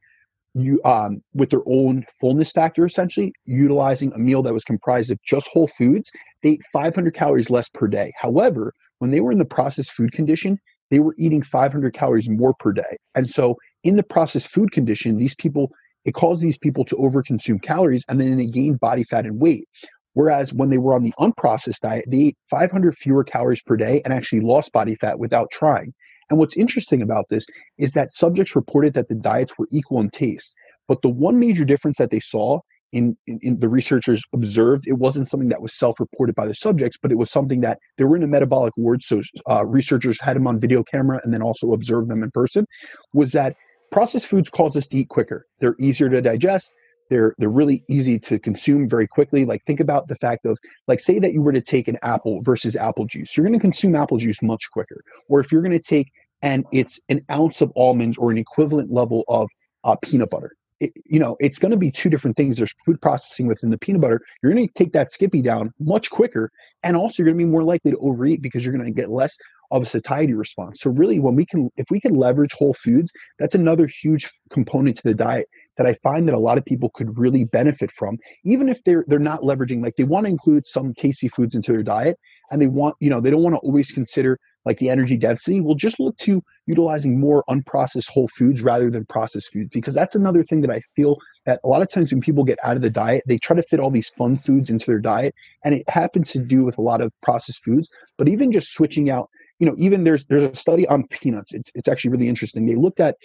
you 0.54 0.80
um, 0.84 1.20
with 1.32 1.50
their 1.50 1.62
own 1.66 2.04
fullness 2.20 2.52
factor, 2.52 2.84
essentially 2.84 3.32
utilizing 3.44 4.12
a 4.12 4.18
meal 4.18 4.42
that 4.42 4.52
was 4.52 4.64
comprised 4.64 5.10
of 5.10 5.18
just 5.26 5.48
whole 5.48 5.66
foods, 5.66 6.10
they 6.42 6.50
ate 6.50 6.62
500 6.72 7.14
calories 7.14 7.50
less 7.50 7.68
per 7.68 7.88
day. 7.88 8.12
However, 8.18 8.72
when 8.98 9.10
they 9.10 9.20
were 9.20 9.32
in 9.32 9.38
the 9.38 9.44
processed 9.44 9.92
food 9.92 10.12
condition, 10.12 10.58
they 10.90 11.00
were 11.00 11.14
eating 11.18 11.42
500 11.42 11.92
calories 11.94 12.30
more 12.30 12.54
per 12.54 12.72
day. 12.72 12.98
And 13.14 13.28
so, 13.28 13.56
in 13.82 13.96
the 13.96 14.02
processed 14.02 14.48
food 14.48 14.70
condition, 14.70 15.16
these 15.16 15.34
people 15.34 15.70
it 16.04 16.12
caused 16.12 16.42
these 16.42 16.58
people 16.58 16.84
to 16.84 16.96
overconsume 16.96 17.62
calories 17.62 18.04
and 18.08 18.20
then 18.20 18.36
they 18.36 18.46
gained 18.46 18.80
body 18.80 19.04
fat 19.04 19.24
and 19.24 19.40
weight. 19.40 19.66
Whereas 20.14 20.54
when 20.54 20.70
they 20.70 20.78
were 20.78 20.94
on 20.94 21.02
the 21.02 21.12
unprocessed 21.18 21.80
diet, 21.80 22.06
they 22.08 22.20
ate 22.28 22.38
500 22.48 22.96
fewer 22.96 23.24
calories 23.24 23.62
per 23.62 23.76
day 23.76 24.00
and 24.04 24.14
actually 24.14 24.40
lost 24.40 24.72
body 24.72 24.94
fat 24.94 25.18
without 25.18 25.50
trying. 25.50 25.92
And 26.30 26.38
what's 26.38 26.56
interesting 26.56 27.02
about 27.02 27.28
this 27.28 27.46
is 27.78 27.92
that 27.92 28.14
subjects 28.14 28.56
reported 28.56 28.94
that 28.94 29.08
the 29.08 29.14
diets 29.14 29.58
were 29.58 29.68
equal 29.70 30.00
in 30.00 30.10
taste. 30.10 30.56
But 30.88 31.02
the 31.02 31.08
one 31.08 31.38
major 31.38 31.64
difference 31.64 31.98
that 31.98 32.10
they 32.10 32.20
saw 32.20 32.60
in, 32.92 33.16
in, 33.26 33.40
in, 33.42 33.58
the 33.58 33.68
researchers 33.68 34.22
observed, 34.32 34.84
it 34.86 34.98
wasn't 34.98 35.28
something 35.28 35.48
that 35.48 35.60
was 35.60 35.76
self-reported 35.76 36.34
by 36.34 36.46
the 36.46 36.54
subjects, 36.54 36.96
but 37.00 37.10
it 37.10 37.18
was 37.18 37.30
something 37.30 37.60
that 37.62 37.80
they 37.98 38.04
were 38.04 38.16
in 38.16 38.22
a 38.22 38.28
metabolic 38.28 38.72
ward. 38.76 39.02
So 39.02 39.20
uh, 39.50 39.66
researchers 39.66 40.20
had 40.20 40.36
them 40.36 40.46
on 40.46 40.60
video 40.60 40.84
camera 40.84 41.20
and 41.24 41.34
then 41.34 41.42
also 41.42 41.72
observed 41.72 42.08
them 42.08 42.22
in 42.22 42.30
person. 42.30 42.66
Was 43.12 43.32
that 43.32 43.56
processed 43.90 44.26
foods 44.26 44.48
cause 44.48 44.76
us 44.76 44.86
to 44.88 44.98
eat 44.98 45.08
quicker? 45.08 45.44
They're 45.58 45.74
easier 45.80 46.08
to 46.08 46.22
digest. 46.22 46.74
They're 47.10 47.34
they're 47.38 47.48
really 47.48 47.84
easy 47.88 48.18
to 48.20 48.38
consume 48.38 48.88
very 48.88 49.06
quickly. 49.06 49.44
Like 49.44 49.64
think 49.64 49.80
about 49.80 50.08
the 50.08 50.16
fact 50.16 50.46
of 50.46 50.58
like 50.88 51.00
say 51.00 51.18
that 51.18 51.32
you 51.32 51.42
were 51.42 51.52
to 51.52 51.60
take 51.60 51.88
an 51.88 51.98
apple 52.02 52.40
versus 52.42 52.76
apple 52.76 53.04
juice. 53.04 53.36
You're 53.36 53.44
going 53.44 53.58
to 53.58 53.62
consume 53.62 53.94
apple 53.94 54.18
juice 54.18 54.42
much 54.42 54.70
quicker. 54.70 55.02
Or 55.28 55.40
if 55.40 55.52
you're 55.52 55.62
going 55.62 55.72
to 55.72 55.78
take 55.78 56.10
and 56.44 56.66
it's 56.72 57.00
an 57.08 57.20
ounce 57.30 57.62
of 57.62 57.72
almonds 57.74 58.18
or 58.18 58.30
an 58.30 58.38
equivalent 58.38 58.92
level 58.92 59.24
of 59.28 59.48
uh, 59.82 59.96
peanut 59.96 60.30
butter. 60.30 60.52
It, 60.78 60.92
you 61.06 61.18
know, 61.18 61.36
it's 61.40 61.58
going 61.58 61.70
to 61.70 61.78
be 61.78 61.90
two 61.90 62.10
different 62.10 62.36
things. 62.36 62.58
There's 62.58 62.74
food 62.84 63.00
processing 63.00 63.46
within 63.46 63.70
the 63.70 63.78
peanut 63.78 64.02
butter. 64.02 64.20
You're 64.42 64.52
going 64.52 64.66
to 64.66 64.72
take 64.74 64.92
that 64.92 65.10
Skippy 65.10 65.40
down 65.40 65.72
much 65.80 66.10
quicker, 66.10 66.50
and 66.82 66.96
also 66.96 67.22
you're 67.22 67.32
going 67.32 67.38
to 67.38 67.44
be 67.46 67.50
more 67.50 67.62
likely 67.62 67.92
to 67.92 67.98
overeat 67.98 68.42
because 68.42 68.64
you're 68.64 68.74
going 68.74 68.84
to 68.84 68.90
get 68.90 69.08
less 69.08 69.38
of 69.70 69.82
a 69.82 69.86
satiety 69.86 70.34
response. 70.34 70.80
So 70.80 70.90
really, 70.90 71.18
when 71.18 71.34
we 71.34 71.46
can, 71.46 71.70
if 71.76 71.86
we 71.90 71.98
can 71.98 72.14
leverage 72.14 72.52
whole 72.52 72.74
foods, 72.74 73.10
that's 73.38 73.54
another 73.54 73.86
huge 73.86 74.28
component 74.50 74.96
to 74.98 75.02
the 75.04 75.14
diet 75.14 75.48
that 75.76 75.86
I 75.86 75.94
find 76.02 76.28
that 76.28 76.34
a 76.34 76.38
lot 76.38 76.58
of 76.58 76.64
people 76.64 76.90
could 76.90 77.18
really 77.18 77.44
benefit 77.44 77.90
from, 77.90 78.18
even 78.44 78.68
if 78.68 78.82
they're 78.84 79.04
they're 79.06 79.18
not 79.18 79.42
leveraging 79.42 79.82
like 79.82 79.96
they 79.96 80.04
want 80.04 80.26
to 80.26 80.30
include 80.30 80.66
some 80.66 80.94
tasty 80.94 81.28
foods 81.28 81.54
into 81.54 81.72
their 81.72 81.82
diet 81.82 82.18
and 82.50 82.60
they 82.60 82.66
want, 82.66 82.96
you 83.00 83.10
know, 83.10 83.20
they 83.20 83.30
don't 83.30 83.42
want 83.42 83.54
to 83.54 83.60
always 83.60 83.90
consider 83.90 84.38
like 84.64 84.78
the 84.78 84.88
energy 84.88 85.16
density, 85.16 85.60
we'll 85.60 85.74
just 85.74 86.00
look 86.00 86.16
to 86.18 86.42
utilizing 86.66 87.20
more 87.20 87.44
unprocessed 87.48 88.08
whole 88.08 88.28
foods 88.28 88.62
rather 88.62 88.90
than 88.90 89.04
processed 89.04 89.52
foods 89.52 89.68
because 89.72 89.94
that's 89.94 90.14
another 90.14 90.42
thing 90.42 90.62
that 90.62 90.70
I 90.70 90.80
feel 90.96 91.18
that 91.44 91.60
a 91.64 91.68
lot 91.68 91.82
of 91.82 91.90
times 91.90 92.12
when 92.12 92.22
people 92.22 92.44
get 92.44 92.58
out 92.62 92.76
of 92.76 92.82
the 92.82 92.90
diet, 92.90 93.24
they 93.26 93.36
try 93.36 93.54
to 93.54 93.62
fit 93.62 93.80
all 93.80 93.90
these 93.90 94.08
fun 94.08 94.36
foods 94.36 94.70
into 94.70 94.86
their 94.86 95.00
diet, 95.00 95.34
and 95.64 95.74
it 95.74 95.88
happens 95.88 96.30
to 96.32 96.38
do 96.38 96.64
with 96.64 96.78
a 96.78 96.82
lot 96.82 97.00
of 97.00 97.12
processed 97.22 97.62
foods. 97.62 97.90
But 98.16 98.28
even 98.28 98.52
just 98.52 98.72
switching 98.72 99.10
out, 99.10 99.28
you 99.58 99.66
know, 99.66 99.74
even 99.76 100.04
there's 100.04 100.24
there's 100.26 100.42
a 100.42 100.54
study 100.54 100.86
on 100.88 101.06
peanuts. 101.08 101.52
It's 101.52 101.70
it's 101.74 101.88
actually 101.88 102.12
really 102.12 102.28
interesting. 102.28 102.66
They 102.66 102.76
looked 102.76 103.00
at 103.00 103.16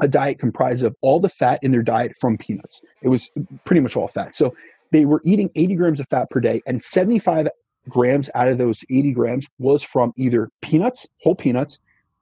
a 0.00 0.08
diet 0.08 0.38
comprised 0.38 0.84
of 0.84 0.94
all 1.00 1.20
the 1.20 1.28
fat 1.28 1.58
in 1.62 1.70
their 1.70 1.82
diet 1.82 2.12
from 2.20 2.36
peanuts. 2.36 2.82
It 3.02 3.08
was 3.08 3.30
pretty 3.64 3.80
much 3.80 3.96
all 3.96 4.08
fat. 4.08 4.34
So 4.34 4.54
they 4.90 5.04
were 5.04 5.20
eating 5.24 5.50
80 5.54 5.74
grams 5.76 6.00
of 6.00 6.08
fat 6.08 6.30
per 6.30 6.40
day, 6.40 6.62
and 6.66 6.82
75 6.82 7.48
grams 7.88 8.30
out 8.34 8.48
of 8.48 8.58
those 8.58 8.84
80 8.90 9.12
grams 9.12 9.48
was 9.58 9.82
from 9.82 10.12
either 10.16 10.50
peanuts, 10.62 11.06
whole 11.22 11.34
peanuts, 11.34 11.78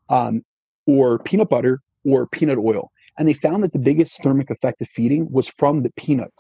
um, 0.09 0.43
or 0.87 1.19
peanut 1.21 1.49
butter 1.49 1.81
or 2.05 2.27
peanut 2.27 2.59
oil. 2.59 2.91
And 3.19 3.29
they 3.29 3.35
found 3.35 3.63
that 3.63 3.73
the 3.73 3.79
biggest 3.79 4.23
thermic 4.23 4.51
effect 4.51 4.81
of 4.81 4.89
feeding 4.89 5.31
was 5.31 5.49
from 5.49 5.83
the 5.83 5.93
peanut 5.97 6.33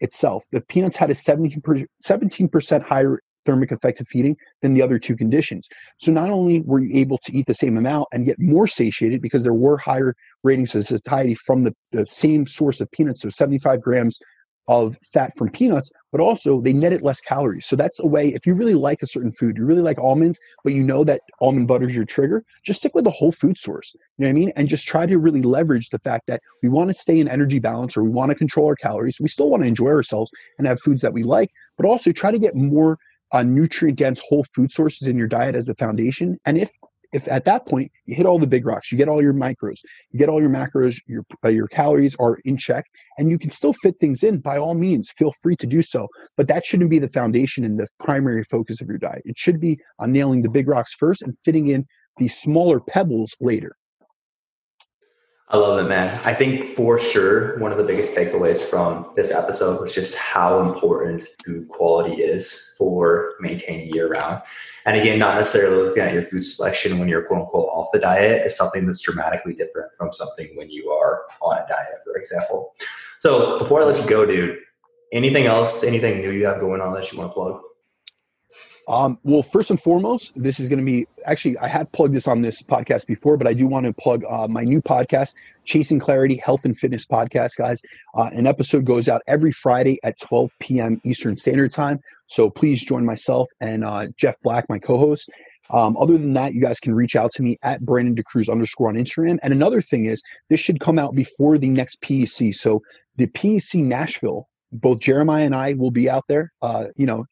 itself. 0.00 0.44
The 0.52 0.60
peanuts 0.60 0.96
had 0.96 1.10
a 1.10 1.14
17%, 1.14 1.86
17% 2.04 2.82
higher 2.82 3.20
thermic 3.44 3.72
effect 3.72 4.00
of 4.00 4.08
feeding 4.08 4.36
than 4.62 4.74
the 4.74 4.82
other 4.82 4.98
two 4.98 5.16
conditions. 5.16 5.68
So 5.98 6.12
not 6.12 6.30
only 6.30 6.60
were 6.62 6.80
you 6.80 6.90
able 6.98 7.18
to 7.18 7.32
eat 7.32 7.46
the 7.46 7.54
same 7.54 7.76
amount 7.76 8.08
and 8.12 8.26
get 8.26 8.38
more 8.38 8.66
satiated 8.66 9.22
because 9.22 9.42
there 9.42 9.54
were 9.54 9.78
higher 9.78 10.14
ratings 10.44 10.74
of 10.74 10.86
satiety 10.86 11.34
from 11.34 11.64
the, 11.64 11.74
the 11.92 12.06
same 12.08 12.46
source 12.46 12.80
of 12.80 12.90
peanuts, 12.90 13.22
so 13.22 13.28
75 13.28 13.80
grams 13.80 14.20
of 14.70 14.96
fat 15.02 15.36
from 15.36 15.50
peanuts, 15.50 15.90
but 16.12 16.20
also 16.20 16.60
they 16.60 16.72
netted 16.72 17.02
less 17.02 17.20
calories. 17.20 17.66
So 17.66 17.74
that's 17.74 17.98
a 17.98 18.06
way, 18.06 18.28
if 18.28 18.46
you 18.46 18.54
really 18.54 18.74
like 18.74 19.02
a 19.02 19.06
certain 19.06 19.32
food, 19.32 19.56
you 19.56 19.64
really 19.64 19.82
like 19.82 19.98
almonds, 19.98 20.38
but 20.62 20.74
you 20.74 20.82
know 20.84 21.02
that 21.02 21.22
almond 21.40 21.66
butter 21.66 21.88
is 21.88 21.96
your 21.96 22.04
trigger, 22.04 22.44
just 22.62 22.78
stick 22.78 22.94
with 22.94 23.02
the 23.02 23.10
whole 23.10 23.32
food 23.32 23.58
source. 23.58 23.96
You 24.16 24.24
know 24.24 24.28
what 24.28 24.30
I 24.30 24.34
mean? 24.34 24.52
And 24.54 24.68
just 24.68 24.86
try 24.86 25.06
to 25.06 25.18
really 25.18 25.42
leverage 25.42 25.90
the 25.90 25.98
fact 25.98 26.28
that 26.28 26.40
we 26.62 26.68
want 26.68 26.88
to 26.90 26.94
stay 26.94 27.18
in 27.18 27.28
energy 27.28 27.58
balance 27.58 27.96
or 27.96 28.04
we 28.04 28.10
want 28.10 28.30
to 28.30 28.36
control 28.36 28.66
our 28.66 28.76
calories. 28.76 29.18
We 29.20 29.26
still 29.26 29.50
want 29.50 29.64
to 29.64 29.68
enjoy 29.68 29.88
ourselves 29.88 30.30
and 30.56 30.68
have 30.68 30.80
foods 30.80 31.02
that 31.02 31.12
we 31.12 31.24
like, 31.24 31.50
but 31.76 31.84
also 31.84 32.12
try 32.12 32.30
to 32.30 32.38
get 32.38 32.54
more 32.54 32.96
uh, 33.32 33.42
nutrient 33.42 33.98
dense 33.98 34.20
whole 34.28 34.44
food 34.54 34.72
sources 34.72 35.06
in 35.06 35.16
your 35.16 35.28
diet 35.28 35.54
as 35.54 35.66
the 35.66 35.74
foundation. 35.74 36.38
And 36.44 36.58
if 36.58 36.70
if 37.12 37.26
at 37.26 37.44
that 37.44 37.66
point 37.66 37.90
you 38.06 38.14
hit 38.14 38.26
all 38.26 38.38
the 38.38 38.46
big 38.46 38.64
rocks, 38.64 38.92
you 38.92 38.98
get 38.98 39.08
all 39.08 39.20
your 39.20 39.34
micros, 39.34 39.78
you 40.12 40.18
get 40.18 40.28
all 40.28 40.40
your 40.40 40.50
macros, 40.50 41.00
your 41.06 41.24
uh, 41.44 41.48
your 41.48 41.66
calories 41.66 42.14
are 42.20 42.38
in 42.44 42.56
check, 42.56 42.84
and 43.18 43.30
you 43.30 43.38
can 43.38 43.50
still 43.50 43.72
fit 43.72 43.96
things 43.98 44.22
in. 44.22 44.38
By 44.38 44.58
all 44.58 44.74
means, 44.74 45.10
feel 45.16 45.32
free 45.42 45.56
to 45.56 45.66
do 45.66 45.82
so. 45.82 46.08
But 46.36 46.48
that 46.48 46.64
shouldn't 46.64 46.90
be 46.90 46.98
the 46.98 47.08
foundation 47.08 47.64
and 47.64 47.78
the 47.78 47.88
primary 47.98 48.44
focus 48.44 48.80
of 48.80 48.88
your 48.88 48.98
diet. 48.98 49.22
It 49.24 49.38
should 49.38 49.60
be 49.60 49.78
on 49.98 50.12
nailing 50.12 50.42
the 50.42 50.50
big 50.50 50.68
rocks 50.68 50.94
first 50.94 51.22
and 51.22 51.34
fitting 51.44 51.68
in 51.68 51.86
the 52.18 52.28
smaller 52.28 52.80
pebbles 52.80 53.36
later. 53.40 53.76
I 55.52 55.56
love 55.56 55.84
it, 55.84 55.88
man. 55.88 56.16
I 56.24 56.32
think 56.32 56.76
for 56.76 56.96
sure 56.96 57.58
one 57.58 57.72
of 57.72 57.78
the 57.78 57.82
biggest 57.82 58.16
takeaways 58.16 58.62
from 58.62 59.10
this 59.16 59.32
episode 59.32 59.80
was 59.80 59.92
just 59.92 60.16
how 60.16 60.60
important 60.60 61.26
food 61.44 61.68
quality 61.68 62.22
is 62.22 62.72
for 62.78 63.32
maintaining 63.40 63.92
year 63.92 64.08
round. 64.08 64.42
And 64.86 64.96
again, 64.96 65.18
not 65.18 65.34
necessarily 65.34 65.82
looking 65.82 66.04
at 66.04 66.14
your 66.14 66.22
food 66.22 66.44
selection 66.44 67.00
when 67.00 67.08
you're 67.08 67.24
quote 67.24 67.40
unquote 67.40 67.68
off 67.68 67.88
the 67.92 67.98
diet 67.98 68.46
is 68.46 68.56
something 68.56 68.86
that's 68.86 69.00
dramatically 69.00 69.54
different 69.54 69.90
from 69.96 70.12
something 70.12 70.54
when 70.54 70.70
you 70.70 70.88
are 70.90 71.22
on 71.42 71.58
a 71.58 71.66
diet, 71.66 71.98
for 72.04 72.16
example. 72.16 72.72
So 73.18 73.58
before 73.58 73.82
I 73.82 73.86
let 73.86 74.00
you 74.00 74.08
go, 74.08 74.24
dude, 74.24 74.60
anything 75.12 75.46
else, 75.46 75.82
anything 75.82 76.20
new 76.20 76.30
you 76.30 76.46
have 76.46 76.60
going 76.60 76.80
on 76.80 76.94
that 76.94 77.10
you 77.10 77.18
want 77.18 77.32
to 77.32 77.34
plug? 77.34 77.60
Um, 78.90 79.20
well, 79.22 79.44
first 79.44 79.70
and 79.70 79.80
foremost, 79.80 80.32
this 80.34 80.58
is 80.58 80.68
going 80.68 80.80
to 80.80 80.84
be 80.84 81.06
actually, 81.24 81.56
I 81.58 81.68
had 81.68 81.92
plugged 81.92 82.12
this 82.12 82.26
on 82.26 82.40
this 82.40 82.60
podcast 82.60 83.06
before, 83.06 83.36
but 83.36 83.46
I 83.46 83.52
do 83.52 83.68
want 83.68 83.86
to 83.86 83.92
plug 83.92 84.24
uh, 84.28 84.48
my 84.48 84.64
new 84.64 84.82
podcast, 84.82 85.36
Chasing 85.64 86.00
Clarity 86.00 86.38
Health 86.44 86.64
and 86.64 86.76
Fitness 86.76 87.06
Podcast, 87.06 87.56
guys. 87.56 87.82
Uh, 88.16 88.30
an 88.32 88.48
episode 88.48 88.84
goes 88.84 89.08
out 89.08 89.22
every 89.28 89.52
Friday 89.52 90.00
at 90.02 90.18
12 90.18 90.50
p.m. 90.58 91.00
Eastern 91.04 91.36
Standard 91.36 91.70
Time. 91.70 92.00
So 92.26 92.50
please 92.50 92.84
join 92.84 93.06
myself 93.06 93.46
and 93.60 93.84
uh, 93.84 94.08
Jeff 94.16 94.34
Black, 94.42 94.68
my 94.68 94.80
co 94.80 94.98
host. 94.98 95.30
Um, 95.70 95.96
other 95.96 96.18
than 96.18 96.32
that, 96.32 96.54
you 96.54 96.60
guys 96.60 96.80
can 96.80 96.92
reach 96.92 97.14
out 97.14 97.30
to 97.34 97.44
me 97.44 97.58
at 97.62 97.82
Brandon 97.82 98.16
DeCruz 98.16 98.50
underscore 98.50 98.88
on 98.88 98.96
Instagram. 98.96 99.38
And 99.44 99.52
another 99.52 99.80
thing 99.80 100.06
is, 100.06 100.20
this 100.48 100.58
should 100.58 100.80
come 100.80 100.98
out 100.98 101.14
before 101.14 101.58
the 101.58 101.68
next 101.68 102.02
PEC. 102.02 102.52
So 102.56 102.82
the 103.14 103.28
PEC 103.28 103.84
Nashville, 103.84 104.48
both 104.72 104.98
Jeremiah 104.98 105.44
and 105.44 105.54
I 105.54 105.74
will 105.74 105.92
be 105.92 106.10
out 106.10 106.24
there. 106.26 106.50
Uh, 106.60 106.86
you 106.96 107.06
know, 107.06 107.24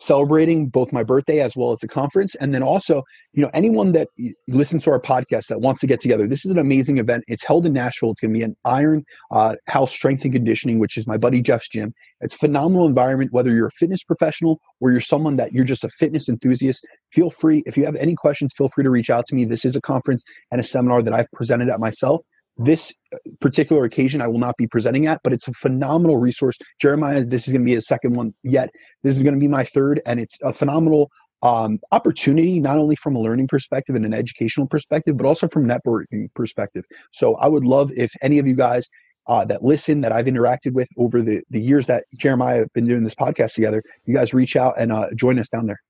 celebrating 0.00 0.66
both 0.66 0.92
my 0.92 1.04
birthday 1.04 1.40
as 1.40 1.56
well 1.56 1.72
as 1.72 1.78
the 1.80 1.88
conference. 1.88 2.34
And 2.36 2.54
then 2.54 2.62
also 2.62 3.02
you 3.32 3.42
know 3.42 3.50
anyone 3.54 3.92
that 3.92 4.08
listens 4.48 4.84
to 4.84 4.90
our 4.90 5.00
podcast 5.00 5.46
that 5.48 5.60
wants 5.60 5.80
to 5.80 5.86
get 5.86 6.00
together 6.00 6.26
this 6.26 6.44
is 6.44 6.50
an 6.50 6.58
amazing 6.58 6.98
event. 6.98 7.24
It's 7.28 7.44
held 7.44 7.66
in 7.66 7.72
nashville. 7.72 8.10
It's 8.10 8.20
going 8.20 8.32
to 8.32 8.38
be 8.38 8.42
an 8.42 8.56
iron 8.64 9.04
uh, 9.30 9.54
house 9.68 9.92
strength 9.92 10.24
and 10.24 10.32
conditioning 10.32 10.78
which 10.78 10.96
is 10.96 11.06
my 11.06 11.16
buddy 11.16 11.40
jeff's 11.42 11.68
gym. 11.68 11.92
It's 12.20 12.34
a 12.34 12.38
phenomenal 12.38 12.86
environment 12.86 13.32
whether 13.32 13.50
you're 13.50 13.68
a 13.68 13.78
fitness 13.78 14.02
professional 14.02 14.60
or 14.80 14.90
you're 14.90 15.00
someone 15.00 15.36
that 15.36 15.52
you're 15.52 15.64
just 15.64 15.84
a 15.84 15.88
fitness 15.90 16.28
enthusiast 16.28 16.86
feel 17.12 17.30
free 17.30 17.62
if 17.66 17.76
you 17.76 17.84
have 17.84 17.96
any 17.96 18.14
questions 18.14 18.52
feel 18.56 18.68
free 18.68 18.84
to 18.84 18.90
reach 18.90 19.10
out 19.10 19.26
to 19.26 19.34
me. 19.34 19.44
This 19.44 19.64
is 19.64 19.76
a 19.76 19.80
conference 19.80 20.24
and 20.50 20.60
a 20.60 20.64
seminar 20.64 21.02
that 21.02 21.12
i've 21.12 21.30
presented 21.32 21.68
at 21.68 21.78
myself 21.78 22.22
this 22.56 22.94
uh, 23.12 23.18
particular 23.40 23.84
occasion 23.84 24.20
I 24.20 24.28
will 24.28 24.38
not 24.38 24.56
be 24.56 24.66
presenting 24.66 25.06
at, 25.06 25.20
but 25.22 25.32
it's 25.32 25.48
a 25.48 25.52
phenomenal 25.52 26.18
resource. 26.18 26.58
Jeremiah, 26.80 27.24
this 27.24 27.46
is 27.46 27.54
going 27.54 27.62
to 27.62 27.66
be 27.66 27.74
his 27.74 27.86
second 27.86 28.14
one 28.14 28.34
yet. 28.42 28.70
This 29.02 29.16
is 29.16 29.22
going 29.22 29.34
to 29.34 29.40
be 29.40 29.48
my 29.48 29.64
third, 29.64 30.00
and 30.06 30.20
it's 30.20 30.38
a 30.42 30.52
phenomenal 30.52 31.10
um, 31.42 31.78
opportunity, 31.92 32.60
not 32.60 32.78
only 32.78 32.96
from 32.96 33.16
a 33.16 33.20
learning 33.20 33.48
perspective 33.48 33.96
and 33.96 34.04
an 34.04 34.12
educational 34.12 34.66
perspective, 34.66 35.16
but 35.16 35.26
also 35.26 35.48
from 35.48 35.66
networking 35.66 36.32
perspective. 36.34 36.84
So 37.12 37.36
I 37.36 37.48
would 37.48 37.64
love 37.64 37.90
if 37.96 38.12
any 38.22 38.38
of 38.38 38.46
you 38.46 38.54
guys 38.54 38.88
uh, 39.26 39.44
that 39.46 39.62
listen 39.62 40.00
that 40.02 40.12
I've 40.12 40.26
interacted 40.26 40.72
with 40.72 40.88
over 40.98 41.22
the, 41.22 41.40
the 41.50 41.60
years 41.60 41.86
that 41.86 42.04
Jeremiah 42.18 42.58
have 42.58 42.72
been 42.74 42.86
doing 42.86 43.04
this 43.04 43.14
podcast 43.14 43.54
together, 43.54 43.82
you 44.04 44.14
guys 44.14 44.34
reach 44.34 44.56
out 44.56 44.74
and 44.78 44.92
uh, 44.92 45.08
join 45.14 45.38
us 45.38 45.48
down 45.48 45.66
there. 45.66 45.80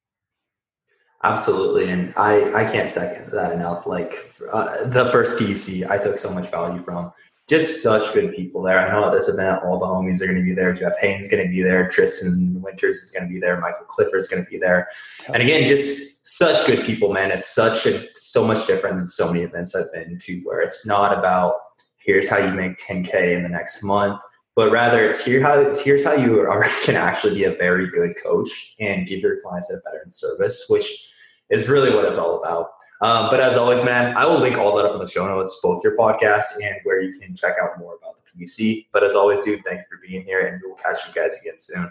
Absolutely, 1.23 1.91
and 1.91 2.15
I 2.17 2.63
I 2.63 2.65
can't 2.65 2.89
second 2.89 3.31
that 3.33 3.53
enough. 3.53 3.87
Like 3.87 4.15
uh, 4.53 4.87
the 4.87 5.11
first 5.13 5.39
PEC, 5.39 5.89
I 5.91 5.99
took 5.99 6.17
so 6.17 6.33
much 6.33 6.51
value 6.51 6.81
from. 6.83 7.13
Just 7.47 7.83
such 7.83 8.15
good 8.15 8.33
people 8.33 8.63
there. 8.63 8.79
I 8.79 8.89
know 8.89 9.05
at 9.05 9.13
this 9.13 9.29
event, 9.29 9.65
all 9.65 9.77
the 9.77 9.85
homies 9.85 10.23
are 10.23 10.27
going 10.27 10.39
to 10.39 10.45
be 10.45 10.55
there. 10.55 10.73
Jeff 10.73 10.93
Haynes 11.01 11.27
going 11.27 11.43
to 11.43 11.51
be 11.51 11.63
there. 11.63 11.89
Tristan 11.89 12.63
Winters 12.63 12.99
is 12.99 13.11
going 13.11 13.27
to 13.27 13.29
be 13.29 13.41
there. 13.41 13.61
Michael 13.61 13.87
Clifford 13.87 14.21
is 14.21 14.29
going 14.29 14.45
to 14.45 14.49
be 14.49 14.57
there. 14.57 14.87
And 15.35 15.43
again, 15.43 15.69
just 15.69 16.25
such 16.25 16.65
good 16.65 16.85
people, 16.87 17.13
man. 17.13 17.33
It's 17.33 17.53
such 17.53 17.87
a 17.87 18.07
so 18.15 18.47
much 18.47 18.69
different 18.69 18.97
than 18.97 19.09
so 19.09 19.27
many 19.27 19.41
events 19.41 19.75
I've 19.75 19.93
been 19.93 20.17
to, 20.17 20.41
where 20.45 20.61
it's 20.61 20.87
not 20.87 21.19
about 21.19 21.57
here's 21.97 22.31
how 22.31 22.39
you 22.39 22.55
make 22.55 22.79
10k 22.79 23.37
in 23.37 23.43
the 23.43 23.49
next 23.49 23.83
month 23.83 24.21
but 24.57 24.71
rather 24.71 25.05
it's 25.05 25.25
here 25.25 25.41
how 25.43 25.75
here's 25.77 26.05
how 26.05 26.13
you 26.13 26.41
are, 26.41 26.65
can 26.85 26.97
actually 26.97 27.35
be 27.35 27.45
a 27.45 27.55
very 27.55 27.89
good 27.91 28.15
coach 28.23 28.75
and 28.79 29.07
give 29.07 29.21
your 29.21 29.41
clients 29.41 29.73
a 29.73 29.81
better 29.85 30.05
service, 30.11 30.67
which 30.69 31.07
is 31.51 31.69
really 31.69 31.95
what 31.95 32.05
it's 32.05 32.19
all 32.19 32.41
about. 32.41 32.71
Um, 33.03 33.31
but 33.31 33.41
as 33.41 33.57
always, 33.57 33.83
man, 33.83 34.17
I 34.17 34.27
will 34.27 34.39
link 34.39 34.59
all 34.59 34.77
that 34.77 34.85
up 34.85 34.93
in 34.93 35.01
the 35.01 35.09
show 35.09 35.27
notes, 35.27 35.59
both 35.63 35.83
your 35.83 35.97
podcast 35.97 36.45
and 36.63 36.77
where 36.85 37.01
you 37.01 37.19
can 37.19 37.35
check 37.35 37.57
out 37.63 37.79
more 37.79 37.97
about 37.97 38.17
the 38.17 38.45
PEC. 38.45 38.87
But 38.93 39.05
as 39.05 39.15
always, 39.15 39.41
dude, 39.41 39.65
thank 39.65 39.81
you 39.81 39.85
for 39.91 40.07
being 40.07 40.23
here, 40.25 40.47
and 40.47 40.61
we 40.63 40.69
will 40.69 40.77
catch 40.77 41.07
you 41.09 41.15
guys 41.15 41.37
again 41.41 41.59
soon. 41.59 41.91